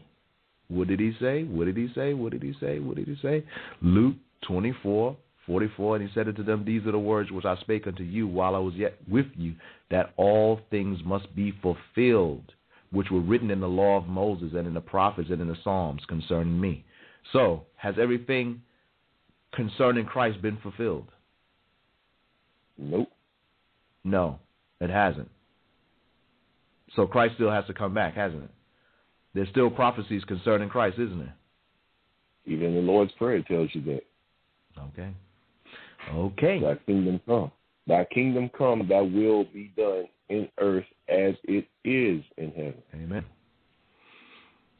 What 0.69 0.89
did 0.89 1.01
he 1.01 1.13
say? 1.21 1.45
What 1.45 1.67
did 1.67 1.77
he 1.77 1.89
say? 1.95 2.15
What 2.15 2.33
did 2.33 2.43
he 2.43 2.55
say? 2.61 2.79
What 2.79 2.97
did 2.97 3.09
he 3.09 3.17
say? 3.23 3.45
Luke 3.83 4.17
24, 4.47 5.17
44, 5.51 5.97
and 5.97 6.09
he 6.09 6.15
said 6.15 6.29
unto 6.29 6.45
them, 6.45 6.65
These 6.65 6.87
are 6.87 6.93
the 6.93 6.99
words 6.99 7.33
which 7.33 7.45
I 7.45 7.57
spake 7.57 7.89
unto 7.89 8.05
you 8.05 8.29
while 8.29 8.55
I 8.55 8.61
was 8.61 8.75
yet 8.75 8.95
with 9.11 9.27
you, 9.37 9.55
that 9.91 10.13
all 10.17 10.61
things 10.71 11.01
must 11.05 11.35
be 11.35 11.53
fulfilled, 11.61 12.53
which 12.93 13.11
were 13.11 13.21
written 13.21 13.51
in 13.51 13.59
the 13.59 13.67
law 13.67 13.97
of 13.97 14.07
Moses 14.07 14.53
and 14.57 14.69
in 14.69 14.75
the 14.75 14.81
prophets 14.81 15.29
and 15.29 15.41
in 15.41 15.49
the 15.49 15.57
Psalms 15.65 16.03
concerning 16.07 16.61
me. 16.61 16.85
So, 17.33 17.65
has 17.75 17.97
everything 18.01 18.63
concerning 19.53 20.07
Christ 20.07 20.41
been 20.41 20.57
fulfilled? 20.59 21.09
Nope. 22.79 23.11
No, 24.05 24.39
it 24.81 24.89
hasn't. 24.89 25.31
So 26.95 27.09
Christ 27.09 27.35
still 27.35 27.51
has 27.51 27.67
to 27.67 27.75
come 27.75 27.93
back, 27.93 28.15
hasn't 28.15 28.45
it? 28.45 28.51
There's 29.35 29.49
still 29.49 29.69
prophecies 29.69 30.23
concerning 30.25 30.69
Christ, 30.69 30.99
isn't 31.01 31.19
there? 31.19 31.35
Even 32.47 32.75
the 32.75 32.81
Lord's 32.81 33.13
Prayer 33.13 33.43
tells 33.43 33.71
you 33.75 33.83
that. 33.83 34.03
Okay. 34.93 35.11
Okay. 36.13 36.61
Thy 36.61 36.75
kingdom 36.87 37.21
come. 37.27 37.53
Thy 37.87 38.05
kingdom 38.05 38.51
come, 38.57 38.87
thy 38.89 39.01
will 39.01 39.45
be 39.45 39.73
done 39.77 40.07
in 40.29 40.49
earth 40.59 40.85
as 41.09 41.35
it 41.45 41.67
is 41.85 42.23
in 42.37 42.51
heaven. 42.57 42.83
Amen. 42.95 43.25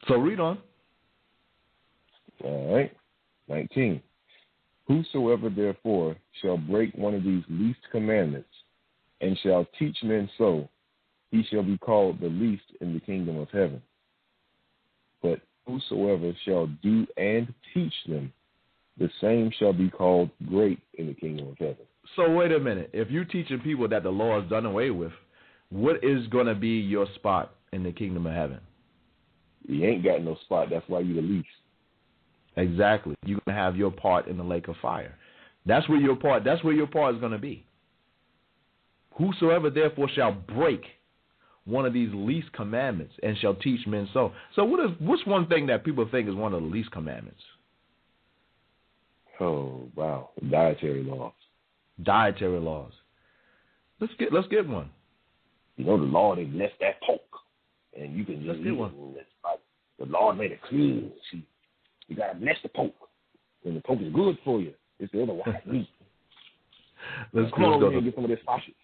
So 0.07 0.15
read 0.15 0.39
on. 0.39 0.59
All 2.43 2.73
right. 2.73 2.91
19. 3.49 4.01
Whosoever 4.87 5.49
therefore 5.49 6.15
shall 6.41 6.57
break 6.57 6.93
one 6.95 7.13
of 7.13 7.23
these 7.23 7.43
least 7.49 7.79
commandments 7.91 8.49
and 9.21 9.37
shall 9.39 9.67
teach 9.77 9.97
men 10.03 10.29
so, 10.37 10.67
he 11.29 11.43
shall 11.49 11.63
be 11.63 11.77
called 11.77 12.19
the 12.19 12.27
least 12.27 12.63
in 12.81 12.93
the 12.93 12.99
kingdom 12.99 13.37
of 13.37 13.49
heaven. 13.51 13.81
But 15.21 15.39
whosoever 15.65 16.33
shall 16.43 16.67
do 16.81 17.05
and 17.17 17.53
teach 17.73 17.93
them, 18.07 18.33
the 19.01 19.09
same 19.19 19.51
shall 19.57 19.73
be 19.73 19.89
called 19.89 20.29
great 20.47 20.79
in 20.93 21.07
the 21.07 21.13
kingdom 21.15 21.49
of 21.49 21.57
heaven. 21.57 21.85
So 22.15 22.29
wait 22.29 22.51
a 22.51 22.59
minute. 22.59 22.91
If 22.93 23.09
you're 23.09 23.25
teaching 23.25 23.59
people 23.59 23.87
that 23.89 24.03
the 24.03 24.11
law 24.11 24.39
is 24.39 24.49
done 24.49 24.65
away 24.65 24.91
with, 24.91 25.11
what 25.69 26.03
is 26.03 26.27
going 26.27 26.45
to 26.45 26.53
be 26.53 26.79
your 26.79 27.07
spot 27.15 27.55
in 27.73 27.83
the 27.83 27.91
kingdom 27.91 28.27
of 28.27 28.33
heaven? 28.33 28.59
You 29.67 29.85
ain't 29.85 30.03
got 30.03 30.23
no 30.23 30.37
spot. 30.45 30.67
That's 30.69 30.87
why 30.87 30.99
you 30.99 31.15
the 31.15 31.21
least. 31.21 31.47
Exactly. 32.57 33.15
You're 33.25 33.39
going 33.45 33.57
to 33.57 33.61
have 33.63 33.75
your 33.75 33.91
part 33.91 34.27
in 34.27 34.37
the 34.37 34.43
lake 34.43 34.67
of 34.67 34.75
fire. 34.81 35.15
That's 35.65 35.87
where 35.89 35.99
your 35.99 36.15
part. 36.15 36.43
That's 36.43 36.63
where 36.63 36.73
your 36.73 36.87
part 36.87 37.15
is 37.15 37.19
going 37.19 37.31
to 37.31 37.39
be. 37.39 37.65
Whosoever 39.17 39.69
therefore 39.69 40.09
shall 40.09 40.31
break 40.33 40.83
one 41.65 41.85
of 41.85 41.93
these 41.93 42.09
least 42.13 42.51
commandments 42.53 43.13
and 43.23 43.37
shall 43.37 43.55
teach 43.55 43.87
men 43.87 44.09
so. 44.13 44.33
So 44.55 44.63
what 44.63 44.79
is 44.79 44.91
what's 44.99 45.25
one 45.25 45.47
thing 45.47 45.67
that 45.67 45.85
people 45.85 46.07
think 46.11 46.27
is 46.27 46.35
one 46.35 46.53
of 46.53 46.61
the 46.61 46.67
least 46.67 46.91
commandments? 46.91 47.41
Oh 49.41 49.89
wow, 49.95 50.29
dietary 50.51 51.03
laws. 51.03 51.33
Dietary 52.03 52.59
laws. 52.59 52.91
Let's 53.99 54.13
get 54.19 54.31
let's 54.31 54.47
get 54.49 54.67
one. 54.67 54.91
You 55.77 55.85
know 55.85 55.97
the 55.97 56.03
Lord 56.03 56.37
has 56.37 56.47
blessed 56.47 56.75
that 56.79 57.01
pork, 57.01 57.21
and 57.99 58.15
you 58.15 58.23
can 58.23 58.35
just 58.35 58.47
let's 58.47 58.63
get 58.63 58.75
one. 58.77 59.15
Like 59.43 59.59
the 59.97 60.05
Lord 60.05 60.37
made 60.37 60.51
it 60.51 60.61
clean. 60.69 61.11
See, 61.31 61.43
you 62.07 62.15
gotta 62.15 62.37
bless 62.37 62.57
the 62.61 62.69
pork, 62.69 62.93
and 63.65 63.75
the 63.75 63.81
pork 63.81 63.99
is 64.01 64.13
good 64.13 64.37
for 64.45 64.61
you. 64.61 64.73
It's 64.99 65.11
the 65.11 65.23
other 65.23 65.33
white 65.33 65.67
meat. 65.67 65.89
let's, 67.33 67.51
come 67.55 67.63
let's 67.63 67.83
on 67.83 67.93
and 67.95 68.03
get 68.03 68.13
some 68.13 68.25
of 68.25 68.29
this 68.29 68.39
sausage. 68.45 68.75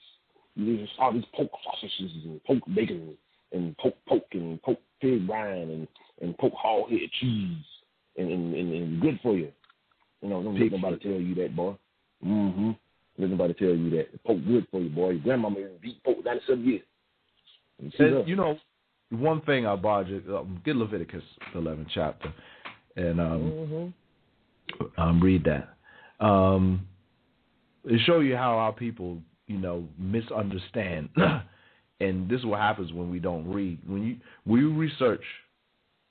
You 0.56 0.88
all 0.98 1.14
these 1.14 1.24
pork 1.36 1.52
sausages 1.64 2.12
and 2.26 2.44
pork 2.46 2.64
bacon 2.74 3.16
and 3.52 3.78
pork 3.78 3.94
poke 4.08 4.26
and 4.32 4.60
pork 4.64 4.80
pig 5.02 5.28
brine 5.28 5.70
and 5.70 5.88
and 6.20 6.36
pork 6.40 6.54
hog 6.56 6.90
head 6.90 7.00
cheese 7.22 7.64
and 8.18 8.32
and, 8.32 8.56
and, 8.56 8.74
and 8.74 9.02
good 9.02 9.20
for 9.22 9.36
you. 9.38 9.52
You 10.22 10.30
know, 10.30 10.44
don't 10.44 10.60
let 10.60 10.72
nobody 10.72 10.98
tell 10.98 11.20
you 11.20 11.36
that, 11.36 11.56
boy. 11.56 11.76
Mm-hmm. 12.26 12.72
Let 13.20 13.30
nobody 13.30 13.54
tell 13.54 13.70
you 13.70 13.90
that. 13.92 14.24
Pork 14.24 14.40
good 14.46 14.68
for 14.72 14.82
you, 14.82 14.90
boy. 14.90 15.12
Your 15.12 15.22
grandmama 15.22 15.60
eat 15.84 16.04
pork 16.04 16.24
97 16.24 16.66
years. 16.66 16.82
You, 17.80 17.92
and, 18.00 18.28
you 18.28 18.36
know, 18.36 18.58
one 19.12 19.42
thing 19.42 19.66
I 19.66 19.76
bought 19.76 20.08
you, 20.08 20.24
um, 20.36 20.62
get 20.66 20.76
Leviticus 20.76 21.24
11 21.54 21.88
chapter 21.94 22.34
and 22.96 23.22
um, 23.22 23.94
mm-hmm. 24.82 25.02
um 25.02 25.22
read 25.22 25.46
that. 25.46 26.26
Um, 26.26 26.88
it 27.86 28.02
show 28.06 28.20
you 28.20 28.36
how 28.36 28.58
our 28.58 28.74
people 28.74 29.20
you 29.48 29.58
know, 29.58 29.86
misunderstand. 29.98 31.10
and 32.00 32.30
this 32.30 32.40
is 32.40 32.46
what 32.46 32.60
happens 32.60 32.94
when 32.94 33.10
we 33.10 33.20
don't 33.20 33.48
read. 33.48 33.80
When 33.88 34.04
you 34.04 34.18
we 34.46 34.62
research, 34.62 35.24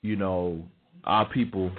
you 0.02 0.16
know, 0.16 0.64
our 1.04 1.28
people 1.28 1.70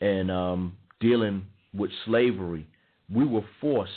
and 0.00 0.30
um, 0.30 0.76
dealing 1.00 1.46
with 1.74 1.90
slavery, 2.04 2.66
we 3.12 3.26
were 3.26 3.44
forced 3.60 3.92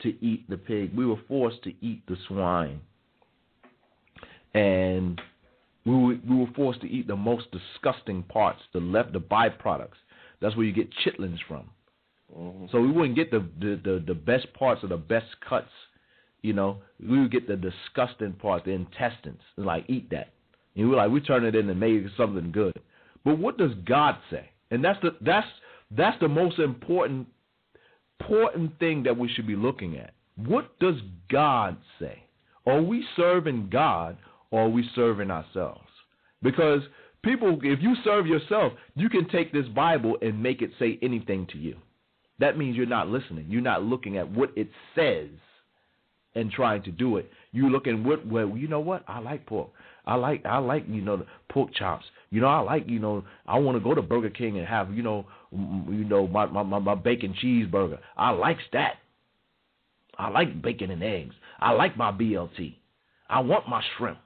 to 0.00 0.08
eat 0.24 0.48
the 0.48 0.56
pig. 0.56 0.94
We 0.94 1.06
were 1.06 1.20
forced 1.26 1.62
to 1.64 1.72
eat 1.80 2.06
the 2.06 2.16
swine. 2.28 2.80
And 4.54 5.20
we 5.84 5.92
were, 5.92 6.16
we 6.28 6.36
were 6.36 6.52
forced 6.54 6.80
to 6.82 6.90
eat 6.90 7.06
the 7.06 7.16
most 7.16 7.46
disgusting 7.50 8.22
parts, 8.24 8.60
the 8.72 8.80
left, 8.80 9.12
the 9.12 9.20
byproducts. 9.20 9.98
That's 10.40 10.56
where 10.56 10.66
you 10.66 10.72
get 10.72 10.88
chitlins 11.04 11.38
from. 11.48 11.70
Mm-hmm. 12.36 12.66
So 12.72 12.80
we 12.80 12.90
wouldn't 12.90 13.16
get 13.16 13.30
the, 13.30 13.46
the, 13.60 13.80
the 13.82 14.04
the 14.08 14.14
best 14.14 14.52
parts 14.54 14.82
or 14.82 14.88
the 14.88 14.96
best 14.96 15.26
cuts. 15.48 15.70
You 16.42 16.52
know, 16.52 16.78
we 17.00 17.20
would 17.20 17.32
get 17.32 17.48
the 17.48 17.56
disgusting 17.56 18.32
part, 18.32 18.64
the 18.64 18.72
intestines. 18.72 19.40
and 19.56 19.66
like 19.66 19.84
eat 19.88 20.10
that. 20.10 20.32
And 20.74 20.90
we're 20.90 20.96
like, 20.96 21.10
we 21.10 21.20
turn 21.20 21.44
it 21.44 21.54
into 21.54 21.74
maybe 21.74 22.06
something 22.16 22.52
good. 22.52 22.78
But 23.24 23.38
what 23.38 23.58
does 23.58 23.72
God 23.84 24.16
say? 24.30 24.50
And 24.70 24.84
that's 24.84 25.00
the 25.02 25.16
that's 25.20 25.46
that's 25.90 26.18
the 26.20 26.28
most 26.28 26.58
important 26.58 27.28
important 28.20 28.78
thing 28.78 29.02
that 29.04 29.16
we 29.16 29.28
should 29.28 29.46
be 29.46 29.56
looking 29.56 29.96
at. 29.96 30.12
What 30.36 30.78
does 30.78 30.96
God 31.30 31.76
say? 31.98 32.22
Are 32.66 32.82
we 32.82 33.04
serving 33.16 33.68
God 33.70 34.16
or 34.50 34.62
are 34.62 34.68
we 34.68 34.88
serving 34.94 35.30
ourselves? 35.30 35.86
Because 36.42 36.80
people, 37.22 37.58
if 37.62 37.80
you 37.80 37.94
serve 38.04 38.26
yourself, 38.26 38.72
you 38.94 39.08
can 39.08 39.28
take 39.28 39.52
this 39.52 39.66
Bible 39.68 40.16
and 40.20 40.42
make 40.42 40.62
it 40.62 40.70
say 40.78 40.98
anything 41.02 41.46
to 41.52 41.58
you 41.58 41.76
that 42.38 42.58
means 42.58 42.76
you're 42.76 42.86
not 42.86 43.08
listening. 43.08 43.46
You're 43.48 43.62
not 43.62 43.82
looking 43.82 44.18
at 44.18 44.30
what 44.30 44.50
it 44.56 44.68
says 44.94 45.28
and 46.34 46.50
trying 46.50 46.82
to 46.82 46.90
do 46.90 47.16
it. 47.16 47.30
You 47.52 47.70
looking 47.70 48.04
what 48.04 48.26
well, 48.26 48.56
you 48.56 48.68
know 48.68 48.80
what? 48.80 49.04
I 49.08 49.20
like 49.20 49.46
pork. 49.46 49.70
I 50.06 50.14
like 50.14 50.44
I 50.46 50.58
like 50.58 50.84
you 50.88 51.02
know 51.02 51.16
the 51.16 51.26
pork 51.48 51.74
chops. 51.74 52.04
You 52.30 52.40
know 52.40 52.46
I 52.46 52.60
like 52.60 52.88
you 52.88 52.98
know 52.98 53.24
I 53.46 53.58
want 53.58 53.76
to 53.76 53.84
go 53.84 53.94
to 53.94 54.02
Burger 54.02 54.30
King 54.30 54.58
and 54.58 54.66
have 54.66 54.92
you 54.92 55.02
know 55.02 55.26
you 55.52 56.04
know 56.04 56.26
my 56.26 56.46
my 56.46 56.62
my 56.62 56.94
bacon 56.94 57.34
cheeseburger. 57.42 57.98
I 58.16 58.30
likes 58.30 58.62
that. 58.72 58.96
I 60.18 60.28
like 60.30 60.62
bacon 60.62 60.90
and 60.90 61.02
eggs. 61.02 61.34
I 61.58 61.72
like 61.72 61.96
my 61.96 62.12
BLT. 62.12 62.76
I 63.28 63.40
want 63.40 63.68
my 63.68 63.82
shrimp. 63.96 64.18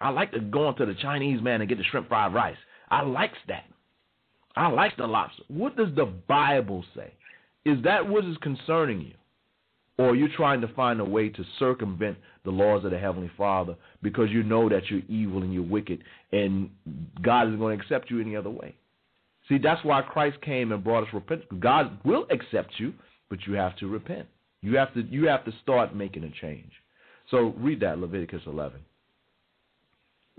I 0.00 0.10
like 0.10 0.32
to 0.32 0.40
go 0.40 0.68
into 0.68 0.84
the 0.84 0.94
Chinese 0.94 1.42
man 1.42 1.60
and 1.60 1.68
get 1.68 1.78
the 1.78 1.84
shrimp 1.84 2.08
fried 2.08 2.34
rice. 2.34 2.56
I 2.90 3.02
likes 3.02 3.38
that. 3.48 3.64
I 4.54 4.68
like 4.68 4.96
the 4.96 5.06
lobster. 5.06 5.42
What 5.48 5.76
does 5.76 5.94
the 5.96 6.06
Bible 6.06 6.84
say? 6.94 7.12
Is 7.64 7.82
that 7.84 8.06
what 8.06 8.24
is 8.24 8.36
concerning 8.42 9.00
you? 9.00 9.14
Or 9.98 10.14
you're 10.14 10.28
trying 10.36 10.60
to 10.60 10.68
find 10.68 11.00
a 11.00 11.04
way 11.04 11.30
to 11.30 11.44
circumvent 11.58 12.18
the 12.44 12.50
laws 12.50 12.84
of 12.84 12.90
the 12.90 12.98
Heavenly 12.98 13.30
Father 13.36 13.76
because 14.02 14.30
you 14.30 14.42
know 14.42 14.68
that 14.68 14.90
you're 14.90 15.00
evil 15.08 15.42
and 15.42 15.54
you're 15.54 15.62
wicked 15.62 16.02
and 16.32 16.70
God 17.22 17.48
isn't 17.48 17.58
going 17.58 17.78
to 17.78 17.82
accept 17.82 18.10
you 18.10 18.20
any 18.20 18.36
other 18.36 18.50
way? 18.50 18.74
See, 19.48 19.58
that's 19.58 19.82
why 19.84 20.02
Christ 20.02 20.40
came 20.42 20.72
and 20.72 20.84
brought 20.84 21.04
us 21.04 21.14
repentance. 21.14 21.48
God 21.60 21.98
will 22.04 22.26
accept 22.30 22.74
you, 22.78 22.92
but 23.30 23.38
you 23.46 23.54
have 23.54 23.76
to 23.78 23.86
repent. 23.86 24.26
You 24.60 24.76
have 24.76 24.92
to 24.94 25.02
you 25.02 25.28
have 25.28 25.44
to 25.44 25.52
start 25.62 25.94
making 25.94 26.24
a 26.24 26.30
change. 26.40 26.72
So 27.30 27.54
read 27.56 27.80
that 27.80 27.98
Leviticus 27.98 28.42
11. 28.46 28.80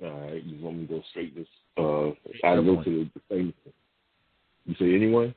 All 0.04 0.10
right, 0.10 0.44
you 0.44 0.64
want 0.64 0.78
me 0.78 0.88
to 0.88 0.94
go 0.96 1.04
straight 1.10 1.36
this? 1.36 1.48
Uh, 1.78 2.10
I 2.46 2.56
go 2.56 2.84
to 2.84 3.10
the 3.14 3.22
same 3.32 3.54
you 4.68 4.76
say 4.78 4.94
anyone? 4.94 5.34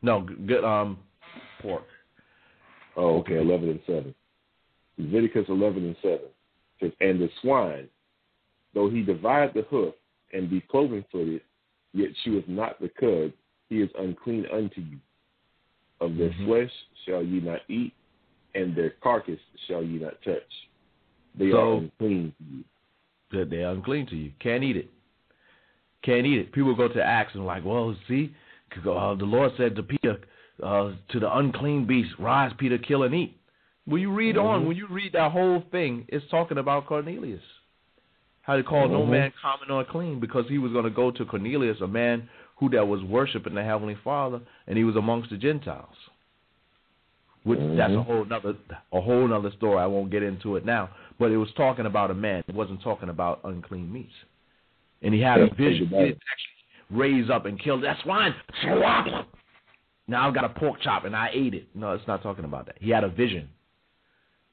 No, 0.00 0.26
good. 0.46 0.64
Um, 0.64 0.98
pork. 1.60 1.82
Oh, 2.96 3.18
okay. 3.20 3.38
Eleven 3.38 3.70
and 3.70 3.80
seven. 3.86 4.14
Leviticus 4.98 5.46
eleven 5.48 5.84
and 5.84 5.96
seven 6.02 6.28
says, 6.80 6.92
"And 7.00 7.20
the 7.20 7.28
swine, 7.42 7.88
though 8.74 8.88
he 8.88 9.02
divide 9.02 9.52
the 9.54 9.62
hoof 9.62 9.94
and 10.32 10.50
be 10.50 10.60
cloven 10.60 11.04
footed, 11.10 11.40
yet 11.92 12.10
she 12.22 12.30
cheweth 12.30 12.48
not 12.48 12.80
the 12.80 12.88
cud, 12.88 13.32
he 13.68 13.80
is 13.80 13.90
unclean 13.98 14.46
unto 14.52 14.80
you. 14.80 14.98
Of 16.00 16.16
their 16.16 16.30
mm-hmm. 16.30 16.46
flesh 16.46 16.70
shall 17.06 17.22
ye 17.22 17.40
not 17.40 17.60
eat, 17.68 17.92
and 18.54 18.76
their 18.76 18.90
carcass 19.02 19.38
shall 19.66 19.82
ye 19.82 19.98
not 19.98 20.20
touch. 20.22 20.42
They 21.38 21.50
so, 21.50 21.56
are 21.56 21.76
unclean 21.78 22.34
to 22.38 22.44
you. 22.54 22.64
They 23.46 23.62
are 23.62 23.72
unclean 23.72 24.06
to 24.08 24.16
you. 24.16 24.32
Can't 24.40 24.62
eat 24.62 24.76
it. 24.76 24.90
Can't 26.02 26.26
eat 26.26 26.38
it. 26.38 26.52
People 26.52 26.74
go 26.74 26.88
to 26.88 27.02
Acts 27.02 27.34
and 27.34 27.46
like, 27.46 27.64
well, 27.64 27.96
see, 28.06 28.34
uh, 28.76 29.14
the 29.14 29.24
Lord 29.24 29.52
said 29.56 29.74
to 29.76 29.82
Peter, 29.82 30.18
uh, 30.62 30.92
to 31.10 31.20
the 31.20 31.36
unclean 31.36 31.86
beast, 31.86 32.10
rise, 32.18 32.52
Peter, 32.58 32.78
kill 32.78 33.02
and 33.02 33.14
eat. 33.14 33.36
When 33.86 34.00
you 34.00 34.12
read 34.12 34.36
mm-hmm. 34.36 34.46
on, 34.46 34.66
when 34.66 34.76
you 34.76 34.86
read 34.88 35.12
that 35.12 35.32
whole 35.32 35.62
thing, 35.70 36.06
it's 36.08 36.24
talking 36.30 36.58
about 36.58 36.86
Cornelius. 36.86 37.42
How 38.42 38.56
they 38.56 38.62
call 38.62 38.84
mm-hmm. 38.84 38.92
no 38.92 39.06
man 39.06 39.32
common 39.40 39.70
or 39.70 39.84
clean 39.84 40.20
because 40.20 40.44
he 40.48 40.58
was 40.58 40.72
going 40.72 40.84
to 40.84 40.90
go 40.90 41.10
to 41.10 41.24
Cornelius, 41.24 41.80
a 41.80 41.86
man 41.88 42.28
who 42.56 42.70
that 42.70 42.86
was 42.86 43.02
worshiping 43.02 43.54
the 43.54 43.64
heavenly 43.64 43.96
Father, 44.04 44.40
and 44.66 44.78
he 44.78 44.84
was 44.84 44.96
amongst 44.96 45.30
the 45.30 45.36
Gentiles. 45.36 45.94
Which 47.42 47.58
mm-hmm. 47.58 47.76
that's 47.76 47.92
a 47.92 48.02
whole 48.02 48.22
another 48.22 48.54
a 48.92 49.00
whole 49.00 49.24
another 49.26 49.50
story. 49.56 49.78
I 49.78 49.86
won't 49.86 50.10
get 50.10 50.22
into 50.22 50.56
it 50.56 50.64
now. 50.64 50.90
But 51.18 51.30
it 51.30 51.36
was 51.36 51.50
talking 51.56 51.86
about 51.86 52.10
a 52.10 52.14
man. 52.14 52.42
It 52.48 52.54
wasn't 52.54 52.82
talking 52.82 53.08
about 53.08 53.40
unclean 53.44 53.92
meats. 53.92 54.12
And 55.02 55.12
he 55.12 55.20
had 55.20 55.40
a 55.40 55.48
vision. 55.54 55.88
He 55.88 55.96
didn't 55.96 56.22
actually 56.32 56.54
raise 56.90 57.30
up 57.30 57.44
and 57.44 57.60
kill 57.62 57.80
that 57.82 57.98
swine. 58.02 58.34
Now 60.06 60.28
I've 60.28 60.34
got 60.34 60.44
a 60.44 60.48
pork 60.50 60.80
chop 60.82 61.04
and 61.04 61.16
I 61.16 61.30
ate 61.32 61.54
it. 61.54 61.68
No, 61.74 61.92
it's 61.92 62.06
not 62.06 62.22
talking 62.22 62.44
about 62.44 62.66
that. 62.66 62.76
He 62.80 62.90
had 62.90 63.04
a 63.04 63.08
vision. 63.08 63.48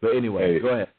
But 0.02 0.16
anyway, 0.16 0.54
hey, 0.54 0.60
go 0.60 0.68
ahead. 0.70 0.90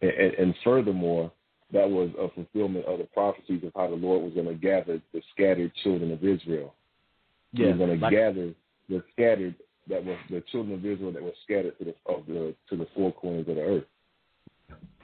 And, 0.00 0.34
and 0.34 0.54
furthermore, 0.64 1.30
that 1.72 1.88
was 1.88 2.10
a 2.18 2.28
fulfillment 2.34 2.84
of 2.86 2.98
the 2.98 3.04
prophecies 3.04 3.62
of 3.64 3.72
how 3.74 3.88
the 3.88 3.96
Lord 3.96 4.22
was 4.22 4.34
going 4.34 4.46
to 4.46 4.54
gather 4.54 5.00
the 5.12 5.22
scattered 5.32 5.72
children 5.82 6.12
of 6.12 6.22
Israel. 6.24 6.74
Yeah, 7.52 7.66
he 7.66 7.72
was 7.72 7.78
going 7.78 7.98
to 7.98 8.02
like, 8.02 8.12
gather 8.12 8.52
the 8.88 9.02
scattered 9.12 9.54
that 9.88 10.04
was 10.04 10.16
the 10.30 10.42
children 10.52 10.78
of 10.78 10.84
Israel 10.84 11.12
that 11.12 11.22
were 11.22 11.32
scattered 11.44 11.76
to 11.78 11.84
the 11.84 11.94
of 12.06 12.26
the 12.26 12.54
to 12.70 12.76
the 12.76 12.86
four 12.94 13.12
corners 13.12 13.48
of 13.48 13.56
the 13.56 13.62
earth. 13.62 13.84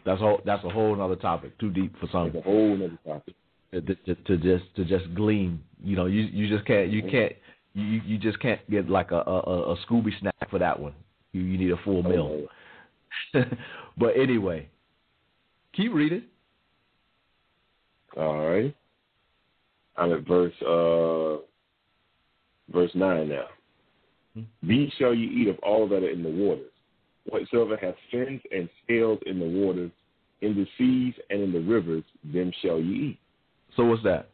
That's 0.04 0.20
whole. 0.20 0.40
That's 0.44 0.64
a 0.64 0.70
whole 0.70 1.00
other 1.00 1.16
topic. 1.16 1.58
Too 1.58 1.70
deep 1.70 1.98
for 1.98 2.08
some. 2.12 2.28
It's 2.28 2.36
a 2.36 2.42
whole 2.42 2.74
other 2.74 2.98
topic. 3.04 3.34
To, 3.72 3.82
to, 3.82 4.14
to, 4.14 4.36
just 4.38 4.64
to 4.76 4.84
just 4.84 5.14
glean, 5.14 5.62
you 5.82 5.94
know, 5.94 6.06
you 6.06 6.22
you 6.22 6.48
just 6.48 6.66
can't 6.66 6.90
you 6.90 7.02
can't 7.02 7.32
you 7.82 8.00
you 8.04 8.18
just 8.18 8.40
can't 8.40 8.60
get 8.70 8.88
like 8.88 9.10
a 9.10 9.16
a, 9.16 9.72
a 9.72 9.76
Scooby 9.86 10.18
snack 10.20 10.50
for 10.50 10.58
that 10.58 10.78
one. 10.78 10.94
You 11.32 11.42
you 11.42 11.58
need 11.58 11.70
a 11.70 11.82
full 11.84 12.02
meal. 12.02 12.46
but 13.98 14.10
anyway, 14.16 14.68
keep 15.74 15.92
reading. 15.92 16.24
All 18.16 18.46
right. 18.48 18.74
I'm 19.96 20.12
at 20.12 20.26
verse 20.26 20.54
uh 20.62 21.42
verse 22.72 22.90
nine 22.94 23.28
now. 23.28 23.46
Hmm. 24.34 24.42
These 24.62 24.90
shall 24.98 25.14
you 25.14 25.28
eat 25.30 25.48
of 25.48 25.58
all 25.60 25.88
that 25.88 26.02
are 26.02 26.10
in 26.10 26.22
the 26.22 26.30
waters. 26.30 26.70
Whatsoever 27.28 27.76
hath 27.76 27.94
fins 28.10 28.40
and 28.50 28.68
scales 28.84 29.18
in 29.26 29.38
the 29.38 29.46
waters, 29.46 29.90
in 30.40 30.54
the 30.54 30.66
seas 30.78 31.14
and 31.30 31.42
in 31.42 31.52
the 31.52 31.60
rivers, 31.60 32.04
them 32.24 32.52
shall 32.62 32.80
you 32.80 33.10
eat. 33.10 33.18
So 33.76 33.84
what's 33.84 34.02
that? 34.04 34.30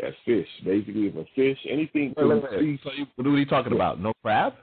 That's 0.00 0.14
fish. 0.24 0.46
Basically, 0.64 1.06
if 1.08 1.16
a 1.16 1.24
fish, 1.34 1.58
anything. 1.68 2.14
Wait, 2.16 2.26
wait, 2.26 2.42
wait. 2.42 2.80
So 2.84 2.90
you, 2.96 3.06
what 3.16 3.26
are 3.26 3.36
you 3.36 3.46
talking 3.46 3.72
about? 3.72 4.00
No 4.00 4.12
crab? 4.22 4.54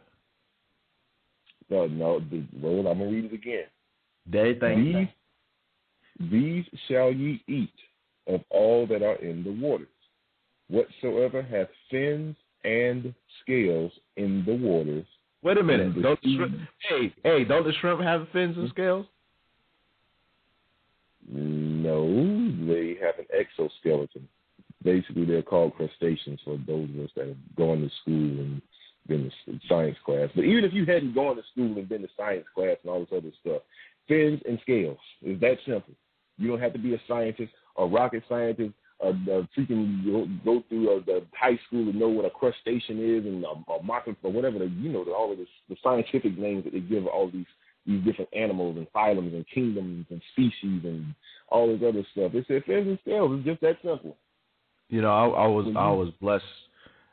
No, 1.69 1.87
no. 1.87 2.19
The, 2.19 2.43
well, 2.61 2.87
I'm 2.87 2.99
gonna 2.99 3.11
read 3.11 3.25
it 3.25 3.33
again. 3.33 3.65
They 4.31 4.55
think 4.59 5.09
these, 6.19 6.31
these 6.31 6.65
shall 6.87 7.11
ye 7.11 7.43
eat 7.47 7.73
of 8.27 8.41
all 8.49 8.87
that 8.87 9.03
are 9.03 9.15
in 9.15 9.43
the 9.43 9.51
waters. 9.51 9.87
Whatsoever 10.69 11.43
hath 11.43 11.67
fins 11.91 12.35
and 12.63 13.13
scales 13.41 13.91
in 14.17 14.43
the 14.45 14.55
waters. 14.55 15.05
Wait 15.43 15.57
a 15.57 15.63
minute. 15.63 16.01
Don't 16.01 16.19
the 16.23 16.35
shrimp, 16.35 16.57
hey, 16.89 17.13
hey, 17.23 17.43
don't 17.43 17.65
the 17.65 17.73
shrimp 17.73 18.01
have 18.01 18.27
fins 18.33 18.57
and 18.57 18.69
scales? 18.69 19.05
No, 21.31 22.07
they 22.67 22.97
have 23.03 23.19
an 23.19 23.25
exoskeleton. 23.31 24.27
Basically, 24.85 25.25
they're 25.25 25.41
called 25.41 25.75
crustaceans 25.75 26.39
for 26.45 26.57
those 26.65 26.87
of 26.91 27.03
us 27.03 27.09
that 27.17 27.27
have 27.27 27.55
gone 27.57 27.81
to 27.81 27.89
school 28.01 28.39
and 28.39 28.61
been 29.07 29.31
to 29.47 29.59
science 29.67 29.97
class. 30.05 30.29
But 30.35 30.45
even 30.45 30.63
if 30.63 30.73
you 30.73 30.85
hadn't 30.85 31.15
gone 31.15 31.35
to 31.35 31.41
school 31.51 31.77
and 31.77 31.89
been 31.89 32.03
to 32.03 32.07
science 32.15 32.45
class 32.53 32.77
and 32.83 32.91
all 32.91 32.99
this 32.99 33.09
other 33.11 33.31
stuff, 33.41 33.63
fins 34.07 34.41
and 34.47 34.59
scales 34.61 34.97
is 35.23 35.39
that 35.41 35.57
simple. 35.65 35.93
You 36.37 36.49
don't 36.49 36.61
have 36.61 36.73
to 36.73 36.79
be 36.79 36.93
a 36.93 37.01
scientist, 37.07 37.51
a 37.77 37.85
rocket 37.85 38.23
scientist, 38.29 38.73
a, 39.01 39.11
freaking 39.57 40.05
go, 40.05 40.27
go 40.45 40.63
through 40.69 41.03
the 41.05 41.23
high 41.33 41.59
school 41.67 41.91
to 41.91 41.97
know 41.97 42.07
what 42.07 42.25
a 42.25 42.29
crustacean 42.29 42.99
is 42.99 43.25
and 43.25 43.43
a, 43.43 43.71
a 43.71 43.83
mocker 43.83 44.15
or 44.23 44.31
whatever 44.31 44.59
the 44.59 44.67
you 44.67 44.89
know 44.89 45.03
the, 45.03 45.11
all 45.11 45.31
of 45.31 45.37
this, 45.37 45.47
the 45.69 45.75
scientific 45.83 46.37
names 46.37 46.63
that 46.63 46.73
they 46.73 46.79
give 46.79 47.05
all 47.07 47.29
these 47.29 47.45
these 47.85 48.03
different 48.03 48.29
animals 48.33 48.77
and 48.77 48.87
phylums 48.93 49.33
and 49.33 49.45
kingdoms 49.53 50.05
and 50.09 50.21
species 50.31 50.81
and 50.83 51.13
all 51.49 51.67
this 51.67 51.87
other 51.87 52.05
stuff. 52.13 52.31
It's 52.33 52.47
said 52.47 52.63
fins 52.65 52.87
and 52.87 52.99
scales. 53.01 53.31
It's 53.35 53.45
just 53.45 53.61
that 53.61 53.77
simple. 53.83 54.17
You 54.89 55.01
know, 55.01 55.11
I, 55.11 55.43
I 55.43 55.47
was 55.47 55.65
mm-hmm. 55.65 55.77
I 55.77 55.89
was 55.91 56.09
blessed. 56.21 56.43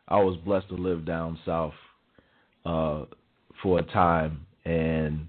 I 0.08 0.20
was 0.20 0.36
blessed 0.44 0.68
to 0.68 0.74
live 0.74 1.06
down 1.06 1.38
south 1.46 1.74
uh, 2.66 3.04
for 3.62 3.78
a 3.78 3.82
time, 3.82 4.46
and 4.64 5.26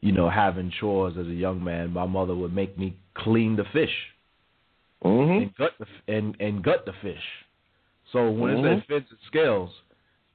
you 0.00 0.12
know, 0.12 0.28
having 0.28 0.72
chores 0.80 1.14
as 1.18 1.26
a 1.26 1.34
young 1.34 1.62
man, 1.62 1.90
my 1.90 2.06
mother 2.06 2.34
would 2.34 2.54
make 2.54 2.78
me 2.78 2.96
clean 3.14 3.56
the 3.56 3.64
fish 3.72 3.90
mm-hmm. 5.04 5.42
and 5.42 5.54
gut 5.56 5.72
the 5.78 5.86
and 6.12 6.36
and 6.40 6.62
gut 6.62 6.84
the 6.86 6.92
fish. 7.02 7.22
So 8.12 8.30
when 8.30 8.56
mm-hmm. 8.56 8.66
it 8.66 8.78
says 8.80 8.82
fins 8.88 9.06
and 9.10 9.18
scales, 9.26 9.70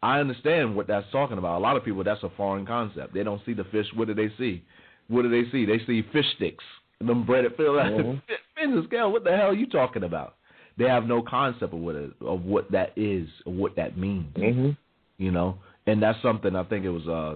I 0.02 0.20
understand 0.20 0.76
what 0.76 0.88
that's 0.88 1.10
talking 1.12 1.38
about. 1.38 1.58
A 1.58 1.64
lot 1.64 1.78
of 1.78 1.84
people, 1.84 2.04
that's 2.04 2.24
a 2.24 2.30
foreign 2.36 2.66
concept. 2.66 3.14
They 3.14 3.24
don't 3.24 3.42
see 3.46 3.54
the 3.54 3.64
fish. 3.66 3.88
What 3.96 4.08
do 4.08 4.14
they 4.14 4.30
see? 4.38 4.64
What 5.08 5.24
do 5.24 5.30
they 5.30 5.50
see? 5.52 5.66
They 5.66 5.80
see 5.86 6.04
fish 6.12 6.26
sticks. 6.36 6.64
Them 7.00 7.26
breaded 7.26 7.56
fill 7.58 7.74
mm-hmm. 7.74 8.12
fins 8.56 8.76
and 8.76 8.86
scales. 8.88 9.12
What 9.12 9.24
the 9.24 9.32
hell 9.32 9.48
are 9.48 9.56
you 9.56 9.68
talking 9.68 10.04
about? 10.04 10.36
They 10.78 10.86
have 10.86 11.06
no 11.06 11.22
concept 11.22 11.74
of 11.74 11.80
what 11.80 11.96
it, 11.96 12.12
of 12.22 12.44
what 12.44 12.72
that 12.72 12.94
is 12.96 13.28
or 13.46 13.54
what 13.54 13.76
that 13.76 13.98
means. 13.98 14.34
Mm-hmm. 14.36 14.70
You 15.18 15.32
know, 15.32 15.58
and 15.86 16.02
that's 16.02 16.22
something 16.22 16.56
I 16.56 16.64
think 16.64 16.86
it 16.86 16.90
was 16.90 17.08
uh 17.08 17.36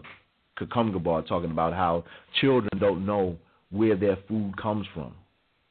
Kakumgabar 0.59 1.27
talking 1.27 1.51
about 1.51 1.73
how 1.73 2.03
children 2.41 2.71
don't 2.79 3.05
know 3.05 3.37
where 3.69 3.95
their 3.95 4.17
food 4.27 4.53
comes 4.61 4.87
from. 4.93 5.13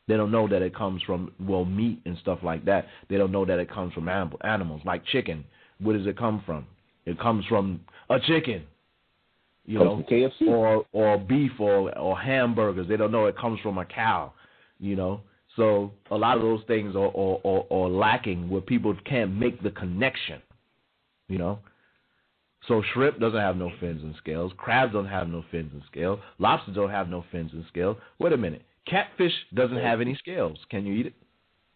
They 0.09 0.17
don't 0.17 0.31
know 0.31 0.47
that 0.49 0.63
it 0.63 0.75
comes 0.75 1.03
from 1.03 1.33
well 1.41 1.65
meat 1.65 2.01
and 2.05 2.17
stuff 2.19 2.39
like 2.43 2.65
that. 2.67 2.87
They 3.11 3.17
don't 3.17 3.33
know 3.33 3.45
that 3.45 3.59
it 3.59 3.71
comes 3.71 3.93
from 3.93 4.09
animals 4.09 4.83
like 4.85 5.05
chicken. 5.07 5.45
Where 5.81 5.97
does 5.97 6.07
it 6.07 6.17
come 6.17 6.43
from? 6.47 6.67
It 7.07 7.19
comes 7.19 7.45
from 7.47 7.81
a 8.09 8.21
chicken, 8.21 8.63
you 9.65 9.79
know, 9.79 10.05
or 10.49 10.87
or 10.93 11.19
beef 11.19 11.53
or 11.59 11.97
or 11.99 12.19
hamburgers. 12.19 12.89
They 12.89 12.97
don't 12.97 13.11
know 13.11 13.27
it 13.27 13.37
comes 13.37 13.59
from 13.61 13.79
a 13.79 13.85
cow, 13.85 14.33
you 14.79 14.95
know. 14.97 15.21
So 15.57 15.91
a 16.11 16.17
lot 16.17 16.37
of 16.37 16.43
those 16.43 16.61
things 16.67 16.95
are, 16.95 17.09
are, 17.09 17.41
are, 17.45 17.65
are 17.73 17.89
lacking 17.89 18.49
where 18.49 18.61
people 18.61 18.95
can't 19.07 19.35
make 19.35 19.63
the 19.63 19.71
connection, 19.71 20.41
you 21.29 21.39
know. 21.39 21.59
So 22.69 22.83
shrimp 22.93 23.21
doesn't 23.21 23.41
have 23.41 23.57
no 23.57 23.71
fins 23.81 24.03
and 24.03 24.15
scales. 24.17 24.53
Crabs 24.57 24.93
don't 24.93 25.07
have 25.07 25.29
no 25.29 25.45
fins 25.51 25.71
and 25.73 25.83
scales. 25.91 26.19
Lobsters 26.39 26.75
don't 26.75 26.91
have 26.91 27.09
no 27.09 27.25
fins 27.33 27.53
and 27.53 27.65
scales. 27.69 27.97
Wait 28.19 28.33
a 28.33 28.37
minute. 28.37 28.63
Catfish 28.87 29.33
doesn't 29.55 29.79
have 29.79 30.01
any 30.01 30.15
scales. 30.17 30.59
Can 30.71 30.85
you 30.85 30.95
eat 30.95 31.07
it? 31.07 31.15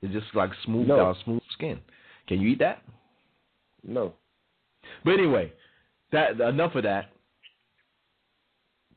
It's 0.02 0.12
just 0.12 0.34
like 0.34 0.50
smooth 0.64 0.88
no. 0.88 0.96
down, 0.96 1.16
smooth 1.24 1.42
skin. 1.52 1.80
Can 2.26 2.40
you 2.40 2.48
eat 2.48 2.58
that? 2.58 2.82
No. 3.82 4.14
But 5.04 5.12
anyway, 5.12 5.52
that 6.12 6.40
enough 6.40 6.74
of 6.74 6.82
that. 6.84 7.10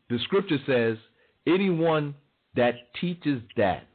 The 0.09 0.19
scripture 0.23 0.59
says, 0.65 0.97
anyone 1.47 2.15
that 2.55 2.75
teaches 2.99 3.41
that 3.57 3.87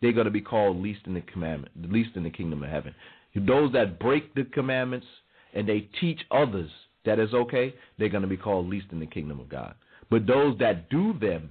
they're 0.00 0.12
going 0.12 0.26
to 0.26 0.30
be 0.30 0.40
called 0.40 0.76
least 0.80 1.00
in 1.06 1.14
the 1.14 1.20
commandment, 1.22 1.72
least 1.90 2.10
in 2.16 2.22
the 2.22 2.30
kingdom 2.30 2.62
of 2.62 2.70
heaven. 2.70 2.94
Those 3.34 3.72
that 3.72 3.98
break 3.98 4.34
the 4.34 4.44
commandments 4.44 5.06
and 5.54 5.68
they 5.68 5.88
teach 6.00 6.20
others 6.30 6.70
that 7.04 7.18
is 7.18 7.32
okay, 7.32 7.74
they're 7.98 8.08
going 8.08 8.22
to 8.22 8.28
be 8.28 8.36
called 8.36 8.68
least 8.68 8.86
in 8.92 9.00
the 9.00 9.06
kingdom 9.06 9.40
of 9.40 9.48
God. 9.48 9.74
But 10.10 10.26
those 10.26 10.58
that 10.58 10.90
do 10.90 11.14
them 11.20 11.50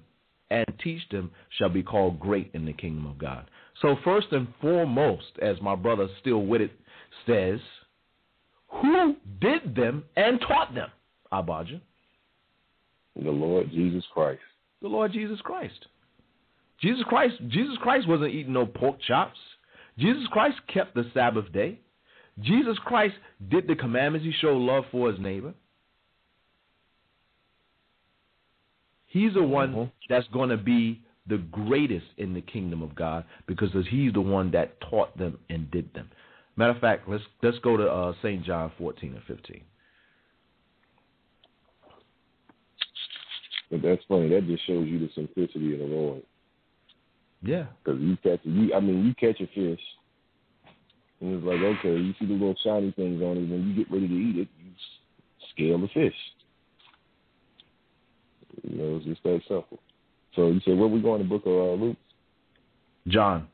and 0.52 0.66
teach 0.84 1.02
them 1.10 1.32
shall 1.58 1.70
be 1.70 1.84
called 1.84 2.20
great 2.20 2.52
in 2.54 2.66
the 2.66 2.74
kingdom 2.74 3.06
of 3.06 3.18
God. 3.18 3.50
So 3.82 3.96
first 4.04 4.28
and 4.32 4.48
foremost, 4.62 5.32
as 5.42 5.56
my 5.62 5.76
brother 5.76 6.08
Still 6.20 6.46
With 6.46 6.62
It 6.62 6.72
says, 7.26 7.60
who 8.68 9.16
did 9.42 9.76
them 9.76 10.04
and 10.16 10.40
taught 10.42 10.76
them, 10.76 10.90
Abaja? 11.32 11.80
The 13.16 13.32
Lord 13.32 13.72
Jesus 13.72 14.04
Christ. 14.14 14.42
The 14.82 14.88
Lord 14.88 15.12
Jesus 15.14 15.40
Christ. 15.42 15.88
Jesus 16.82 17.04
Christ, 17.08 17.36
Jesus 17.50 17.76
Christ 17.82 18.08
wasn't 18.08 18.34
eating 18.34 18.54
no 18.54 18.66
pork 18.66 18.98
chops. 19.06 19.38
Jesus 19.98 20.24
Christ 20.32 20.58
kept 20.74 20.96
the 20.96 21.06
Sabbath 21.14 21.52
day. 21.52 21.80
Jesus 22.42 22.78
Christ 22.86 23.16
did 23.50 23.68
the 23.68 23.76
commandments. 23.76 24.26
He 24.26 24.34
showed 24.40 24.58
love 24.58 24.86
for 24.92 25.12
his 25.12 25.20
neighbor. 25.20 25.54
He's 29.08 29.34
the 29.34 29.44
one 29.44 29.70
mm-hmm. 29.72 29.84
that's 30.08 30.28
going 30.32 30.50
to 30.50 30.58
be 30.58 31.02
the 31.28 31.38
greatest 31.38 32.06
in 32.18 32.34
the 32.34 32.42
kingdom 32.42 32.82
of 32.82 32.96
God 32.96 33.26
because 33.48 33.70
he's 33.90 34.14
the 34.14 34.22
one 34.22 34.52
that 34.52 34.80
taught 34.82 35.18
them 35.18 35.38
and 35.50 35.70
did 35.72 35.94
them. 35.94 36.10
Matter 36.56 36.72
of 36.72 36.80
fact, 36.80 37.08
let's 37.08 37.24
let's 37.42 37.58
go 37.60 37.78
to 37.78 37.88
uh, 37.88 38.14
St. 38.22 38.44
John 38.44 38.72
14 38.78 39.14
and 39.14 39.24
15. 39.38 39.62
But 43.72 43.82
that's 43.82 44.02
funny. 44.08 44.30
That 44.30 44.48
just 44.48 44.66
shows 44.66 44.88
you 44.88 45.00
the 45.00 45.10
simplicity 45.16 45.74
of 45.74 45.80
the 45.80 45.86
Lord. 45.86 46.22
Yeah. 47.42 47.66
Because 47.84 48.00
you 48.02 48.18
catch 48.18 48.40
you, 48.44 48.74
I 48.74 48.80
mean, 48.80 49.06
you 49.06 49.14
catch 49.16 49.42
a 49.42 49.48
fish, 49.48 49.80
and 51.22 51.36
it's 51.36 51.46
like, 51.46 51.60
okay, 51.60 51.98
you 51.98 52.14
see 52.20 52.26
the 52.26 52.34
little 52.34 52.56
shiny 52.64 52.92
things 52.92 53.22
on 53.22 53.38
it. 53.38 53.50
When 53.50 53.68
you 53.68 53.76
get 53.76 53.92
ready 53.92 54.08
to 54.08 54.14
eat 54.14 54.38
it, 54.40 54.48
you 54.60 54.72
scale 55.54 55.80
the 55.80 55.88
fish. 55.88 56.16
You 58.64 58.78
know, 58.78 58.98
it's 58.98 59.06
just 59.06 59.24
that 59.24 59.42
simple. 59.48 59.80
So 60.36 60.48
you 60.48 60.60
said, 60.66 60.78
where 60.78 60.88
we 60.88 61.02
going? 61.02 61.22
to 61.22 61.28
book 61.28 61.44
of 61.46 61.54
uh, 61.54 61.84
Luke? 61.84 61.98
John, 63.08 63.48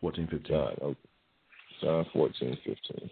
fourteen 0.00 0.26
fifteen. 0.26 0.56
John, 0.56 0.74
okay. 0.82 0.98
John 1.80 2.06
fourteen 2.12 2.58
fifteen. 2.64 3.10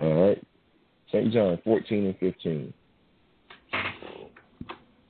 All 0.00 0.28
right. 0.28 0.46
St. 1.08 1.32
John 1.32 1.58
14 1.64 2.06
and 2.06 2.18
15. 2.18 2.72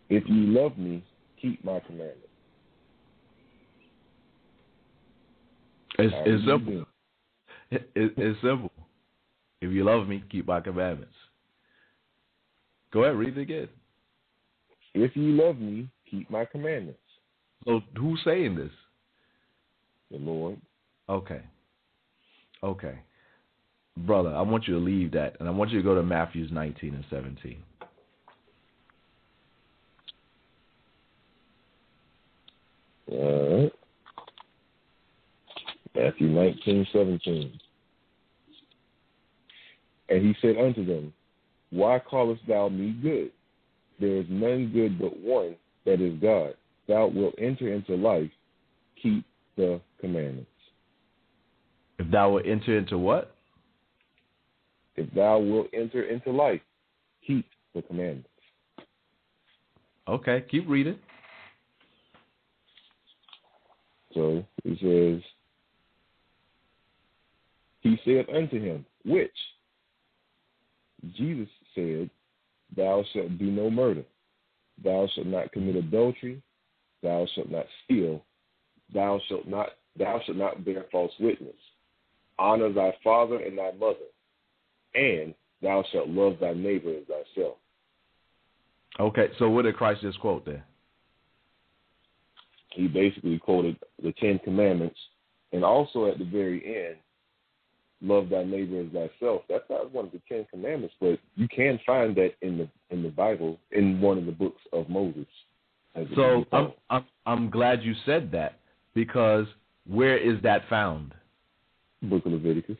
If 0.08 0.24
you 0.26 0.46
love 0.46 0.78
me, 0.78 1.02
keep 1.40 1.64
my 1.64 1.80
commandments. 1.80 2.20
It's, 5.98 6.14
it's 6.26 6.44
simple. 6.46 6.84
It, 7.70 7.90
it, 7.94 8.12
it's 8.16 8.40
simple. 8.42 8.70
If 9.60 9.72
you 9.72 9.84
love 9.84 10.06
me, 10.06 10.22
keep 10.30 10.46
my 10.46 10.60
commandments. 10.60 11.14
Go 12.92 13.04
ahead, 13.04 13.16
read 13.16 13.36
it 13.36 13.40
again. 13.40 13.68
If 14.94 15.16
you 15.16 15.32
love 15.32 15.58
me, 15.58 15.88
keep 16.10 16.30
my 16.30 16.44
commandments. 16.44 17.00
So 17.64 17.80
who's 17.98 18.20
saying 18.24 18.54
this? 18.54 18.70
The 20.10 20.18
Lord. 20.18 20.60
Okay. 21.08 21.40
Okay. 22.62 22.98
Brother, 23.98 24.30
I 24.30 24.42
want 24.42 24.68
you 24.68 24.74
to 24.74 24.80
leave 24.80 25.12
that 25.12 25.36
and 25.40 25.48
I 25.48 25.52
want 25.52 25.70
you 25.70 25.78
to 25.78 25.82
go 25.82 25.94
to 25.94 26.02
Matthews 26.02 26.50
19 26.52 26.94
and 26.94 27.04
17. 27.10 27.56
All 33.10 33.62
right. 33.62 33.72
Matthew 35.94 36.28
19, 36.28 36.86
17. 36.92 37.60
And 40.08 40.22
he 40.22 40.34
said 40.40 40.56
unto 40.58 40.84
them, 40.84 41.12
Why 41.70 41.98
callest 41.98 42.42
thou 42.46 42.68
me 42.68 42.92
good? 43.02 43.30
There 43.98 44.16
is 44.16 44.26
none 44.28 44.70
good 44.72 44.98
but 44.98 45.18
one, 45.18 45.56
that 45.84 46.00
is 46.00 46.20
God. 46.20 46.54
Thou 46.86 47.06
wilt 47.06 47.34
enter 47.38 47.72
into 47.72 47.94
life, 47.94 48.30
keep 49.02 49.24
the 49.56 49.80
commandments. 50.00 50.50
If 51.98 52.10
thou 52.10 52.30
wilt 52.30 52.46
enter 52.46 52.76
into 52.76 52.98
what? 52.98 53.34
If 54.96 55.12
thou 55.14 55.38
wilt 55.38 55.68
enter 55.72 56.02
into 56.04 56.30
life, 56.30 56.60
keep 57.26 57.46
the 57.74 57.82
commandments. 57.82 58.28
Okay, 60.08 60.44
keep 60.50 60.68
reading. 60.68 60.98
So 64.16 64.42
he 64.64 64.70
says, 64.80 65.22
He 67.82 67.98
said 68.04 68.34
unto 68.34 68.58
him, 68.58 68.84
Which? 69.04 69.30
Jesus 71.14 71.48
said, 71.74 72.08
Thou 72.74 73.04
shalt 73.12 73.38
do 73.38 73.44
no 73.44 73.70
murder. 73.70 74.04
Thou 74.82 75.06
shalt 75.14 75.26
not 75.26 75.52
commit 75.52 75.76
adultery. 75.76 76.42
Thou 77.02 77.26
shalt 77.34 77.50
not 77.50 77.66
steal. 77.84 78.24
Thou 78.92 79.20
shalt 79.28 79.46
not 79.46 79.68
thou 79.98 80.20
shalt 80.24 80.38
not 80.38 80.64
bear 80.64 80.86
false 80.90 81.12
witness. 81.20 81.54
Honor 82.38 82.72
thy 82.72 82.94
father 83.04 83.36
and 83.36 83.58
thy 83.58 83.72
mother, 83.72 83.96
and 84.94 85.34
thou 85.62 85.84
shalt 85.92 86.08
love 86.08 86.38
thy 86.40 86.54
neighbor 86.54 86.90
as 86.90 87.04
thyself. 87.06 87.56
Okay, 88.98 89.28
so 89.38 89.50
what 89.50 89.62
did 89.62 89.76
Christ 89.76 90.00
just 90.02 90.20
quote 90.20 90.44
there? 90.46 90.64
He 92.76 92.88
basically 92.88 93.38
quoted 93.38 93.78
the 94.02 94.12
Ten 94.12 94.38
Commandments, 94.38 94.98
and 95.52 95.64
also 95.64 96.06
at 96.06 96.18
the 96.18 96.24
very 96.24 96.86
end, 96.86 96.96
love 98.02 98.28
thy 98.28 98.44
neighbor 98.44 98.80
as 98.82 98.86
thyself. 98.92 99.42
That's 99.48 99.64
not 99.70 99.92
one 99.92 100.04
of 100.06 100.12
the 100.12 100.20
Ten 100.28 100.46
Commandments, 100.50 100.94
but 101.00 101.18
you 101.36 101.48
can 101.48 101.80
find 101.86 102.14
that 102.16 102.32
in 102.42 102.58
the 102.58 102.68
in 102.90 103.02
the 103.02 103.08
Bible 103.08 103.58
in 103.72 104.00
one 104.00 104.18
of 104.18 104.26
the 104.26 104.32
books 104.32 104.60
of 104.72 104.90
Moses. 104.90 105.26
So 106.14 106.44
I'm, 106.52 106.72
I'm 106.90 107.04
I'm 107.24 107.50
glad 107.50 107.82
you 107.82 107.94
said 108.04 108.30
that 108.32 108.58
because 108.94 109.46
where 109.88 110.18
is 110.18 110.40
that 110.42 110.68
found? 110.68 111.14
Book 112.02 112.26
of 112.26 112.32
Leviticus. 112.32 112.76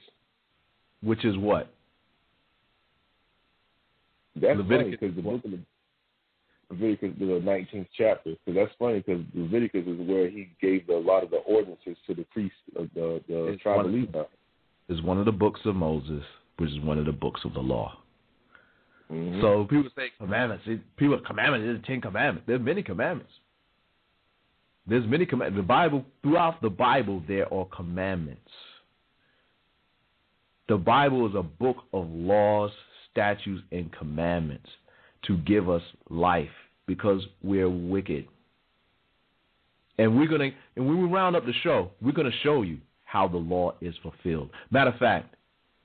Which 1.03 1.25
is 1.25 1.37
what? 1.39 1.73
That's 4.35 4.59
Leviticus 4.59 4.69
funny 4.79 4.91
because 4.91 5.17
the 5.17 5.23
book 5.23 5.45
of 5.45 5.53
Leviticus, 6.71 7.11
the 7.19 7.25
19th 7.25 7.87
chapter, 7.97 8.35
because 8.45 8.55
that's 8.55 8.73
funny 8.79 8.99
because 9.01 9.23
Leviticus 9.35 9.87
is 9.87 10.09
where 10.09 10.29
he 10.29 10.49
gave 10.61 10.87
the, 10.87 10.95
a 10.95 10.99
lot 10.99 11.23
of 11.23 11.31
the 11.31 11.37
ordinances 11.39 11.97
to 12.07 12.15
the 12.15 12.25
priests 12.33 12.59
of 12.75 12.89
the, 12.95 13.23
the 13.29 13.45
It's 13.47 13.63
tribe 13.63 13.77
one 13.77 13.87
of 13.87 13.93
Levi. 13.93 14.23
It's 14.89 15.03
one 15.03 15.19
of 15.19 15.27
the 15.27 15.33
books 15.33 15.61
of 15.65 15.77
Moses, 15.77 16.23
which 16.59 16.71
is 16.71 16.81
one 16.81 16.99
of 16.99 17.07
the 17.07 17.13
books 17.13 17.41
of 17.45 17.55
the 17.55 17.61
law. 17.61 17.99
Mhm. 19.11 19.41
So 19.41 19.65
people 19.65 19.91
say 19.95 20.11
commandments. 20.19 20.65
It, 20.67 20.81
people 20.97 21.19
commandments. 21.21 21.65
There's 21.67 21.85
ten 21.87 22.01
commandments. 22.01 22.47
There's 22.49 22.61
many 22.61 22.83
commandments. 22.83 23.33
There's 24.89 25.07
many 25.07 25.27
commandments. 25.27 25.65
The 25.65 25.69
Bible 25.69 26.05
throughout 26.23 26.61
the 26.63 26.71
Bible 26.71 27.23
there 27.29 27.53
are 27.55 27.67
commandments. 27.67 28.51
The 30.69 30.77
Bible 30.77 31.29
is 31.29 31.37
a 31.37 31.45
book 31.45 31.77
of 31.93 32.11
laws, 32.11 32.73
statutes, 33.13 33.63
and 33.71 33.93
commandments 33.93 34.69
to 35.27 35.37
give 35.39 35.69
us 35.69 35.83
life 36.11 36.49
because 36.87 37.23
we're 37.43 37.69
wicked. 37.69 38.27
And 39.99 40.17
we're 40.17 40.29
gonna 40.29 40.51
and 40.77 40.87
when 40.87 41.01
we 41.01 41.09
round 41.09 41.37
up 41.37 41.47
the 41.47 41.55
show, 41.63 41.91
we're 42.03 42.13
gonna 42.13 42.31
show 42.43 42.63
you 42.63 42.79
how 43.05 43.27
the 43.27 43.37
law 43.37 43.73
is 43.81 43.95
fulfilled. 44.03 44.51
Matter 44.71 44.91
of 44.91 44.99
fact, 44.99 45.35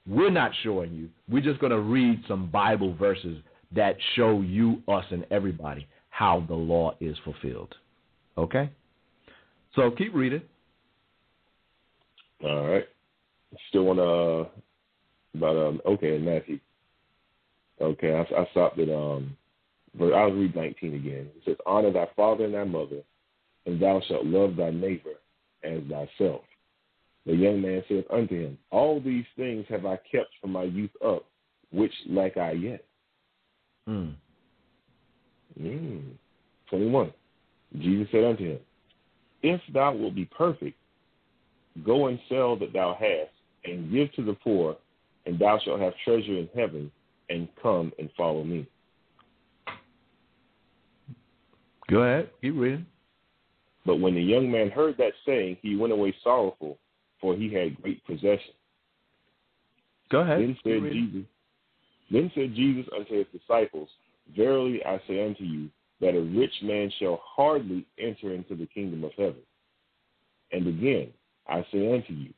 we're 0.08 0.32
not 0.32 0.52
showing 0.64 0.94
you. 0.94 1.10
We're 1.30 1.44
just 1.44 1.60
gonna 1.62 1.80
read 1.80 2.22
some 2.28 2.50
Bible 2.50 2.94
verses 2.96 3.38
that 3.74 3.96
show 4.16 4.42
you, 4.42 4.82
us, 4.88 5.06
and 5.12 5.26
everybody 5.32 5.88
how 6.10 6.44
the 6.48 6.54
law 6.54 6.94
is 7.00 7.16
fulfilled. 7.24 7.74
Okay? 8.38 8.70
So 9.76 9.92
keep 9.92 10.14
reading. 10.14 10.42
All 12.44 12.68
right. 12.68 12.86
Still 13.70 13.84
want 13.84 14.00
to, 14.00 15.40
but 15.40 15.68
um, 15.68 15.82
okay, 15.86 16.18
Matthew. 16.18 16.60
Okay, 17.82 18.14
I, 18.14 18.22
I 18.42 18.48
stopped 18.52 18.80
at 18.80 18.90
um, 18.90 19.36
but 19.98 20.14
I'll 20.14 20.32
read 20.32 20.56
19 20.56 20.94
again. 20.94 21.30
It 21.36 21.42
says, 21.46 21.58
"Honor 21.66 21.92
thy 21.92 22.08
father 22.16 22.46
and 22.46 22.54
thy 22.54 22.64
mother, 22.64 23.02
and 23.66 23.82
thou 23.82 24.02
shalt 24.08 24.26
love 24.26 24.56
thy 24.56 24.70
neighbor 24.70 25.16
as 25.64 25.82
thyself." 25.90 26.42
The 27.26 27.36
young 27.36 27.62
man 27.62 27.84
said 27.88 28.06
unto 28.10 28.36
him, 28.36 28.58
All 28.72 29.00
these 29.00 29.26
things 29.36 29.66
have 29.70 29.86
I 29.86 29.98
kept 30.12 30.30
from 30.40 30.52
my 30.52 30.64
youth 30.64 30.92
up. 31.06 31.26
Which 31.72 31.94
lack 32.10 32.38
I 32.38 32.52
yet? 32.52 32.84
Mm. 33.88 34.16
Mm. 35.60 36.04
21. 36.70 37.14
Jesus 37.80 38.08
said 38.12 38.24
unto 38.24 38.44
him, 38.44 38.60
If 39.44 39.62
thou 39.74 39.94
wilt 39.94 40.16
be 40.16 40.26
perfect, 40.26 40.78
go 41.86 42.08
and 42.08 42.20
sell 42.28 42.56
that 42.58 42.74
thou 42.74 42.98
hast, 43.00 43.32
and 43.64 43.92
give 43.92 44.12
to 44.14 44.24
the 44.24 44.34
poor, 44.34 44.76
and 45.26 45.38
thou 45.38 45.60
shalt 45.60 45.80
have 45.80 45.94
treasure 46.04 46.38
in 46.38 46.50
heaven, 46.56 46.92
and 47.32 47.48
come 47.62 47.92
and 47.98 48.10
follow 48.18 48.44
me. 48.44 48.68
Go 51.90 52.04
ahead. 52.04 52.30
Keep 52.42 52.56
reading. 52.58 52.86
But 53.86 53.98
when 53.98 54.14
the 54.14 54.22
young 54.22 54.52
man 54.52 54.70
heard 54.70 54.98
that 54.98 55.14
saying, 55.26 55.58
he 55.62 55.76
went 55.76 55.94
away 55.94 56.14
sorrowful, 56.24 56.78
for 57.20 57.36
he 57.36 57.52
had 57.54 57.82
great 57.82 58.06
possession. 58.06 58.54
Go 60.10 60.20
ahead. 60.20 60.40
Then 60.40 60.58
said. 60.64 60.92
Jesus, 60.92 61.26
then 62.12 62.32
said 62.36 62.54
Jesus 62.54 62.86
unto 62.96 63.18
his 63.18 63.28
disciples, 63.32 63.90
Verily 64.36 64.84
I 64.86 65.00
say 65.08 65.26
unto 65.26 65.44
you, 65.44 65.70
that 66.00 66.16
a 66.16 66.22
rich 66.22 66.54
man 66.64 66.92
shall 67.00 67.22
hardly 67.24 67.86
enter 67.98 68.34
into 68.34 68.56
the 68.56 68.66
kingdom 68.68 69.04
of 69.04 69.12
heaven. 69.18 69.42
And 70.52 70.68
again, 70.68 71.10
I 71.48 71.66
say 71.72 71.94
unto 71.94 72.14
you, 72.14 72.34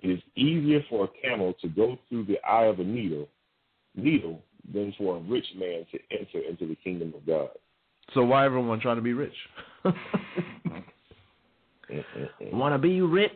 it 0.00 0.10
is 0.10 0.20
easier 0.34 0.80
for 0.88 1.04
a 1.04 1.28
camel 1.28 1.54
to 1.60 1.68
go 1.68 1.98
through 2.08 2.24
the 2.24 2.38
eye 2.48 2.64
of 2.64 2.78
a 2.80 2.84
needle, 2.84 3.28
needle 3.94 4.42
than 4.72 4.92
for 4.98 5.16
a 5.16 5.20
rich 5.20 5.46
man 5.56 5.86
to 5.92 5.98
enter 6.10 6.38
into 6.48 6.66
the 6.66 6.76
kingdom 6.76 7.12
of 7.16 7.26
God. 7.26 7.50
So 8.14 8.24
why 8.24 8.44
everyone 8.44 8.80
trying 8.80 8.96
to 8.96 9.02
be 9.02 9.12
rich? 9.12 9.34
Want 12.52 12.74
to 12.74 12.78
be 12.78 13.00
rich? 13.00 13.32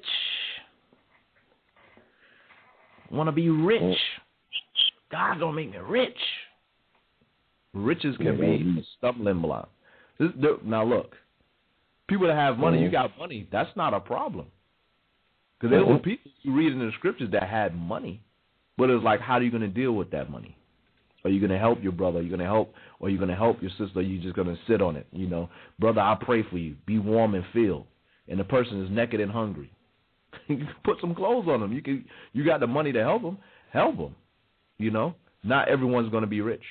Want 3.10 3.28
to 3.28 3.32
be 3.32 3.48
rich? 3.48 3.98
God 5.10 5.38
gonna 5.38 5.52
make 5.52 5.70
me 5.70 5.78
rich. 5.78 6.16
Riches 7.72 8.16
can 8.18 8.40
be 8.40 8.80
a 8.80 8.84
stumbling 8.98 9.40
block. 9.40 9.68
This, 10.18 10.30
now 10.64 10.84
look, 10.84 11.16
people 12.08 12.26
that 12.26 12.36
have 12.36 12.58
money, 12.58 12.80
you 12.80 12.88
Mhm. 12.88 12.92
got 12.92 13.18
money. 13.18 13.48
That's 13.50 13.74
not 13.76 13.94
a 13.94 14.00
problem. 14.00 14.50
Because 15.58 15.70
there 15.70 15.84
were 15.84 15.98
people 15.98 16.30
you 16.42 16.52
read 16.52 16.72
in 16.72 16.78
the 16.78 16.92
scriptures 16.92 17.30
that 17.30 17.48
had 17.48 17.76
money, 17.76 18.20
but 18.76 18.90
it's 18.90 19.04
like, 19.04 19.20
how 19.20 19.34
are 19.34 19.42
you 19.42 19.50
going 19.50 19.62
to 19.62 19.68
deal 19.68 19.92
with 19.92 20.10
that 20.10 20.30
money? 20.30 20.56
Are 21.24 21.30
you 21.30 21.40
going 21.40 21.52
to 21.52 21.58
help 21.58 21.82
your 21.82 21.92
brother? 21.92 22.18
Are 22.18 22.22
you 22.22 22.28
going 22.28 22.40
to 22.40 22.44
help, 22.44 22.74
or 23.00 23.08
are 23.08 23.10
you 23.10 23.16
going 23.16 23.30
to 23.30 23.36
help 23.36 23.62
your 23.62 23.70
sister? 23.78 24.00
Are 24.00 24.02
you 24.02 24.20
just 24.20 24.36
going 24.36 24.48
to 24.48 24.58
sit 24.68 24.82
on 24.82 24.96
it? 24.96 25.06
You 25.10 25.26
know, 25.26 25.48
brother, 25.78 26.00
I 26.00 26.16
pray 26.20 26.42
for 26.50 26.58
you. 26.58 26.76
Be 26.86 26.98
warm 26.98 27.34
and 27.34 27.44
filled. 27.52 27.86
And 28.28 28.38
the 28.38 28.44
person 28.44 28.84
is 28.84 28.90
naked 28.90 29.20
and 29.20 29.30
hungry. 29.30 29.70
You 30.48 30.56
can 30.58 30.68
Put 30.84 30.98
some 31.00 31.14
clothes 31.14 31.46
on 31.48 31.60
them. 31.60 31.72
You 31.72 31.80
can. 31.80 32.04
You 32.32 32.44
got 32.44 32.60
the 32.60 32.66
money 32.66 32.92
to 32.92 33.00
help 33.00 33.22
them. 33.22 33.38
Help 33.72 33.96
them. 33.96 34.14
You 34.78 34.90
know, 34.90 35.14
not 35.44 35.68
everyone's 35.68 36.10
going 36.10 36.22
to 36.22 36.28
be 36.28 36.40
rich. 36.40 36.64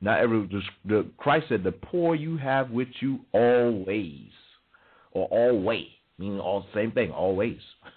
Not 0.00 0.20
every. 0.20 0.46
The, 0.46 0.62
the 0.84 1.06
Christ 1.18 1.46
said, 1.48 1.64
"The 1.64 1.72
poor 1.72 2.14
you 2.14 2.36
have 2.36 2.70
with 2.70 2.88
you 3.00 3.20
always, 3.32 4.30
or 5.10 5.26
always." 5.26 5.88
Meaning 6.18 6.40
all 6.40 6.64
same 6.72 6.92
thing, 6.92 7.10
always. 7.10 7.58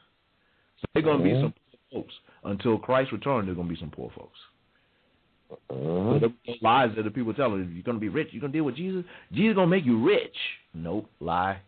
So 0.82 0.86
they're 0.94 1.04
going 1.04 1.18
to 1.18 1.24
be 1.26 1.32
mm-hmm. 1.32 1.48
some 1.48 1.54
folks 1.92 2.14
until 2.52 2.78
Christ 2.78 3.12
returns. 3.12 3.48
There's 3.48 3.56
going 3.56 3.68
to 3.68 3.74
be 3.74 3.80
some 3.80 3.92
poor 3.92 4.12
folks. 4.16 4.38
Uh-huh. 5.52 6.20
So 6.20 6.54
lies 6.62 6.92
that 6.96 7.04
the 7.04 7.12
people 7.12 7.34
tell 7.34 7.52
them, 7.52 7.72
you're 7.74 7.84
going 7.84 7.98
to 7.98 8.02
be 8.02 8.10
rich. 8.10 8.30
You're 8.32 8.42
going 8.42 8.52
to 8.52 8.58
deal 8.58 8.66
with 8.66 8.76
Jesus. 8.76 9.04
Jesus 9.32 9.56
going 9.56 9.70
to 9.70 9.76
make 9.76 9.86
you 9.86 10.04
rich. 10.06 10.36
Nope, 10.74 11.10
lie. 11.20 11.60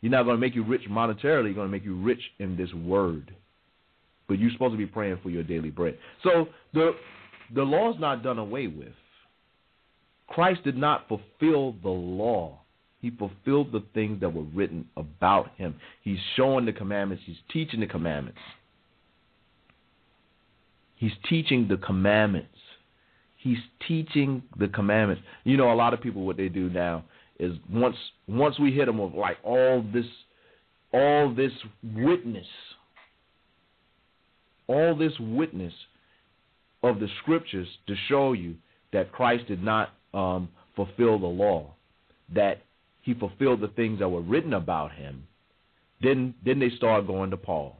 You're 0.00 0.12
not 0.12 0.24
going 0.24 0.36
to 0.36 0.40
make 0.40 0.54
you 0.54 0.64
rich 0.64 0.82
monetarily. 0.90 1.46
You're 1.46 1.54
going 1.54 1.68
to 1.68 1.72
make 1.72 1.84
you 1.84 1.96
rich 2.00 2.20
in 2.38 2.56
this 2.56 2.72
word. 2.74 3.34
But 4.28 4.38
you're 4.38 4.50
supposed 4.50 4.72
to 4.72 4.78
be 4.78 4.86
praying 4.86 5.18
for 5.22 5.30
your 5.30 5.42
daily 5.42 5.70
bread. 5.70 5.98
So 6.22 6.48
the 6.74 6.96
the 7.54 7.62
law's 7.62 7.96
not 8.00 8.24
done 8.24 8.38
away 8.38 8.66
with. 8.66 8.92
Christ 10.28 10.64
did 10.64 10.76
not 10.76 11.06
fulfill 11.06 11.76
the 11.82 11.88
law. 11.88 12.58
He 13.00 13.10
fulfilled 13.10 13.70
the 13.70 13.84
things 13.94 14.20
that 14.20 14.32
were 14.32 14.42
written 14.42 14.88
about 14.96 15.50
him. 15.56 15.76
He's 16.02 16.18
showing 16.34 16.66
the 16.66 16.72
commandments. 16.72 17.22
He's 17.24 17.36
teaching 17.52 17.80
the 17.80 17.86
commandments. 17.86 18.40
He's 20.96 21.12
teaching 21.28 21.68
the 21.68 21.76
commandments. 21.76 22.48
He's 23.36 23.58
teaching 23.86 24.42
the 24.58 24.68
commandments. 24.68 25.22
You 25.44 25.56
know, 25.56 25.72
a 25.72 25.74
lot 25.74 25.94
of 25.94 26.00
people 26.00 26.26
what 26.26 26.36
they 26.36 26.48
do 26.48 26.68
now 26.68 27.04
is 27.38 27.52
once 27.70 27.96
once 28.26 28.58
we 28.58 28.72
hit 28.72 28.86
them 28.86 28.98
with 28.98 29.14
like 29.14 29.36
all 29.44 29.84
this 29.92 30.06
all 30.92 31.32
this 31.34 31.52
witness, 31.94 32.46
all 34.66 34.96
this 34.96 35.12
witness 35.20 35.74
of 36.82 36.98
the 36.98 37.08
scriptures 37.22 37.68
to 37.86 37.94
show 38.08 38.32
you 38.32 38.54
that 38.92 39.12
Christ 39.12 39.46
did 39.48 39.62
not 39.62 39.90
um, 40.14 40.48
fulfill 40.74 41.18
the 41.18 41.26
law, 41.26 41.74
that 42.34 42.62
he 43.02 43.14
fulfilled 43.14 43.60
the 43.60 43.68
things 43.68 43.98
that 43.98 44.08
were 44.08 44.22
written 44.22 44.54
about 44.54 44.92
him. 44.92 45.24
Then 46.02 46.34
then 46.44 46.58
they 46.58 46.70
start 46.70 47.06
going 47.06 47.30
to 47.30 47.36
Paul. 47.36 47.76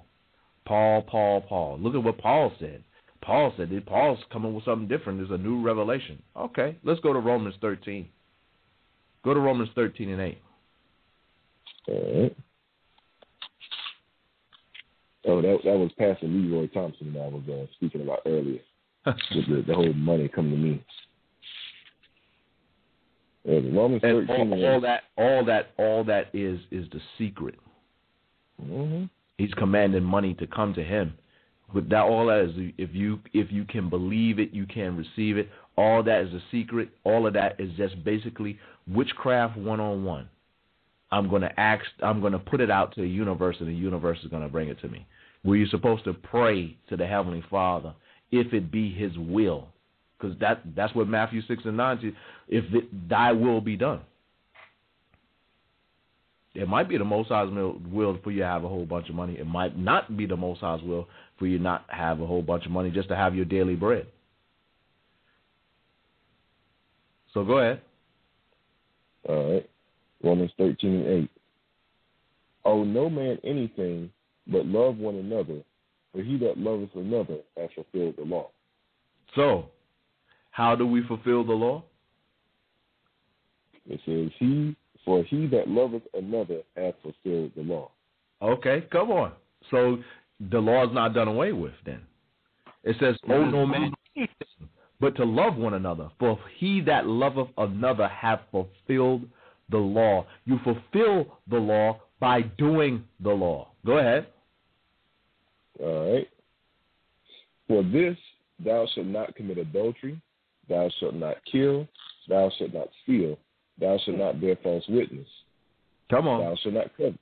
Paul, 0.66 1.02
Paul, 1.02 1.40
Paul. 1.42 1.78
Look 1.80 1.94
at 1.94 2.02
what 2.02 2.18
Paul 2.18 2.52
said. 2.58 2.82
Paul 3.22 3.52
said 3.56 3.70
that 3.70 3.86
Paul's 3.86 4.18
coming 4.32 4.54
with 4.54 4.64
something 4.64 4.88
different. 4.88 5.18
There's 5.18 5.38
a 5.38 5.42
new 5.42 5.62
revelation. 5.62 6.22
Okay, 6.36 6.76
let's 6.84 7.00
go 7.00 7.12
to 7.12 7.18
Romans 7.18 7.54
13. 7.60 8.08
Go 9.24 9.34
to 9.34 9.40
Romans 9.40 9.70
13 9.74 10.10
and 10.10 10.20
8. 10.20 10.38
All 11.88 12.22
right. 12.22 12.36
Oh, 15.28 15.42
that 15.42 15.58
that 15.64 15.76
was 15.76 15.90
Pastor 15.98 16.26
Leroy 16.28 16.68
Thompson 16.68 17.12
that 17.12 17.20
I 17.20 17.28
was 17.28 17.42
uh, 17.50 17.66
speaking 17.74 18.02
about 18.02 18.20
earlier. 18.26 18.60
with 19.06 19.48
the, 19.48 19.64
the 19.66 19.74
whole 19.74 19.92
money 19.92 20.28
coming 20.28 20.52
to 20.52 20.56
me. 20.56 20.84
Yeah, 23.44 23.60
Romans 23.78 24.02
And 24.02 24.26
13. 24.26 24.52
all, 24.52 24.64
all 24.74 24.80
that, 24.80 25.02
all 25.16 25.44
that, 25.44 25.70
all 25.78 26.04
that 26.04 26.28
is 26.34 26.58
is 26.70 26.86
the 26.90 27.00
secret. 27.18 27.54
hmm 28.60 29.04
He's 29.38 29.52
commanding 29.54 30.02
money 30.02 30.32
to 30.34 30.46
come 30.46 30.72
to 30.74 30.82
him. 30.82 31.12
But 31.74 31.88
that 31.88 32.02
all 32.02 32.26
that 32.26 32.40
is 32.40 32.72
if 32.78 32.90
you 32.94 33.20
if 33.32 33.50
you 33.50 33.64
can 33.64 33.90
believe 33.90 34.38
it, 34.38 34.52
you 34.52 34.66
can 34.66 34.96
receive 34.96 35.36
it. 35.36 35.48
All 35.76 36.02
that 36.02 36.22
is 36.22 36.32
a 36.32 36.40
secret. 36.50 36.90
All 37.04 37.26
of 37.26 37.34
that 37.34 37.60
is 37.60 37.70
just 37.76 38.02
basically 38.04 38.58
witchcraft 38.86 39.56
one 39.56 39.80
on 39.80 40.04
one. 40.04 40.28
I'm 41.10 41.28
gonna 41.28 41.52
ask 41.56 41.84
I'm 42.02 42.20
gonna 42.20 42.38
put 42.38 42.60
it 42.60 42.70
out 42.70 42.94
to 42.94 43.00
the 43.00 43.08
universe 43.08 43.56
and 43.58 43.68
the 43.68 43.74
universe 43.74 44.18
is 44.22 44.30
gonna 44.30 44.48
bring 44.48 44.68
it 44.68 44.80
to 44.80 44.88
me. 44.88 45.06
Where 45.42 45.56
you're 45.56 45.68
supposed 45.68 46.04
to 46.04 46.14
pray 46.14 46.76
to 46.88 46.96
the 46.96 47.06
Heavenly 47.06 47.44
Father 47.50 47.94
if 48.30 48.52
it 48.52 48.70
be 48.70 48.92
his 48.92 49.16
will. 49.18 49.68
Because 50.18 50.38
that 50.38 50.62
that's 50.74 50.94
what 50.94 51.08
Matthew 51.08 51.42
six 51.46 51.62
and 51.64 51.76
nine 51.76 51.98
says, 52.00 52.12
if 52.48 52.64
it, 52.72 53.08
thy 53.08 53.32
will 53.32 53.60
be 53.60 53.76
done. 53.76 54.00
It 56.56 56.68
might 56.68 56.88
be 56.88 56.96
the 56.96 57.04
Most 57.04 57.28
High's 57.28 57.50
will 57.50 58.18
for 58.24 58.30
you 58.30 58.40
to 58.40 58.46
have 58.46 58.64
a 58.64 58.68
whole 58.68 58.86
bunch 58.86 59.10
of 59.10 59.14
money. 59.14 59.34
It 59.38 59.46
might 59.46 59.78
not 59.78 60.16
be 60.16 60.24
the 60.24 60.36
Most 60.36 60.60
High's 60.60 60.80
will 60.82 61.06
for 61.38 61.46
you 61.46 61.58
not 61.58 61.84
have 61.88 62.20
a 62.20 62.26
whole 62.26 62.40
bunch 62.40 62.64
of 62.64 62.72
money 62.72 62.90
just 62.90 63.08
to 63.08 63.16
have 63.16 63.34
your 63.34 63.44
daily 63.44 63.74
bread. 63.74 64.06
So 67.34 67.44
go 67.44 67.58
ahead. 67.58 67.82
All 69.28 69.52
right. 69.52 69.70
Romans 70.24 70.50
13 70.56 70.94
and 70.94 71.06
8. 71.24 71.30
Owe 72.64 72.84
no 72.84 73.10
man 73.10 73.38
anything 73.44 74.10
but 74.46 74.64
love 74.64 74.96
one 74.96 75.16
another, 75.16 75.60
for 76.12 76.22
he 76.22 76.38
that 76.38 76.56
loveth 76.56 76.94
another 76.94 77.38
hath 77.56 77.70
fulfilled 77.74 78.14
the 78.16 78.24
law. 78.24 78.48
So, 79.34 79.66
how 80.52 80.74
do 80.74 80.86
we 80.86 81.06
fulfill 81.06 81.44
the 81.44 81.52
law? 81.52 81.84
It 83.88 84.00
says, 84.06 84.30
He 84.38 84.74
for 85.06 85.22
he 85.22 85.46
that 85.46 85.68
loveth 85.68 86.02
another 86.12 86.60
hath 86.76 86.94
fulfilled 87.00 87.52
the 87.56 87.62
law. 87.62 87.90
Okay, 88.42 88.84
come 88.92 89.10
on. 89.10 89.32
So 89.70 89.98
the 90.50 90.58
law 90.58 90.84
is 90.84 90.92
not 90.92 91.14
done 91.14 91.28
away 91.28 91.52
with 91.52 91.72
then. 91.86 92.02
It 92.84 92.96
says, 93.00 93.16
Owe 93.28 93.44
no 93.44 93.64
man 93.64 93.92
mm-hmm. 94.16 94.64
but 95.00 95.16
to 95.16 95.24
love 95.24 95.56
one 95.56 95.74
another. 95.74 96.10
For 96.18 96.38
he 96.58 96.80
that 96.82 97.06
loveth 97.06 97.48
another 97.56 98.08
hath 98.08 98.40
fulfilled 98.50 99.22
the 99.70 99.78
law. 99.78 100.26
You 100.44 100.58
fulfill 100.62 101.38
the 101.48 101.56
law 101.56 102.00
by 102.20 102.42
doing 102.42 103.04
the 103.20 103.30
law. 103.30 103.68
Go 103.86 103.98
ahead. 103.98 104.26
All 105.80 106.12
right. 106.12 106.28
For 107.68 107.82
this 107.82 108.16
thou 108.64 108.86
shalt 108.94 109.06
not 109.06 109.34
commit 109.34 109.58
adultery, 109.58 110.20
thou 110.68 110.90
shalt 110.98 111.14
not 111.14 111.36
kill, 111.50 111.86
thou 112.28 112.50
shalt 112.58 112.72
not 112.72 112.88
steal, 113.02 113.38
thou 113.80 113.98
shalt 114.04 114.18
not 114.18 114.40
bear 114.40 114.56
false 114.62 114.84
witness. 114.88 115.28
Come 116.10 116.28
on. 116.28 116.40
Thou 116.40 116.56
shalt 116.62 116.74
not 116.74 116.96
covet. 116.96 117.20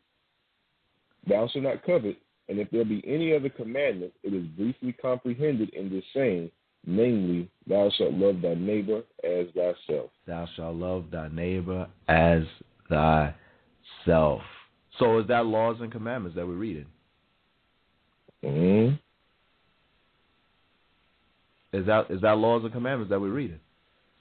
Thou 1.29 1.49
shalt 1.49 1.65
not 1.65 1.85
covet, 1.85 2.19
and 2.49 2.59
if 2.59 2.71
there 2.71 2.85
be 2.85 3.03
any 3.07 3.35
other 3.35 3.49
commandment, 3.49 4.13
it 4.23 4.35
is 4.35 4.45
briefly 4.49 4.93
comprehended 4.93 5.71
in 5.71 5.89
this 5.89 6.05
saying, 6.15 6.51
namely, 6.87 7.49
thou 7.67 7.91
shalt 7.97 8.13
love 8.13 8.43
thy 8.43 8.55
neighbor 8.55 9.03
as 9.25 9.47
thyself. 9.55 10.11
Thou 10.27 10.47
shalt 10.55 10.77
love 10.77 11.07
thy 11.11 11.29
neighbor 11.29 11.89
as 12.09 12.43
thyself. 12.89 14.43
So 14.99 15.19
is 15.19 15.27
that 15.29 15.47
laws 15.47 15.79
and 15.81 15.91
commandments 15.91 16.37
that 16.37 16.47
we're 16.47 16.55
reading? 16.55 16.87
Mm-hmm. 18.45 18.95
Is 21.77 21.87
that 21.87 22.11
is 22.11 22.21
that 22.21 22.39
laws 22.39 22.63
and 22.63 22.73
commandments 22.73 23.11
that 23.11 23.21
we're 23.21 23.31
reading? 23.31 23.59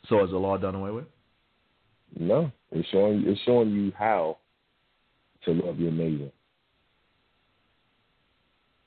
So 0.09 0.23
is 0.23 0.31
the 0.31 0.37
law 0.37 0.57
done 0.57 0.75
away 0.75 0.91
with? 0.91 1.05
No, 2.19 2.51
it's 2.71 2.87
showing 2.89 3.23
it's 3.25 3.41
showing 3.41 3.71
you 3.71 3.91
how 3.97 4.37
to 5.45 5.51
love 5.51 5.79
your 5.79 5.91
neighbor. 5.91 6.29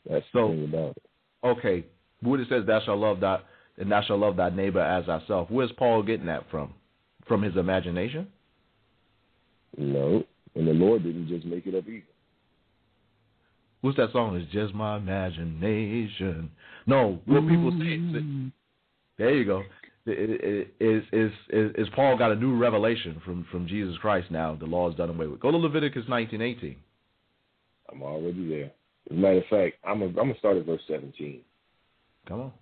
That's 0.08 0.24
So- 0.32 0.48
the 0.48 0.54
thing 0.54 0.64
about 0.64 0.96
it. 0.96 1.02
Okay, 1.44 1.84
what 2.20 2.40
it 2.40 2.48
says, 2.48 2.64
thou 2.66 2.80
shalt 2.80 2.98
love 3.00 3.20
thy 3.20 3.40
and 3.78 3.90
thou 3.90 4.00
shalt 4.02 4.20
love 4.20 4.36
thy 4.36 4.50
neighbor 4.50 4.80
as 4.80 5.06
thyself. 5.06 5.50
Where's 5.50 5.72
Paul 5.72 6.02
getting 6.02 6.26
that 6.26 6.48
from? 6.50 6.72
From 7.26 7.42
his 7.42 7.56
imagination? 7.56 8.30
No, 9.76 10.24
and 10.54 10.66
the 10.66 10.72
Lord 10.72 11.02
didn't 11.02 11.28
just 11.28 11.44
make 11.44 11.66
it 11.66 11.74
up 11.74 11.86
either. 11.86 12.06
What's 13.82 13.98
that 13.98 14.12
song? 14.12 14.36
It's 14.36 14.50
just 14.52 14.72
my 14.74 14.96
imagination. 14.96 16.50
No, 16.86 17.20
what 17.26 17.46
people 17.46 17.72
say. 17.72 17.94
is- 17.94 18.52
There 19.18 19.34
you 19.34 19.44
go. 19.44 19.62
Is 20.06 20.66
is 20.78 21.02
is 21.50 21.72
is 21.76 21.88
Paul 21.96 22.16
got 22.16 22.30
a 22.30 22.36
new 22.36 22.56
revelation 22.56 23.20
from 23.24 23.44
from 23.50 23.66
Jesus 23.66 23.96
Christ 23.98 24.30
now? 24.30 24.54
The 24.54 24.66
law 24.66 24.88
is 24.88 24.96
done 24.96 25.10
away 25.10 25.26
with. 25.26 25.40
Go 25.40 25.50
to 25.50 25.56
Leviticus 25.56 26.04
nineteen 26.08 26.40
eighteen. 26.40 26.76
I'm 27.90 28.02
already 28.02 28.48
there. 28.48 28.70
As 29.10 29.16
a 29.16 29.20
matter 29.20 29.38
of 29.38 29.46
fact, 29.50 29.76
I'm 29.84 30.02
I'm 30.02 30.14
gonna 30.14 30.38
start 30.38 30.56
at 30.56 30.66
verse 30.66 30.80
17. 30.88 31.40
Come 32.28 32.40
on. 32.40 32.52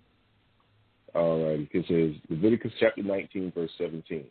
All 1.13 1.47
right, 1.47 1.67
it 1.71 1.85
says 1.87 2.21
Leviticus 2.29 2.71
chapter 2.79 3.01
19, 3.01 3.51
verse 3.55 3.71
17. 3.77 4.25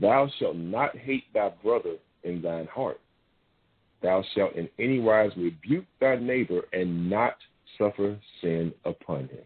Thou 0.00 0.28
shalt 0.38 0.56
not 0.56 0.96
hate 0.96 1.24
thy 1.32 1.50
brother 1.62 1.96
in 2.24 2.42
thine 2.42 2.66
heart. 2.66 3.00
Thou 4.02 4.24
shalt 4.34 4.54
in 4.54 4.68
any 4.78 4.98
wise 4.98 5.30
rebuke 5.36 5.84
thy 6.00 6.16
neighbor 6.16 6.62
and 6.72 7.08
not 7.08 7.36
suffer 7.78 8.18
sin 8.40 8.72
upon 8.84 9.28
him. 9.28 9.44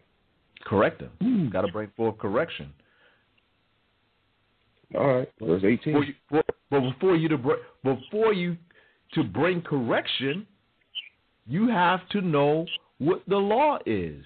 Correct 0.69 1.01
him. 1.01 1.09
Hmm. 1.19 1.49
Got 1.49 1.61
to 1.63 1.71
bring 1.71 1.89
forth 1.97 2.19
correction. 2.19 2.71
All 4.95 5.07
right, 5.07 5.31
verse 5.41 5.63
18. 5.65 5.77
Before 5.93 6.03
you, 6.03 6.13
for- 6.29 6.43
but 6.69 6.79
before 6.81 7.15
you 7.15 7.27
to 7.29 7.37
br- 7.37 7.63
before 7.83 8.33
you 8.33 8.55
to 9.13 9.23
bring 9.23 9.61
correction, 9.63 10.45
you 11.47 11.67
have 11.67 12.07
to 12.09 12.21
know 12.21 12.67
what 12.99 13.23
the 13.27 13.37
law 13.37 13.79
is. 13.87 14.23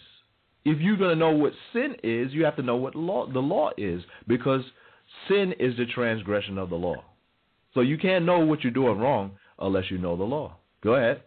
If 0.65 0.79
you're 0.79 0.97
going 0.97 1.11
to 1.11 1.15
know 1.15 1.31
what 1.31 1.53
sin 1.71 1.95
is, 2.03 2.33
you 2.33 2.43
have 2.43 2.57
to 2.57 2.61
know 2.61 2.75
what 2.75 2.95
law 2.95 3.25
the 3.31 3.39
law 3.39 3.71
is 3.77 4.01
because 4.27 4.61
sin 5.29 5.53
is 5.59 5.75
the 5.77 5.85
transgression 5.85 6.57
of 6.57 6.69
the 6.69 6.75
law. 6.75 7.03
So 7.73 7.79
you 7.81 7.97
can't 7.97 8.25
know 8.25 8.39
what 8.39 8.63
you're 8.63 8.71
doing 8.73 8.99
wrong 8.99 9.31
unless 9.59 9.89
you 9.89 9.97
know 9.97 10.17
the 10.17 10.23
law. 10.23 10.57
Go 10.83 10.95
ahead. 10.95 11.23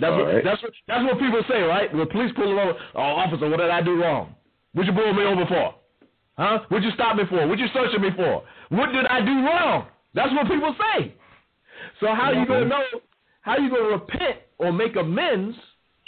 That's 0.00 0.16
what, 0.16 0.24
right. 0.24 0.44
that's 0.44 0.62
what 0.62 0.72
that's 0.88 1.04
what 1.04 1.18
people 1.18 1.42
say, 1.48 1.60
right? 1.62 1.92
When 1.94 2.06
police 2.08 2.32
pull 2.34 2.58
over, 2.58 2.74
oh 2.94 3.00
officer, 3.00 3.48
what 3.48 3.58
did 3.58 3.70
I 3.70 3.82
do 3.82 4.00
wrong? 4.00 4.34
What 4.72 4.86
you 4.86 4.92
pull 4.92 5.12
me 5.12 5.24
over 5.24 5.46
for? 5.46 5.74
Huh? 6.38 6.60
What 6.68 6.82
you 6.82 6.90
stop 6.92 7.16
me 7.16 7.24
for? 7.28 7.46
What 7.46 7.58
you 7.58 7.66
searching 7.74 8.00
me 8.00 8.10
for? 8.16 8.42
What 8.70 8.92
did 8.92 9.06
I 9.06 9.20
do 9.20 9.44
wrong? 9.44 9.86
That's 10.14 10.32
what 10.32 10.48
people 10.48 10.74
say. 10.96 11.14
So 12.00 12.06
how 12.06 12.30
you 12.30 12.46
gonna 12.46 12.60
mm-hmm. 12.60 12.68
know? 12.68 13.00
How 13.42 13.58
you 13.58 13.70
gonna 13.70 13.88
repent 13.88 14.38
or 14.58 14.72
make 14.72 14.96
amends 14.96 15.56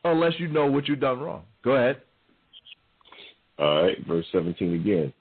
unless 0.05 0.33
you 0.39 0.49
know 0.49 0.67
what 0.67 0.89
you've 0.89 1.01
done 1.01 1.21
wrong? 1.21 1.43
Go 1.65 1.73
ahead. 1.73 2.01
All 3.59 3.85
right, 3.85 4.07
verse 4.07 4.27
seventeen 4.33 4.75
again. 4.75 5.13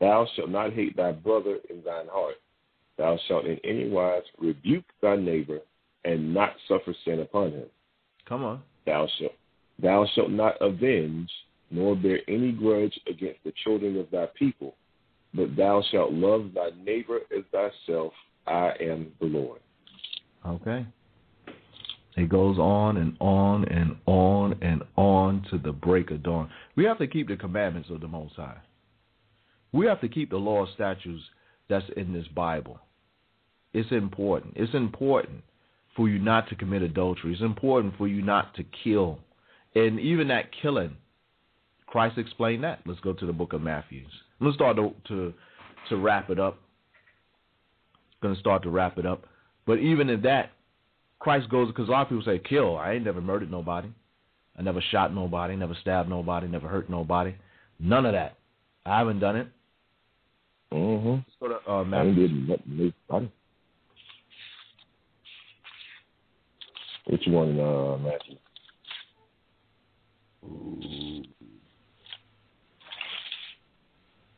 Thou 0.00 0.26
shalt 0.36 0.50
not 0.50 0.72
hate 0.72 0.96
thy 0.96 1.12
brother 1.12 1.58
in 1.70 1.82
thine 1.82 2.06
heart. 2.10 2.36
Thou 2.98 3.18
shalt 3.26 3.46
in 3.46 3.58
any 3.64 3.88
wise 3.88 4.22
rebuke 4.38 4.84
thy 5.00 5.16
neighbor 5.16 5.60
and 6.04 6.32
not 6.32 6.52
suffer 6.68 6.94
sin 7.04 7.20
upon 7.20 7.52
him. 7.52 7.66
Come 8.28 8.44
on. 8.44 8.62
Thou 8.84 9.08
shalt 9.18 9.32
thou 9.80 10.06
shalt 10.14 10.30
not 10.30 10.60
avenge 10.60 11.30
nor 11.70 11.94
bear 11.94 12.20
any 12.28 12.52
grudge 12.52 12.98
against 13.08 13.42
the 13.44 13.52
children 13.64 13.98
of 13.98 14.10
thy 14.10 14.26
people, 14.38 14.74
but 15.34 15.54
thou 15.56 15.82
shalt 15.90 16.12
love 16.12 16.50
thy 16.54 16.70
neighbor 16.82 17.20
as 17.36 17.44
thyself. 17.52 18.12
I 18.46 18.72
am 18.80 19.12
the 19.20 19.26
Lord. 19.26 19.60
Okay. 20.46 20.86
It 22.16 22.28
goes 22.30 22.58
on 22.58 22.96
and 22.96 23.16
on 23.20 23.64
and 23.66 23.96
on 24.06 24.56
and 24.62 24.82
on 24.96 25.44
to 25.50 25.58
the 25.58 25.72
break 25.72 26.10
of 26.10 26.22
dawn. 26.22 26.50
We 26.74 26.84
have 26.84 26.98
to 26.98 27.06
keep 27.06 27.28
the 27.28 27.36
commandments 27.36 27.90
of 27.90 28.00
the 28.00 28.08
Most 28.08 28.34
High. 28.34 28.56
We 29.72 29.86
have 29.86 30.00
to 30.00 30.08
keep 30.08 30.30
the 30.30 30.38
law 30.38 30.64
of 30.64 30.70
statutes 30.74 31.22
that's 31.68 31.84
in 31.96 32.12
this 32.12 32.26
Bible. 32.34 32.80
It's 33.74 33.92
important. 33.92 34.54
It's 34.56 34.74
important 34.74 35.44
for 35.98 36.08
you 36.08 36.20
not 36.20 36.48
to 36.48 36.54
commit 36.54 36.80
adultery. 36.80 37.32
It's 37.32 37.42
important 37.42 37.92
for 37.98 38.06
you 38.06 38.22
not 38.22 38.54
to 38.54 38.64
kill. 38.84 39.18
And 39.74 39.98
even 39.98 40.28
that 40.28 40.44
killing, 40.62 40.96
Christ 41.88 42.16
explained 42.16 42.62
that. 42.62 42.78
Let's 42.86 43.00
go 43.00 43.12
to 43.12 43.26
the 43.26 43.32
book 43.32 43.52
of 43.52 43.60
Matthew. 43.60 44.04
Let's 44.40 44.54
start 44.54 44.76
to 44.76 44.94
to, 45.08 45.34
to 45.88 45.96
wrap 45.96 46.30
it 46.30 46.38
up. 46.38 46.56
Going 48.22 48.34
to 48.34 48.40
start 48.40 48.62
to 48.62 48.70
wrap 48.70 48.96
it 48.96 49.06
up. 49.06 49.24
But 49.66 49.80
even 49.80 50.08
in 50.08 50.22
that, 50.22 50.52
Christ 51.18 51.50
goes 51.50 51.68
because 51.68 51.88
a 51.88 51.90
lot 51.90 52.02
of 52.02 52.08
people 52.08 52.22
say 52.24 52.38
kill. 52.38 52.76
I 52.76 52.92
ain't 52.92 53.04
never 53.04 53.20
murdered 53.20 53.50
nobody. 53.50 53.88
I 54.56 54.62
never 54.62 54.80
shot 54.92 55.12
nobody. 55.12 55.56
Never 55.56 55.76
stabbed 55.80 56.08
nobody. 56.08 56.46
Never 56.46 56.68
hurt 56.68 56.88
nobody. 56.88 57.34
None 57.80 58.06
of 58.06 58.12
that. 58.12 58.36
I 58.86 58.98
haven't 58.98 59.18
done 59.18 59.36
it. 59.36 59.48
Mm-hmm. 60.72 61.10
Let's 61.10 61.24
go 61.40 61.48
to 61.48 61.70
uh, 61.70 61.84
Matthew. 61.84 62.52
Which 67.08 67.22
one, 67.26 67.58
uh, 67.58 67.96
Matthew? 67.96 68.36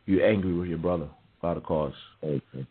You're 0.06 0.26
angry 0.26 0.54
with 0.54 0.68
your 0.68 0.78
brother 0.78 1.08
about 1.40 1.56
a 1.56 1.60
cause. 1.60 1.94
Okay. 2.22 2.66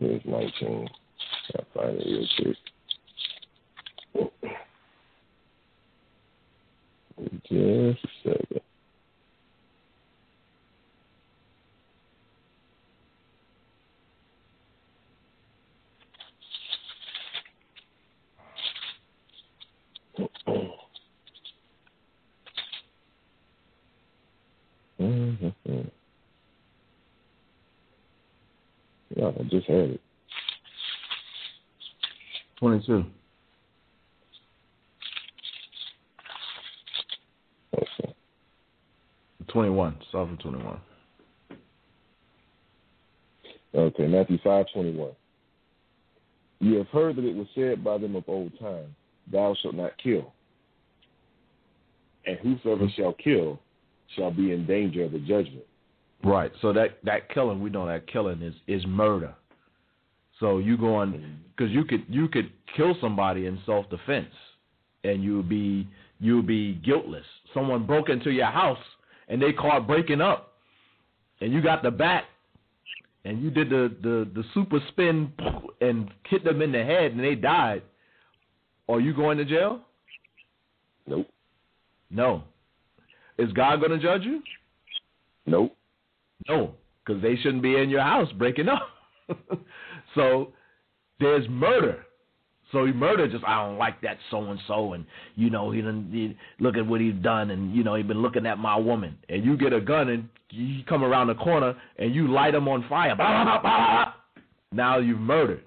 Here's 0.00 0.24
19. 0.24 0.88
I'll 1.56 1.64
find 1.74 1.98
it 1.98 2.06
real 2.06 2.26
quick. 2.38 2.56
Just 7.42 8.04
a 8.04 8.08
second. 8.24 8.67
Mm-hmm. 25.00 25.80
Yeah, 29.16 29.28
I 29.28 29.42
just 29.44 29.66
had 29.66 29.90
it. 29.90 30.00
22. 32.58 33.04
Okay. 37.74 38.14
21. 39.48 39.96
Start 40.08 40.28
from 40.28 40.36
21. 40.38 40.80
Okay, 43.74 44.06
Matthew 44.06 44.38
5 44.42 44.66
21. 44.74 45.10
You 46.60 46.76
have 46.78 46.88
heard 46.88 47.16
that 47.16 47.24
it 47.24 47.36
was 47.36 47.46
said 47.54 47.84
by 47.84 47.98
them 47.98 48.16
of 48.16 48.24
old 48.26 48.52
time, 48.58 48.94
Thou 49.30 49.54
shalt 49.60 49.74
not 49.74 49.92
kill. 50.02 50.32
And 52.26 52.38
whosoever 52.38 52.84
mm-hmm. 52.84 53.00
shall 53.00 53.12
kill 53.12 53.58
shall 54.16 54.30
be 54.30 54.52
in 54.52 54.66
danger 54.66 55.04
of 55.04 55.12
the 55.12 55.18
judgment. 55.18 55.64
Right. 56.24 56.50
So 56.60 56.72
that 56.72 56.98
that 57.04 57.32
killing, 57.32 57.60
we 57.60 57.70
know 57.70 57.86
that 57.86 58.06
killing 58.06 58.42
is 58.42 58.54
is 58.66 58.84
murder. 58.86 59.34
So 60.40 60.58
you 60.58 60.76
going 60.76 61.38
because 61.56 61.72
you 61.72 61.84
could 61.84 62.04
you 62.08 62.28
could 62.28 62.50
kill 62.76 62.96
somebody 63.00 63.46
in 63.46 63.58
self 63.66 63.88
defense, 63.90 64.32
and 65.04 65.22
you 65.22 65.36
would 65.36 65.48
be 65.48 65.86
you 66.20 66.36
would 66.36 66.46
be 66.46 66.74
guiltless. 66.84 67.24
Someone 67.54 67.86
broke 67.86 68.08
into 68.08 68.30
your 68.30 68.46
house 68.46 68.78
and 69.28 69.40
they 69.40 69.52
caught 69.52 69.86
breaking 69.86 70.20
up, 70.20 70.54
and 71.40 71.52
you 71.52 71.62
got 71.62 71.82
the 71.82 71.90
bat, 71.90 72.24
and 73.24 73.42
you 73.42 73.50
did 73.50 73.70
the 73.70 73.94
the 74.02 74.28
the 74.34 74.44
super 74.54 74.80
spin 74.88 75.32
and 75.80 76.10
hit 76.28 76.44
them 76.44 76.62
in 76.62 76.72
the 76.72 76.82
head 76.84 77.12
and 77.12 77.20
they 77.20 77.34
died. 77.34 77.82
Are 78.88 79.00
you 79.00 79.14
going 79.14 79.38
to 79.38 79.44
jail? 79.44 79.80
Nope. 81.06 81.28
No. 82.10 82.44
Is 83.38 83.52
God 83.52 83.80
going 83.80 83.92
to 83.92 83.98
judge 83.98 84.22
you? 84.22 84.42
Nope. 85.46 85.74
No, 86.48 86.74
because 87.04 87.20
they 87.22 87.36
shouldn't 87.36 87.62
be 87.62 87.76
in 87.76 87.90
your 87.90 88.02
house 88.02 88.28
breaking 88.38 88.68
up. 88.68 88.88
so 90.14 90.52
there's 91.20 91.48
murder. 91.48 92.04
So 92.70 92.84
he 92.84 92.92
murdered 92.92 93.32
just 93.32 93.44
I 93.44 93.64
don't 93.64 93.78
like 93.78 94.00
that 94.02 94.18
so 94.30 94.42
and 94.44 94.60
so, 94.68 94.92
and 94.92 95.06
you 95.36 95.48
know 95.50 95.70
he 95.70 95.80
didn't 95.80 96.12
he, 96.12 96.36
look 96.60 96.76
at 96.76 96.86
what 96.86 97.00
he's 97.00 97.14
done, 97.22 97.50
and 97.50 97.74
you 97.74 97.82
know 97.82 97.94
he 97.94 98.02
been 98.02 98.20
looking 98.20 98.46
at 98.46 98.58
my 98.58 98.76
woman, 98.76 99.16
and 99.28 99.44
you 99.44 99.56
get 99.56 99.72
a 99.72 99.80
gun 99.80 100.08
and 100.10 100.28
you 100.50 100.84
come 100.84 101.02
around 101.02 101.28
the 101.28 101.34
corner 101.34 101.74
and 101.98 102.14
you 102.14 102.28
light 102.28 102.54
him 102.54 102.68
on 102.68 102.86
fire. 102.88 103.16
Blah, 103.16 103.44
blah, 103.44 103.60
blah, 103.60 104.12
now 104.72 104.98
you've 104.98 105.20
murdered. 105.20 105.64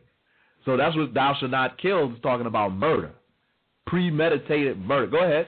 So 0.66 0.78
that's 0.78 0.96
what 0.96 1.14
thou 1.14 1.36
shalt 1.40 1.52
not 1.52 1.78
kill 1.80 2.12
is 2.12 2.20
talking 2.22 2.46
about 2.46 2.74
murder, 2.74 3.12
premeditated 3.88 4.78
murder. 4.80 5.08
Go 5.08 5.24
ahead. 5.24 5.48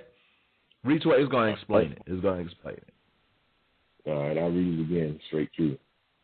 Read 0.84 1.02
to 1.04 1.12
it. 1.12 1.22
It's 1.22 1.32
going 1.32 1.48
to 1.48 1.54
explain 1.54 1.92
it. 1.94 2.02
It's 2.08 2.22
going 2.22 2.40
to 2.40 2.46
explain 2.46 2.76
it. 2.76 2.94
All 4.06 4.28
right, 4.28 4.38
I'll 4.38 4.50
read 4.50 4.80
it 4.80 4.82
again, 4.82 5.20
straight 5.28 5.50
through. 5.56 5.78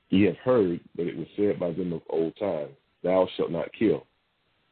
Ye 0.09 0.23
have 0.25 0.37
heard 0.37 0.79
that 0.97 1.07
it 1.07 1.15
was 1.15 1.27
said 1.37 1.59
by 1.59 1.71
them 1.71 1.93
of 1.93 2.01
old 2.09 2.35
time, 2.37 2.67
Thou 3.03 3.27
shalt 3.37 3.51
not 3.51 3.69
kill, 3.77 4.05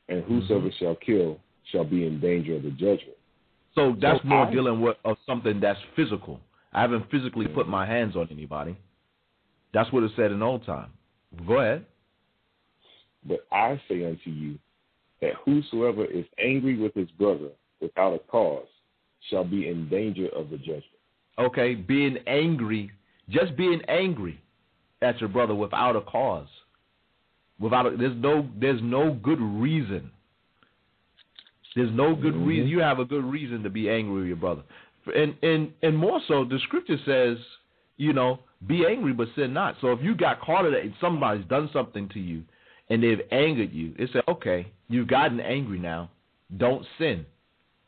and 0.09 0.23
whosoever 0.23 0.67
mm-hmm. 0.67 0.83
shall 0.83 0.95
kill 0.95 1.39
shall 1.71 1.85
be 1.85 2.05
in 2.05 2.19
danger 2.19 2.55
of 2.55 2.63
the 2.63 2.71
judgment. 2.71 3.17
So 3.75 3.95
that's 4.01 4.21
so 4.23 4.27
more 4.27 4.47
I, 4.47 4.51
dealing 4.51 4.81
with 4.81 4.97
of 5.05 5.17
something 5.25 5.59
that's 5.59 5.79
physical. 5.95 6.39
I 6.73 6.81
haven't 6.81 7.09
physically 7.09 7.47
put 7.47 7.67
my 7.69 7.85
hands 7.85 8.15
on 8.15 8.27
anybody. 8.31 8.75
That's 9.73 9.91
what 9.93 10.03
it 10.03 10.11
said 10.15 10.31
in 10.31 10.41
old 10.41 10.65
time. 10.65 10.89
Go 11.45 11.59
ahead. 11.59 11.85
But 13.27 13.45
I 13.51 13.79
say 13.87 14.05
unto 14.05 14.29
you 14.29 14.57
that 15.21 15.33
whosoever 15.45 16.05
is 16.05 16.25
angry 16.39 16.77
with 16.77 16.93
his 16.93 17.09
brother 17.11 17.49
without 17.81 18.13
a 18.13 18.19
cause 18.19 18.67
shall 19.29 19.43
be 19.43 19.67
in 19.67 19.89
danger 19.89 20.27
of 20.35 20.49
the 20.49 20.57
judgment. 20.57 20.83
Okay, 21.39 21.75
being 21.75 22.17
angry, 22.27 22.91
just 23.29 23.55
being 23.57 23.81
angry 23.87 24.39
at 25.01 25.19
your 25.19 25.29
brother 25.29 25.53
without 25.53 25.95
a 25.95 26.01
cause. 26.01 26.47
Without 27.59 27.85
a, 27.85 27.97
there's 27.97 28.15
no 28.17 28.47
there's 28.59 28.81
no 28.83 29.13
good 29.23 29.41
reason. 29.41 30.11
There's 31.75 31.93
no 31.93 32.15
good 32.15 32.33
mm-hmm. 32.33 32.47
reason. 32.47 32.67
You 32.67 32.79
have 32.79 32.99
a 32.99 33.05
good 33.05 33.23
reason 33.23 33.61
to 33.63 33.69
be 33.69 33.89
angry 33.89 34.21
with 34.21 34.27
your 34.27 34.37
brother. 34.37 34.63
And 35.15 35.35
and 35.43 35.71
and 35.83 35.95
more 35.95 36.21
so 36.27 36.45
the 36.45 36.59
scripture 36.63 36.97
says, 37.05 37.37
you 37.97 38.13
know, 38.13 38.39
be 38.67 38.85
angry 38.87 39.13
but 39.13 39.27
sin 39.35 39.53
not. 39.53 39.75
So 39.81 39.91
if 39.91 40.01
you 40.01 40.15
got 40.15 40.41
caught 40.41 40.65
in 40.65 40.73
it, 40.73 40.91
somebody's 41.01 41.45
done 41.45 41.69
something 41.73 42.09
to 42.09 42.19
you 42.19 42.43
and 42.89 43.03
they've 43.03 43.21
angered 43.31 43.73
you, 43.73 43.93
it 43.97 44.09
says, 44.13 44.23
okay, 44.27 44.67
you've 44.87 45.07
gotten 45.07 45.39
angry 45.39 45.79
now. 45.79 46.09
Don't 46.57 46.85
sin. 46.97 47.25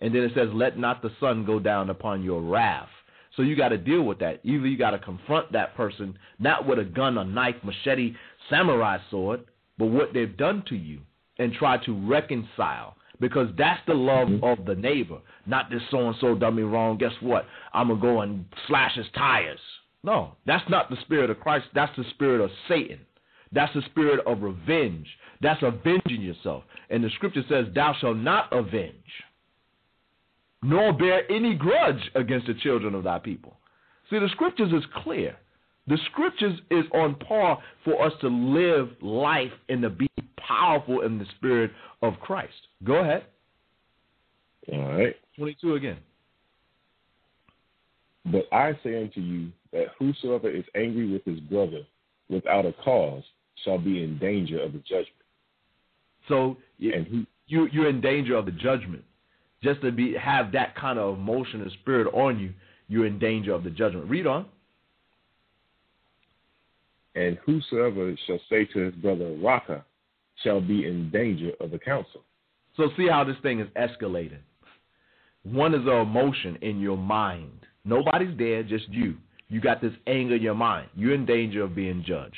And 0.02 0.14
then 0.14 0.24
it 0.24 0.32
says, 0.36 0.50
let 0.54 0.78
not 0.78 1.02
the 1.02 1.12
sun 1.20 1.46
go 1.46 1.60
down 1.60 1.90
upon 1.90 2.24
your 2.24 2.42
wrath. 2.42 2.90
So 3.36 3.44
you 3.44 3.56
got 3.56 3.70
to 3.70 3.78
deal 3.78 4.04
with 4.04 4.20
that. 4.20 4.40
Either 4.44 4.68
you 4.68 4.78
got 4.78 4.92
to 4.92 5.00
confront 5.00 5.52
that 5.52 5.76
person, 5.76 6.18
not 6.40 6.66
with 6.66 6.80
a 6.80 6.84
gun, 6.84 7.18
a 7.18 7.24
knife, 7.24 7.56
machete, 7.64 8.16
samurai 8.50 8.98
sword, 9.10 9.46
but 9.78 9.86
what 9.86 10.14
they've 10.14 10.36
done 10.36 10.64
to 10.68 10.76
you 10.76 11.00
and 11.38 11.54
try 11.54 11.78
to 11.86 12.08
reconcile. 12.08 12.96
Because 13.22 13.50
that's 13.58 13.82
the 13.86 13.94
love 13.94 14.30
mm-hmm. 14.30 14.44
of 14.46 14.66
the 14.66 14.76
neighbor, 14.76 15.20
not 15.46 15.70
this 15.70 15.82
so 15.92 16.08
and 16.08 16.16
so 16.22 16.36
done 16.36 16.56
me 16.56 16.64
wrong. 16.64 16.98
Guess 16.98 17.12
what? 17.22 17.46
I'm 17.74 17.88
going 17.88 18.00
to 18.00 18.06
go 18.06 18.22
and 18.22 18.46
slash 18.68 18.96
his 18.96 19.08
tires. 19.14 19.60
No, 20.04 20.36
that's 20.46 20.68
not 20.70 20.90
the 20.90 20.96
spirit 21.02 21.30
of 21.30 21.40
Christ. 21.42 21.66
That's 21.76 21.94
the 21.98 22.06
spirit 22.12 22.42
of 22.42 22.50
Satan. 22.70 23.00
That's 23.52 23.74
the 23.74 23.82
spirit 23.90 24.26
of 24.26 24.42
revenge. 24.42 25.08
That's 25.42 25.62
avenging 25.64 26.22
yourself. 26.22 26.64
And 26.90 27.04
the 27.04 27.10
scripture 27.16 27.44
says, 27.50 27.66
Thou 27.74 27.96
shalt 28.00 28.18
not 28.18 28.52
avenge, 28.52 28.94
nor 30.62 30.94
bear 30.94 31.30
any 31.32 31.56
grudge 31.56 32.12
against 32.16 32.48
the 32.48 32.54
children 32.56 32.94
of 32.96 33.04
thy 33.04 33.20
people. 33.20 33.58
See, 34.10 34.20
the 34.20 34.30
scriptures 34.30 34.72
is 34.74 34.84
clear. 35.04 35.36
The 35.88 35.98
scriptures 36.12 36.60
is 36.70 36.86
on 36.94 37.16
par 37.16 37.60
for 37.84 38.06
us 38.06 38.14
to 38.22 38.28
live 38.28 38.90
life 39.02 39.52
and 39.70 39.82
to 39.82 39.90
be 39.90 40.10
powerful 40.38 41.02
in 41.02 41.18
the 41.18 41.26
spirit 41.38 41.72
of 42.02 42.14
Christ. 42.22 42.54
Go 42.84 42.96
ahead. 42.96 43.26
All 44.72 44.98
right. 44.98 45.16
22 45.38 45.76
again. 45.76 45.98
But 48.26 48.46
I 48.52 48.78
say 48.84 49.02
unto 49.02 49.22
you 49.22 49.52
that 49.72 49.88
whosoever 49.98 50.50
is 50.50 50.66
angry 50.76 51.12
with 51.12 51.24
his 51.26 51.40
brother 51.40 51.82
without 52.30 52.66
a 52.66 52.74
cause 52.74 53.24
shall 53.64 53.78
be 53.78 54.04
in 54.04 54.18
danger 54.18 54.62
of 54.62 54.74
the 54.74 54.80
judgment. 54.80 55.08
So 56.28 56.58
and 56.80 57.08
he, 57.08 57.28
you 57.48 57.68
you're 57.72 57.90
in 57.90 58.02
danger 58.02 58.36
of 58.36 58.46
the 58.46 58.52
judgment. 58.52 59.04
Just 59.64 59.82
to 59.82 59.92
be 59.92 60.16
have 60.16 60.52
that 60.54 60.76
kind 60.76 60.98
of 60.98 61.18
emotion 61.18 61.62
and 61.62 61.72
spirit 61.82 62.08
on 62.14 62.40
you, 62.40 62.54
you're 62.88 63.06
in 63.06 63.20
danger 63.20 63.54
of 63.54 63.64
the 63.64 63.70
judgment. 63.70 64.10
Read 64.10 64.28
on. 64.28 64.46
And 67.16 67.38
whosoever 67.46 68.16
shall 68.28 68.40
say 68.50 68.66
to 68.66 68.80
his 68.80 68.96
brother 68.96 69.36
Raca 69.42 69.84
shall 70.44 70.62
be 70.62 70.86
in 70.86 71.10
danger 71.10 71.52
of 71.60 71.72
the 71.72 71.80
council. 71.80 72.22
So 72.78 72.90
see 72.96 73.08
how 73.10 73.24
this 73.24 73.36
thing 73.42 73.60
is 73.60 73.68
escalating. 73.76 74.40
One 75.44 75.74
is 75.74 75.82
an 75.82 75.98
emotion 76.02 76.58
in 76.62 76.80
your 76.80 76.98
mind. 76.98 77.66
Nobody's 77.84 78.38
there, 78.38 78.64
just 78.64 78.88
you. 78.90 79.18
You 79.50 79.60
got 79.60 79.82
this 79.82 79.94
anger 80.08 80.36
in 80.36 80.42
your 80.42 80.56
mind. 80.56 80.90
You're 80.96 81.16
in 81.16 81.26
danger 81.26 81.64
of 81.64 81.76
being 81.76 82.04
judged. 82.06 82.38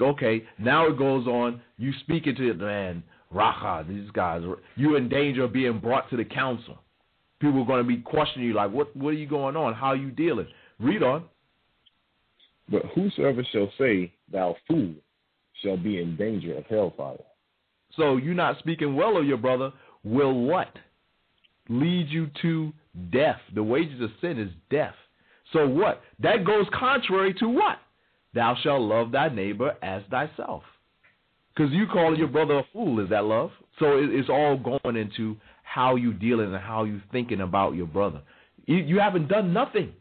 Okay, 0.00 0.44
now 0.58 0.88
it 0.88 0.98
goes 0.98 1.26
on. 1.26 1.60
You 1.78 1.92
speak 2.00 2.26
into 2.26 2.52
the 2.52 2.64
man, 2.64 3.02
Raca, 3.30 3.84
these 3.88 4.10
guys. 4.10 4.42
You're 4.76 4.96
in 4.96 5.08
danger 5.08 5.44
of 5.44 5.52
being 5.52 5.78
brought 5.78 6.10
to 6.10 6.16
the 6.16 6.24
council. 6.24 6.78
People 7.40 7.62
are 7.62 7.66
going 7.66 7.82
to 7.82 7.88
be 7.88 7.98
questioning 7.98 8.48
you, 8.48 8.54
like, 8.54 8.72
what, 8.72 8.94
what 8.96 9.10
are 9.10 9.12
you 9.12 9.28
going 9.28 9.56
on? 9.56 9.74
How 9.74 9.88
are 9.88 9.96
you 9.96 10.10
dealing? 10.10 10.46
Read 10.80 11.02
on. 11.02 11.24
But 12.68 12.82
whosoever 12.94 13.44
shall 13.52 13.70
say, 13.78 14.12
Thou 14.32 14.56
fool, 14.66 14.94
shall 15.62 15.76
be 15.76 16.00
in 16.00 16.16
danger 16.16 16.56
of 16.56 16.66
hellfire. 16.66 17.18
So 17.96 18.16
you 18.16 18.34
not 18.34 18.58
speaking 18.58 18.96
well 18.96 19.16
of 19.16 19.26
your 19.26 19.36
brother 19.36 19.72
will 20.02 20.34
what? 20.34 20.72
Lead 21.68 22.08
you 22.08 22.28
to 22.42 22.72
death. 23.12 23.40
The 23.54 23.62
wages 23.62 24.00
of 24.00 24.10
sin 24.20 24.38
is 24.38 24.50
death. 24.70 24.94
So 25.52 25.68
what? 25.68 26.02
That 26.20 26.44
goes 26.44 26.66
contrary 26.72 27.34
to 27.34 27.48
what? 27.48 27.78
Thou 28.34 28.56
shalt 28.62 28.82
love 28.82 29.12
thy 29.12 29.28
neighbor 29.28 29.76
as 29.82 30.02
thyself. 30.10 30.62
Because 31.54 31.72
you 31.72 31.86
calling 31.86 32.18
your 32.18 32.28
brother 32.28 32.58
a 32.58 32.64
fool, 32.72 33.00
is 33.00 33.10
that 33.10 33.24
love? 33.24 33.50
So 33.78 33.98
it's 33.98 34.28
all 34.28 34.56
going 34.56 34.96
into 34.96 35.36
how 35.62 35.96
you 35.96 36.12
dealing 36.12 36.52
and 36.52 36.62
how 36.62 36.84
you 36.84 37.00
thinking 37.12 37.40
about 37.40 37.74
your 37.74 37.86
brother. 37.86 38.20
You, 38.66 38.98
haven't 38.98 39.28
done 39.28 39.52
nothing. 39.52 39.92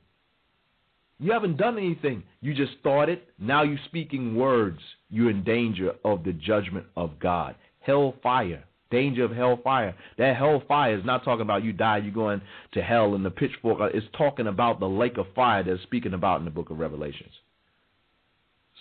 You 1.20 1.32
haven't 1.32 1.58
done 1.58 1.78
anything. 1.78 2.24
You 2.42 2.54
just 2.54 2.74
started. 2.80 3.22
Now 3.40 3.64
you're 3.64 3.80
speaking 3.86 4.36
words. 4.36 4.80
You're 5.10 5.30
in 5.30 5.44
danger 5.44 5.94
of 6.04 6.24
the 6.24 6.34
judgment 6.34 6.86
of 6.96 7.20
God. 7.20 7.56
Hellfire. 7.82 8.64
Danger 8.90 9.24
of 9.26 9.32
hellfire. 9.32 9.96
That 10.18 10.38
hellfire 10.38 10.98
is 10.98 11.06
not 11.06 11.24
talking 11.24 11.42
about 11.42 11.64
you 11.64 11.74
die, 11.74 11.98
you're 11.98 12.14
going 12.14 12.42
to 12.74 12.82
hell 12.82 13.16
in 13.16 13.24
the 13.24 13.32
pitchfork. 13.32 13.92
It's 13.94 14.06
talking 14.18 14.48
about 14.48 14.80
the 14.80 14.88
lake 14.88 15.18
of 15.18 15.26
fire 15.36 15.64
that's 15.64 15.82
speaking 15.84 16.14
about 16.14 16.40
in 16.40 16.46
the 16.46 16.52
book 16.52 16.70
of 16.70 16.80
Revelations. 16.80 17.32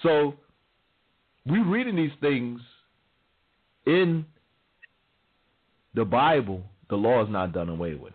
So 0.02 0.34
we're 1.46 1.64
reading 1.64 1.96
these 1.96 2.12
things 2.20 2.60
in 3.86 4.24
the 5.94 6.04
Bible. 6.04 6.62
The 6.90 6.96
law 6.96 7.22
is 7.22 7.30
not 7.30 7.52
done 7.52 7.68
away 7.68 7.94
with. 7.94 8.12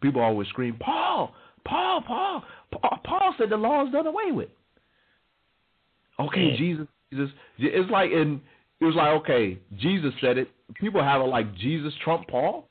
People 0.00 0.22
always 0.22 0.48
scream, 0.48 0.76
Paul, 0.80 1.34
Paul, 1.64 2.02
Paul, 2.06 2.42
Paul, 2.72 2.98
Paul 3.04 3.34
said 3.38 3.50
the 3.50 3.56
law 3.56 3.86
is 3.86 3.92
done 3.92 4.06
away 4.06 4.32
with. 4.32 4.48
Okay, 6.18 6.56
Jesus, 6.56 6.86
Jesus. 7.12 7.30
It's 7.58 7.90
like 7.90 8.10
in 8.10 8.40
it 8.80 8.84
was 8.84 8.94
like, 8.94 9.08
okay, 9.20 9.58
Jesus 9.76 10.12
said 10.20 10.38
it. 10.38 10.50
People 10.74 11.02
have 11.02 11.20
it 11.20 11.24
like 11.24 11.54
Jesus 11.56 11.92
trump 12.02 12.28
Paul. 12.28 12.68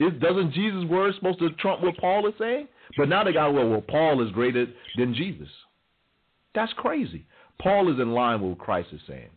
It 0.00 0.18
doesn't 0.18 0.52
Jesus' 0.52 0.84
word 0.86 1.14
supposed 1.14 1.38
to 1.38 1.50
trump 1.50 1.82
what 1.82 1.96
Paul 1.98 2.26
is 2.26 2.34
saying? 2.38 2.66
But 2.96 3.08
now 3.08 3.22
they 3.22 3.32
got 3.32 3.54
well, 3.54 3.68
well, 3.68 3.82
Paul 3.82 4.24
is 4.26 4.32
greater 4.32 4.66
than 4.96 5.14
Jesus. 5.14 5.48
That's 6.54 6.72
crazy. 6.74 7.26
Paul 7.60 7.92
is 7.92 8.00
in 8.00 8.12
line 8.12 8.40
with 8.40 8.50
what 8.50 8.58
Christ 8.58 8.88
is 8.92 9.00
saying. 9.06 9.30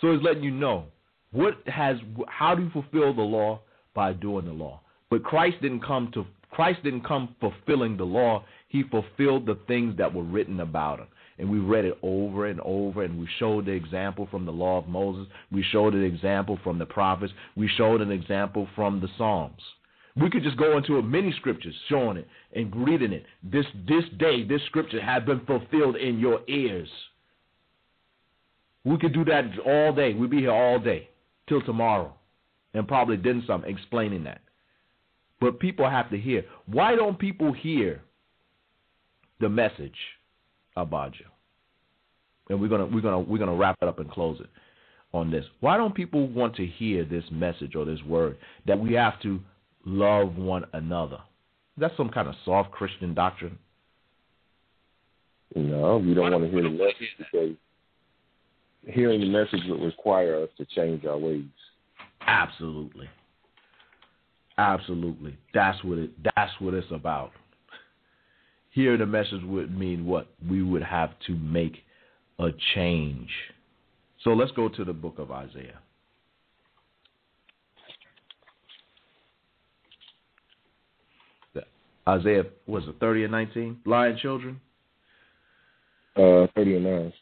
So 0.00 0.12
he's 0.12 0.22
letting 0.22 0.42
you 0.42 0.50
know 0.50 0.86
what 1.32 1.56
has 1.66 1.96
how 2.28 2.54
do 2.54 2.62
you 2.64 2.70
fulfill 2.70 3.14
the 3.14 3.22
law 3.22 3.60
by 3.94 4.12
doing 4.12 4.46
the 4.46 4.52
law. 4.52 4.80
But 5.10 5.24
Christ 5.24 5.56
didn't 5.62 5.84
come 5.84 6.10
to 6.14 6.26
Christ 6.50 6.82
didn't 6.82 7.06
come 7.06 7.34
fulfilling 7.40 7.96
the 7.96 8.04
law. 8.04 8.44
He 8.68 8.82
fulfilled 8.82 9.46
the 9.46 9.58
things 9.66 9.96
that 9.98 10.12
were 10.12 10.24
written 10.24 10.60
about 10.60 10.98
him 10.98 11.06
and 11.38 11.50
we 11.50 11.58
read 11.58 11.84
it 11.84 11.98
over 12.02 12.46
and 12.46 12.60
over 12.60 13.02
and 13.02 13.18
we 13.18 13.28
showed 13.38 13.66
the 13.66 13.72
example 13.72 14.28
from 14.30 14.44
the 14.44 14.52
law 14.52 14.78
of 14.78 14.88
Moses. 14.88 15.26
We 15.50 15.64
showed 15.72 15.94
an 15.94 16.04
example 16.04 16.58
from 16.62 16.78
the 16.78 16.86
prophets. 16.86 17.32
We 17.56 17.68
showed 17.68 18.00
an 18.00 18.12
example 18.12 18.68
from 18.76 19.00
the 19.00 19.08
Psalms. 19.18 19.60
We 20.16 20.28
could 20.28 20.42
just 20.42 20.58
go 20.58 20.76
into 20.76 20.98
a 20.98 21.02
many 21.02 21.32
scriptures 21.38 21.74
showing 21.88 22.18
it 22.18 22.28
and 22.54 22.74
reading 22.86 23.12
it. 23.12 23.24
This 23.42 23.64
this 23.88 24.04
day, 24.18 24.44
this 24.44 24.60
scripture 24.66 25.00
has 25.00 25.22
been 25.24 25.40
fulfilled 25.46 25.96
in 25.96 26.18
your 26.18 26.40
ears. 26.48 26.88
We 28.84 28.98
could 28.98 29.14
do 29.14 29.24
that 29.26 29.44
all 29.64 29.92
day. 29.94 30.12
We'd 30.12 30.30
be 30.30 30.40
here 30.40 30.52
all 30.52 30.78
day 30.78 31.08
till 31.48 31.62
tomorrow, 31.62 32.12
and 32.74 32.86
probably 32.86 33.16
then 33.16 33.42
some 33.46 33.64
explaining 33.64 34.24
that. 34.24 34.40
But 35.40 35.58
people 35.58 35.88
have 35.88 36.10
to 36.10 36.18
hear. 36.18 36.44
Why 36.66 36.94
don't 36.94 37.18
people 37.18 37.52
hear 37.52 38.02
the 39.40 39.48
message? 39.48 39.96
Abadja. 40.76 41.26
And 42.48 42.60
we're 42.60 42.68
gonna 42.68 42.86
we're 42.86 43.00
gonna 43.00 43.20
we're 43.20 43.38
gonna 43.38 43.54
wrap 43.54 43.76
it 43.80 43.88
up 43.88 43.98
and 43.98 44.10
close 44.10 44.40
it 44.40 44.50
on 45.12 45.30
this. 45.30 45.44
Why 45.60 45.76
don't 45.76 45.94
people 45.94 46.28
want 46.28 46.54
to 46.56 46.66
hear 46.66 47.04
this 47.04 47.24
message 47.30 47.74
or 47.76 47.84
this 47.84 48.02
word 48.04 48.36
that 48.66 48.78
we 48.78 48.92
have 48.94 49.20
to 49.22 49.40
love 49.84 50.36
one 50.36 50.64
another? 50.72 51.18
That's 51.76 51.96
some 51.96 52.10
kind 52.10 52.28
of 52.28 52.34
soft 52.44 52.70
Christian 52.70 53.14
doctrine. 53.14 53.58
No, 55.54 55.98
we 55.98 56.14
don't 56.14 56.30
want 56.30 56.44
to 56.44 56.50
hear 56.50 56.62
the 56.62 56.70
message 56.70 57.14
because 57.18 57.50
hearing 58.86 59.20
the 59.20 59.28
message 59.28 59.60
would 59.68 59.82
require 59.82 60.42
us 60.42 60.48
to 60.58 60.64
change 60.64 61.04
our 61.04 61.18
ways. 61.18 61.44
Absolutely. 62.26 63.08
Absolutely. 64.58 65.36
That's 65.54 65.82
what 65.84 65.98
it 65.98 66.10
that's 66.22 66.52
what 66.60 66.74
it's 66.74 66.90
about 66.90 67.32
Hearing 68.72 69.00
the 69.00 69.06
message 69.06 69.42
would 69.44 69.78
mean 69.78 70.06
what? 70.06 70.28
We 70.48 70.62
would 70.62 70.82
have 70.82 71.10
to 71.26 71.36
make 71.36 71.84
a 72.38 72.48
change. 72.74 73.28
So 74.24 74.30
let's 74.30 74.50
go 74.52 74.70
to 74.70 74.84
the 74.84 74.94
book 74.94 75.18
of 75.18 75.30
Isaiah. 75.30 75.78
Isaiah 82.08 82.44
was 82.66 82.84
it 82.86 82.96
thirty 83.00 83.22
and 83.24 83.32
nineteen? 83.32 83.78
Lion 83.84 84.18
children? 84.20 84.60
Uh 86.16 86.46
thirty 86.54 86.76
and 86.76 86.84
nine. 86.84 87.12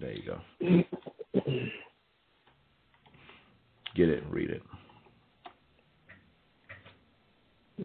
There 0.00 0.12
you 0.12 0.22
go. 0.22 0.40
Get 3.94 4.08
it 4.08 4.22
and 4.22 4.32
read 4.32 4.50
it. 4.50 4.62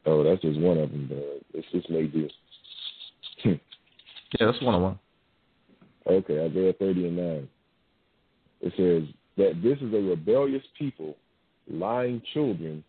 Oh, 0.05 0.23
that's 0.23 0.41
just 0.41 0.59
one 0.59 0.77
of 0.77 0.91
them, 0.91 1.07
but 1.09 1.41
it's 1.53 1.67
just 1.71 1.89
maybe 1.89 2.29
yeah, 3.45 4.47
that's 4.47 4.61
one 4.61 4.75
of 4.75 4.81
them. 4.81 4.99
Okay, 6.07 6.43
Isaiah 6.43 6.73
30 6.73 7.07
and 7.07 7.17
9. 7.17 7.49
It 8.61 8.73
says 8.77 9.13
that 9.37 9.61
this 9.61 9.77
is 9.79 9.93
a 9.93 9.97
rebellious 9.97 10.63
people, 10.77 11.15
lying 11.69 12.21
children, 12.33 12.83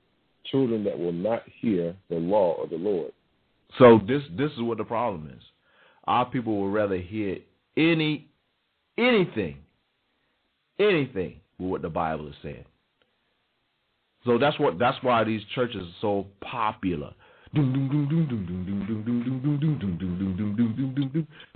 children 0.51 0.85
that 0.85 0.99
will 0.99 1.13
not 1.13 1.43
hear 1.61 1.95
the 2.09 2.17
law 2.17 2.63
of 2.63 2.71
the 2.71 2.77
Lord. 2.77 3.13
So 3.79 4.01
this 4.07 4.23
this 4.37 4.53
is 4.53 4.61
what 4.61 4.79
the 4.79 4.85
problem 4.85 5.31
is. 5.35 5.43
Our 6.05 6.27
people 6.27 6.57
will 6.57 6.71
rather 6.71 6.99
hear 6.99 7.39
any 7.77 8.29
anything, 8.99 9.59
anything 10.79 11.41
with 11.59 11.71
what 11.71 11.83
the 11.83 11.89
Bible 11.89 12.29
is 12.29 12.35
saying. 12.43 12.65
So 14.25 14.39
that's 14.39 14.59
what 14.59 14.79
that's 14.79 15.03
why 15.03 15.25
these 15.25 15.43
churches 15.55 15.83
are 15.83 16.01
so 16.01 16.27
popular 16.41 17.13
you 17.55 17.63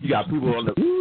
got 0.09 0.31
people 0.31 0.55
on 0.55 0.65
the 0.65 0.98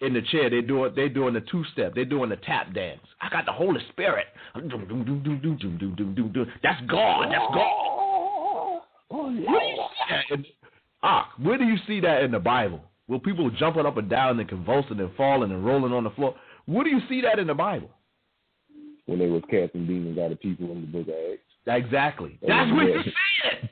in 0.00 0.14
the 0.14 0.22
chair. 0.22 0.50
They 0.50 0.60
doing 0.60 0.92
they 0.94 1.08
doing 1.08 1.34
the 1.34 1.40
two 1.42 1.64
step. 1.72 1.94
They 1.94 2.04
doing 2.04 2.30
the 2.30 2.36
tap 2.36 2.72
dance. 2.74 3.00
I 3.20 3.28
got 3.28 3.46
the 3.46 3.52
Holy 3.52 3.80
Spirit. 3.90 4.26
That's 4.54 4.62
God. 6.88 7.28
That's 7.30 7.54
God. 7.54 8.80
Where 9.08 9.30
do 9.30 9.36
you 9.36 9.44
see 9.48 10.10
that 10.10 10.44
ah, 11.02 11.32
where 11.38 11.58
do 11.58 11.64
you 11.64 11.76
see 11.86 12.00
that 12.00 12.22
in 12.22 12.30
the 12.30 12.38
Bible? 12.38 12.80
Where 13.06 13.18
people 13.18 13.50
jumping 13.50 13.86
up 13.86 13.96
and 13.96 14.08
down 14.08 14.38
and 14.38 14.48
convulsing 14.48 15.00
and 15.00 15.10
falling 15.16 15.50
and 15.50 15.64
rolling 15.64 15.92
on 15.92 16.04
the 16.04 16.10
floor. 16.10 16.34
Where 16.66 16.84
do 16.84 16.90
you 16.90 17.00
see 17.08 17.20
that 17.22 17.38
in 17.40 17.48
the 17.48 17.54
Bible? 17.54 17.90
When 19.06 19.18
they 19.18 19.26
was 19.26 19.42
casting 19.50 19.86
demons 19.86 20.18
out 20.18 20.30
of 20.30 20.40
people 20.40 20.70
in 20.70 20.82
the 20.82 20.86
book 20.86 21.08
of 21.08 21.14
Acts. 21.32 21.42
Exactly. 21.66 22.38
That's 22.46 22.70
where 22.72 22.88
you 22.88 23.02
see 23.02 23.10
it. 23.52 23.70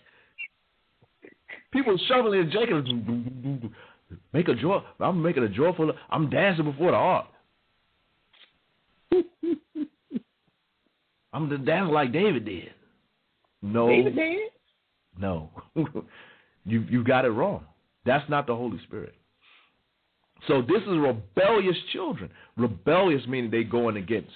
People 1.73 1.97
shoveling 2.09 2.41
and 2.41 2.53
shaking. 2.53 3.73
Make 4.33 4.49
a 4.49 4.55
joy. 4.55 4.81
I'm 5.01 5.23
making 5.23 5.43
a 5.43 5.49
joyful. 5.49 5.93
I'm 6.11 6.31
dancing 6.31 6.65
before 6.65 6.93
the 6.93 6.97
ark. 6.97 7.27
I'm 11.33 11.49
dancing 11.65 11.93
like 11.93 12.13
David 12.13 12.45
did. 12.45 12.71
No. 13.63 13.89
David 13.89 14.17
did? 14.17 14.51
No. 15.19 15.51
you 16.65 16.81
you 16.89 17.05
got 17.05 17.25
it 17.25 17.31
wrong. 17.31 17.65
That's 18.07 18.29
not 18.31 18.47
the 18.47 18.55
Holy 18.55 18.79
Spirit. 18.85 19.15
So 20.47 20.63
this 20.63 20.83
is 20.83 20.97
rebellious 20.99 21.77
children. 21.93 22.31
Rebellious 22.57 23.23
meaning 23.27 23.51
they 23.51 23.65
going 23.65 23.97
against 23.97 24.31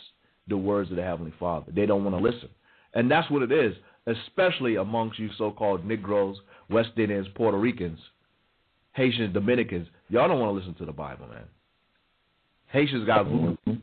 the 0.49 0.57
words 0.57 0.91
of 0.91 0.97
the 0.97 1.03
Heavenly 1.03 1.33
Father. 1.39 1.71
They 1.73 1.87
don't 1.87 2.05
want 2.05 2.17
to 2.17 2.23
listen. 2.23 2.49
And 2.95 3.11
that's 3.11 3.31
what 3.31 3.43
it 3.43 3.53
is, 3.53 3.75
especially 4.07 4.77
amongst 4.77 5.19
you 5.19 5.31
so 5.39 5.51
called 5.51 5.87
Negroes, 5.87 6.37
West 6.69 6.91
Indians, 6.97 7.29
Puerto 7.35 7.57
Ricans, 7.57 7.99
Haitians, 8.93 9.33
Dominicans. 9.33 9.89
Y'all 10.09 10.29
don't 10.29 10.41
want 10.41 10.51
to 10.51 10.59
listen 10.59 10.75
to 10.75 10.85
the 10.85 10.93
Bible, 10.93 11.27
man. 11.29 11.45
Haitians 12.69 13.07
got 13.07 13.27
voodoo. 13.27 13.81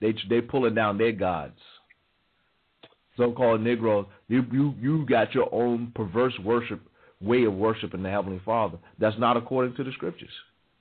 They 0.00 0.14
they 0.28 0.40
pulling 0.40 0.74
down 0.74 0.98
their 0.98 1.12
gods. 1.12 1.58
So 3.16 3.32
called 3.32 3.62
Negroes, 3.62 4.06
you 4.28 4.44
you 4.52 4.74
you 4.80 5.06
got 5.06 5.34
your 5.34 5.52
own 5.52 5.92
perverse 5.94 6.34
worship 6.44 6.80
way 7.20 7.44
of 7.44 7.54
worshiping 7.54 8.02
the 8.02 8.10
Heavenly 8.10 8.40
Father. 8.44 8.78
That's 8.98 9.18
not 9.18 9.36
according 9.36 9.74
to 9.76 9.84
the 9.84 9.90
scriptures. 9.92 10.30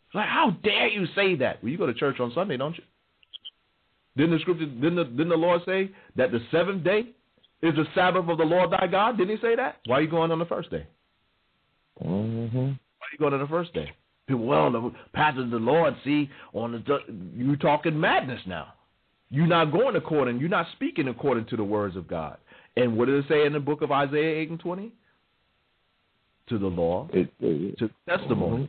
It's 0.08 0.16
like, 0.16 0.28
how 0.28 0.52
dare 0.64 0.88
you 0.88 1.08
say 1.16 1.36
that? 1.36 1.62
Well, 1.62 1.72
you 1.72 1.78
go 1.78 1.88
to 1.88 1.94
church 1.94 2.20
on 2.20 2.32
Sunday, 2.34 2.58
don't 2.58 2.78
you? 2.78 2.84
Didn't 4.16 4.38
the 4.38 4.40
scripture 4.40 4.66
didn't 4.66 4.96
the, 4.96 5.04
didn't 5.04 5.30
the 5.30 5.36
Lord 5.36 5.62
say 5.66 5.92
that 6.16 6.32
the 6.32 6.40
seventh 6.52 6.84
day 6.84 7.10
is 7.62 7.76
the 7.76 7.86
Sabbath 7.96 8.30
of 8.30 8.38
the 8.38 8.44
Lord 8.44 8.72
thy 8.72 8.88
God? 8.88 9.18
Didn't 9.18 9.36
he 9.36 9.42
say 9.42 9.56
that? 9.56 9.78
Why 9.86 9.98
are 9.98 10.02
you 10.02 10.10
going 10.10 10.32
on 10.32 10.40
the 10.40 10.46
first 10.46 10.70
day? 10.70 10.88
Mm-hmm. 12.04 12.74
You 13.12 13.18
go 13.20 13.30
to 13.30 13.38
the 13.38 13.48
first 13.48 13.74
day? 13.74 13.92
People, 14.28 14.46
well, 14.48 14.72
the 14.72 14.92
pastor 15.14 15.42
of 15.42 15.52
the 15.52 15.58
Lord, 15.58 15.96
see, 16.04 16.30
on 16.54 16.72
the 16.72 17.00
you 17.36 17.56
talking 17.58 18.00
madness 18.00 18.42
now. 18.46 18.74
You're 19.30 19.48
not 19.48 19.72
going 19.74 19.96
according, 19.98 20.40
you're 20.40 20.50
not 20.50 20.68
speaking 20.74 21.10
according 21.10 21.48
to 21.48 21.58
the 21.58 21.64
words 21.64 21.98
of 21.98 22.08
God. 22.08 22.38
And 22.78 22.98
what 22.98 23.08
does 23.08 23.26
it 23.26 23.28
say 23.28 23.46
in 23.46 23.54
the 23.54 23.60
book 23.60 23.82
of 23.82 23.92
Isaiah 23.92 24.40
8 24.42 24.50
and 24.52 24.60
20? 24.60 24.94
To 26.50 26.58
the 26.58 26.68
law, 26.68 27.10
it, 27.12 27.30
it, 27.42 27.78
to 27.80 27.90
testimony. 28.08 28.64
Mm-hmm. 28.64 28.66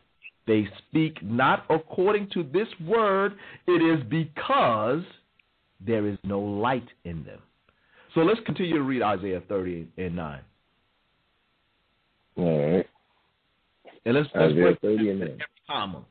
They 0.49 0.67
speak 0.89 1.23
not 1.23 1.65
according 1.71 2.31
to 2.31 2.43
this 2.43 2.67
word, 2.85 3.35
it 3.69 3.83
is 3.83 4.03
because 4.09 5.03
there 5.87 6.07
is 6.09 6.19
no 6.25 6.41
light 6.41 6.89
in 7.05 7.23
them. 7.25 7.39
So 8.15 8.21
let's 8.21 8.41
continue 8.47 8.75
to 8.75 8.83
read 8.83 9.03
Isaiah 9.03 9.43
30 9.49 9.87
and 9.97 10.17
9. 10.17 10.41
All 12.37 12.77
right. 12.77 12.88
And 14.05 14.15
let's, 14.15 14.29
let's 14.35 14.53
Isaiah 14.53 14.63
break 14.63 14.81
30 14.81 15.11
and 15.11 15.21
9. 15.21 15.29
every 15.29 15.45
comma. 15.69 16.05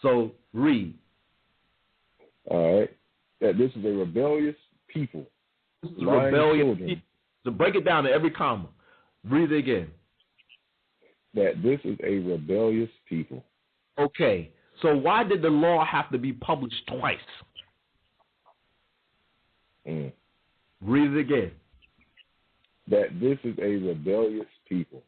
So 0.00 0.32
read. 0.52 0.94
All 2.46 2.80
right. 2.80 2.90
That 3.40 3.58
this 3.58 3.70
is 3.76 3.84
a 3.84 3.88
rebellious 3.88 4.56
people. 4.88 5.24
This 5.82 5.92
is 5.92 6.02
a 6.02 6.06
rebellious 6.06 6.78
people. 6.78 7.02
So 7.44 7.50
break 7.50 7.74
it 7.74 7.84
down 7.84 8.04
to 8.04 8.10
every 8.10 8.30
comma. 8.30 8.68
Read 9.28 9.52
it 9.52 9.58
again. 9.58 9.88
That 11.34 11.62
this 11.62 11.80
is 11.84 11.96
a 12.04 12.18
rebellious 12.18 12.90
people. 13.08 13.42
Okay. 13.98 14.50
So 14.80 14.96
why 14.96 15.24
did 15.24 15.42
the 15.42 15.48
law 15.48 15.84
have 15.84 16.10
to 16.10 16.18
be 16.18 16.32
published 16.32 16.86
twice? 16.86 17.18
Mm. 19.86 20.12
Read 20.80 21.12
it 21.12 21.18
again. 21.18 21.50
That 22.88 23.20
this 23.20 23.38
is 23.44 23.56
a 23.58 23.76
rebellious 23.76 24.46
people. 24.68 25.02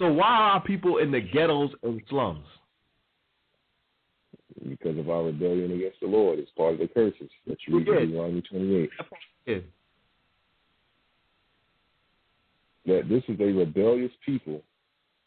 So 0.00 0.10
why 0.10 0.52
are 0.54 0.62
people 0.62 0.96
in 0.96 1.10
the 1.10 1.20
ghettos 1.20 1.70
and 1.82 2.00
slums? 2.08 2.46
Because 4.66 4.98
of 4.98 5.10
our 5.10 5.24
rebellion 5.24 5.72
against 5.72 6.00
the 6.00 6.06
Lord. 6.06 6.38
It's 6.38 6.50
part 6.56 6.72
of 6.72 6.80
the 6.80 6.88
curses 6.88 7.28
that 7.46 7.58
you 7.68 7.78
read 7.78 7.88
in 7.88 8.06
Deuteronomy 8.06 8.40
28. 8.40 8.90
Yeah. 9.44 9.56
That 12.86 13.08
this 13.10 13.22
is 13.28 13.38
a 13.40 13.52
rebellious 13.52 14.10
people. 14.24 14.62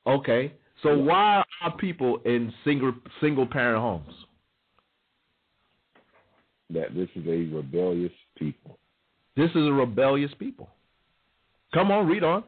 Okay. 0.07 0.51
So 0.81 0.97
why 0.97 1.43
are 1.61 1.77
people 1.77 2.19
in 2.25 2.51
single 2.63 2.93
single 3.21 3.45
parent 3.45 3.79
homes? 3.79 4.25
That 6.71 6.95
this 6.95 7.09
is 7.15 7.27
a 7.27 7.55
rebellious 7.55 8.11
people. 8.39 8.79
This 9.37 9.51
is 9.51 9.67
a 9.67 9.71
rebellious 9.71 10.31
people. 10.39 10.67
Come 11.75 11.91
on, 11.91 12.07
read 12.07 12.23
on. 12.23 12.43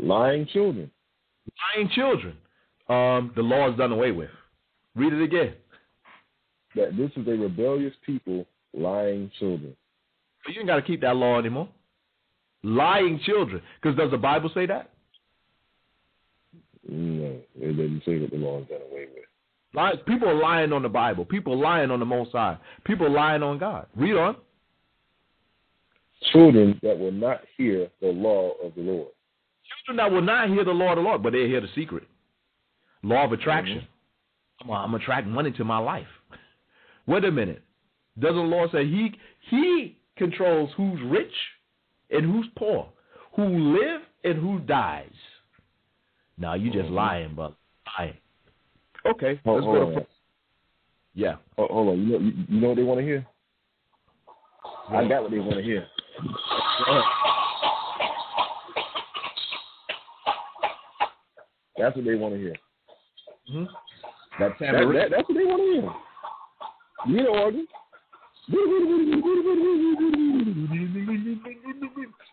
Lying 0.00 0.46
children. 0.46 0.90
Lying 1.74 1.88
children. 1.90 2.36
Um, 2.88 3.32
the 3.34 3.42
law 3.42 3.70
is 3.70 3.78
done 3.78 3.92
away 3.92 4.12
with. 4.12 4.30
Read 4.94 5.12
it 5.12 5.22
again. 5.22 5.54
That 6.76 6.96
this 6.96 7.10
is 7.16 7.26
a 7.26 7.30
rebellious 7.30 7.94
people, 8.04 8.46
lying 8.72 9.30
children. 9.38 9.74
You 10.48 10.60
ain't 10.60 10.68
got 10.68 10.76
to 10.76 10.82
keep 10.82 11.00
that 11.00 11.16
law 11.16 11.38
anymore. 11.38 11.68
Lying 12.62 13.20
children. 13.24 13.62
Because 13.80 13.96
does 13.96 14.10
the 14.10 14.18
Bible 14.18 14.50
say 14.54 14.66
that? 14.66 14.90
No, 16.86 17.36
it 17.58 17.76
doesn't 17.76 18.02
say 18.04 18.18
that 18.18 18.30
the 18.30 18.36
law 18.36 18.60
is 18.60 18.68
done 18.68 18.80
away 18.90 19.06
with. 19.14 19.24
Lie, 19.74 19.94
people 20.06 20.28
are 20.28 20.34
lying 20.34 20.72
on 20.72 20.82
the 20.82 20.88
Bible. 20.88 21.24
People 21.24 21.54
are 21.54 21.56
lying 21.56 21.90
on 21.90 21.98
the 21.98 22.06
Most 22.06 22.32
High. 22.32 22.58
People 22.84 23.06
are 23.06 23.10
lying 23.10 23.42
on 23.42 23.58
God. 23.58 23.86
Read 23.96 24.16
on. 24.16 24.36
Children 26.32 26.78
that 26.82 26.98
will 26.98 27.12
not 27.12 27.40
hear 27.56 27.88
the 28.00 28.08
law 28.08 28.52
of 28.62 28.74
the 28.74 28.82
Lord. 28.82 29.08
Children 29.86 29.96
that 29.96 30.10
will 30.10 30.22
not 30.22 30.48
hear 30.48 30.64
the 30.64 30.72
law 30.72 30.90
of 30.90 30.96
the 30.96 31.02
Lord, 31.02 31.22
but 31.22 31.32
they 31.32 31.46
hear 31.46 31.60
the 31.60 31.68
secret. 31.74 32.04
Law 33.02 33.24
of 33.24 33.32
attraction. 33.32 33.78
Mm-hmm. 34.62 34.70
I'm 34.70 34.90
going 34.90 35.00
to 35.00 35.04
attract 35.04 35.26
money 35.26 35.50
to 35.52 35.64
my 35.64 35.78
life. 35.78 36.06
Wait 37.06 37.24
a 37.24 37.30
minute. 37.30 37.62
Doesn't 38.18 38.36
the 38.36 38.42
Lord 38.42 38.70
say 38.70 38.86
he 38.86 39.12
he 39.50 39.98
controls 40.16 40.70
who's 40.76 41.00
rich 41.04 41.32
and 42.10 42.24
who's 42.24 42.46
poor, 42.56 42.88
who 43.34 43.76
live 43.76 44.00
and 44.22 44.40
who 44.40 44.60
dies? 44.60 45.10
Now 46.38 46.54
you 46.54 46.70
just 46.70 46.86
mm-hmm. 46.86 46.94
lying, 46.94 47.34
but 47.34 47.54
Lying. 47.98 48.14
Okay, 49.06 49.40
hold, 49.44 49.56
let's 49.56 49.66
hold 49.66 49.94
go 49.94 50.00
to. 50.00 50.06
Yeah. 51.14 51.36
Oh, 51.58 51.66
hold 51.70 51.88
on. 51.90 52.06
You 52.06 52.06
know, 52.06 52.18
you, 52.18 52.32
you 52.48 52.60
know 52.60 52.68
what 52.68 52.76
they 52.76 52.82
want 52.82 53.00
to 53.00 53.04
hear? 53.04 53.26
Yeah. 54.90 54.98
I 54.98 55.08
got 55.08 55.22
what 55.22 55.30
they 55.30 55.38
want 55.38 55.56
to 55.56 55.62
hear. 55.62 55.86
That's 61.84 61.96
what 61.96 62.06
they 62.06 62.14
want 62.14 62.32
to 62.32 62.40
hear. 62.40 62.56
Mm-hmm. 63.52 63.64
That's 64.40 64.58
that, 64.58 64.72
that, 64.72 65.10
that's 65.10 65.28
what 65.28 65.36
they 65.36 65.44
want 65.44 65.60
to 65.60 65.66
hear. 65.74 67.14
You 67.14 67.22
know, 67.24 67.34
Organ. 67.38 67.66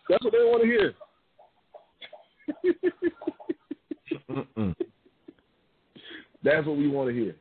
That's 0.08 0.24
what 0.24 0.32
they 0.32 0.38
want 0.38 0.62
to 0.62 0.68
hear. 0.68 0.94
That's 6.42 6.66
what 6.66 6.78
we 6.78 6.88
want 6.88 7.10
to 7.10 7.14
hear. 7.14 7.36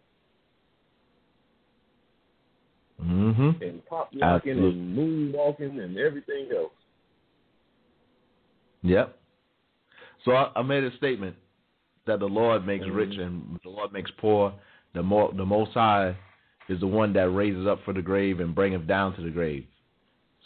Mm-hmm. 3.01 3.63
And 3.63 3.85
pop 3.85 4.09
locking 4.11 4.59
and 4.59 4.97
moonwalking 4.97 5.81
and 5.81 5.97
everything 5.97 6.49
else. 6.53 6.73
Yep. 8.83 9.17
So 10.25 10.33
I, 10.33 10.51
I 10.57 10.61
made 10.61 10.83
a 10.83 10.93
statement 10.97 11.38
that 12.07 12.19
the 12.19 12.25
Lord 12.25 12.65
makes 12.65 12.85
mm-hmm. 12.85 12.95
rich 12.95 13.17
and 13.17 13.59
the 13.63 13.69
Lord 13.69 13.91
makes 13.93 14.11
poor. 14.17 14.53
The 14.93 15.03
more 15.03 15.31
the 15.33 15.45
Most 15.45 15.71
High 15.73 16.15
is 16.69 16.79
the 16.79 16.87
one 16.87 17.13
that 17.13 17.29
raises 17.29 17.67
up 17.67 17.79
for 17.85 17.93
the 17.93 18.01
grave 18.01 18.39
and 18.39 18.55
bringeth 18.55 18.87
down 18.87 19.15
to 19.15 19.21
the 19.21 19.29
grave. 19.29 19.65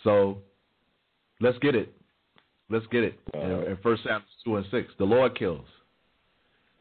So 0.04 0.38
let's 1.40 1.58
get 1.60 1.76
it. 1.76 1.94
Let's 2.70 2.86
get 2.88 3.04
it. 3.04 3.20
Uh, 3.34 3.66
in 3.66 3.78
First 3.84 4.04
Samuel 4.04 4.22
two 4.44 4.56
and 4.58 4.66
six, 4.72 4.92
the 4.98 5.06
Lord 5.06 5.38
kills 5.38 5.66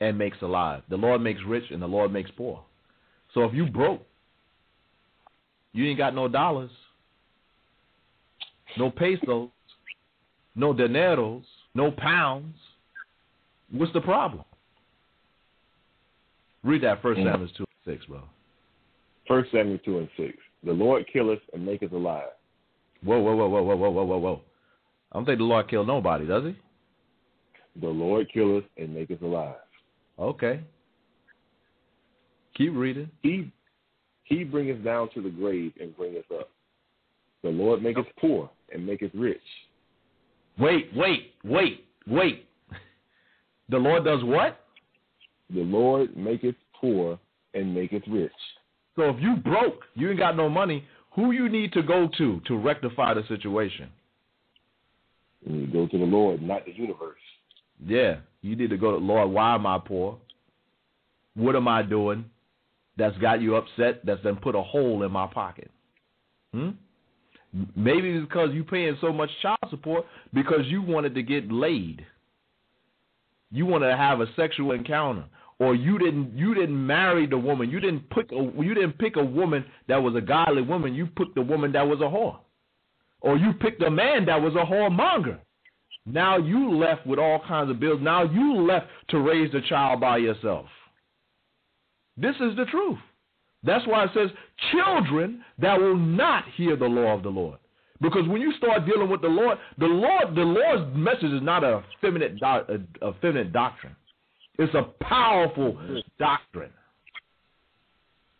and 0.00 0.18
makes 0.18 0.40
alive. 0.42 0.82
The 0.88 0.96
Lord 0.96 1.20
makes 1.20 1.40
rich 1.46 1.64
and 1.70 1.80
the 1.80 1.86
Lord 1.86 2.12
makes 2.12 2.30
poor. 2.36 2.62
So 3.32 3.44
if 3.44 3.54
you 3.54 3.66
broke, 3.66 4.02
you 5.72 5.86
ain't 5.86 5.98
got 5.98 6.14
no 6.14 6.28
dollars, 6.28 6.70
no 8.78 8.90
pesos, 8.90 9.50
no 10.54 10.72
dineros, 10.72 11.42
no 11.74 11.90
pounds. 11.90 12.56
What's 13.72 13.92
the 13.92 14.00
problem? 14.00 14.44
Read 16.64 16.82
that 16.82 17.02
First 17.02 17.20
Mm. 17.20 17.30
Samuel 17.30 17.48
two 17.50 17.64
and 17.64 17.94
six, 17.94 18.06
bro. 18.06 18.22
First 19.28 19.52
Samuel 19.52 19.78
two 19.78 19.98
and 19.98 20.08
six. 20.16 20.36
The 20.64 20.72
Lord 20.72 21.06
killeth 21.06 21.42
and 21.52 21.64
maketh 21.64 21.92
alive. 21.92 22.30
Whoa, 23.02 23.20
whoa, 23.20 23.36
whoa, 23.36 23.48
whoa, 23.48 23.62
whoa, 23.62 23.76
whoa, 23.76 23.90
whoa, 23.90 24.04
whoa, 24.04 24.18
whoa. 24.18 24.40
I 25.12 25.16
don't 25.16 25.26
think 25.26 25.38
the 25.38 25.44
Lord 25.44 25.68
killed 25.68 25.86
nobody, 25.86 26.26
does 26.26 26.44
he? 26.44 26.56
The 27.80 27.88
Lord 27.88 28.30
killeth 28.32 28.64
and 28.78 28.94
maketh 28.94 29.20
alive. 29.22 29.56
Okay. 30.18 30.60
Keep 32.56 32.74
reading. 32.74 33.10
He 33.22 33.50
he 34.24 34.42
bringeth 34.42 34.82
down 34.82 35.10
to 35.10 35.20
the 35.20 35.28
grave 35.28 35.72
and 35.80 35.94
bringeth 35.96 36.30
up. 36.32 36.48
The 37.42 37.50
Lord 37.50 37.82
maketh 37.82 38.06
poor 38.18 38.48
and 38.72 38.86
maketh 38.86 39.10
rich. 39.12 39.38
Wait, 40.58 40.88
wait, 40.96 41.34
wait, 41.44 41.84
wait. 42.06 42.46
The 43.70 43.78
Lord 43.78 44.04
does 44.04 44.22
what? 44.22 44.63
The 45.50 45.60
Lord 45.60 46.16
maketh 46.16 46.56
poor 46.80 47.18
and 47.54 47.74
maketh 47.74 48.02
rich. 48.08 48.32
So 48.96 49.10
if 49.10 49.20
you 49.20 49.36
broke, 49.36 49.82
you 49.94 50.10
ain't 50.10 50.18
got 50.18 50.36
no 50.36 50.48
money, 50.48 50.84
who 51.14 51.32
you 51.32 51.48
need 51.48 51.72
to 51.72 51.82
go 51.82 52.08
to 52.18 52.40
to 52.46 52.56
rectify 52.56 53.14
the 53.14 53.22
situation? 53.28 53.88
You 55.46 55.66
go 55.66 55.86
to 55.86 55.98
the 55.98 56.04
Lord, 56.04 56.42
not 56.42 56.64
the 56.64 56.72
universe. 56.72 57.18
Yeah, 57.84 58.16
you 58.42 58.56
need 58.56 58.70
to 58.70 58.76
go 58.76 58.92
to 58.92 58.98
the 58.98 59.04
Lord. 59.04 59.30
Why 59.30 59.54
am 59.54 59.66
I 59.66 59.78
poor? 59.78 60.18
What 61.34 61.56
am 61.56 61.68
I 61.68 61.82
doing 61.82 62.24
that's 62.96 63.16
got 63.18 63.42
you 63.42 63.56
upset? 63.56 64.04
That's 64.06 64.22
then 64.22 64.36
put 64.36 64.54
a 64.54 64.62
hole 64.62 65.02
in 65.02 65.12
my 65.12 65.26
pocket. 65.26 65.70
Hmm? 66.52 66.70
Maybe 67.76 68.10
it's 68.10 68.26
because 68.26 68.50
you 68.52 68.64
paying 68.64 68.96
so 69.00 69.12
much 69.12 69.30
child 69.42 69.58
support 69.70 70.06
because 70.32 70.66
you 70.66 70.82
wanted 70.82 71.14
to 71.14 71.22
get 71.22 71.50
laid. 71.52 72.04
You 73.50 73.66
wanted 73.66 73.88
to 73.90 73.96
have 73.96 74.20
a 74.20 74.26
sexual 74.34 74.72
encounter, 74.72 75.24
or 75.58 75.74
you 75.74 75.98
didn't. 75.98 76.36
You 76.36 76.54
didn't 76.54 76.86
marry 76.86 77.26
the 77.26 77.38
woman. 77.38 77.70
You 77.70 77.80
didn't 77.80 78.08
pick 78.10 78.32
a. 78.32 78.36
You 78.36 78.74
didn't 78.74 78.98
pick 78.98 79.16
a 79.16 79.24
woman 79.24 79.64
that 79.88 80.02
was 80.02 80.14
a 80.16 80.20
godly 80.20 80.62
woman. 80.62 80.94
You 80.94 81.06
picked 81.06 81.34
the 81.34 81.42
woman 81.42 81.72
that 81.72 81.86
was 81.86 82.00
a 82.00 82.04
whore, 82.04 82.38
or 83.20 83.36
you 83.36 83.52
picked 83.52 83.82
a 83.82 83.90
man 83.90 84.26
that 84.26 84.40
was 84.40 84.54
a 84.54 84.64
whoremonger. 84.64 85.38
Now 86.06 86.36
you 86.36 86.76
left 86.76 87.06
with 87.06 87.18
all 87.18 87.40
kinds 87.46 87.70
of 87.70 87.80
bills. 87.80 88.00
Now 88.02 88.24
you 88.24 88.60
left 88.62 88.86
to 89.08 89.20
raise 89.20 89.50
the 89.52 89.62
child 89.62 90.00
by 90.00 90.18
yourself. 90.18 90.66
This 92.16 92.36
is 92.36 92.56
the 92.56 92.66
truth. 92.66 92.98
That's 93.62 93.86
why 93.86 94.04
it 94.04 94.10
says 94.14 94.28
children 94.72 95.42
that 95.58 95.80
will 95.80 95.96
not 95.96 96.44
hear 96.56 96.76
the 96.76 96.84
law 96.84 97.14
of 97.14 97.22
the 97.22 97.30
Lord. 97.30 97.58
Because 98.04 98.28
when 98.28 98.42
you 98.42 98.52
start 98.58 98.84
dealing 98.84 99.08
with 99.08 99.22
the 99.22 99.28
Lord, 99.28 99.56
the 99.78 99.86
Lord, 99.86 100.36
the 100.36 100.42
Lord's 100.42 100.94
message 100.94 101.32
is 101.32 101.42
not 101.42 101.64
a 101.64 101.82
feminine, 102.02 102.38
a, 102.42 102.58
a 103.00 103.14
feminine 103.14 103.50
doctrine. 103.50 103.96
It's 104.58 104.74
a 104.74 104.82
powerful 105.02 105.78
doctrine. 106.18 106.70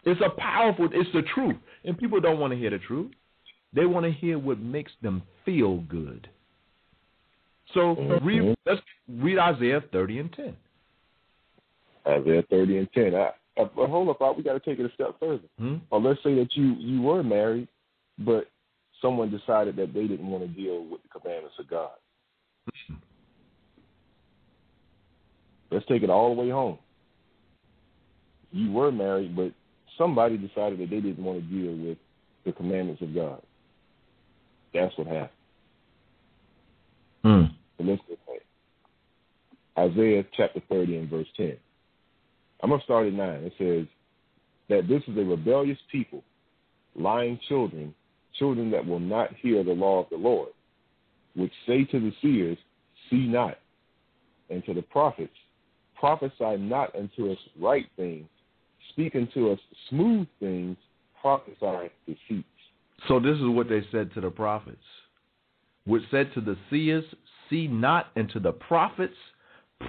It's 0.05 0.20
a 0.20 0.28
powerful. 0.39 0.91
It's 0.93 1.09
the 1.15 1.23
truth, 1.35 1.57
and 1.82 1.97
people 1.97 2.20
don't 2.20 2.39
want 2.39 2.53
to 2.53 2.59
hear 2.59 2.69
the 2.69 2.78
truth. 2.78 3.12
They 3.73 3.86
want 3.86 4.05
to 4.05 4.12
hear 4.12 4.39
what 4.39 4.61
makes 4.61 4.93
them 5.01 5.23
feel 5.47 5.78
good. 5.78 6.28
So 7.73 8.20
read, 8.23 8.55
let's 8.66 8.82
read 9.09 9.39
Isaiah 9.39 9.82
30 9.93 10.19
and 10.19 10.32
10. 10.35 10.57
Isaiah 12.07 12.45
30 12.51 12.78
and 12.78 12.93
10. 12.93 13.15
I, 13.15 13.31
uh, 13.57 13.65
but 13.74 13.89
hold 13.89 14.11
up, 14.11 14.36
we 14.36 14.43
got 14.43 14.53
to 14.53 14.61
take 14.61 14.78
it 14.78 14.85
a 14.85 14.95
step 14.95 15.19
further. 15.19 15.43
Hmm? 15.59 15.77
Or 15.91 16.03
let's 16.03 16.23
say 16.23 16.35
that 16.35 16.49
you 16.55 16.74
you 16.74 17.01
were 17.01 17.23
married, 17.23 17.66
but 18.19 18.51
someone 19.05 19.31
decided 19.31 19.77
that 19.77 19.93
they 19.93 20.07
didn't 20.07 20.27
want 20.27 20.43
to 20.43 20.49
deal 20.49 20.83
with 20.83 21.03
the 21.03 21.21
commandments 21.21 21.57
of 21.59 21.69
God. 21.69 21.91
Let's 25.71 25.85
take 25.87 26.03
it 26.03 26.09
all 26.09 26.35
the 26.35 26.41
way 26.41 26.49
home. 26.49 26.79
You 28.51 28.73
were 28.73 28.91
married, 28.91 29.37
but 29.37 29.53
somebody 29.99 30.39
decided 30.39 30.79
that 30.79 30.89
they 30.89 31.01
didn't 31.01 31.23
want 31.23 31.41
to 31.41 31.45
deal 31.45 31.77
with 31.87 31.99
the 32.47 32.53
commandments 32.53 33.03
of 33.03 33.15
God. 33.15 33.43
That's 34.73 34.97
what 34.97 35.07
happened. 35.07 35.31
Hmm. 37.23 37.45
So 37.77 37.85
let's 37.85 38.03
go 38.09 38.17
back. 38.27 38.43
Isaiah 39.77 40.25
chapter 40.35 40.63
30 40.71 40.97
and 40.97 41.11
verse 41.11 41.27
10. 41.37 41.57
I'm 42.63 42.71
going 42.71 42.81
to 42.81 42.85
start 42.85 43.07
at 43.07 43.13
9. 43.13 43.29
It 43.43 43.53
says 43.59 43.87
that 44.71 44.89
this 44.89 45.03
is 45.09 45.19
a 45.19 45.25
rebellious 45.25 45.79
people, 45.93 46.23
lying 46.95 47.39
children, 47.49 47.95
children 48.39 48.70
that 48.70 48.86
will 48.86 49.01
not 49.01 49.35
hear 49.36 49.62
the 49.62 49.73
law 49.73 50.01
of 50.02 50.11
the 50.11 50.16
Lord, 50.16 50.51
which 51.35 51.52
say 51.66 51.85
to 51.85 52.01
the 52.01 52.12
seers, 52.23 52.59
See 53.11 53.27
not, 53.27 53.59
and 54.51 54.65
to 54.65 54.74
the 54.74 54.82
prophets, 54.82 55.32
Prophesy 55.98 56.56
not 56.59 56.94
unto 56.94 57.32
us 57.32 57.39
right 57.59 57.86
things, 57.97 58.28
speak 58.90 59.15
unto 59.15 59.51
us 59.52 59.59
smooth 59.89 60.27
things, 60.40 60.77
prophesy 61.20 61.90
deceits. 62.06 62.48
So 63.09 63.20
this 63.20 63.36
is 63.36 63.47
what 63.47 63.69
they 63.69 63.82
said 63.90 64.12
to 64.15 64.20
the 64.20 64.31
prophets. 64.31 64.77
Which 65.86 66.02
said 66.11 66.31
to 66.35 66.40
the 66.40 66.56
seers, 66.70 67.05
See 67.48 67.69
not, 67.69 68.06
and 68.16 68.28
to 68.31 68.40
the 68.40 68.52
prophets, 68.52 69.15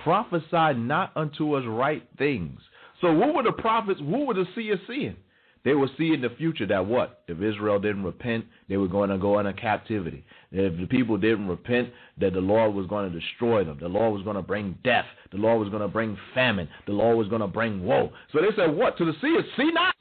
prophesy 0.04 0.78
not 0.78 1.12
unto 1.16 1.56
us 1.56 1.64
right 1.68 2.04
things. 2.18 2.60
So 3.02 3.14
what 3.14 3.34
were 3.34 3.44
the 3.44 3.52
prophets, 3.52 4.00
what 4.02 4.28
were 4.28 4.34
the 4.34 4.46
seers 4.56 4.80
seeing? 4.88 5.16
They 5.66 5.74
were 5.74 5.90
see 5.98 6.14
in 6.14 6.22
the 6.22 6.30
future 6.38 6.68
that 6.68 6.86
what? 6.86 7.24
If 7.28 7.42
Israel 7.42 7.80
didn't 7.80 8.04
repent, 8.04 8.46
they 8.70 8.78
were 8.78 8.88
going 8.88 9.10
to 9.10 9.18
go 9.18 9.40
into 9.40 9.52
captivity. 9.54 10.24
If 10.52 10.80
the 10.80 10.86
people 10.86 11.18
didn't 11.18 11.48
repent, 11.48 11.90
that 12.20 12.34
the 12.34 12.40
Lord 12.40 12.76
was 12.76 12.86
going 12.86 13.12
to 13.12 13.20
destroy 13.20 13.66
them. 13.66 13.80
The 13.82 13.88
Lord 13.88 14.14
was 14.14 14.24
going 14.24 14.36
to 14.36 14.44
bring 14.44 14.78
death. 14.84 15.06
The 15.32 15.38
Lord 15.38 15.60
was 15.60 15.70
going 15.70 15.82
to 15.82 15.88
bring 15.88 16.16
famine. 16.36 16.70
The 16.86 16.94
Lord 16.94 17.18
was 17.18 17.28
going 17.30 17.42
to 17.42 17.48
bring 17.48 17.84
woe. 17.84 18.12
So 18.32 18.42
they 18.42 18.56
said, 18.56 18.76
what? 18.76 18.96
To 19.00 19.06
the 19.06 19.14
seers, 19.20 19.44
see 19.58 19.72
not. 19.72 19.96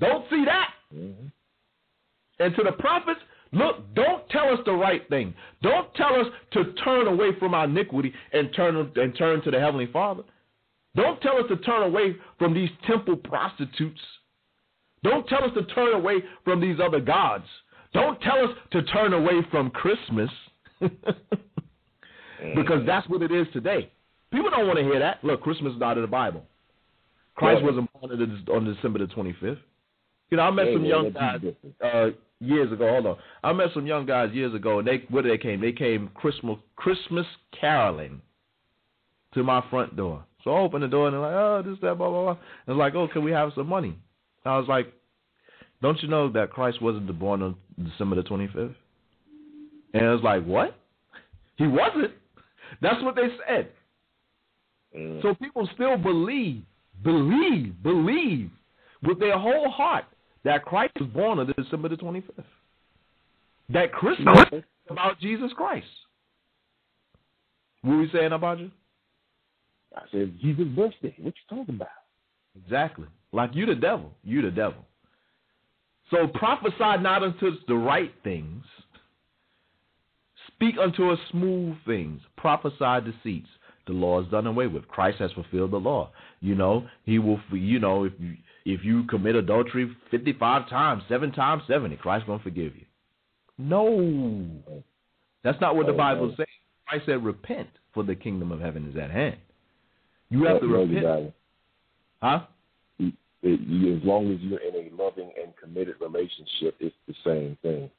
Don't 0.00 0.24
see 0.30 0.44
that. 0.46 0.70
Mm-hmm. 0.94 1.26
And 2.38 2.56
to 2.56 2.62
the 2.62 2.72
prophets, 2.72 3.20
look, 3.52 3.94
don't 3.94 4.26
tell 4.30 4.48
us 4.48 4.60
the 4.64 4.72
right 4.72 5.06
thing. 5.10 5.34
Don't 5.62 5.94
tell 5.94 6.14
us 6.14 6.26
to 6.54 6.72
turn 6.82 7.06
away 7.06 7.38
from 7.38 7.52
our 7.52 7.66
iniquity 7.66 8.14
and 8.32 8.48
turn 8.56 8.90
and 8.96 9.14
turn 9.18 9.42
to 9.42 9.50
the 9.50 9.60
Heavenly 9.60 9.90
Father. 9.92 10.22
Don't 10.96 11.20
tell 11.20 11.36
us 11.36 11.44
to 11.50 11.56
turn 11.58 11.82
away 11.82 12.16
from 12.38 12.54
these 12.54 12.70
temple 12.86 13.16
prostitutes. 13.16 14.00
Don't 15.02 15.26
tell 15.28 15.44
us 15.44 15.50
to 15.54 15.64
turn 15.74 15.94
away 15.94 16.16
from 16.44 16.60
these 16.60 16.76
other 16.82 17.00
gods. 17.00 17.44
Don't 17.92 18.20
tell 18.20 18.44
us 18.44 18.50
to 18.72 18.82
turn 18.84 19.12
away 19.12 19.40
from 19.50 19.70
Christmas. 19.70 20.30
because 20.80 22.82
that's 22.86 23.08
what 23.08 23.22
it 23.22 23.32
is 23.32 23.46
today. 23.52 23.90
People 24.32 24.50
don't 24.50 24.66
want 24.66 24.78
to 24.78 24.84
hear 24.84 24.98
that. 24.98 25.22
Look, 25.24 25.42
Christmas 25.42 25.74
is 25.74 25.80
not 25.80 25.96
in 25.96 26.02
the 26.02 26.08
Bible. 26.08 26.44
Christ 27.34 27.62
wasn't 27.62 27.90
born 27.92 28.44
on 28.52 28.74
December 28.74 28.98
the 28.98 29.06
25th. 29.06 29.58
You 30.30 30.36
know, 30.36 30.44
I 30.44 30.50
met 30.50 30.66
some 30.72 30.84
young 30.84 31.10
guys 31.10 31.40
uh, 31.84 32.10
years 32.38 32.70
ago. 32.70 32.88
Hold 32.88 33.06
on, 33.06 33.16
I 33.42 33.52
met 33.52 33.68
some 33.74 33.86
young 33.86 34.06
guys 34.06 34.32
years 34.32 34.54
ago, 34.54 34.78
and 34.78 34.86
they 34.86 35.04
where 35.08 35.22
they 35.22 35.38
came? 35.38 35.60
They 35.60 35.72
came 35.72 36.08
Christmas 36.14 36.58
Christmas 36.76 37.26
caroling 37.58 38.20
to 39.34 39.42
my 39.42 39.64
front 39.70 39.96
door. 39.96 40.24
So 40.44 40.52
I 40.52 40.60
opened 40.60 40.84
the 40.84 40.88
door, 40.88 41.08
and 41.08 41.14
they're 41.14 41.20
like, 41.20 41.32
"Oh, 41.32 41.62
this, 41.66 41.78
that, 41.82 41.98
blah, 41.98 42.10
blah, 42.10 42.22
blah." 42.22 42.30
And 42.30 42.38
it's 42.68 42.78
like, 42.78 42.94
"Oh, 42.94 43.08
can 43.08 43.24
we 43.24 43.32
have 43.32 43.50
some 43.56 43.66
money?" 43.66 43.96
I 44.44 44.58
was 44.58 44.68
like, 44.68 44.92
"Don't 45.82 46.00
you 46.02 46.08
know 46.08 46.28
that 46.30 46.50
Christ 46.50 46.80
wasn't 46.80 47.18
born 47.18 47.42
on 47.42 47.56
December 47.82 48.16
the 48.16 48.22
25th?" 48.22 48.74
And 49.92 50.06
I 50.06 50.12
was 50.12 50.22
like, 50.22 50.44
"What? 50.44 50.76
He 51.56 51.66
wasn't." 51.66 52.12
That's 52.80 53.02
what 53.02 53.16
they 53.16 53.28
said. 53.46 53.72
Mm. 54.96 55.22
So 55.22 55.34
people 55.34 55.68
still 55.74 55.96
believe, 55.96 56.62
believe, 57.02 57.82
believe 57.82 58.50
with 59.02 59.18
their 59.20 59.38
whole 59.38 59.70
heart 59.70 60.04
that 60.44 60.64
Christ 60.64 60.92
was 60.98 61.08
born 61.10 61.38
on 61.38 61.52
December 61.56 61.88
the 61.88 61.96
25th. 61.96 62.44
That 63.68 63.92
Christmas 63.92 64.38
is 64.52 64.64
about 64.88 65.20
Jesus 65.20 65.52
Christ. 65.56 65.86
What 67.82 67.92
were 67.92 68.00
we 68.00 68.10
saying 68.10 68.32
about 68.32 68.58
you? 68.58 68.70
I 69.96 70.02
said, 70.10 70.34
Jesus' 70.40 70.66
birthday. 70.68 71.14
What 71.18 71.34
you 71.34 71.56
talking 71.56 71.74
about? 71.74 71.88
Exactly. 72.64 73.06
Like 73.32 73.54
you 73.54 73.66
the 73.66 73.74
devil. 73.74 74.12
You 74.24 74.42
the 74.42 74.50
devil. 74.50 74.84
So 76.10 76.26
prophesy 76.26 77.02
not 77.02 77.22
unto 77.22 77.52
the 77.68 77.74
right 77.74 78.12
things. 78.24 78.64
Speak 80.48 80.74
unto 80.78 81.10
us 81.10 81.18
smooth 81.30 81.76
things. 81.86 82.20
Prophesy 82.36 83.10
deceits. 83.10 83.48
The 83.86 83.92
law 83.92 84.20
is 84.20 84.28
done 84.28 84.46
away 84.46 84.66
with. 84.66 84.86
Christ 84.88 85.18
has 85.18 85.32
fulfilled 85.32 85.70
the 85.70 85.78
law. 85.78 86.10
You 86.40 86.54
know, 86.54 86.86
he 87.04 87.18
will. 87.18 87.40
You 87.52 87.78
know, 87.78 88.04
if 88.04 88.12
you 88.18 88.34
if 88.64 88.84
you 88.84 89.04
commit 89.04 89.36
adultery 89.36 89.90
fifty-five 90.10 90.68
times, 90.68 91.02
seven 91.08 91.32
times 91.32 91.62
seventy, 91.66 91.96
Christ's 91.96 92.26
gonna 92.26 92.42
forgive 92.42 92.76
you. 92.76 92.84
No, 93.58 94.46
that's 95.42 95.60
not 95.60 95.76
what 95.76 95.86
the 95.86 95.92
Oh, 95.92 95.96
Bible 95.96 96.34
says. 96.36 96.46
Christ 96.86 97.06
said, 97.06 97.24
"Repent, 97.24 97.68
for 97.94 98.02
the 98.02 98.14
kingdom 98.14 98.52
of 98.52 98.60
heaven 98.60 98.88
is 98.88 98.96
at 98.96 99.10
hand." 99.10 99.38
You 100.28 100.44
have 100.44 100.60
to 100.60 100.66
repent, 100.66 101.34
huh? 102.22 102.40
It- 103.42 103.60
you- 103.60 103.96
as 103.96 104.04
long 104.04 104.32
as 104.32 104.40
you're 104.40 104.60
in 104.60 104.74
a 104.74 104.90
loving 104.94 105.32
and 105.40 105.56
committed 105.56 105.96
relationship, 106.00 106.76
it's 106.80 106.96
the 107.06 107.14
same 107.24 107.56
thing. 107.62 107.90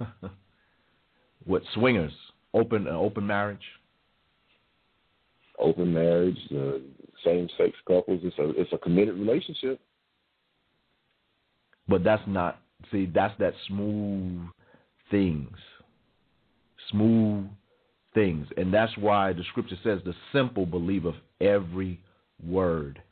what 1.44 1.62
swingers? 1.74 2.12
Open 2.54 2.86
uh, 2.88 2.92
open 2.92 3.26
marriage. 3.26 3.64
Open 5.58 5.92
marriage, 5.92 6.38
uh, 6.52 6.78
same-sex 7.24 7.76
couples, 7.86 8.20
it's 8.22 8.38
a 8.38 8.50
it's 8.60 8.72
a 8.72 8.78
committed 8.78 9.16
relationship. 9.16 9.80
But 11.88 12.04
that's 12.04 12.22
not. 12.26 12.60
See, 12.92 13.06
that's 13.12 13.36
that 13.38 13.54
smooth 13.66 14.40
things. 15.10 15.56
Smooth 16.90 17.46
things. 18.14 18.46
And 18.56 18.72
that's 18.72 18.96
why 18.98 19.32
the 19.32 19.42
scripture 19.50 19.78
says 19.82 20.00
the 20.04 20.14
simple 20.32 20.66
believeth 20.66 21.16
every 21.40 22.00
word. 22.46 23.02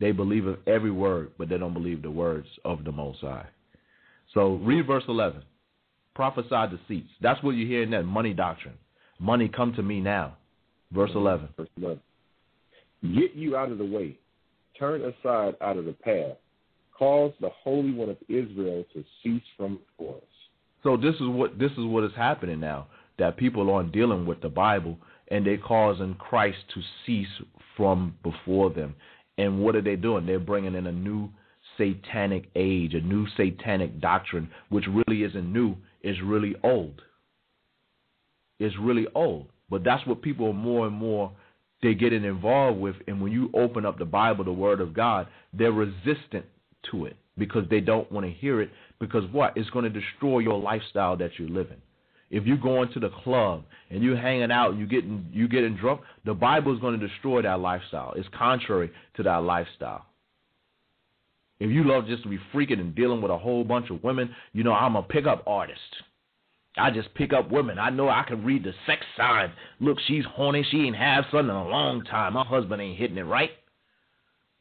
They 0.00 0.12
believe 0.12 0.44
every 0.66 0.90
word, 0.90 1.32
but 1.38 1.48
they 1.48 1.58
don't 1.58 1.74
believe 1.74 2.02
the 2.02 2.10
words 2.10 2.48
of 2.64 2.84
the 2.84 2.92
Most 2.92 3.20
High. 3.20 3.46
So 4.32 4.56
read 4.56 4.86
verse 4.86 5.04
11. 5.08 5.42
Prophesy 6.14 6.76
deceits. 6.76 7.10
That's 7.20 7.42
what 7.42 7.52
you 7.52 7.66
hear 7.66 7.82
in 7.82 7.90
that 7.90 8.04
money 8.04 8.32
doctrine. 8.32 8.74
Money 9.18 9.48
come 9.48 9.72
to 9.74 9.82
me 9.82 10.00
now. 10.00 10.36
Verse 10.92 11.10
11. 11.14 11.48
Verse 11.56 11.68
11. 11.76 12.00
Get 13.14 13.34
you 13.34 13.56
out 13.56 13.70
of 13.70 13.78
the 13.78 13.84
way. 13.84 14.18
Turn 14.78 15.02
aside 15.02 15.54
out 15.60 15.76
of 15.76 15.84
the 15.84 15.92
path. 15.92 16.36
Cause 16.98 17.32
the 17.40 17.50
Holy 17.62 17.92
One 17.92 18.10
of 18.10 18.16
Israel 18.28 18.84
to 18.92 19.04
cease 19.22 19.42
from 19.56 19.78
before 19.98 20.16
us. 20.16 20.22
So 20.82 20.96
this 20.96 21.14
is 21.16 21.22
what 21.26 21.58
this 21.58 21.72
is 21.72 21.84
what 21.84 22.04
is 22.04 22.12
happening 22.16 22.60
now. 22.60 22.86
That 23.18 23.36
people 23.36 23.70
aren't 23.70 23.92
dealing 23.92 24.26
with 24.26 24.40
the 24.40 24.48
Bible 24.48 24.98
and 25.28 25.46
they're 25.46 25.58
causing 25.58 26.14
Christ 26.14 26.58
to 26.74 26.80
cease 27.04 27.28
from 27.76 28.14
before 28.22 28.70
them. 28.70 28.94
And 29.38 29.60
what 29.60 29.76
are 29.76 29.82
they 29.82 29.96
doing? 29.96 30.26
They're 30.26 30.38
bringing 30.38 30.74
in 30.74 30.86
a 30.86 30.92
new 30.92 31.30
satanic 31.76 32.48
age, 32.54 32.94
a 32.94 33.00
new 33.00 33.26
satanic 33.36 34.00
doctrine, 34.00 34.50
which 34.68 34.84
really 34.86 35.24
isn't 35.24 35.52
new, 35.52 35.76
it's 36.02 36.20
really 36.22 36.54
old. 36.62 37.00
It's 38.60 38.76
really 38.78 39.06
old. 39.14 39.48
But 39.70 39.82
that's 39.84 40.06
what 40.06 40.22
people 40.22 40.48
are 40.48 40.54
more 40.54 40.86
and 40.86 40.94
more 40.94 41.32
they're 41.82 41.94
getting 41.94 42.24
involved 42.24 42.78
with. 42.78 42.96
And 43.08 43.20
when 43.20 43.32
you 43.32 43.50
open 43.54 43.84
up 43.84 43.98
the 43.98 44.04
Bible, 44.04 44.44
the 44.44 44.52
Word 44.52 44.80
of 44.80 44.94
God, 44.94 45.26
they're 45.52 45.72
resistant 45.72 46.44
to 46.90 47.06
it 47.06 47.16
because 47.36 47.64
they 47.70 47.80
don't 47.80 48.10
want 48.12 48.26
to 48.26 48.32
hear 48.32 48.60
it. 48.60 48.70
Because 49.00 49.24
what? 49.32 49.56
It's 49.56 49.70
going 49.70 49.90
to 49.90 50.00
destroy 50.00 50.38
your 50.40 50.58
lifestyle 50.58 51.16
that 51.16 51.32
you're 51.38 51.48
living. 51.48 51.80
If 52.34 52.46
you're 52.46 52.56
going 52.56 52.92
to 52.94 52.98
the 52.98 53.10
club 53.10 53.62
and 53.90 54.02
you're 54.02 54.16
hanging 54.16 54.50
out, 54.50 54.76
you 54.76 54.88
getting 54.88 55.24
you 55.32 55.46
getting 55.46 55.76
drunk, 55.76 56.00
the 56.24 56.34
Bible 56.34 56.74
is 56.74 56.80
going 56.80 56.98
to 56.98 57.06
destroy 57.06 57.42
that 57.42 57.60
lifestyle. 57.60 58.12
It's 58.16 58.28
contrary 58.36 58.90
to 59.16 59.22
that 59.22 59.44
lifestyle. 59.44 60.04
If 61.60 61.70
you 61.70 61.84
love 61.84 62.08
just 62.08 62.24
to 62.24 62.28
be 62.28 62.40
freaking 62.52 62.80
and 62.80 62.92
dealing 62.92 63.22
with 63.22 63.30
a 63.30 63.38
whole 63.38 63.62
bunch 63.62 63.88
of 63.88 64.02
women, 64.02 64.34
you 64.52 64.64
know 64.64 64.72
I'm 64.72 64.96
a 64.96 65.02
pickup 65.04 65.44
artist. 65.46 65.78
I 66.76 66.90
just 66.90 67.14
pick 67.14 67.32
up 67.32 67.52
women. 67.52 67.78
I 67.78 67.90
know 67.90 68.08
I 68.08 68.24
can 68.26 68.44
read 68.44 68.64
the 68.64 68.72
sex 68.84 69.02
signs. 69.16 69.52
Look, 69.78 69.98
she's 70.08 70.24
horny. 70.24 70.66
She 70.72 70.78
ain't 70.78 70.96
had 70.96 71.22
something 71.30 71.50
in 71.50 71.54
a 71.54 71.68
long 71.68 72.02
time. 72.02 72.32
My 72.32 72.44
husband 72.44 72.82
ain't 72.82 72.98
hitting 72.98 73.16
it 73.16 73.22
right. 73.22 73.50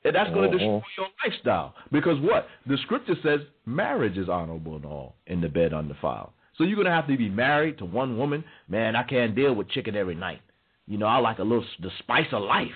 And 0.06 0.16
that's 0.16 0.30
going 0.30 0.52
to 0.52 0.58
uh-huh. 0.58 0.80
destroy 0.80 0.82
your 1.00 1.08
lifestyle. 1.26 1.74
Because 1.91 2.20
what? 2.22 2.45
The 2.68 2.78
scripture 2.84 3.16
says 3.24 3.40
marriage 3.66 4.20
is 4.20 4.30
honorable 4.30 4.76
and 4.76 4.86
all, 4.86 5.16
in 5.26 5.41
the 5.41 5.50
bed 5.50 5.74
undefiled. 5.74 6.30
So 6.58 6.64
you're 6.64 6.76
going 6.76 6.86
to 6.86 6.92
have 6.92 7.08
to 7.08 7.18
be 7.18 7.30
married 7.30 7.80
to 7.80 7.86
one 7.86 8.18
woman. 8.18 8.44
Man, 8.68 8.96
I 8.96 9.04
can't 9.04 9.36
deal 9.36 9.54
with 9.54 9.70
chicken 9.70 9.96
every 9.96 10.16
night. 10.16 10.42
You 10.88 10.98
know, 10.98 11.08
I 11.08 11.18
like 11.18 11.40
a 11.40 11.44
little 11.44 11.66
the 11.82 11.90
spice 12.00 12.28
of 12.32 12.44
life. 12.44 12.68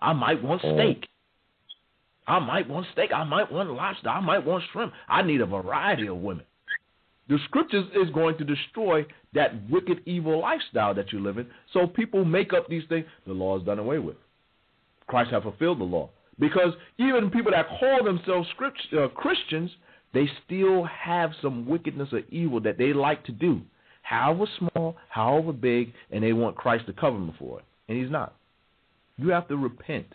I 0.00 0.12
might 0.12 0.42
want 0.42 0.60
steak. 0.60 1.08
I 2.26 2.38
might 2.38 2.68
want 2.68 2.86
steak. 2.92 3.10
I 3.12 3.24
might 3.24 3.50
want 3.50 3.70
lobster. 3.70 4.08
I 4.08 4.20
might 4.20 4.44
want 4.46 4.62
shrimp. 4.72 4.92
I 5.08 5.22
need 5.22 5.40
a 5.40 5.46
variety 5.46 6.06
of 6.06 6.18
women. 6.18 6.44
The 7.28 7.38
scriptures 7.44 7.86
is 7.94 8.10
going 8.10 8.36
to 8.38 8.44
destroy 8.44 9.06
that 9.34 9.52
wicked, 9.70 10.00
evil 10.04 10.40
lifestyle 10.40 10.94
that 10.94 11.12
you 11.12 11.20
live 11.20 11.38
in. 11.38 11.46
So 11.72 11.86
people 11.86 12.24
make 12.24 12.52
up 12.52 12.68
these 12.68 12.82
things. 12.88 13.06
The 13.26 13.32
law 13.32 13.58
is 13.58 13.64
done 13.64 13.78
away 13.78 13.98
with. 13.98 14.16
Christ 15.06 15.30
have 15.30 15.44
fulfilled 15.44 15.80
the 15.80 15.84
law. 15.84 16.10
Because 16.38 16.72
even 16.98 17.30
people 17.30 17.52
that 17.52 17.68
call 17.78 18.02
themselves 18.02 18.48
script, 18.50 18.78
uh, 18.98 19.08
Christians, 19.08 19.70
they 20.12 20.28
still 20.44 20.84
have 20.84 21.30
some 21.40 21.66
wickedness 21.66 22.08
or 22.12 22.22
evil 22.30 22.60
that 22.60 22.78
they 22.78 22.92
like 22.92 23.24
to 23.24 23.32
do, 23.32 23.60
however 24.02 24.46
small, 24.58 24.96
however 25.08 25.52
big, 25.52 25.92
and 26.10 26.24
they 26.24 26.32
want 26.32 26.56
Christ 26.56 26.86
to 26.86 26.92
cover 26.92 27.18
them 27.18 27.34
for 27.38 27.58
it. 27.60 27.64
And 27.88 27.98
he's 28.00 28.10
not. 28.10 28.34
You 29.16 29.28
have 29.30 29.48
to 29.48 29.56
repent 29.56 30.06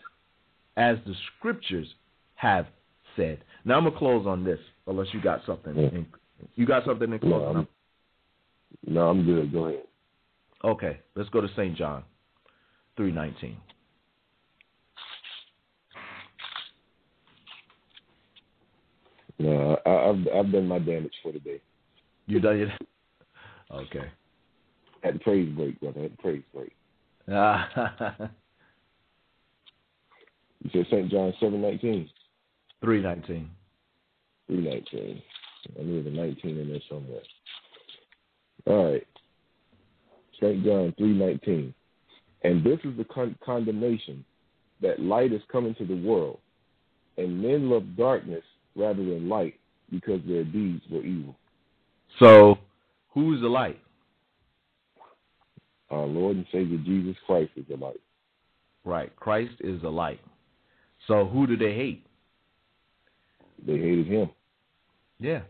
as 0.76 0.98
the 1.06 1.14
scriptures 1.38 1.86
have 2.34 2.66
said. 3.16 3.38
Now 3.64 3.76
I'm 3.76 3.84
going 3.84 3.92
to 3.92 3.98
close 3.98 4.26
on 4.26 4.44
this, 4.44 4.60
unless 4.86 5.08
you 5.12 5.22
got 5.22 5.40
something. 5.46 5.76
Yeah. 5.76 6.00
You 6.54 6.66
got 6.66 6.84
something 6.84 7.10
in 7.10 7.18
close? 7.18 7.54
No, 7.54 7.60
I'm, 7.60 7.68
no, 8.86 9.08
I'm 9.08 9.24
good. 9.24 9.52
Go 9.52 9.66
ahead. 9.66 9.82
Okay, 10.64 11.00
let's 11.14 11.30
go 11.30 11.40
to 11.40 11.48
St. 11.56 11.76
John 11.76 12.02
319. 12.96 13.56
No, 19.38 19.78
I, 19.84 19.90
have 19.90 20.28
I've 20.34 20.52
done 20.52 20.66
my 20.66 20.78
damage 20.78 21.12
for 21.22 21.32
the 21.32 21.38
day. 21.38 21.60
You 22.26 22.40
done 22.40 22.60
it? 22.60 22.68
Okay. 23.68 24.08
Had 25.02 25.16
the 25.16 25.18
praise 25.18 25.52
break, 25.56 25.80
brother. 25.80 26.02
Had 26.02 26.12
the 26.12 26.16
praise 26.18 26.44
break. 26.54 26.70
Ah. 27.28 27.68
you 30.62 30.70
said 30.72 30.86
St. 30.88 31.10
John 31.10 31.34
seven 31.40 31.60
nineteen. 31.60 32.08
Three 32.80 33.02
nineteen. 33.02 33.50
Three 34.46 34.60
nineteen. 34.60 35.20
I 35.76 35.82
knew 35.82 36.00
the 36.00 36.10
nineteen 36.10 36.58
in 36.58 36.68
there 36.68 36.78
somewhere. 36.88 37.22
All 38.66 38.92
right. 38.92 39.06
St. 40.40 40.64
John 40.64 40.94
three 40.96 41.18
nineteen. 41.18 41.74
And 42.42 42.64
this 42.64 42.78
is 42.84 42.96
the 42.96 43.04
con- 43.12 43.36
condemnation 43.44 44.24
that 44.80 45.00
light 45.00 45.32
is 45.32 45.42
coming 45.50 45.74
to 45.74 45.84
the 45.84 45.96
world, 45.96 46.38
and 47.16 47.42
men 47.42 47.68
love 47.68 47.96
darkness 47.96 48.44
rather 48.76 49.04
than 49.04 49.28
light 49.28 49.54
because 49.90 50.20
their 50.26 50.44
deeds 50.44 50.82
were 50.90 51.02
evil. 51.02 51.34
So, 52.18 52.58
who's 53.10 53.40
the 53.40 53.48
light? 53.48 53.80
Our 55.90 56.06
Lord 56.06 56.36
and 56.36 56.46
Savior 56.50 56.78
Jesus 56.78 57.16
Christ 57.26 57.50
is 57.56 57.64
the 57.68 57.76
light. 57.76 58.00
Right. 58.84 59.14
Christ 59.16 59.54
is 59.60 59.80
the 59.82 59.90
light. 59.90 60.20
So, 61.06 61.26
who 61.26 61.46
do 61.46 61.56
they 61.56 61.74
hate? 61.74 62.04
They 63.64 63.78
hated 63.78 64.06
him. 64.06 64.30
Yeah. 65.18 65.42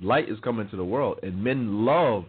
Light 0.00 0.28
is 0.28 0.38
coming 0.40 0.68
to 0.70 0.76
the 0.76 0.84
world, 0.84 1.20
and 1.22 1.42
men 1.42 1.84
love 1.84 2.24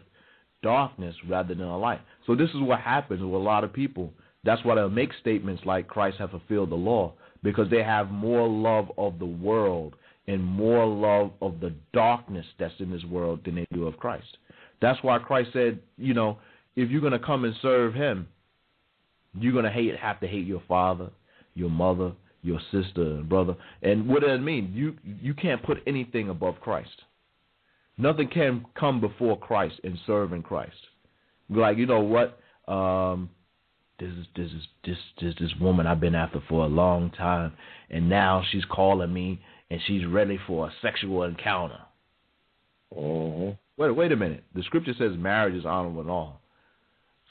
darkness 0.64 1.16
rather 1.28 1.54
than 1.54 1.64
a 1.64 1.78
light. 1.78 2.02
So, 2.26 2.36
this 2.36 2.50
is 2.50 2.62
what 2.62 2.80
happens 2.80 3.22
with 3.22 3.34
a 3.34 3.38
lot 3.38 3.64
of 3.64 3.74
people. 3.74 4.14
That's 4.44 4.64
why 4.64 4.76
they'll 4.76 4.90
make 4.90 5.12
statements 5.20 5.64
like 5.66 5.88
Christ 5.88 6.18
have 6.20 6.32
fulfilled 6.32 6.70
the 6.70 6.76
law 6.76 7.14
because 7.44 7.70
they 7.70 7.84
have 7.84 8.12
more 8.12 8.48
love 8.48 8.92
of 8.98 9.20
the 9.20 9.26
world 9.26 9.96
and 10.28 10.44
more 10.44 10.86
love 10.86 11.32
of 11.42 11.60
the 11.60 11.74
darkness 11.94 12.46
that's 12.60 12.74
in 12.80 12.92
this 12.92 13.04
world 13.06 13.42
than 13.46 13.56
they 13.56 13.68
do 13.74 13.88
of 13.88 13.98
Christ. 13.98 14.38
That's 14.82 15.02
why 15.02 15.20
Christ 15.20 15.50
said, 15.54 15.80
you 15.98 16.14
know, 16.14 16.38
if 16.76 16.90
you're 16.90 17.02
going 17.02 17.14
to 17.14 17.20
come 17.20 17.46
and 17.46 17.56
serve 17.62 17.94
him, 17.94 18.28
you're 19.40 19.54
going 19.54 19.66
to 19.66 19.72
hate 19.72 19.96
have 19.98 20.20
to 20.20 20.28
hate 20.28 20.46
your 20.46 20.62
father, 20.68 21.10
your 21.56 21.70
mother, 21.70 22.12
your 22.44 22.60
sister 22.72 23.02
and 23.02 23.30
brother. 23.30 23.56
And 23.82 24.08
what 24.08 24.22
does 24.22 24.32
that 24.32 24.44
mean? 24.44 24.72
You 24.74 24.96
you 25.04 25.34
can't 25.34 25.64
put 25.64 25.78
anything 25.88 26.30
above 26.30 26.60
Christ. 26.62 27.02
Nothing 27.98 28.28
can 28.28 28.66
come 28.80 29.02
before 29.02 29.40
Christ 29.40 29.80
and 29.84 29.98
serve 30.06 30.34
in 30.34 30.44
Christ. 30.44 30.76
Like, 31.50 31.78
you 31.78 31.88
know 31.88 32.02
what? 32.02 32.40
Um, 32.72 33.30
this 34.00 34.10
is 34.10 34.26
this 34.36 34.52
is 34.52 34.64
this 34.86 34.98
this 35.20 35.34
this 35.40 35.52
woman 35.60 35.88
I've 35.88 36.00
been 36.00 36.16
after 36.16 36.42
for 36.48 36.66
a 36.66 36.68
long 36.68 37.10
time, 37.12 37.54
and 37.90 38.10
now 38.10 38.44
she's 38.52 38.66
calling 38.66 39.12
me 39.12 39.42
and 39.70 39.80
she's 39.86 40.06
ready 40.06 40.40
for 40.48 40.68
a 40.68 40.74
sexual 40.82 41.24
encounter. 41.24 41.80
Uh-huh. 42.96 43.52
Wait, 43.78 43.92
wait 43.92 44.12
a 44.12 44.16
minute. 44.16 44.44
The 44.56 44.64
scripture 44.64 44.94
says 44.98 45.12
marriage 45.18 45.56
is 45.56 45.66
honorable 45.66 46.02
and 46.02 46.10
all. 46.10 46.42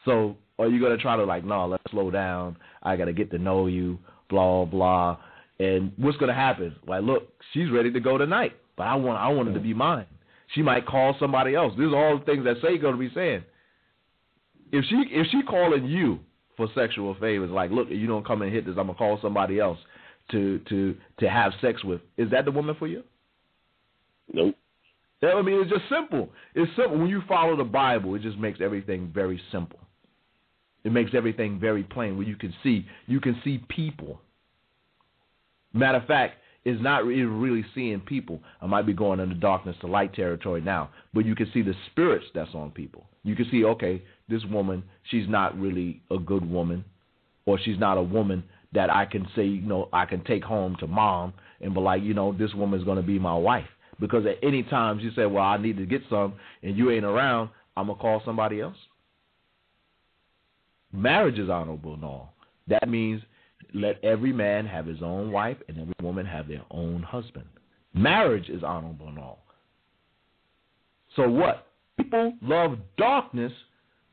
So 0.04 0.36
are 0.58 0.68
you 0.68 0.80
gonna 0.80 0.98
try 0.98 1.16
to 1.16 1.24
like, 1.24 1.44
no, 1.44 1.66
let's 1.66 1.82
slow 1.90 2.10
down. 2.10 2.56
I 2.82 2.96
gotta 2.96 3.12
get 3.12 3.30
to 3.32 3.38
know 3.38 3.66
you, 3.66 3.98
blah 4.28 4.64
blah. 4.64 5.18
And 5.58 5.92
what's 5.96 6.18
gonna 6.18 6.34
happen? 6.34 6.76
Like, 6.86 7.02
look, 7.02 7.28
she's 7.52 7.70
ready 7.70 7.90
to 7.92 8.00
go 8.00 8.18
tonight, 8.18 8.52
but 8.76 8.84
I 8.84 8.94
want 8.94 9.18
I 9.18 9.28
want 9.28 9.48
it 9.48 9.54
to 9.54 9.60
be 9.60 9.74
mine. 9.74 10.06
She 10.54 10.62
might 10.62 10.86
call 10.86 11.16
somebody 11.18 11.54
else. 11.54 11.72
These 11.76 11.92
are 11.92 11.96
all 11.96 12.18
the 12.18 12.24
things 12.24 12.44
that 12.44 12.56
say 12.62 12.78
gonna 12.78 12.96
be 12.96 13.10
saying. 13.14 13.44
If 14.72 14.84
she 14.84 15.04
if 15.10 15.26
she 15.30 15.42
calling 15.42 15.86
you 15.86 16.20
for 16.56 16.68
sexual 16.74 17.14
favors, 17.14 17.50
like, 17.50 17.70
look, 17.70 17.88
you 17.90 18.06
don't 18.06 18.26
come 18.26 18.42
and 18.42 18.52
hit 18.52 18.66
this, 18.66 18.76
I'm 18.78 18.86
gonna 18.86 18.94
call 18.94 19.18
somebody 19.20 19.58
else 19.58 19.78
to 20.30 20.58
to 20.68 20.96
to 21.20 21.28
have 21.28 21.52
sex 21.60 21.84
with. 21.84 22.00
Is 22.16 22.30
that 22.30 22.44
the 22.44 22.50
woman 22.50 22.76
for 22.78 22.86
you? 22.86 23.02
Nope. 24.32 24.54
I 25.22 25.40
mean, 25.42 25.60
it's 25.60 25.70
just 25.70 25.88
simple. 25.88 26.28
It's 26.54 26.70
simple. 26.76 26.98
When 26.98 27.08
you 27.08 27.22
follow 27.26 27.56
the 27.56 27.64
Bible, 27.64 28.14
it 28.14 28.22
just 28.22 28.38
makes 28.38 28.60
everything 28.60 29.10
very 29.14 29.40
simple. 29.50 29.78
It 30.84 30.92
makes 30.92 31.12
everything 31.14 31.58
very 31.58 31.82
plain. 31.82 32.16
Where 32.16 32.26
you 32.26 32.36
can 32.36 32.54
see, 32.62 32.86
you 33.06 33.20
can 33.20 33.40
see 33.42 33.64
people. 33.68 34.20
Matter 35.72 35.98
of 35.98 36.06
fact, 36.06 36.36
it's 36.64 36.82
not 36.82 37.04
really 37.04 37.64
seeing 37.74 38.00
people. 38.00 38.40
I 38.60 38.66
might 38.66 38.86
be 38.86 38.92
going 38.92 39.20
into 39.20 39.36
darkness 39.36 39.76
to 39.80 39.86
light 39.86 40.14
territory 40.14 40.60
now, 40.60 40.90
but 41.14 41.24
you 41.24 41.34
can 41.34 41.50
see 41.52 41.62
the 41.62 41.74
spirits 41.90 42.26
that's 42.34 42.54
on 42.54 42.70
people. 42.72 43.06
You 43.22 43.36
can 43.36 43.48
see, 43.50 43.64
okay, 43.64 44.02
this 44.28 44.44
woman, 44.50 44.82
she's 45.10 45.28
not 45.28 45.58
really 45.58 46.02
a 46.10 46.18
good 46.18 46.48
woman, 46.48 46.84
or 47.46 47.58
she's 47.58 47.78
not 47.78 47.98
a 47.98 48.02
woman 48.02 48.42
that 48.76 48.94
I 48.94 49.06
can 49.06 49.26
say, 49.34 49.44
you 49.44 49.62
know, 49.62 49.88
I 49.90 50.04
can 50.04 50.22
take 50.24 50.44
home 50.44 50.76
to 50.80 50.86
mom 50.86 51.32
and 51.62 51.72
be 51.72 51.80
like, 51.80 52.02
you 52.02 52.12
know, 52.12 52.36
this 52.36 52.52
woman's 52.52 52.84
going 52.84 52.98
to 52.98 53.02
be 53.02 53.18
my 53.18 53.34
wife. 53.34 53.64
Because 53.98 54.26
at 54.26 54.36
any 54.42 54.62
time 54.64 55.00
you 55.00 55.10
say, 55.16 55.24
well, 55.24 55.44
I 55.44 55.56
need 55.56 55.78
to 55.78 55.86
get 55.86 56.02
some 56.10 56.34
and 56.62 56.76
you 56.76 56.90
ain't 56.90 57.06
around, 57.06 57.48
I'm 57.74 57.86
going 57.86 57.96
to 57.96 58.02
call 58.02 58.20
somebody 58.22 58.60
else. 58.60 58.76
Marriage 60.92 61.38
is 61.38 61.48
honorable 61.48 61.94
and 61.94 62.04
all. 62.04 62.34
That 62.68 62.86
means 62.86 63.22
let 63.72 64.02
every 64.04 64.32
man 64.32 64.66
have 64.66 64.84
his 64.84 65.02
own 65.02 65.32
wife 65.32 65.56
and 65.68 65.80
every 65.80 65.94
woman 66.02 66.26
have 66.26 66.46
their 66.46 66.62
own 66.70 67.02
husband. 67.02 67.46
Marriage 67.94 68.50
is 68.50 68.62
honorable 68.62 69.08
and 69.08 69.18
all. 69.18 69.38
So 71.16 71.26
what? 71.30 71.68
People 71.96 72.34
love 72.42 72.76
darkness 72.98 73.52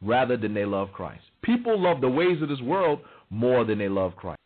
rather 0.01 0.37
than 0.37 0.53
they 0.53 0.63
love 0.63 0.93
Christ. 0.93 1.23
People 1.41 1.77
love 1.77 1.99
the 1.99 2.07
ways 2.07 2.41
of 2.41 2.47
this 2.47 2.61
world 2.61 2.99
more 3.29 3.65
than 3.65 3.77
they 3.77 3.89
love 3.89 4.15
Christ. 4.15 4.39